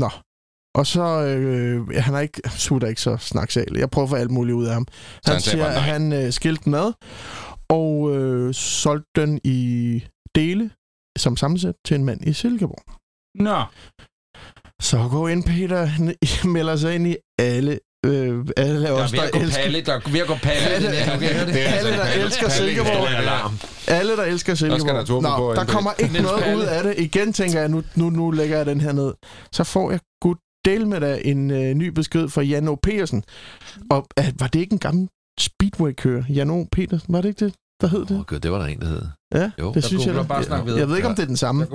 Nå. 0.00 0.10
Og 0.74 0.86
så, 0.86 1.02
øh, 1.02 1.88
han 1.96 2.14
er 2.14 2.18
ikke, 2.20 2.40
Sut 2.50 2.82
er 2.82 2.88
ikke 2.88 3.00
så 3.00 3.16
snaksal. 3.16 3.76
Jeg 3.78 3.90
prøver 3.90 4.06
at 4.06 4.10
få 4.10 4.16
alt 4.16 4.30
muligt 4.30 4.54
ud 4.54 4.66
af 4.66 4.72
ham. 4.74 4.86
Så 4.90 5.20
Han, 5.26 5.32
han 5.34 5.40
siger, 5.40 5.66
at 5.66 5.82
han 5.82 6.12
øh, 6.12 6.32
skilte 6.32 6.64
den 6.64 6.74
ad, 6.74 6.92
og 7.70 8.16
øh, 8.16 8.54
solgte 8.54 9.10
den 9.20 9.40
i 9.44 10.02
dele 10.34 10.70
som 11.18 11.36
sammensæt 11.36 11.74
til 11.86 11.94
en 11.94 12.04
mand 12.04 12.26
i 12.28 12.32
Silkeborg. 12.32 12.82
Nå. 13.34 13.62
Så 14.82 15.08
gå 15.10 15.26
ind, 15.26 15.44
Peter. 15.44 15.88
I 16.22 16.46
melder 16.56 16.76
sig 16.76 16.94
ind 16.94 17.06
i 17.06 17.16
alle, 17.38 17.78
øh, 18.06 18.46
alle 18.56 18.82
Der 18.86 18.92
os, 18.92 19.12
er 19.12 19.16
der 19.16 19.30
gå 19.30 19.38
elsker, 19.38 19.62
palle. 19.62 19.80
Der 19.80 19.92
er 19.94 20.10
ved 20.10 20.20
at 20.20 20.26
gå 20.26 20.34
palle. 20.34 20.90
kan 20.90 21.34
høre 21.34 21.46
det. 21.46 21.62
Er 21.68 21.72
altså 21.72 21.88
alle, 21.88 21.98
der 21.98 22.04
Palle- 22.04 22.24
elsker 22.24 22.48
Silkeborg. 22.48 23.08
Alarm. 23.08 23.52
alle, 23.88 24.16
der 24.16 24.24
elsker 24.24 24.54
Silkeborg. 24.54 24.80
skal 24.80 24.94
der 24.94 25.36
på 25.36 25.54
der 25.54 25.64
kommer 25.64 25.92
ikke 25.98 26.22
noget 26.22 26.56
ud 26.56 26.62
af 26.62 26.82
det. 26.82 26.94
Igen 26.98 27.32
tænker 27.32 27.60
jeg, 27.60 27.68
nu, 27.68 27.82
nu, 27.94 28.10
nu 28.10 28.30
lægger 28.30 28.56
jeg 28.56 28.66
den 28.66 28.80
her 28.80 28.92
ned. 28.92 29.12
Så 29.52 29.64
får 29.64 29.90
jeg 29.90 30.00
gud 30.22 30.34
del 30.70 30.86
med 30.86 31.00
dig 31.00 31.20
en 31.24 31.50
øh, 31.50 31.74
ny 31.74 31.88
besked 31.88 32.28
fra 32.28 32.42
Jan 32.42 32.68
O. 32.68 32.74
Petersen. 32.74 33.22
Og 33.90 34.06
øh, 34.18 34.24
var 34.40 34.46
det 34.46 34.60
ikke 34.60 34.72
en 34.72 34.78
gammel 34.78 35.08
Speedway-kører? 35.40 36.24
Jan 36.28 36.50
O. 36.50 36.64
Petersen, 36.72 37.12
var 37.12 37.20
det 37.20 37.28
ikke 37.28 37.44
det? 37.44 37.54
Hvad 37.78 37.90
hed 37.90 38.00
det? 38.06 38.16
Åh, 38.16 38.24
gud, 38.26 38.38
det 38.40 38.50
var 38.52 38.58
der 38.58 38.66
en, 38.66 38.80
der 38.80 38.86
hed. 38.86 39.02
Ja, 39.34 39.50
Jo. 39.58 39.72
det 39.72 39.84
synes 39.84 40.06
jeg. 40.06 40.14
da. 40.14 40.22
bare 40.22 40.44
jeg, 40.50 40.78
jeg 40.78 40.88
ved 40.88 40.96
ikke, 40.96 41.08
om 41.08 41.14
det 41.14 41.22
er 41.22 41.26
den 41.26 41.36
samme. 41.36 41.66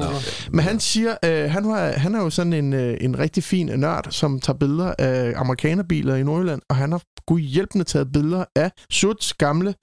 Men 0.51 0.59
han 0.59 0.79
siger, 0.79 1.15
øh, 1.25 1.51
han, 1.51 1.67
var, 1.67 1.91
han 1.91 2.15
er 2.15 2.19
jo 2.19 2.29
sådan 2.29 2.53
en, 2.53 2.73
øh, 2.73 2.97
en 3.01 3.19
rigtig 3.19 3.43
fin 3.43 3.65
nørd, 3.79 4.07
som 4.11 4.39
tager 4.39 4.57
billeder 4.57 4.93
af 4.99 5.33
amerikanerbiler 5.35 6.15
i 6.15 6.23
Nordjylland, 6.23 6.61
og 6.69 6.75
han 6.75 6.91
har 6.91 7.01
gud 7.27 7.39
hjælpende 7.39 7.85
taget 7.85 8.11
billeder 8.11 8.45
af 8.55 8.71
Suts 8.91 9.33
gamle, 9.33 9.75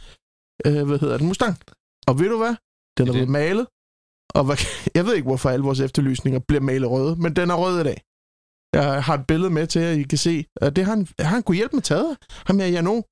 øh, 0.67 0.87
hvad 0.87 0.99
hedder 0.99 1.19
den, 1.19 1.27
Mustang. 1.27 1.57
Og 2.07 2.19
ved 2.19 2.29
du 2.29 2.37
hvad? 2.39 2.55
Den 2.99 3.07
er 3.07 3.11
er 3.11 3.13
blevet 3.13 3.29
malet, 3.29 3.67
og 4.35 4.45
hvad, 4.45 4.57
jeg 4.97 5.07
ved 5.07 5.15
ikke, 5.15 5.27
hvorfor 5.27 5.51
alle 5.51 5.65
vores 5.65 5.81
efterlysninger 5.81 6.41
bliver 6.49 6.61
malet 6.61 6.91
røde, 6.91 7.17
men 7.17 7.37
den 7.37 7.51
er 7.51 7.55
rød 7.55 7.81
i 7.81 7.85
dag. 7.85 8.03
Jeg 8.75 9.05
har 9.05 9.15
et 9.15 9.27
billede 9.27 9.51
med 9.51 9.67
til, 9.67 9.81
at 9.81 9.97
I 9.99 10.03
kan 10.03 10.19
se, 10.19 10.45
at 10.61 10.77
det 10.77 10.85
har 10.85 10.93
han, 10.97 11.07
han 11.21 11.43
kunne 11.43 11.57
hjælpe 11.57 11.77
med 11.77 11.83
taget. 11.83 12.17
Ham 12.47 12.59
her, 12.59 12.67
Jano. 12.67 13.03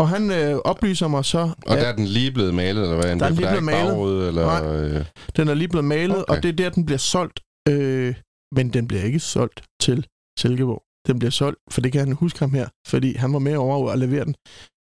Og 0.00 0.08
han 0.08 0.30
øh, 0.30 0.54
oplyser 0.64 1.08
mig 1.08 1.24
så, 1.24 1.38
Og 1.66 1.76
der 1.76 1.86
er 1.90 1.96
den 1.96 2.04
lige 2.04 2.32
blevet 2.32 2.54
malet, 2.54 2.82
eller 2.82 2.96
hvad? 3.00 3.16
Der 3.16 3.24
er 3.24 3.28
For 3.28 3.36
lige 3.36 3.46
er 3.46 3.50
blevet 3.50 3.64
malet. 3.64 3.88
bagrude, 3.90 4.28
eller... 4.28 4.44
Nej. 4.46 4.98
Øh, 4.98 5.06
Den 5.36 5.48
er 5.48 5.54
lige 5.54 5.68
blevet 5.68 5.84
malet. 5.84 6.16
Okay. 6.22 6.36
og 6.36 6.42
det 6.42 6.48
er 6.48 6.52
der, 6.52 6.70
den 6.70 6.86
bliver 6.86 6.98
solgt. 6.98 7.40
Øh, 7.68 8.14
men 8.56 8.72
den 8.72 8.88
bliver 8.88 9.02
ikke 9.02 9.20
solgt 9.20 9.64
til 9.80 10.06
Silkeborg. 10.38 10.82
Den 11.06 11.18
bliver 11.18 11.30
solgt, 11.30 11.58
for 11.70 11.80
det 11.80 11.92
kan 11.92 12.00
han 12.00 12.12
huske 12.12 12.38
ham 12.38 12.50
her, 12.54 12.68
fordi 12.86 13.12
han 13.14 13.32
var 13.32 13.38
med 13.38 13.56
over 13.56 13.90
at 13.92 13.98
levere 13.98 14.24
den. 14.24 14.34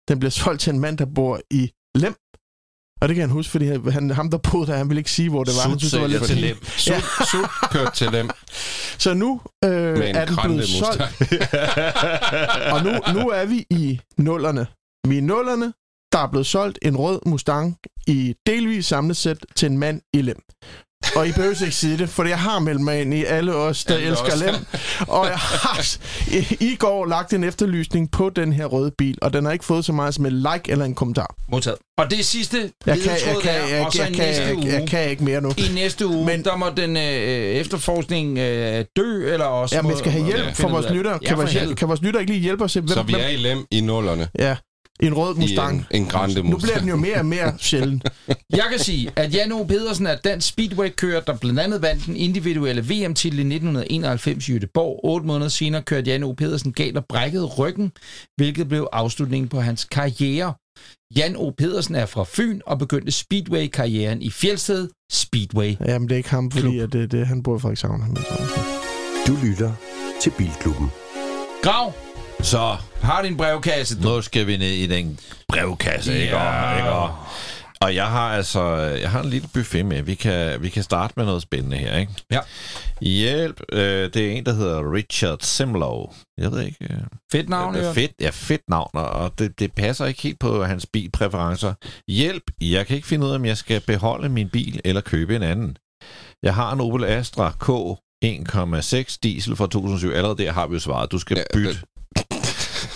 Den 0.08 0.18
bliver 0.18 0.30
solgt 0.30 0.60
til 0.60 0.72
en 0.74 0.80
mand, 0.80 0.98
der 0.98 1.06
bor 1.14 1.40
i 1.50 1.70
Lem. 2.02 2.14
Og 3.00 3.08
det 3.08 3.14
kan 3.16 3.22
han 3.22 3.30
huske, 3.30 3.50
fordi 3.50 3.66
han, 3.90 4.10
ham, 4.10 4.30
der 4.30 4.38
boede 4.38 4.66
der, 4.66 4.76
han 4.76 4.88
ville 4.88 5.00
ikke 5.00 5.10
sige, 5.10 5.30
hvor 5.30 5.44
det 5.44 5.52
var. 5.56 5.68
Han 5.68 5.78
synes, 5.78 5.92
det 5.92 6.00
var 6.00 6.06
lidt 6.06 6.22
til 6.22 6.36
lem. 6.36 6.64
Sut, 6.64 7.04
sut 7.30 7.50
kørt 7.70 7.92
til 7.92 8.12
dem 8.12 8.30
Så 9.04 9.14
nu 9.14 9.40
øh, 9.64 9.70
er 9.70 10.24
den 10.24 10.36
blevet 10.44 10.68
solgt, 10.68 11.02
og 12.72 12.84
nu, 12.84 13.20
nu 13.20 13.28
er 13.28 13.44
vi 13.46 13.66
i 13.70 14.00
nullerne. 14.16 14.66
Vi 15.08 15.14
er 15.14 15.18
i 15.18 15.24
nullerne. 15.24 15.72
Der 16.12 16.18
er 16.18 16.30
blevet 16.30 16.46
solgt 16.46 16.78
en 16.82 16.96
rød 16.96 17.20
Mustang 17.26 17.76
i 18.06 18.34
delvis 18.46 18.86
samlet 18.86 19.16
sæt 19.16 19.38
til 19.56 19.70
en 19.70 19.78
mand 19.78 20.00
i 20.12 20.22
Lem. 20.22 20.42
Og 21.16 21.28
I 21.28 21.32
behøver 21.32 21.62
ikke 21.62 21.76
sige 21.76 21.98
det, 21.98 22.08
for 22.08 22.24
jeg 22.24 22.38
har 22.38 22.58
meldt 22.58 22.80
mig 22.80 23.00
ind 23.00 23.14
i 23.14 23.24
alle 23.24 23.54
os, 23.54 23.84
der 23.84 23.94
Alle 23.94 24.06
elsker 24.08 24.32
os. 24.32 24.40
Lem. 24.40 24.54
Og 25.08 25.26
jeg 25.26 25.38
har 25.38 25.96
i, 26.60 26.74
går 26.76 27.06
lagt 27.06 27.32
en 27.32 27.44
efterlysning 27.44 28.10
på 28.10 28.30
den 28.30 28.52
her 28.52 28.64
røde 28.66 28.90
bil, 28.98 29.18
og 29.22 29.32
den 29.32 29.44
har 29.44 29.52
ikke 29.52 29.64
fået 29.64 29.84
så 29.84 29.92
meget 29.92 30.14
som 30.14 30.26
en 30.26 30.32
like 30.32 30.60
eller 30.68 30.84
en 30.84 30.94
kommentar. 30.94 31.34
Modtaget. 31.48 31.78
Og 31.98 32.10
det 32.10 32.24
sidste 32.24 32.70
Jeg 32.86 32.98
kan, 32.98 33.10
jeg 33.12 33.36
kan, 33.42 33.54
der, 33.54 33.66
jeg, 33.76 33.86
og 33.86 33.92
så 33.92 34.02
jeg, 34.02 34.10
i 34.10 34.14
kan, 34.14 34.26
næste 34.26 34.42
jeg, 34.42 34.56
uge. 34.56 34.66
jeg 34.72 34.88
kan 34.88 35.10
ikke 35.10 35.24
mere 35.24 35.40
nu. 35.40 35.50
I 35.56 35.70
næste 35.74 36.06
uge, 36.06 36.26
Men- 36.26 36.44
der 36.44 36.56
må 36.56 36.66
den 36.76 36.96
øh, 36.96 37.02
efterforskning 37.02 38.38
øh, 38.38 38.84
dø, 38.96 39.32
eller 39.32 39.44
også... 39.46 39.76
Ja, 39.76 39.82
men 39.82 39.90
jeg 39.90 39.98
skal 39.98 40.12
have 40.12 40.24
hjælp 40.24 40.56
for 40.56 40.68
ud 40.68 40.72
vores. 40.72 40.86
Ja, 40.86 41.18
Kan, 41.28 41.36
vores, 41.36 41.56
kan 41.76 41.88
vores 41.88 42.02
lyttere 42.02 42.22
ikke 42.22 42.32
lige 42.32 42.42
hjælpe 42.42 42.64
os? 42.64 42.74
Hvem, 42.74 42.88
Så 42.88 43.02
vi 43.02 43.12
er 43.12 43.28
i 43.28 43.36
lem 43.36 43.64
i 43.70 43.80
nullerne 43.80 44.28
Ja, 44.38 44.56
en 45.00 45.14
rød 45.14 45.36
i 45.36 45.40
Mustang. 45.40 45.76
en, 45.90 46.02
en 46.02 46.06
grande 46.06 46.34
Nu 46.34 46.42
Mustang. 46.42 46.62
bliver 46.62 46.78
den 46.78 46.88
jo 46.88 46.96
mere 46.96 47.18
og 47.18 47.26
mere 47.26 47.52
sjælden. 47.70 48.02
Jeg 48.50 48.64
kan 48.70 48.78
sige, 48.78 49.10
at 49.16 49.34
Jan 49.34 49.52
O. 49.52 49.64
Pedersen 49.64 50.06
er 50.06 50.16
dansk 50.16 50.48
speedway-kører, 50.48 51.20
der 51.20 51.36
blandt 51.36 51.60
andet 51.60 51.82
vandt 51.82 52.06
den 52.06 52.16
individuelle 52.16 52.82
VM-titel 52.82 53.38
i 53.38 53.42
1991 53.54 54.48
i 54.48 54.52
Göteborg. 54.56 55.00
Otte 55.04 55.26
måneder 55.26 55.48
senere 55.48 55.82
kørte 55.82 56.10
Jan 56.10 56.22
O. 56.24 56.32
Pedersen 56.32 56.72
galt 56.72 56.96
og 56.96 57.04
brækkede 57.08 57.44
ryggen, 57.44 57.92
hvilket 58.36 58.68
blev 58.68 58.88
afslutningen 58.92 59.48
på 59.48 59.60
hans 59.60 59.84
karriere. 59.84 60.54
Jan 61.16 61.36
O. 61.36 61.50
Pedersen 61.58 61.94
er 61.94 62.06
fra 62.06 62.24
Fyn 62.28 62.60
og 62.66 62.78
begyndte 62.78 63.12
speedway-karrieren 63.12 64.22
i 64.22 64.30
Fjeldsted 64.30 64.88
Speedway. 65.12 65.74
Jamen, 65.86 66.08
det 66.08 66.14
er 66.14 66.16
ikke 66.16 66.30
ham, 66.30 66.50
fordi 66.50 66.78
at 66.78 66.92
det, 66.92 67.12
det, 67.12 67.26
han 67.26 67.42
bor 67.42 67.56
i 67.56 67.60
Frederikshavn. 67.60 68.00
Er 68.00 69.24
Du 69.26 69.36
lytter 69.44 69.72
til 70.22 70.32
Bilklubben. 70.38 70.88
Grav, 71.62 71.92
Så, 72.42 72.76
har 73.02 73.22
din 73.22 73.36
brevkasse. 73.36 74.02
Du. 74.02 74.08
nu 74.08 74.22
skal 74.22 74.46
vi 74.46 74.56
ned 74.56 74.70
i 74.70 74.86
den 74.86 75.18
brevkasse, 75.48 76.20
ikke? 76.20 76.36
Ja. 76.36 76.70
Og, 76.70 76.76
ikke? 76.78 76.90
Og, 76.90 77.14
og 77.80 77.94
jeg 77.94 78.06
har 78.06 78.30
altså 78.36 78.74
jeg 78.76 79.10
har 79.10 79.22
en 79.22 79.30
lille 79.30 79.48
buffet 79.54 79.86
med. 79.86 80.02
Vi 80.02 80.14
kan, 80.14 80.62
vi 80.62 80.68
kan 80.68 80.82
starte 80.82 81.14
med 81.16 81.24
noget 81.24 81.42
spændende 81.42 81.76
her, 81.76 81.96
ikke? 81.96 82.12
Ja. 82.30 82.40
Hjælp. 83.00 83.60
Øh, 83.72 84.14
det 84.14 84.16
er 84.16 84.30
en, 84.30 84.46
der 84.46 84.52
hedder 84.52 84.92
Richard 84.92 85.38
Simlow. 85.40 86.12
Jeg 86.38 86.52
ved 86.52 86.62
ikke... 86.62 86.76
Øh, 86.80 87.00
Fedt 87.32 87.48
navn, 87.48 87.74
er 87.74 87.92
fedt, 87.92 88.12
ja, 88.20 88.30
fedt 88.32 88.62
navn, 88.68 88.90
og 88.92 89.38
det, 89.38 89.58
det 89.58 89.72
passer 89.72 90.06
ikke 90.06 90.22
helt 90.22 90.38
på 90.38 90.64
hans 90.64 90.86
bilpræferencer. 90.92 91.74
Hjælp, 92.08 92.42
jeg 92.60 92.86
kan 92.86 92.96
ikke 92.96 93.08
finde 93.08 93.26
ud 93.26 93.30
af, 93.30 93.34
om 93.34 93.44
jeg 93.44 93.56
skal 93.56 93.80
beholde 93.80 94.28
min 94.28 94.48
bil 94.48 94.80
eller 94.84 95.00
købe 95.00 95.36
en 95.36 95.42
anden. 95.42 95.76
Jeg 96.42 96.54
har 96.54 96.72
en 96.72 96.80
Opel 96.80 97.04
Astra 97.04 97.50
K 97.60 97.68
1,6 98.24 99.18
diesel 99.22 99.56
fra 99.56 99.66
2007. 99.66 100.10
Allerede 100.10 100.42
der 100.42 100.52
har 100.52 100.66
vi 100.66 100.74
jo 100.74 100.80
svaret. 100.80 101.12
Du 101.12 101.18
skal 101.18 101.44
bytte. 101.54 101.80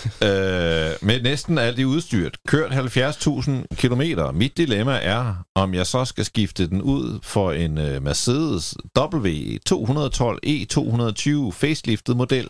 øh, 0.27 0.91
med 1.01 1.21
næsten 1.21 1.57
alt 1.57 1.79
i 1.79 1.85
udstyret. 1.85 2.37
Kørt 2.47 2.71
70.000 2.71 3.51
km. 3.75 4.01
Mit 4.33 4.57
dilemma 4.57 4.99
er, 5.01 5.35
om 5.55 5.73
jeg 5.73 5.87
så 5.87 6.05
skal 6.05 6.25
skifte 6.25 6.69
den 6.69 6.81
ud 6.81 7.19
for 7.23 7.51
en 7.51 7.77
øh, 7.77 8.03
Mercedes 8.03 8.75
W212 8.99 10.37
E220 10.47 11.51
faceliftet 11.51 12.17
model. 12.17 12.49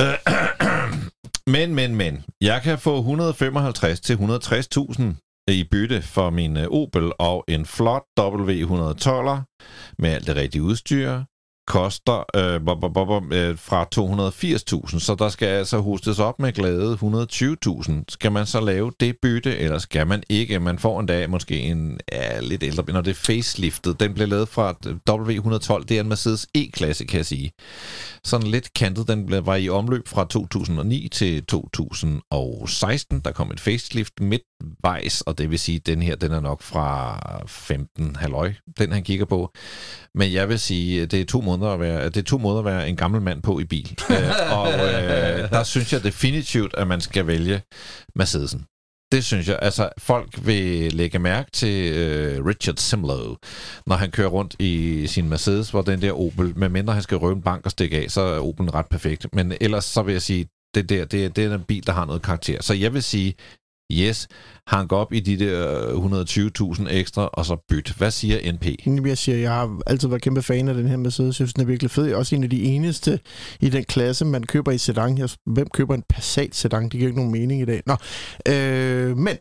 Øh, 0.00 0.14
men, 1.54 1.74
men, 1.74 1.94
men. 1.94 2.24
Jeg 2.40 2.62
kan 2.62 2.78
få 2.78 2.98
155 2.98 4.00
til 4.00 4.14
160.000 4.14 5.02
i 5.48 5.64
bytte 5.70 6.02
for 6.02 6.30
min 6.30 6.56
øh, 6.56 6.66
Opel 6.70 7.12
og 7.18 7.44
en 7.48 7.66
flot 7.66 8.02
W112'er 8.20 9.38
med 9.98 10.10
alt 10.10 10.26
det 10.26 10.36
rigtige 10.36 10.62
udstyr 10.62 11.22
koster 11.70 12.24
øh, 12.36 12.64
bo, 12.64 13.20
øh, 13.32 13.58
fra 13.58 13.86
280.000, 14.92 14.98
så 14.98 15.14
der 15.18 15.28
skal 15.28 15.46
altså 15.46 15.78
hostes 15.78 16.18
op 16.18 16.38
med 16.38 16.52
glade 16.52 16.98
120.000. 17.82 18.04
Skal 18.08 18.32
man 18.32 18.46
så 18.46 18.60
lave 18.60 18.92
det 19.00 19.16
bytte, 19.22 19.58
eller 19.58 19.78
skal 19.78 20.06
man 20.06 20.22
ikke? 20.28 20.60
Man 20.60 20.78
får 20.78 21.00
en 21.00 21.06
dag 21.06 21.30
måske 21.30 21.58
en 21.58 22.00
ja, 22.12 22.40
lidt 22.40 22.62
ældre, 22.62 22.92
når 22.92 23.00
det 23.00 23.10
er 23.10 23.14
faceliftet. 23.14 24.00
Den 24.00 24.14
blev 24.14 24.28
lavet 24.28 24.48
fra 24.48 24.74
W112, 25.10 25.84
det 25.84 25.96
er 25.96 26.00
en 26.00 26.08
Mercedes 26.08 26.46
E-klasse, 26.54 27.04
kan 27.04 27.16
jeg 27.16 27.26
sige. 27.26 27.52
Sådan 28.24 28.46
lidt 28.46 28.74
kantet, 28.74 29.08
den 29.08 29.26
blev, 29.26 29.46
var 29.46 29.56
i 29.56 29.68
omløb 29.68 30.08
fra 30.08 30.24
2009 30.24 31.08
til 31.08 31.44
2016. 31.44 33.20
Der 33.20 33.32
kom 33.32 33.50
et 33.50 33.60
facelift 33.60 34.20
midtvejs, 34.60 35.20
og 35.20 35.38
det 35.38 35.50
vil 35.50 35.58
sige, 35.58 35.76
at 35.76 35.86
den 35.86 36.02
her, 36.02 36.16
den 36.16 36.32
er 36.32 36.40
nok 36.40 36.62
fra 36.62 37.18
15 37.46 38.16
halvøj, 38.16 38.52
den 38.78 38.92
han 38.92 39.02
kigger 39.02 39.24
på. 39.24 39.52
Men 40.14 40.32
jeg 40.32 40.48
vil 40.48 40.58
sige, 40.58 41.06
det 41.06 41.20
er 41.20 41.24
to 41.24 41.40
måneder 41.40 41.70
at 41.70 41.80
være, 41.80 42.04
det 42.04 42.16
er 42.16 42.22
to 42.22 42.38
måder 42.38 42.58
at 42.58 42.64
være 42.64 42.88
en 42.88 42.96
gammel 42.96 43.22
mand 43.22 43.42
på 43.42 43.58
i 43.58 43.64
bil. 43.64 43.98
øh, 44.10 44.58
og 44.58 44.72
øh, 44.72 45.50
der 45.50 45.62
synes 45.62 45.92
jeg 45.92 46.04
definitivt, 46.04 46.74
at 46.74 46.86
man 46.86 47.00
skal 47.00 47.26
vælge 47.26 47.62
Mercedesen. 48.14 48.64
Det 49.12 49.24
synes 49.24 49.48
jeg. 49.48 49.58
Altså, 49.62 49.88
folk 49.98 50.46
vil 50.46 50.92
lægge 50.92 51.18
mærke 51.18 51.50
til 51.50 51.92
øh, 51.92 52.44
Richard 52.44 52.76
Simlow, 52.76 53.36
når 53.86 53.96
han 53.96 54.10
kører 54.10 54.28
rundt 54.28 54.56
i 54.58 55.06
sin 55.06 55.28
Mercedes, 55.28 55.70
hvor 55.70 55.82
den 55.82 56.02
der 56.02 56.12
Opel, 56.12 56.58
medmindre 56.58 56.94
han 56.94 57.02
skal 57.02 57.18
røve 57.18 57.32
en 57.32 57.42
bank 57.42 57.64
og 57.64 57.70
stikke 57.70 57.96
af, 57.96 58.10
så 58.10 58.20
er 58.20 58.40
Opel 58.40 58.70
ret 58.70 58.86
perfekt. 58.90 59.26
Men 59.32 59.52
ellers 59.60 59.84
så 59.84 60.02
vil 60.02 60.12
jeg 60.12 60.22
sige, 60.22 60.46
det 60.74 60.88
der, 60.88 61.04
det, 61.04 61.36
det 61.36 61.44
er 61.44 61.54
en 61.54 61.64
bil, 61.64 61.86
der 61.86 61.92
har 61.92 62.04
noget 62.04 62.22
karakter. 62.22 62.62
Så 62.62 62.74
jeg 62.74 62.94
vil 62.94 63.02
sige, 63.02 63.34
yes, 63.92 64.28
hank 64.66 64.92
op 64.92 65.12
i 65.12 65.20
de 65.20 65.38
der 65.38 65.88
øh, 65.88 66.74
120.000 66.74 66.88
ekstra, 66.90 67.26
og 67.26 67.46
så 67.46 67.56
byt. 67.68 67.92
Hvad 67.98 68.10
siger 68.10 68.52
NP? 68.52 68.66
Jeg 69.06 69.18
siger, 69.18 69.38
jeg 69.38 69.52
har 69.52 69.80
altid 69.86 70.08
været 70.08 70.22
kæmpe 70.22 70.42
fan 70.42 70.68
af 70.68 70.74
den 70.74 70.88
her 70.88 70.96
Mercedes. 70.96 71.26
Jeg 71.26 71.34
synes, 71.34 71.54
den 71.54 71.62
er 71.62 71.66
virkelig 71.66 71.90
fed. 71.90 72.04
Jeg 72.04 72.12
er 72.12 72.16
også 72.16 72.36
en 72.36 72.44
af 72.44 72.50
de 72.50 72.62
eneste 72.62 73.20
i 73.60 73.68
den 73.68 73.84
klasse, 73.84 74.24
man 74.24 74.42
køber 74.42 74.72
i 74.72 74.78
sedan. 74.78 75.18
Jeg, 75.18 75.28
hvem 75.46 75.68
køber 75.68 75.94
en 75.94 76.04
Passat 76.08 76.54
sedan? 76.54 76.82
Det 76.82 76.90
giver 76.90 77.06
ikke 77.06 77.18
nogen 77.18 77.32
mening 77.32 77.62
i 77.62 77.64
dag. 77.64 77.82
Nå, 77.86 77.96
øh, 78.48 79.16
men 79.16 79.36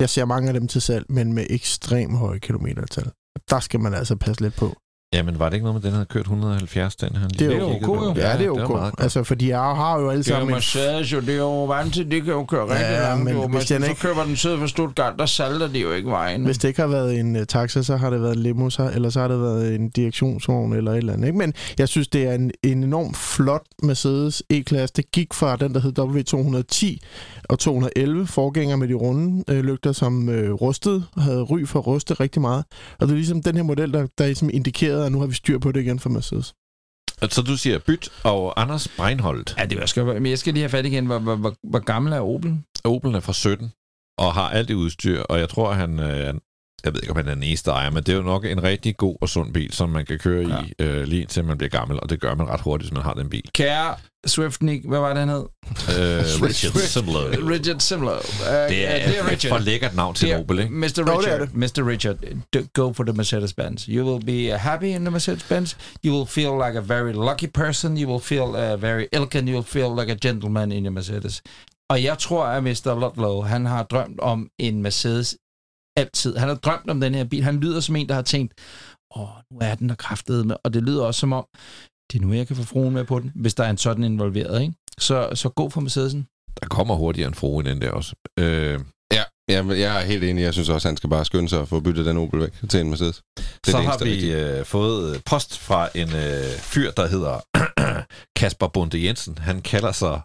jeg 0.00 0.10
ser 0.10 0.24
mange 0.24 0.48
af 0.48 0.54
dem 0.54 0.68
til 0.68 0.80
salg, 0.82 1.06
men 1.08 1.32
med 1.32 1.46
ekstrem 1.50 2.14
høje 2.14 2.38
kilometertal. 2.38 3.10
Der 3.50 3.60
skal 3.60 3.80
man 3.80 3.94
altså 3.94 4.16
passe 4.16 4.42
lidt 4.42 4.54
på. 4.54 4.76
Jamen, 5.12 5.38
var 5.38 5.48
det 5.48 5.54
ikke 5.56 5.64
noget 5.66 5.82
med, 5.82 5.90
den 5.90 5.92
havde 5.92 6.06
kørt 6.06 6.20
170, 6.22 6.96
den 6.96 7.16
han 7.16 7.30
Det 7.30 7.52
er 7.52 7.56
jo 7.56 7.64
okay, 7.70 7.86
jo. 7.86 8.14
Ja, 8.16 8.36
det 8.38 8.46
er 8.46 8.50
okay. 8.50 8.64
godt. 8.64 8.94
Altså, 8.98 9.24
for 9.24 9.34
de 9.34 9.50
er, 9.50 9.74
har 9.74 9.98
jo 10.00 10.10
alle 10.10 10.22
Det 10.22 10.30
er 10.30 10.34
jo 10.34 10.38
sammen... 10.40 10.48
en- 10.50 10.54
Mercedes, 10.54 11.12
jo. 11.12 11.20
Det 11.20 11.28
er 11.28 11.36
jo 11.38 11.64
vant 11.64 11.94
til, 11.94 12.10
det 12.10 12.24
kan 12.24 12.32
jo 12.32 12.44
køre 12.44 12.62
rigtig 12.62 12.80
Ja, 12.80 13.00
langt. 13.08 13.24
men 13.24 13.34
jo. 13.34 13.48
hvis 13.48 13.64
den 13.66 13.82
så 13.82 13.88
ikke- 13.88 14.00
køber 14.00 14.24
den 14.24 14.36
syd 14.36 14.58
for 14.58 14.66
Stuttgart, 14.66 15.14
der 15.18 15.26
salter 15.26 15.68
de 15.68 15.78
jo 15.78 15.92
ikke 15.92 16.10
vejen. 16.10 16.44
Hvis 16.44 16.58
det 16.58 16.68
ikke 16.68 16.80
har 16.80 16.88
været 16.88 17.20
en 17.20 17.36
uh, 17.36 17.42
taxa, 17.48 17.82
så 17.82 17.96
har 17.96 18.10
det 18.10 18.22
været 18.22 18.36
en 18.36 18.42
limo, 18.42 18.70
så, 18.70 18.90
eller 18.94 19.10
så 19.10 19.20
har 19.20 19.28
det 19.28 19.40
været 19.40 19.74
en 19.74 19.88
direktionsvogn 19.90 20.72
eller 20.72 20.92
et 20.92 20.98
eller 20.98 21.12
andet. 21.12 21.26
Ikke? 21.26 21.38
Men 21.38 21.52
jeg 21.78 21.88
synes, 21.88 22.08
det 22.08 22.22
er 22.26 22.32
en, 22.34 22.50
en 22.62 22.84
enormt 22.84 23.16
flot 23.16 23.62
Mercedes 23.82 24.42
E-klasse. 24.50 24.92
Det 24.96 25.10
gik 25.12 25.34
fra 25.34 25.56
den, 25.56 25.74
der 25.74 25.80
hed 25.80 25.98
W210 25.98 26.98
og 27.52 27.58
211, 27.58 28.26
forgænger 28.26 28.76
med 28.76 28.88
de 28.88 28.94
runde 28.94 29.44
øh, 29.48 29.64
lygter, 29.64 29.92
som 29.92 30.28
øh, 30.28 30.52
rustede, 30.52 31.04
havde 31.16 31.42
ry 31.42 31.66
for 31.66 31.78
at 31.78 31.86
ruste 31.86 32.14
rigtig 32.14 32.42
meget. 32.42 32.64
Og 32.98 33.06
det 33.06 33.12
er 33.12 33.16
ligesom 33.16 33.42
den 33.42 33.56
her 33.56 33.62
model, 33.62 33.92
der, 33.92 34.06
der 34.18 34.26
ligesom 34.26 34.50
indikerede, 34.52 35.06
at 35.06 35.12
nu 35.12 35.20
har 35.20 35.26
vi 35.26 35.34
styr 35.34 35.58
på 35.58 35.72
det 35.72 35.80
igen 35.80 35.98
for 35.98 36.10
Mercedes. 36.10 36.54
Så 37.30 37.42
du 37.42 37.56
siger 37.56 37.78
byt, 37.78 38.08
og 38.24 38.60
Anders 38.60 38.88
Breinholt. 38.88 39.54
Ja, 39.58 39.64
det 39.64 39.80
var 39.80 39.86
skal, 39.86 40.04
men 40.04 40.26
jeg 40.26 40.38
skal 40.38 40.52
lige 40.52 40.62
have 40.62 40.70
fat 40.70 40.86
igen. 40.86 41.06
Hvor, 41.06 41.18
hvor, 41.18 41.36
hvor, 41.36 41.54
hvor 41.70 41.78
gammel 41.78 42.12
er 42.12 42.20
Opel? 42.20 42.58
Opel 42.84 43.14
er 43.14 43.20
fra 43.20 43.32
17, 43.32 43.72
og 44.18 44.34
har 44.34 44.48
alt 44.50 44.68
det 44.68 44.74
udstyr, 44.74 45.22
og 45.22 45.38
jeg 45.38 45.48
tror, 45.48 45.72
han... 45.72 46.00
Øh, 46.00 46.34
jeg 46.84 46.94
ved 46.94 47.00
ikke, 47.02 47.10
om 47.10 47.16
han 47.16 47.28
er 47.28 47.34
den 47.34 47.42
eneste 47.42 47.70
ejer, 47.70 47.90
men 47.90 48.02
det 48.02 48.12
er 48.12 48.16
jo 48.16 48.22
nok 48.22 48.44
en 48.44 48.62
rigtig 48.62 48.96
god 48.96 49.16
og 49.20 49.28
sund 49.28 49.52
bil, 49.52 49.72
som 49.72 49.88
man 49.88 50.06
kan 50.06 50.18
køre 50.18 50.48
ja. 50.48 50.62
i 50.62 50.72
øh, 50.78 51.02
lige 51.04 51.22
indtil 51.22 51.44
man 51.44 51.58
bliver 51.58 51.70
gammel, 51.70 52.00
og 52.00 52.10
det 52.10 52.20
gør 52.20 52.34
man 52.34 52.48
ret 52.48 52.60
hurtigt, 52.60 52.90
hvis 52.90 52.94
man 52.94 53.02
har 53.02 53.14
den 53.14 53.28
bil. 53.28 53.42
Kære 53.54 53.94
Swiftnik, 54.26 54.84
hvad 54.88 54.98
var 54.98 55.08
det, 55.08 55.18
han 55.18 55.28
hed? 55.28 55.44
Øh, 55.98 56.24
Richard 56.46 56.72
Simlow. 56.72 57.50
Richard 57.50 57.80
Simlow. 57.80 58.14
Uh, 58.14 58.18
Det 58.46 58.86
er, 58.86 59.08
det 59.08 59.18
er 59.18 59.30
et 59.32 59.46
for 59.48 59.58
lækkert 59.58 59.96
navn 59.96 60.14
til 60.14 60.36
Opel, 60.36 60.58
ikke? 60.58 60.72
Mr. 60.72 60.86
det 60.86 60.98
er 60.98 61.18
Richard, 61.18 61.40
det. 61.40 61.54
Mr. 61.54 61.88
Richard, 61.88 62.16
go 62.72 62.92
for 62.92 63.04
the 63.04 63.12
Mercedes-Benz. 63.12 63.86
You 63.88 64.06
will 64.06 64.24
be 64.24 64.54
uh, 64.54 64.60
happy 64.60 64.84
in 64.84 65.04
the 65.04 65.10
Mercedes-Benz. 65.10 65.76
You 66.04 66.14
will 66.14 66.26
feel 66.26 66.52
like 66.66 66.78
a 66.78 66.82
very 66.82 67.12
lucky 67.12 67.50
person. 67.54 67.96
You 67.98 68.08
will 68.10 68.22
feel 68.22 68.42
uh, 68.42 68.82
very 68.82 69.06
elegant. 69.12 69.48
You 69.48 69.54
will 69.54 69.70
feel 69.76 69.90
like 70.00 70.12
a 70.12 70.28
gentleman 70.28 70.72
in 70.72 70.84
your 70.84 70.92
Mercedes. 70.92 71.42
Og 71.90 72.02
jeg 72.02 72.18
tror, 72.18 72.44
at 72.44 72.62
Mr. 72.62 73.00
Ludlow, 73.00 73.40
han 73.42 73.66
har 73.66 73.82
drømt 73.82 74.20
om 74.20 74.48
en 74.58 74.82
Mercedes 74.82 75.36
altid. 75.96 76.36
Han 76.36 76.48
har 76.48 76.54
drømt 76.54 76.90
om 76.90 77.00
den 77.00 77.14
her 77.14 77.24
bil. 77.24 77.44
Han 77.44 77.60
lyder 77.60 77.80
som 77.80 77.96
en, 77.96 78.08
der 78.08 78.14
har 78.14 78.22
tænkt, 78.22 78.54
åh, 79.16 79.28
nu 79.50 79.58
er 79.60 79.74
den 79.74 79.88
der 79.88 79.94
kraftede 79.94 80.44
med. 80.44 80.56
Og 80.64 80.74
det 80.74 80.82
lyder 80.82 81.04
også 81.04 81.20
som 81.20 81.32
om, 81.32 81.46
det 82.12 82.18
er 82.18 82.22
nu, 82.22 82.32
jeg 82.32 82.46
kan 82.46 82.56
få 82.56 82.62
fruen 82.62 82.94
med 82.94 83.04
på 83.04 83.18
den, 83.20 83.32
hvis 83.34 83.54
der 83.54 83.64
er 83.64 83.70
en 83.70 83.78
sådan 83.78 84.04
involveret, 84.04 84.62
ikke? 84.62 84.74
Så, 84.98 85.30
så 85.34 85.48
gå 85.48 85.68
for 85.68 85.80
Mercedesen. 85.80 86.26
Der 86.60 86.66
kommer 86.68 86.94
hurtigere 86.94 87.28
en 87.28 87.34
frue 87.34 87.64
i 87.64 87.66
den 87.68 87.80
der 87.80 87.90
også. 87.90 88.14
Øh, 88.38 88.80
Ja, 89.12 89.24
ja, 89.48 89.66
jeg 89.66 90.00
er 90.00 90.04
helt 90.04 90.24
enig. 90.24 90.42
Jeg 90.42 90.52
synes 90.52 90.68
også, 90.68 90.88
han 90.88 90.96
skal 90.96 91.10
bare 91.10 91.24
skynde 91.24 91.48
sig 91.48 91.60
at 91.60 91.68
få 91.68 91.80
byttet 91.80 92.06
den 92.06 92.16
Opel 92.16 92.40
væk 92.40 92.52
til 92.70 92.80
en 92.80 92.90
Mercedes. 92.90 93.22
Det 93.36 93.44
er 93.66 93.70
så 93.70 93.78
det 93.78 93.86
har 93.86 94.04
vi 94.04 94.32
øh, 94.32 94.64
fået 94.64 95.22
post 95.26 95.58
fra 95.58 95.88
en 95.94 96.08
øh, 96.08 96.58
fyr, 96.58 96.90
der 96.90 97.06
hedder 97.06 97.40
Kasper 98.40 98.68
Bunde 98.68 99.06
Jensen. 99.06 99.38
Han 99.38 99.62
kalder 99.62 99.92
sig 99.92 100.20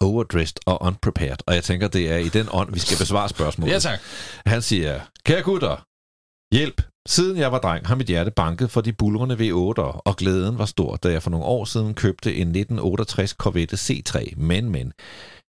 overdressed 0.00 0.56
og 0.66 0.82
unprepared, 0.82 1.36
og 1.46 1.54
jeg 1.54 1.64
tænker, 1.64 1.88
det 1.88 2.12
er 2.12 2.16
i 2.16 2.28
den 2.28 2.48
ånd, 2.52 2.72
vi 2.72 2.78
skal 2.78 2.98
besvare 2.98 3.28
spørgsmålet. 3.28 3.72
Ja, 3.72 3.78
tak. 3.78 3.98
Han 4.46 4.62
siger, 4.62 5.00
kære 5.24 5.42
gutter, 5.42 5.86
hjælp. 6.52 6.82
Siden 7.08 7.36
jeg 7.36 7.52
var 7.52 7.58
dreng, 7.58 7.86
har 7.86 7.94
mit 7.94 8.06
hjerte 8.06 8.30
banket 8.30 8.70
for 8.70 8.80
de 8.80 8.92
bulrende 8.92 9.34
V8'ere, 9.34 10.00
og 10.04 10.16
glæden 10.16 10.58
var 10.58 10.64
stor, 10.64 10.96
da 10.96 11.10
jeg 11.12 11.22
for 11.22 11.30
nogle 11.30 11.46
år 11.46 11.64
siden 11.64 11.94
købte 11.94 12.30
en 12.34 12.48
1968 12.48 13.30
Corvette 13.30 13.76
C3. 13.76 14.34
Men, 14.36 14.70
men, 14.70 14.92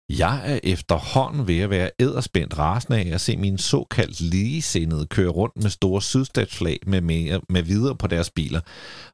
jeg 0.09 0.53
er 0.53 0.59
efterhånden 0.63 1.47
ved 1.47 1.59
at 1.59 1.69
være 1.69 1.91
æderspændt 1.99 2.57
rasende 2.57 2.99
af 2.99 3.13
at 3.13 3.21
se 3.21 3.37
mine 3.37 3.59
såkaldt 3.59 4.21
ligesindede 4.21 5.07
køre 5.07 5.29
rundt 5.29 5.63
med 5.63 5.69
store 5.69 6.01
sydstatsflag 6.01 6.79
med, 6.87 7.01
mere, 7.01 7.41
med 7.49 7.63
videre 7.63 7.95
på 7.95 8.07
deres 8.07 8.29
biler. 8.29 8.61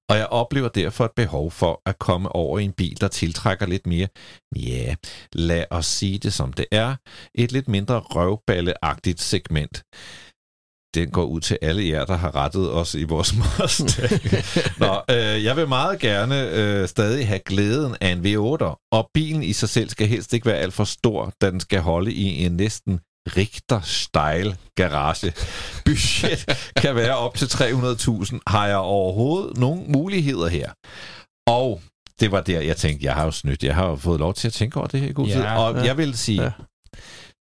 Og 0.09 0.17
jeg 0.17 0.27
oplever 0.27 0.67
derfor 0.67 1.05
et 1.05 1.11
behov 1.15 1.51
for 1.51 1.81
at 1.85 1.99
komme 1.99 2.29
over 2.29 2.59
i 2.59 2.63
en 2.63 2.71
bil, 2.71 3.01
der 3.01 3.07
tiltrækker 3.07 3.65
lidt 3.65 3.87
mere, 3.87 4.07
ja, 4.55 4.95
lad 5.33 5.65
os 5.69 5.85
sige 5.85 6.19
det 6.19 6.33
som 6.33 6.53
det 6.53 6.65
er, 6.71 6.95
et 7.35 7.51
lidt 7.51 7.67
mindre 7.67 7.99
røvballeagtigt 7.99 9.21
segment 9.21 9.83
den 10.93 11.09
går 11.11 11.23
ud 11.25 11.41
til 11.41 11.57
alle 11.61 11.87
jer, 11.87 12.05
der 12.05 12.15
har 12.17 12.35
rettet 12.35 12.71
os 12.71 12.95
i 12.95 13.03
vores 13.03 13.35
Mustang. 13.37 14.11
Nå, 14.77 15.01
øh, 15.09 15.43
jeg 15.43 15.55
vil 15.55 15.67
meget 15.67 15.99
gerne 15.99 16.49
øh, 16.49 16.87
stadig 16.87 17.27
have 17.27 17.39
glæden 17.39 17.95
af 18.01 18.09
en 18.09 18.19
V8'er, 18.25 18.87
og 18.91 19.09
bilen 19.13 19.43
i 19.43 19.53
sig 19.53 19.69
selv 19.69 19.89
skal 19.89 20.07
helst 20.07 20.33
ikke 20.33 20.45
være 20.45 20.57
alt 20.57 20.73
for 20.73 20.83
stor, 20.83 21.33
da 21.41 21.51
den 21.51 21.59
skal 21.59 21.79
holde 21.81 22.13
i 22.13 22.45
en 22.45 22.51
næsten 22.51 22.99
Richter-style 23.29 24.55
garage. 24.75 25.33
Budget 25.85 26.45
kan 26.81 26.95
være 26.95 27.15
op 27.17 27.35
til 27.35 27.45
300.000. 27.45 28.39
Har 28.47 28.67
jeg 28.67 28.77
overhovedet 28.77 29.57
nogle 29.57 29.83
muligheder 29.87 30.47
her? 30.47 30.71
Og 31.47 31.81
det 32.19 32.31
var 32.31 32.41
der, 32.41 32.61
jeg 32.61 32.77
tænkte, 32.77 33.05
jeg 33.05 33.13
har 33.13 33.25
jo 33.25 33.31
snydt. 33.31 33.63
Jeg 33.63 33.75
har 33.75 33.87
jo 33.89 33.95
fået 33.95 34.19
lov 34.19 34.33
til 34.33 34.47
at 34.47 34.53
tænke 34.53 34.77
over 34.77 34.87
det 34.87 34.99
her 34.99 35.09
i 35.09 35.13
god 35.13 35.27
Ja, 35.27 35.33
tid. 35.33 35.41
Og 35.43 35.75
ja. 35.75 35.83
jeg 35.83 35.97
vil 35.97 36.17
sige, 36.17 36.43
Ja. 36.43 36.51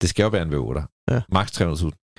det 0.00 0.10
skal 0.10 0.22
jo 0.22 0.28
være 0.28 0.42
en 0.42 0.54
V8'er. 0.54 1.04
Ja. 1.10 1.20
Max 1.32 1.60
300.000. 1.60 2.09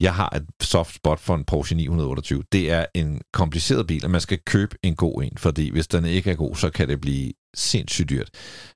Jeg 0.00 0.14
har 0.14 0.28
et 0.36 0.46
soft 0.60 0.94
spot 0.94 1.20
for 1.20 1.34
en 1.34 1.44
Porsche 1.44 1.76
928. 1.76 2.42
Det 2.52 2.70
er 2.70 2.84
en 2.94 3.20
kompliceret 3.32 3.86
bil, 3.86 4.04
og 4.04 4.10
man 4.10 4.20
skal 4.20 4.38
købe 4.38 4.76
en 4.82 4.96
god 4.96 5.22
en, 5.22 5.36
fordi 5.36 5.70
hvis 5.70 5.88
den 5.88 6.04
ikke 6.04 6.30
er 6.30 6.34
god, 6.34 6.56
så 6.56 6.70
kan 6.70 6.88
det 6.88 7.00
blive 7.00 7.32
sindssygt 7.56 8.10
dyrt. 8.10 8.28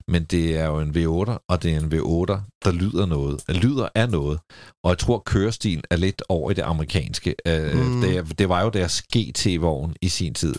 Men 0.08 0.24
det 0.24 0.58
er 0.58 0.66
jo 0.66 0.78
en 0.80 0.90
V8, 0.96 1.44
og 1.48 1.62
det 1.62 1.72
er 1.74 1.80
en 1.80 1.92
V8, 1.92 2.40
der 2.64 2.72
lyder 2.72 3.06
noget, 3.06 3.40
lyder 3.48 3.88
af 3.94 4.08
noget. 4.10 4.38
Og 4.84 4.90
jeg 4.90 4.98
tror, 4.98 5.22
kørestilen 5.26 5.82
er 5.90 5.96
lidt 5.96 6.22
over 6.28 6.50
i 6.50 6.54
det 6.54 6.62
amerikanske. 6.62 7.34
Mm. 7.46 7.52
Mm. 7.80 8.00
Det, 8.00 8.38
det 8.38 8.48
var 8.48 8.62
jo 8.62 8.68
deres 8.68 9.02
GT-vogn 9.16 9.94
i 10.02 10.08
sin 10.08 10.34
tid. 10.34 10.54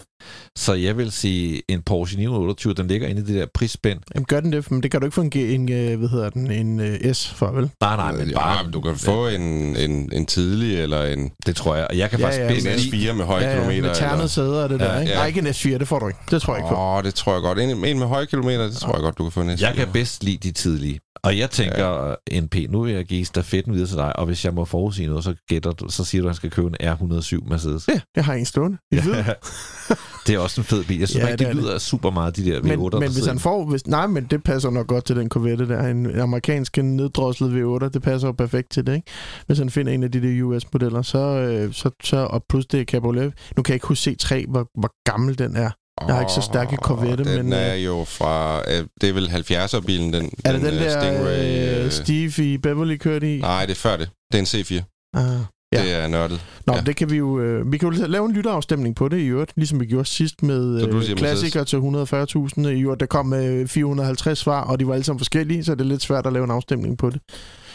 Så 0.58 0.74
jeg 0.74 0.98
vil 0.98 1.12
sige, 1.12 1.62
en 1.70 1.82
Porsche 1.82 2.18
928, 2.18 2.74
den 2.74 2.88
ligger 2.88 3.08
inde 3.08 3.22
i 3.22 3.26
det 3.26 3.36
der 3.36 3.46
prisspænd. 3.54 4.00
Jamen, 4.16 4.26
gør 4.26 4.40
den 4.40 4.52
det? 4.52 4.72
Men 4.72 4.84
det 4.84 4.92
kan 4.92 5.00
du 5.00 5.06
ikke 5.06 5.16
få 5.16 5.22
en, 5.22 5.32
en 5.36 5.72
øh, 5.72 6.00
hvad 6.00 6.10
hedder 6.10 6.30
den, 6.30 6.52
en 6.52 6.80
øh, 6.80 7.14
S 7.14 7.28
for, 7.28 7.52
vel? 7.52 7.70
Nej, 7.82 7.96
nej, 7.96 8.12
men 8.12 8.28
ja, 8.30 8.34
bare, 8.38 8.64
men 8.64 8.74
du 8.74 8.82
kan 8.82 8.96
få 8.96 9.28
en, 9.28 9.42
en, 9.78 10.10
en 10.14 10.26
tidlig 10.26 10.80
eller 10.80 11.04
en, 11.06 11.32
det 11.46 11.56
tror 11.56 11.76
jeg. 11.76 11.88
Og 11.90 11.98
jeg 11.98 12.10
kan 12.10 12.20
Ja, 12.20 12.26
faktisk 12.26 12.42
ja, 12.42 12.48
bedst 12.48 12.68
en 12.68 12.92
lide- 13.00 13.10
S4 13.12 13.14
med 13.14 13.26
høje 13.26 13.44
Ja, 13.44 13.50
ja, 13.50 13.56
kilometer. 13.56 13.82
med 13.88 13.96
ternede 13.96 14.30
sæder 14.30 14.64
og 14.64 14.70
det 14.70 14.80
Ja, 14.80 14.86
der, 14.86 15.00
ikke? 15.00 15.12
ja. 15.12 15.18
Nej, 15.18 15.28
ikke 15.28 15.40
en 15.40 15.48
S4, 15.48 15.78
det 15.78 15.88
får 15.88 16.00
du 16.00 16.08
ikke. 16.08 16.20
Det 16.32 16.42
tror 16.42 16.54
jeg 16.56 16.60
ikke 16.66 16.70
på. 16.76 16.82
Åh, 16.82 17.04
det 17.04 17.16
tror 17.16 17.34
jeg 17.34 17.42
godt. 17.42 17.60
En, 17.60 17.86
en 17.86 18.02
med 18.06 18.10
høje 18.16 18.26
kilometer, 18.26 18.64
det 18.64 18.76
tror 18.76 18.94
jeg 18.94 19.02
godt, 19.02 19.18
du 19.18 19.24
kan 19.24 19.32
få 19.32 19.44
S4. 19.44 19.62
Jeg 19.62 19.74
kan 19.76 19.88
bedst 19.94 20.24
lide 20.24 20.38
de 20.38 20.52
tidlige. 20.52 21.00
Og 21.24 21.38
jeg 21.38 21.50
tænker, 21.50 22.16
ja. 22.32 22.42
NP, 22.42 22.56
nu 22.70 22.84
vil 22.84 22.94
jeg 22.94 23.06
give 23.06 23.26
stafetten 23.26 23.74
videre 23.74 23.88
til 23.88 23.98
dig, 23.98 24.20
og 24.20 24.26
hvis 24.26 24.46
jeg 24.46 24.54
må 24.54 24.66
forudsige 24.66 25.08
noget, 25.08 25.24
så, 25.24 25.36
gætter 25.50 25.72
du, 25.72 25.90
så 25.90 26.04
siger 26.04 26.22
du, 26.22 26.28
at 26.28 26.32
han 26.32 26.36
skal 26.36 26.52
købe 26.52 26.68
en 26.68 26.76
R107 26.90 27.50
Mercedes. 27.50 27.88
Ja, 27.88 28.00
jeg 28.16 28.26
har 28.26 28.34
en 28.34 28.46
stående. 28.46 28.78
I 28.92 29.00
hvid. 29.00 29.14
det 30.28 30.36
er 30.36 30.40
også 30.40 30.62
en 30.62 30.66
fed 30.66 30.84
bil. 30.84 31.00
Jeg 31.00 31.08
synes 31.08 31.22
Ja, 31.22 31.26
ja, 31.26 31.32
ikke, 31.32 31.46
det 31.46 31.56
det 31.56 31.58
er 31.58 31.62
lyder 31.62 31.78
super 31.78 32.10
meget, 32.10 32.38
de 32.38 32.46
der 32.46 32.60
V8'er. 32.60 32.68
Men, 32.68 32.90
men 32.92 33.02
hvis 33.02 33.14
sidder 33.14 33.30
han 33.30 33.40
får... 33.40 33.66
Hvis, 33.66 33.88
nej, 33.88 34.08
men 34.08 34.26
det 34.26 34.44
passer 34.44 34.70
nok 34.70 34.88
godt 34.88 35.06
til 35.06 35.16
den 35.16 35.30
Corvette 35.30 35.68
der. 35.68 35.88
En, 35.88 36.20
amerikansk 36.20 36.78
neddroslet 36.78 37.50
V8, 37.50 37.90
det 37.90 38.02
passer 38.02 38.28
jo 38.28 38.32
perfekt 38.32 38.72
til 38.72 38.88
det, 38.88 38.96
ikke? 38.96 39.12
Hvis 39.46 39.58
han 39.58 39.70
finder 39.70 39.94
en 39.94 40.04
af 40.04 40.12
de 40.12 40.22
der 40.22 40.44
US-modeller, 40.44 41.02
så, 41.02 41.18
øh, 41.18 41.74
så, 41.74 41.90
så... 42.04 42.18
Og 42.18 42.44
plus 42.50 42.66
det 42.66 42.82
er 42.82 42.86
Cabriolet. 42.86 43.34
Nu 43.58 43.64
kan 43.64 43.72
jeg 43.72 43.76
ikke 43.76 43.88
huske 43.88 44.18
C3, 44.22 44.52
hvor, 44.52 44.70
hvor 44.80 45.12
gammel 45.12 45.38
den 45.38 45.56
er. 45.56 45.70
Jeg 46.02 46.16
har 46.16 46.22
ikke 46.22 46.34
så 46.34 46.42
stærk 46.42 46.74
i 46.74 46.76
Corvette, 46.76 47.24
den 47.24 47.44
men, 47.46 47.54
er 47.54 47.76
øh, 47.76 47.86
jo 47.86 48.04
fra... 48.08 48.62
Øh, 48.72 48.84
det 49.02 49.10
er 49.10 49.14
vel 49.14 49.28
70'er-bilen, 49.28 50.14
den, 50.14 50.32
Er 50.46 50.52
det 50.52 50.62
den 50.62 50.74
øh, 50.74 50.80
der 50.80 51.02
Stingray, 51.02 51.78
øh, 51.80 51.86
øh, 51.86 51.92
Steve 51.92 52.54
i 52.54 52.58
Beverly 52.58 52.98
kørte 52.98 53.36
i? 53.38 53.40
Nej, 53.42 53.66
det 53.66 53.72
er 53.72 53.76
før 53.76 53.98
det. 53.98 54.10
Det 54.32 54.38
er 54.38 54.42
en 54.42 54.80
C4. 54.82 55.12
Ah. 55.14 55.40
Ja. 55.74 55.84
Det 55.84 55.94
er 55.94 56.08
nørdet. 56.08 56.42
Nå, 56.68 56.74
Ja. 56.74 56.82
det 56.82 56.96
kan 56.96 57.10
vi 57.12 57.16
jo... 57.18 57.40
Øh, 57.40 57.72
vi 57.72 57.78
kan 57.78 57.90
jo 57.94 58.06
lave 58.08 58.26
en 58.26 58.34
lytterafstemning 58.34 58.96
på 58.96 59.08
det 59.08 59.18
i 59.20 59.26
øvrigt, 59.26 59.52
ligesom 59.56 59.80
vi 59.80 59.86
gjorde 59.86 60.06
sidst 60.06 60.44
med 60.44 60.84
øh, 60.84 61.16
klassikere 61.18 61.66
til 61.66 61.78
140.000 61.78 62.68
i 62.68 62.82
øvrigt. 62.82 63.00
Der 63.00 63.06
kom 63.06 63.34
øh, 63.34 63.68
450 63.68 64.40
svar, 64.40 64.62
og 64.62 64.80
de 64.80 64.88
var 64.88 64.94
alle 64.94 65.04
sammen 65.04 65.20
forskellige, 65.20 65.64
så 65.64 65.76
det 65.76 65.82
er 65.82 65.86
lidt 65.86 66.02
svært 66.02 66.28
at 66.28 66.34
lave 66.34 66.44
en 66.44 66.52
afstemning 66.52 66.98
på 66.98 67.10
det. 67.10 67.22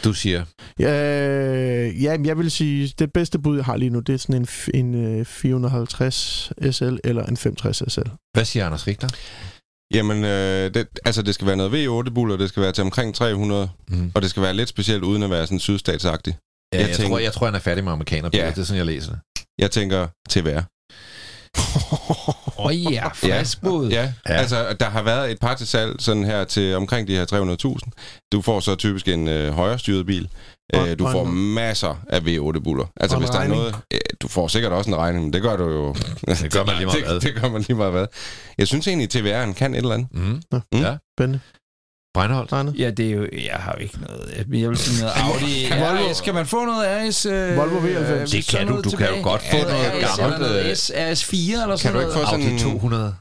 Du 0.03 0.13
siger, 0.13 0.45
Ja, 0.79 0.93
ja, 1.87 2.17
jeg 2.25 2.37
vil 2.37 2.51
sige, 2.51 2.93
det 2.99 3.13
bedste 3.13 3.39
bud, 3.39 3.55
jeg 3.55 3.65
har 3.65 3.77
lige 3.77 3.89
nu, 3.89 3.99
det 3.99 4.13
er 4.13 4.17
sådan 4.17 4.35
en, 4.35 4.47
en 4.95 5.19
øh, 5.19 5.25
450 5.25 6.51
SL 6.71 6.95
eller 7.03 7.25
en 7.25 7.37
560 7.37 7.93
SL. 7.93 7.99
hvad 8.33 8.45
siger 8.45 8.65
Anders 8.65 8.87
Richter? 8.87 9.07
Jamen, 9.93 10.23
øh, 10.23 10.73
det, 10.73 10.87
altså 11.05 11.21
det 11.21 11.33
skal 11.35 11.47
være 11.47 11.55
noget 11.55 11.87
V8-buller, 11.87 12.37
det 12.37 12.49
skal 12.49 12.63
være 12.63 12.71
til 12.71 12.81
omkring 12.81 13.15
300, 13.15 13.69
Mm. 13.87 14.11
og 14.15 14.21
det 14.21 14.29
skal 14.29 14.43
være 14.43 14.53
lidt 14.53 14.69
specielt, 14.69 15.03
uden 15.03 15.23
at 15.23 15.29
være 15.29 15.45
sådan 15.47 15.59
sydstatsagtig. 15.59 16.37
Ja, 16.73 16.79
Jeg 16.79 16.87
jeg, 16.87 16.95
tænker- 16.97 17.09
tror, 17.09 17.19
jeg 17.19 17.33
tror, 17.33 17.45
han 17.47 17.55
er 17.55 17.59
færdig 17.59 17.83
med 17.83 17.91
amerikanerbiler. 17.91 18.43
Ja. 18.43 18.49
Det 18.49 18.57
er 18.57 18.63
sådan, 18.63 18.77
jeg 18.77 18.85
læser 18.85 19.11
det. 19.11 19.19
Jeg 19.59 19.71
tænker 19.71 20.07
til 20.29 20.45
vær. 20.45 20.61
Åh 22.61 22.65
oh, 22.65 22.93
ja, 22.93 23.07
friskbåd. 23.07 23.89
Ja, 23.89 24.01
Ja. 24.01 24.33
ja, 24.33 24.39
altså 24.39 24.75
der 24.79 24.85
har 24.89 25.01
været 25.03 25.31
et 25.31 25.39
par 25.39 25.55
til 25.55 25.67
salg 25.67 25.95
sådan 26.01 26.23
her 26.23 26.43
til 26.43 26.75
omkring 26.75 27.07
de 27.07 27.15
her 27.15 27.25
300.000. 27.85 27.91
Du 28.31 28.41
får 28.41 28.59
så 28.59 28.75
typisk 28.75 29.07
en 29.07 29.27
øh, 29.27 29.53
højrestyret 29.53 30.05
bil. 30.05 30.27
Og- 30.73 30.89
Øh, 30.89 30.99
du 30.99 31.05
og 31.05 31.11
får 31.11 31.25
en- 31.25 31.53
masser 31.53 32.01
af 32.09 32.19
V8-buller. 32.19 32.85
Altså 32.99 33.17
hvis 33.17 33.29
der 33.29 33.35
er 33.35 33.39
regning. 33.39 33.59
noget... 33.59 33.75
Øh, 33.93 33.99
du 34.21 34.27
får 34.27 34.47
sikkert 34.47 34.71
også 34.71 34.89
en 34.89 34.95
regning, 34.97 35.23
men 35.23 35.33
det 35.33 35.41
gør 35.41 35.55
du 35.57 35.69
jo... 35.69 35.93
Det 36.41 36.53
gør 36.53 36.65
man 36.65 36.75
lige 36.77 36.85
meget 36.85 37.03
hvad. 37.05 37.15
det, 37.15 37.23
det 37.23 37.41
gør 37.41 37.49
man 37.49 37.61
lige 37.61 37.77
meget 37.77 37.91
hvad. 37.91 38.05
Jeg 38.57 38.67
synes 38.67 38.87
egentlig, 38.87 39.15
TVR'en 39.15 39.53
kan 39.53 39.73
et 39.73 39.77
eller 39.77 39.93
andet. 39.93 40.07
Mm. 40.11 40.41
Nå, 40.51 40.59
Mm. 40.73 40.79
Ja. 40.81 40.95
Spændende. 41.17 41.39
Breinholt? 42.13 42.79
Ja, 42.79 42.89
det 42.91 43.05
er 43.07 43.11
jo... 43.11 43.27
Jeg 43.33 43.53
har 43.59 43.75
jo 43.77 43.83
ikke 43.83 43.97
noget... 44.07 44.45
Jeg 44.61 44.69
vil 44.69 44.77
sige 44.77 45.01
noget 45.01 45.13
Audi. 45.15 45.65
Volvo- 45.83 46.11
RS. 46.11 46.21
Kan 46.21 46.33
man 46.33 46.45
få 46.45 46.65
noget 46.65 47.09
RS? 47.09 47.25
Øh, 47.25 47.57
Volvo 47.57 47.77
V90. 47.79 47.87
øh, 48.11 48.27
Det 48.27 48.47
kan 48.47 48.59
du. 48.67 48.69
noget 48.69 48.85
Du 48.85 48.89
kan 48.89 48.99
jo 48.99 49.05
tilbage? 49.05 49.23
godt 49.23 49.41
få 49.51 49.57
Ja, 49.57 49.63
noget 49.63 49.85
RS 50.03 50.17
gammelt, 50.17 50.35
Eller 50.35 50.47
noget 50.49 50.69
øh, 50.69 50.75
S, 50.75 50.91
RS4 50.91 51.61
eller 51.61 51.75
sådan 51.75 51.93
du 51.93 51.99
ikke 51.99 52.13
noget. 52.13 52.13
få 52.13 52.25
sådan 52.25 52.41
Audi 52.41 52.53
en- 52.53 52.59
200. 52.59 53.15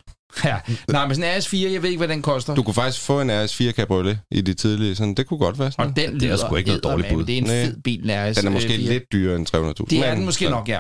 Ja. 0.45 0.57
Nej, 0.89 1.07
men 1.07 1.15
sådan 1.17 1.35
en 1.37 1.41
RS4, 1.43 1.73
jeg 1.73 1.83
ved 1.83 1.91
ikke, 1.91 1.99
hvad 1.99 2.09
den 2.09 2.23
koster. 2.23 2.55
Du 2.55 2.63
kunne 2.63 2.75
faktisk 2.75 3.01
få 3.05 3.21
en 3.21 3.31
RS4 3.45 3.73
Cabriolet 3.73 4.19
i 4.31 4.41
de 4.41 4.55
tidlige. 4.55 4.95
Sådan, 4.97 5.15
det 5.15 5.27
kunne 5.27 5.39
godt 5.39 5.59
være 5.59 5.71
sådan. 5.73 5.87
og 5.87 5.97
den 5.97 6.05
Det 6.15 6.23
er 6.23 6.27
lyder 6.27 6.37
sgu 6.37 6.57
ikke 6.57 6.69
noget 6.69 6.85
dårligt 6.85 7.09
bud. 7.13 7.25
Det 7.25 7.35
er 7.35 7.39
en 7.39 7.47
fed 7.47 7.77
bil, 7.85 8.11
en 8.11 8.31
RS. 8.31 8.37
Den 8.37 8.47
er 8.47 8.51
måske 8.51 8.69
øh, 8.75 8.79
4. 8.81 8.89
lidt 8.93 9.03
dyrere 9.13 9.37
end 9.37 9.47
300.000. 9.57 9.85
Det 9.91 9.99
er 9.99 10.09
men 10.09 10.17
den 10.17 10.25
måske 10.25 10.49
nok, 10.51 10.69
ja. 10.69 10.79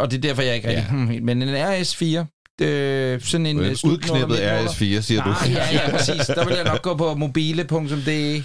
Og 0.00 0.10
det 0.10 0.16
er 0.16 0.20
derfor, 0.20 0.42
jeg 0.42 0.54
ikke 0.54 0.68
rigtig... 0.68 0.86
Ja. 0.90 1.20
Men 1.26 1.42
en 1.42 1.54
RS4, 1.56 2.33
øh, 2.60 3.20
sådan 3.20 3.46
en... 3.46 3.58
Øh, 3.58 3.76
udknippet 3.84 4.28
nummer- 4.28 4.64
RS4, 4.68 5.00
siger 5.00 5.22
du. 5.22 5.28
Nej, 5.28 5.50
ja, 5.50 5.72
ja, 5.72 5.90
præcis. 5.90 6.26
Der 6.26 6.44
vil 6.46 6.54
jeg 6.54 6.64
nok 6.64 6.82
gå 6.82 6.96
på 6.96 7.14
mobile.de. 7.14 8.44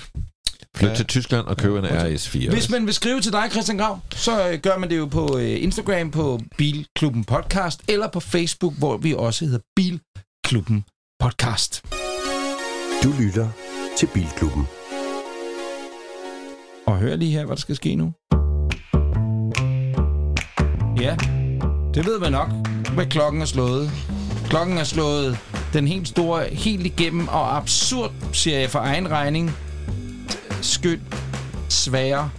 Flyt 0.77 0.91
til 0.95 1.05
Tyskland 1.05 1.45
og 1.45 1.57
køb 1.57 1.75
en 1.75 1.85
RS4. 1.85 2.49
Hvis 2.51 2.69
man 2.69 2.85
vil 2.85 2.93
skrive 2.93 3.21
til 3.21 3.31
dig, 3.31 3.47
Christian 3.51 3.77
Grav, 3.77 3.99
så 4.15 4.49
øh, 4.49 4.59
gør 4.59 4.77
man 4.77 4.89
det 4.89 4.97
jo 4.97 5.05
på 5.05 5.37
øh, 5.37 5.63
Instagram 5.63 6.11
på 6.11 6.39
Bilklubben 6.57 7.23
Podcast, 7.23 7.81
eller 7.87 8.07
på 8.07 8.19
Facebook, 8.19 8.73
hvor 8.77 8.97
vi 8.97 9.13
også 9.13 9.45
hedder 9.45 9.59
Bilklubben 9.75 10.83
Podcast. 11.19 11.83
Du 13.03 13.13
lytter 13.19 13.49
til 13.97 14.07
Bilklubben. 14.13 14.67
Og 16.87 16.97
hør 16.97 17.15
lige 17.15 17.31
her, 17.31 17.45
hvad 17.45 17.55
der 17.55 17.61
skal 17.61 17.75
ske 17.75 17.95
nu. 17.95 18.13
Ja, 21.01 21.15
det 21.93 22.05
ved 22.05 22.19
man 22.19 22.31
nok, 22.31 22.49
hvad 22.93 23.05
klokken 23.05 23.41
er 23.41 23.45
slået. 23.45 23.91
Klokken 24.49 24.77
er 24.77 24.83
slået 24.83 25.37
den 25.73 25.87
helt 25.87 26.07
store, 26.07 26.43
helt 26.51 26.85
igennem 26.85 27.27
og 27.27 27.57
absurd, 27.57 28.11
siger 28.33 28.59
jeg 28.59 28.69
for 28.69 28.79
egen 28.79 29.11
regning, 29.11 29.55
skyld, 30.61 31.01
svære, 31.69 32.29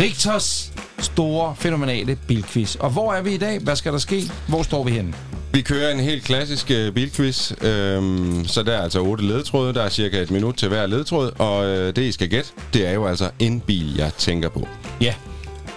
Rigters 0.00 0.72
store, 0.98 1.54
fænomenale 1.58 2.18
bilquiz. 2.28 2.74
Og 2.74 2.90
hvor 2.90 3.12
er 3.12 3.22
vi 3.22 3.34
i 3.34 3.38
dag? 3.38 3.58
Hvad 3.60 3.76
skal 3.76 3.92
der 3.92 3.98
ske? 3.98 4.22
Hvor 4.48 4.62
står 4.62 4.84
vi 4.84 4.90
henne? 4.90 5.14
Vi 5.52 5.60
kører 5.60 5.92
en 5.92 6.00
helt 6.00 6.24
klassisk 6.24 6.70
øh, 6.70 6.92
bilquiz, 6.92 7.52
øhm, 7.62 8.44
så 8.46 8.62
der 8.62 8.72
er 8.72 8.82
altså 8.82 9.00
otte 9.00 9.24
ledtråde. 9.24 9.74
Der 9.74 9.82
er 9.82 9.88
cirka 9.88 10.22
et 10.22 10.30
minut 10.30 10.54
til 10.54 10.68
hver 10.68 10.86
ledtråd, 10.86 11.30
og 11.38 11.66
øh, 11.66 11.96
det 11.96 12.02
I 12.02 12.12
skal 12.12 12.28
gætte, 12.28 12.50
det 12.74 12.86
er 12.86 12.92
jo 12.92 13.06
altså 13.06 13.30
en 13.38 13.60
bil, 13.60 13.96
jeg 13.96 14.12
tænker 14.18 14.48
på. 14.48 14.68
Ja. 15.00 15.14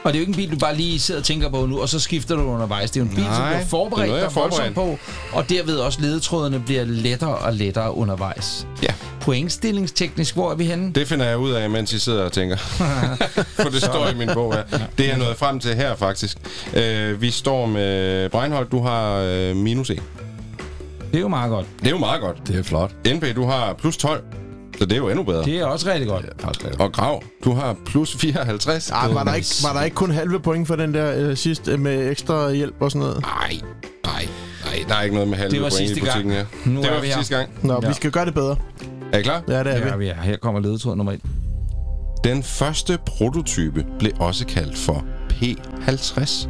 Og 0.03 0.13
det 0.13 0.19
er 0.19 0.19
jo 0.19 0.21
ikke 0.21 0.29
en 0.29 0.35
bil, 0.35 0.51
du 0.51 0.57
bare 0.57 0.75
lige 0.75 0.99
sidder 0.99 1.19
og 1.19 1.25
tænker 1.25 1.49
på 1.49 1.65
nu, 1.65 1.81
og 1.81 1.89
så 1.89 1.99
skifter 1.99 2.35
du 2.35 2.41
undervejs. 2.41 2.91
Det 2.91 2.99
er 2.99 3.03
jo 3.03 3.09
en 3.09 3.15
bil, 3.15 3.23
Nej, 3.23 3.33
som 3.35 3.43
du 3.43 3.49
har 3.49 3.55
er 3.61 3.65
forberedt 3.65 4.09
noget, 4.09 4.23
dig 4.23 4.35
voldsomt 4.35 4.75
på, 4.75 4.97
og 5.33 5.49
derved 5.49 5.77
også 5.77 6.01
ledetrådene 6.01 6.59
bliver 6.59 6.83
lettere 6.85 7.35
og 7.35 7.53
lettere 7.53 7.95
undervejs. 7.95 8.67
Ja. 8.83 8.93
Pointstillingsteknisk, 9.21 10.35
hvor 10.35 10.51
er 10.51 10.55
vi 10.55 10.65
henne? 10.65 10.91
Det 10.93 11.07
finder 11.07 11.25
jeg 11.25 11.37
ud 11.37 11.51
af, 11.51 11.69
mens 11.69 11.93
I 11.93 11.99
sidder 11.99 12.23
og 12.23 12.31
tænker. 12.31 12.57
For 13.63 13.69
det 13.69 13.81
står 13.83 14.07
i 14.07 14.15
min 14.15 14.29
bog 14.33 14.53
her. 14.53 14.63
Det 14.97 15.11
er 15.11 15.17
nået 15.17 15.37
frem 15.37 15.59
til 15.59 15.75
her, 15.75 15.95
faktisk. 15.95 16.37
Øh, 16.73 17.21
vi 17.21 17.31
står 17.31 17.65
med 17.65 18.29
Breinholt, 18.29 18.71
du 18.71 18.81
har 18.81 19.15
øh, 19.17 19.55
minus 19.55 19.89
1. 19.89 20.01
Det 21.11 21.17
er 21.17 21.21
jo 21.21 21.27
meget 21.27 21.49
godt. 21.49 21.65
Det 21.79 21.87
er 21.87 21.91
jo 21.91 21.97
meget 21.97 22.21
godt. 22.21 22.47
Det 22.47 22.55
er 22.59 22.63
flot. 22.63 22.91
NP, 23.15 23.35
du 23.35 23.45
har 23.45 23.73
plus 23.73 23.97
12, 23.97 24.23
så 24.77 24.85
det 24.85 24.93
er 24.93 24.97
jo 24.97 25.09
endnu 25.09 25.23
bedre. 25.23 25.43
Det 25.45 25.59
er 25.59 25.65
også 25.65 25.89
rigtig 25.91 26.07
godt. 26.07 26.25
Og 26.79 26.91
Grav, 26.93 27.23
du 27.43 27.53
har 27.53 27.75
plus 27.85 28.15
54. 28.15 28.91
Ah, 28.91 29.15
var, 29.15 29.23
der 29.23 29.33
ikke, 29.33 29.47
var 29.63 29.73
der 29.73 29.83
ikke 29.83 29.95
kun 29.95 30.11
halve 30.11 30.39
point 30.39 30.67
for 30.67 30.75
den 30.75 30.93
der 30.93 31.13
øh, 31.29 31.37
sidst 31.37 31.67
øh, 31.67 31.79
med 31.79 32.11
ekstra 32.11 32.51
hjælp 32.51 32.75
og 32.79 32.91
sådan 32.91 33.07
noget? 33.07 33.21
Nej, 33.21 33.59
nej, 34.05 34.27
nej, 34.65 34.85
der 34.87 34.95
er 34.95 35.01
ikke 35.01 35.15
noget 35.15 35.29
med 35.29 35.37
halve 35.37 35.51
Det 35.51 35.61
var 35.61 35.69
point 35.69 35.81
i 35.81 35.87
sidste 35.87 35.99
butikken 36.05 36.31
her. 36.31 36.45
Nu 36.65 36.81
Det 36.81 36.91
var 36.91 36.95
vi 36.95 36.99
for 36.99 37.05
her. 37.05 37.15
sidste 37.15 37.35
gang. 37.37 37.49
Nå, 37.63 37.79
Ja. 37.83 37.87
vi 37.87 37.93
skal 37.93 38.11
gøre 38.11 38.25
det 38.25 38.33
bedre. 38.33 38.55
Er 39.13 39.17
I 39.17 39.21
klar? 39.21 39.43
Ja, 39.47 39.59
det 39.63 39.67
er 39.73 39.77
Ja, 39.87 39.95
vi. 39.95 40.03
vi 40.03 40.09
er. 40.09 40.21
Her 40.21 40.37
kommer 40.37 40.59
ledetråd 40.61 40.95
nummer 40.95 41.11
et. 41.13 41.21
Den 42.23 42.43
første 42.43 42.99
prototype 43.05 43.85
blev 43.99 44.11
også 44.19 44.45
kaldt 44.47 44.77
for 44.77 45.05
P50. 45.31 46.47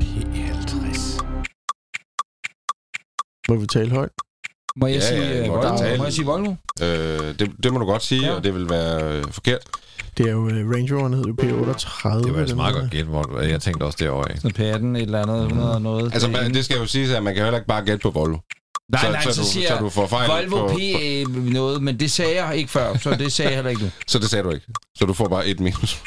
P50. 0.00 1.24
Må 3.48 3.56
vi 3.56 3.66
tale 3.66 3.90
højt? 3.90 4.10
Må 4.80 4.86
jeg 4.86 4.94
Ja, 4.96 5.00
sige 5.08 5.20
ja, 5.20 5.42
øh, 5.42 5.48
Volvo? 5.48 5.96
Må 5.98 6.04
jeg 6.04 6.12
sige 6.12 6.24
Volvo? 6.26 6.54
Øh, 6.82 7.38
det, 7.38 7.50
det 7.62 7.72
må 7.72 7.78
du 7.78 7.84
godt 7.84 8.02
sige, 8.02 8.26
Ja. 8.26 8.34
og 8.34 8.44
det 8.44 8.54
vil 8.54 8.70
være 8.70 9.18
øh, 9.18 9.24
forkert. 9.30 9.60
Det 10.18 10.26
er 10.26 10.30
jo 10.32 10.48
øh, 10.48 10.70
Range 10.70 10.94
Roveren 10.96 11.14
hed 11.14 11.24
jo 11.24 11.34
P38. 11.42 12.24
Det 12.24 12.34
var 12.34 12.40
altså 12.40 12.56
meget 12.56 12.74
godt 12.74 12.90
gæt, 12.90 13.04
hvor 13.04 13.40
jeg 13.40 13.60
tænkte 13.62 13.84
også 13.84 13.96
derovre 14.00 14.30
af. 14.30 14.36
Sådan 14.36 14.50
patten, 14.50 14.96
et 14.96 15.02
eller 15.02 15.22
andet, 15.22 15.42
100 15.42 15.74
og 15.74 15.82
noget. 15.82 16.12
Altså, 16.14 16.28
man, 16.28 16.54
det 16.54 16.64
skal 16.64 16.76
jo 16.76 16.86
siges, 16.86 17.10
at 17.10 17.22
man 17.22 17.34
kan 17.34 17.42
heller 17.42 17.58
ikke 17.58 17.68
bare 17.68 17.84
gætte 17.84 17.98
på 18.02 18.10
Volvo. 18.10 18.38
nej, 18.92 19.02
så, 19.02 19.10
nej, 19.10 19.22
så, 19.22 19.32
så, 19.34 19.40
du, 19.42 19.46
siger 19.46 19.68
så 19.68 19.76
du 19.78 19.88
får 19.88 20.06
fejl 20.06 20.30
Volvo 20.30 20.68
på, 20.68 20.74
P 20.74 20.80
øh, 21.02 21.44
noget, 21.52 21.82
men 21.82 22.00
det 22.00 22.10
sagde 22.10 22.44
jeg 22.44 22.56
ikke 22.56 22.70
før, 22.70 22.98
så 22.98 23.10
det 23.14 23.32
sagde 23.32 23.48
jeg 23.50 23.56
heller 23.56 23.70
ikke 23.70 23.82
nu. 23.82 23.90
Så 24.08 24.18
det 24.18 24.30
sagde 24.30 24.42
du 24.44 24.50
ikke. 24.50 24.66
Så 24.98 25.04
du 25.06 25.12
får 25.12 25.28
bare 25.28 25.46
et 25.46 25.60
minus. 25.60 26.02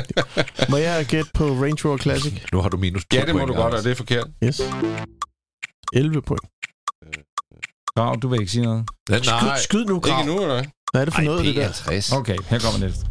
Må 0.70 0.76
jeg 0.76 1.06
gætte 1.08 1.30
på 1.34 1.44
Range 1.44 1.76
Rover 1.84 1.98
Classic? 1.98 2.32
Nu 2.52 2.60
har 2.60 2.68
du 2.68 2.76
minus 2.76 3.02
ja, 3.12 3.20
det 3.20 3.26
må 3.28 3.32
point, 3.40 3.48
du 3.48 3.62
godt, 3.62 3.74
og 3.74 3.84
det 3.84 3.90
er 3.90 3.94
forkert. 3.94 4.26
Yes. 4.44 4.60
11 5.92 6.22
point. 6.22 6.42
Grav, 7.96 8.16
du 8.22 8.28
vil 8.28 8.40
ikke 8.40 8.52
sige 8.52 8.64
noget? 8.64 8.84
Skyd, 9.08 9.20
nej, 9.26 9.58
skyd 9.58 9.84
nu, 9.84 10.00
Grav. 10.00 10.20
Ikke 10.20 10.32
nu, 10.32 10.42
eller 10.42 10.54
hvad? 10.54 10.64
Hvad 10.92 11.00
er 11.00 11.04
det 11.04 11.14
for 11.14 11.20
Ej, 11.20 11.24
noget, 11.24 11.44
det 11.44 11.56
der? 11.56 11.68
P50. 11.68 12.16
Okay, 12.16 12.36
her 12.46 12.58
kommer 12.58 12.80
næste. 12.86 13.06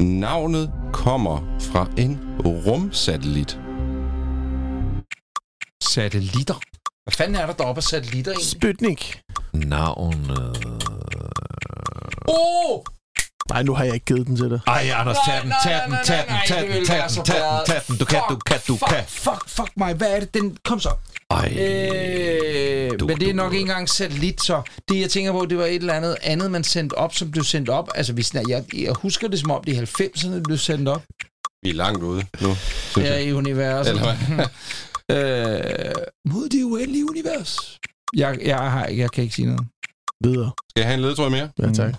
Navnet 0.00 0.72
kommer 0.92 1.58
fra 1.60 1.86
en 1.98 2.20
rumsatellit. 2.44 3.58
Satellitter. 5.82 6.54
Hvad 7.04 7.12
fanden 7.12 7.36
er 7.36 7.46
der 7.46 7.52
deroppe 7.52 7.78
af 7.78 7.82
satellitter 7.82 8.32
egentlig? 8.32 8.50
Sputnik. 8.50 9.20
Navnet... 9.52 10.66
Åh! 12.28 12.34
Oh! 12.70 12.80
Nej, 13.50 13.62
nu 13.62 13.74
har 13.74 13.84
jeg 13.84 13.94
ikke 13.94 14.06
givet 14.06 14.26
den 14.26 14.36
til 14.36 14.50
dig. 14.50 14.60
Ej, 14.66 14.90
Anders, 14.94 15.16
tag 15.26 15.42
den, 15.42 15.52
tag 15.64 15.80
den, 15.86 15.96
tag 16.04 16.24
den, 16.28 16.36
tag 16.46 16.76
den, 16.76 16.86
tag 16.86 17.02
den, 17.16 17.24
tag 17.24 17.36
den, 17.36 17.66
tag 17.66 17.80
den. 17.88 17.96
Du 17.96 18.04
kan, 18.04 18.20
du 18.30 18.36
kan, 18.46 18.58
du 18.68 18.76
kan. 18.76 19.04
Fuck, 19.08 19.48
fuck 19.48 19.70
mig. 19.76 19.94
Hvad 19.94 20.08
er 20.16 20.20
det? 20.20 20.34
Den, 20.34 20.56
kom 20.64 20.80
så. 20.80 20.90
Ej, 21.30 21.56
Øh, 21.60 22.98
Du- 23.00 23.06
men 23.06 23.20
det 23.20 23.28
er 23.30 23.34
nok 23.34 23.52
ikke 23.52 23.60
engang 23.60 23.88
satellit, 23.88 24.42
så 24.42 24.62
det 24.88 25.00
jeg 25.00 25.10
tænker 25.10 25.32
på, 25.32 25.46
det 25.50 25.58
var 25.58 25.64
et 25.64 25.74
eller 25.74 25.94
andet 25.94 26.16
andet, 26.22 26.50
man 26.50 26.64
sendte 26.64 26.94
op, 26.94 27.14
som 27.14 27.30
blev 27.30 27.44
sendt 27.44 27.68
op. 27.68 27.88
Altså, 27.94 28.12
vi 28.12 28.22
snak, 28.22 28.44
jeg, 28.48 28.64
jeg 28.76 28.92
husker 28.92 29.28
det 29.28 29.40
som 29.40 29.50
om, 29.50 29.64
det 29.64 29.78
er 29.78 29.82
90'erne, 29.86 30.34
det 30.34 30.42
blev 30.42 30.58
sendt 30.58 30.88
op 30.88 31.02
Vi 31.62 31.70
er 31.70 31.74
langt 31.74 32.02
ude 32.02 32.24
nu, 32.40 32.54
synes 32.90 33.08
jeg. 33.08 33.24
i 33.24 33.32
universet. 33.32 33.90
Eller 33.90 34.14
hvad? 34.14 34.46
øh, 35.88 35.92
mod 36.32 36.48
det 36.48 36.64
uendelige 36.64 37.10
univers. 37.10 37.78
Jeg, 38.16 38.38
jeg, 38.44 38.58
har, 38.58 38.86
jeg 38.86 39.10
kan 39.10 39.24
ikke 39.24 39.34
sige 39.34 39.46
noget. 39.46 39.66
Videre. 40.24 40.52
Skal 40.70 40.80
jeg 40.80 40.86
have 40.86 40.94
en 40.94 41.00
ledtråd 41.00 41.30
mere? 41.30 41.48
Ja, 41.58 41.72
tak. 41.72 41.94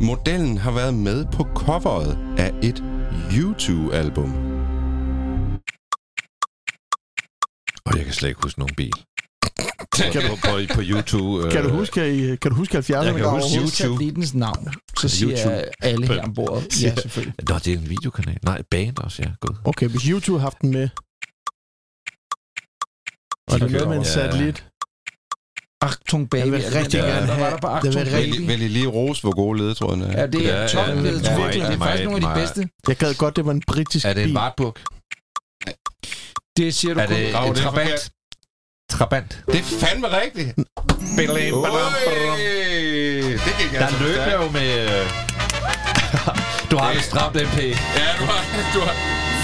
Modellen 0.00 0.58
har 0.58 0.70
været 0.70 0.94
med 0.94 1.24
på 1.32 1.46
coveret 1.54 2.18
af 2.38 2.52
et 2.62 2.84
YouTube-album. 3.38 4.32
og 7.86 7.96
jeg 7.96 8.04
kan 8.04 8.14
slet 8.14 8.28
ikke 8.28 8.40
huske 8.42 8.58
nogen 8.60 8.74
bil. 8.74 8.92
Kan 10.12 10.22
du 10.22 10.36
på, 10.36 10.74
på 10.74 10.80
YouTube? 10.84 11.46
Øh, 11.46 11.52
Kan 11.52 11.64
du 11.64 11.70
huske, 11.70 12.14
i, 12.16 12.36
kan 12.36 12.50
du 12.50 12.56
huske 12.56 12.78
70'erne? 12.78 12.96
Jeg 12.96 13.14
kan 13.14 13.22
Grav? 13.22 13.34
huske 13.34 13.54
YouTube. 13.56 13.70
satellittens 13.70 14.34
navn, 14.34 14.68
så 14.98 15.08
siger 15.08 15.30
YouTube. 15.38 15.70
alle 15.82 16.06
her 16.06 16.22
ombord. 16.22 16.62
Ja, 16.82 16.94
selvfølgelig. 16.94 17.34
Nå, 17.48 17.54
det 17.58 17.72
er 17.72 17.76
en 17.78 17.88
videokanal. 17.90 18.38
Nej, 18.42 18.62
band 18.70 18.98
også, 18.98 19.22
ja. 19.22 19.30
God. 19.40 19.54
Okay, 19.64 19.88
hvis 19.88 20.02
YouTube 20.02 20.38
har 20.38 20.42
haft 20.46 20.60
den 20.62 20.70
med. 20.70 20.88
Og 23.50 23.60
det 23.60 23.70
noget 23.72 23.88
med 23.88 23.96
en 23.98 24.04
satellit. 24.04 24.66
Achtung 25.80 26.30
Baby. 26.30 26.40
Jeg 26.44 26.52
vil 26.52 26.62
det 26.62 26.74
rigtig 26.74 27.00
gerne 27.00 27.28
var 27.28 27.34
have- 27.34 27.50
der 27.50 27.56
på 27.56 27.66
det 27.68 27.74
Achtung 27.74 27.94
vil 27.94 28.12
jeg 28.12 28.20
Baby? 28.22 28.34
Vil, 28.36 28.48
vil 28.48 28.62
I 28.62 28.68
lige 28.68 28.86
rose, 28.86 29.22
hvor 29.22 29.34
gode 29.34 29.58
ledetrådene 29.58 30.06
er? 30.06 30.20
Ja, 30.20 30.26
det 30.26 30.52
er 30.54 30.60
Ja, 30.60 30.66
top 30.68 30.86
ja, 30.88 30.92
ja, 30.94 30.96
ja, 31.00 31.02
Det 31.02 31.22
ja, 31.58 31.62
er 31.72 31.78
faktisk 31.78 32.04
nogle 32.04 32.28
af 32.28 32.34
de 32.34 32.40
bedste. 32.40 32.68
Jeg 32.88 32.96
gad 32.96 33.14
godt, 33.14 33.36
det 33.36 33.46
var 33.46 33.52
en 33.52 33.62
britisk 33.66 34.04
Er 34.06 34.12
det 34.12 34.22
en 34.22 34.28
bil. 34.28 34.36
Wartburg? 34.36 34.76
Det 36.56 36.74
siger 36.74 36.94
du 36.94 37.00
Er 37.00 37.06
kun. 37.06 37.14
det 37.16 37.28
en 37.28 37.34
det 37.34 37.34
er 37.34 37.54
Trabant? 37.54 38.10
Trabant. 38.90 39.42
Det 39.46 39.54
er 39.60 39.62
fandme 39.86 40.06
rigtigt. 40.20 40.56
Det 40.56 40.66
gik 43.60 43.72
Der 43.72 43.86
altså 43.86 44.02
løb 44.04 44.16
jeg 44.16 44.38
jo 44.44 44.50
med... 44.50 44.80
øh, 44.84 45.10
du 46.70 46.76
har 46.76 46.92
det 46.92 47.02
stramt, 47.02 47.34
MP. 47.34 47.58
Ja, 47.58 47.74
du 48.18 48.24
har, 48.24 48.44
du 48.74 48.80
har. 48.80 48.94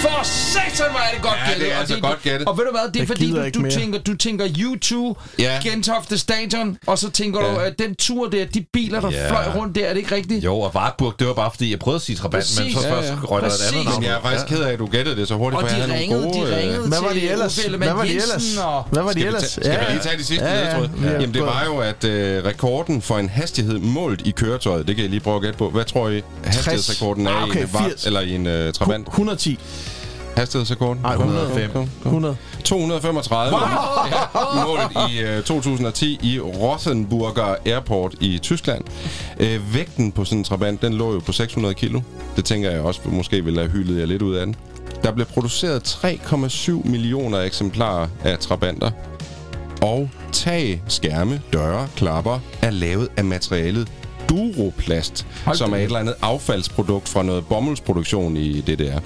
For 0.05 0.23
satan, 0.23 0.91
hvor 0.91 0.99
er 0.99 1.11
det 1.13 1.21
godt 1.21 1.33
Ja, 1.35 1.47
gættet. 1.49 1.61
det 1.65 1.71
er 1.71 1.75
Og 1.75 1.79
altså 1.81 1.99
godt 1.99 2.21
gættet. 2.21 2.47
Og 2.47 2.57
ved 2.57 2.65
du 2.65 2.71
hvad, 2.71 2.81
det 2.87 2.95
er 2.95 2.99
Jeg 2.99 3.07
fordi, 3.07 3.31
du, 3.31 3.63
du, 3.63 3.71
tænker, 3.71 3.99
du 3.99 4.17
tænker 4.17 4.45
U2, 4.45 5.21
Ja. 5.39 5.59
Gentofte 5.63 6.17
Stadion, 6.17 6.77
og 6.87 6.97
så 6.99 7.09
tænker 7.11 7.39
du, 7.39 7.45
Ja. 7.45 7.65
at 7.67 7.79
den 7.79 7.95
tur 7.95 8.29
der, 8.29 8.45
de 8.45 8.65
biler, 8.73 8.99
der 9.01 9.11
Ja. 9.11 9.29
fløj 9.29 9.43
rundt 9.55 9.75
der, 9.75 9.85
er 9.85 9.89
det 9.93 9.97
ikke 9.99 10.15
rigtigt? 10.15 10.43
Jo, 10.45 10.59
og 10.59 10.75
Wartburg, 10.75 11.13
det 11.19 11.27
var 11.27 11.33
bare 11.33 11.51
fordi, 11.51 11.71
jeg 11.71 11.79
prøvede 11.79 11.95
at 11.95 12.01
sige 12.01 12.15
Trabant, 12.15 12.33
men 12.59 12.73
så 12.73 12.81
Ja, 12.87 12.93
først 12.93 13.07
ja. 13.09 13.15
røg 13.23 13.41
der 13.41 13.47
et 13.47 13.51
andet 13.71 13.85
navn. 13.85 13.99
Men 14.01 14.09
jeg 14.09 14.17
er 14.17 14.21
faktisk 14.21 14.45
ked 14.47 14.59
af, 14.63 14.73
at 14.73 14.79
du 14.79 14.85
gættede 14.85 15.15
det 15.15 15.27
så 15.27 15.35
hurtigt, 15.35 15.61
Og 15.63 15.69
for 15.69 15.75
jeg 15.75 15.85
de 15.85 15.89
havde 15.91 16.01
ringede, 16.01 16.21
nogle 16.21 16.39
gode... 16.39 16.47
de 16.47 16.53
øh, 16.53 16.59
ringede 16.59 16.87
Hvad 16.87 17.01
var 17.01 17.11
til 17.11 17.21
de 17.21 17.29
ellers? 17.29 17.55
Hvad 17.65 17.77
var 17.93 18.03
de 18.03 18.09
ellers? 18.09 18.55
Hvad 18.91 19.03
var 19.03 19.11
de 19.11 19.11
Skal 19.11 19.21
vi, 19.21 19.27
ellers? 19.27 19.41
tage, 19.41 19.65
skal 19.65 19.79
vi 19.87 19.91
lige 19.93 20.03
tage 20.03 20.17
de 20.17 20.23
sidste 20.23 20.45
Ja, 20.45 20.59
ja. 20.59 20.63
ledetråd? 20.77 20.89
Ja, 21.03 21.11
Jamen, 21.11 21.33
det 21.33 21.41
var 21.41 21.63
jo, 21.65 21.77
at 21.77 22.03
øh, 22.03 22.45
rekorden 22.45 23.01
for 23.01 23.17
en 23.17 23.29
hastighed 23.29 23.79
målt 23.79 24.21
i 24.27 24.31
køretøjet, 24.31 24.87
det 24.87 24.95
kan 24.95 25.01
jeg 25.03 25.09
lige 25.09 25.19
prøve 25.19 25.35
at 25.35 25.41
gætte 25.41 25.57
på. 25.57 25.69
Hvad 25.69 25.83
tror 25.85 26.09
I, 26.09 26.21
hastighedsrekorden 26.43 27.27
er 27.27 27.31
Ah, 27.31 27.47
i 27.47 27.61
en 27.61 27.69
Vart 27.73 27.83
80. 27.89 28.05
eller 28.05 28.19
i 28.21 28.35
en 28.35 28.47
uh, 28.67 28.73
Trabant? 28.73 29.07
110. 29.07 29.59
Hastighedsrekorden? 30.35 31.01
Nej, 31.01 31.13
105. 31.13 31.63
105. 31.63 31.89
100. 32.05 32.37
235. 32.63 33.57
Ja, 34.11 34.65
målet 34.65 35.11
i 35.11 35.19
øh, 35.21 35.43
2010 35.43 36.19
i 36.23 36.39
Rothenburger 36.39 37.55
Airport 37.65 38.15
i 38.21 38.37
Tyskland. 38.37 38.83
Øh, 39.39 39.73
vægten 39.73 40.11
på 40.11 40.25
sådan 40.25 40.37
en 40.37 40.43
Trabant, 40.43 40.81
den 40.81 40.93
lå 40.93 41.13
jo 41.13 41.19
på 41.19 41.31
600 41.31 41.73
kilo. 41.73 42.01
Det 42.35 42.45
tænker 42.45 42.71
jeg 42.71 42.81
også 42.81 42.99
måske 43.05 43.43
ville 43.43 43.59
have 43.59 43.71
hyldet 43.71 43.99
jer 43.99 44.05
lidt 44.05 44.21
ud 44.21 44.35
af 44.35 44.45
den. 44.45 44.55
Der 45.03 45.11
blev 45.11 45.25
produceret 45.25 45.97
3,7 46.05 46.89
millioner 46.89 47.39
eksemplarer 47.39 48.07
af 48.23 48.39
Trabanter. 48.39 48.91
Og 49.81 50.09
tag, 50.31 50.81
skærme, 50.87 51.41
døre, 51.53 51.87
klapper 51.95 52.39
er 52.61 52.71
lavet 52.71 53.07
af 53.17 53.25
materialet 53.25 53.91
Duroplast, 54.29 55.27
Hold 55.45 55.57
som 55.57 55.73
er 55.73 55.77
et 55.77 55.83
eller 55.83 55.99
andet 55.99 56.15
affaldsprodukt 56.21 57.09
fra 57.09 57.23
noget 57.23 57.45
bomuldsproduktion 57.47 58.37
i 58.37 58.61
DDR. 58.61 58.99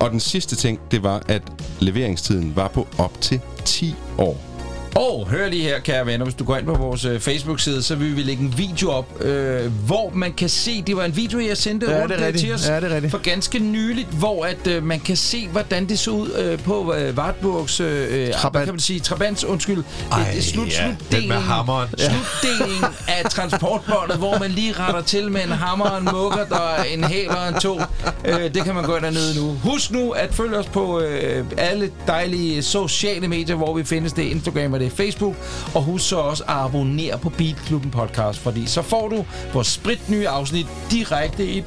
Og 0.00 0.10
den 0.10 0.20
sidste 0.20 0.56
ting, 0.56 0.80
det 0.90 1.02
var, 1.02 1.22
at 1.28 1.42
leveringstiden 1.80 2.56
var 2.56 2.68
på 2.68 2.86
op 2.98 3.20
til 3.20 3.40
10 3.64 3.94
år. 4.18 4.53
Og 4.94 5.26
hør 5.30 5.48
lige 5.48 5.62
her, 5.62 5.78
kære 5.78 6.06
venner, 6.06 6.24
hvis 6.24 6.34
du 6.34 6.44
går 6.44 6.56
ind 6.56 6.66
på 6.66 6.74
vores 6.74 7.04
øh, 7.04 7.20
Facebook-side, 7.20 7.82
så 7.82 7.94
vil 7.94 8.16
vi 8.16 8.22
lægge 8.22 8.42
en 8.42 8.54
video 8.58 8.90
op, 8.90 9.22
øh, 9.22 9.72
hvor 9.86 10.10
man 10.14 10.32
kan 10.32 10.48
se, 10.48 10.82
det 10.82 10.96
var 10.96 11.04
en 11.04 11.16
video, 11.16 11.38
jeg 11.40 11.56
sendte 11.56 11.90
Ja, 11.90 12.00
rundt 12.02 12.14
det 12.14 12.22
er 12.22 12.28
øh, 12.28 12.34
til 12.38 12.54
os 12.54 12.68
Ja, 12.68 12.76
det 12.76 12.84
er 12.84 12.94
rigtigt. 12.94 13.10
for 13.10 13.18
ganske 13.18 13.58
nyligt, 13.58 14.08
hvor 14.08 14.44
at 14.44 14.66
øh, 14.66 14.82
man 14.82 15.00
kan 15.00 15.16
se, 15.16 15.48
hvordan 15.48 15.88
det 15.88 15.98
så 15.98 16.10
ud 16.10 16.30
øh, 16.38 16.58
på 16.62 16.94
øh, 16.94 17.14
Wartburgs, 17.16 17.80
øh, 17.80 18.26
øh, 18.28 18.32
Trabant. 18.34 18.64
kan 18.64 18.74
man 18.74 18.80
sige, 18.80 19.00
Trabants, 19.00 19.44
undskyld, 19.44 19.84
Ej, 20.12 20.32
øh, 20.36 20.42
slut, 20.42 20.68
ja, 20.68 20.72
slutdelen, 20.72 21.28
med 21.28 21.36
hammeren. 21.36 21.88
slutdelen 21.98 22.84
af 23.08 23.30
transportbåndet, 23.30 24.16
hvor 24.18 24.38
man 24.38 24.50
lige 24.50 24.72
retter 24.72 25.02
til 25.02 25.30
med 25.30 25.42
en 25.44 25.48
hammer 25.50 25.96
en 25.96 26.04
mukker, 26.12 26.44
der 26.48 26.70
er 26.78 26.84
en 26.84 27.04
hæl 27.04 27.28
og 27.30 27.48
en 27.48 27.54
to. 27.60 27.80
Øh, 28.24 28.54
det 28.54 28.64
kan 28.64 28.74
man 28.74 28.84
gå 28.84 28.96
ind 28.96 29.04
og 29.04 29.12
nu. 29.36 29.52
Husk 29.72 29.90
nu 29.90 30.10
at 30.10 30.34
følge 30.34 30.58
os 30.58 30.66
på 30.66 31.00
øh, 31.00 31.44
alle 31.58 31.90
dejlige 32.06 32.62
sociale 32.62 33.28
medier, 33.28 33.56
hvor 33.56 33.74
vi 33.74 33.84
findes. 33.84 34.12
Det 34.12 34.22
Instagram 34.22 34.72
og 34.72 34.80
det 34.80 34.83
det 34.84 34.92
Facebook. 34.92 35.34
Og 35.74 35.82
husk 35.82 36.08
så 36.08 36.16
også 36.16 36.44
at 36.44 36.54
abonnere 36.54 37.18
på 37.18 37.28
Beatklubben 37.28 37.90
podcast, 37.90 38.38
fordi 38.38 38.66
så 38.66 38.82
får 38.82 39.08
du 39.08 39.24
vores 39.52 39.66
spritnye 39.66 40.28
afsnit 40.28 40.66
direkte 40.90 41.46
i, 41.46 41.58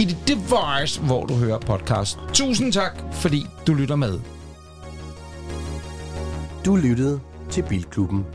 i 0.00 0.04
dit 0.04 0.18
device, 0.28 1.00
hvor 1.00 1.26
du 1.26 1.34
hører 1.34 1.58
podcast. 1.58 2.18
Tusind 2.32 2.72
tak, 2.72 2.92
fordi 3.12 3.46
du 3.66 3.74
lytter 3.74 3.96
med. 3.96 4.20
Du 6.64 6.76
lyttede 6.76 7.20
til 7.50 7.62
Bilklubben. 7.62 8.26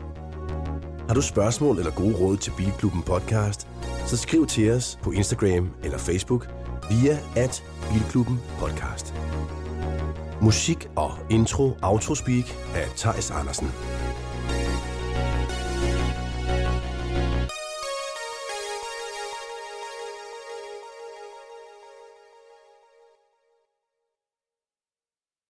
Har 1.08 1.14
du 1.14 1.22
spørgsmål 1.22 1.78
eller 1.78 1.92
gode 1.92 2.14
råd 2.16 2.36
til 2.36 2.52
Bilklubben 2.56 3.02
podcast, 3.02 3.68
så 4.06 4.16
skriv 4.16 4.46
til 4.46 4.70
os 4.72 4.98
på 5.02 5.10
Instagram 5.10 5.70
eller 5.84 5.98
Facebook 5.98 6.48
via 6.90 7.18
at 7.36 7.64
Bilklubben 7.92 8.40
podcast. 8.58 9.14
Musik 10.40 10.88
og 10.96 11.10
intro 11.30 11.76
outro 11.82 12.14
speak 12.14 12.44
af 12.74 12.86
Thijs 12.96 13.30
Andersen. 13.30 13.72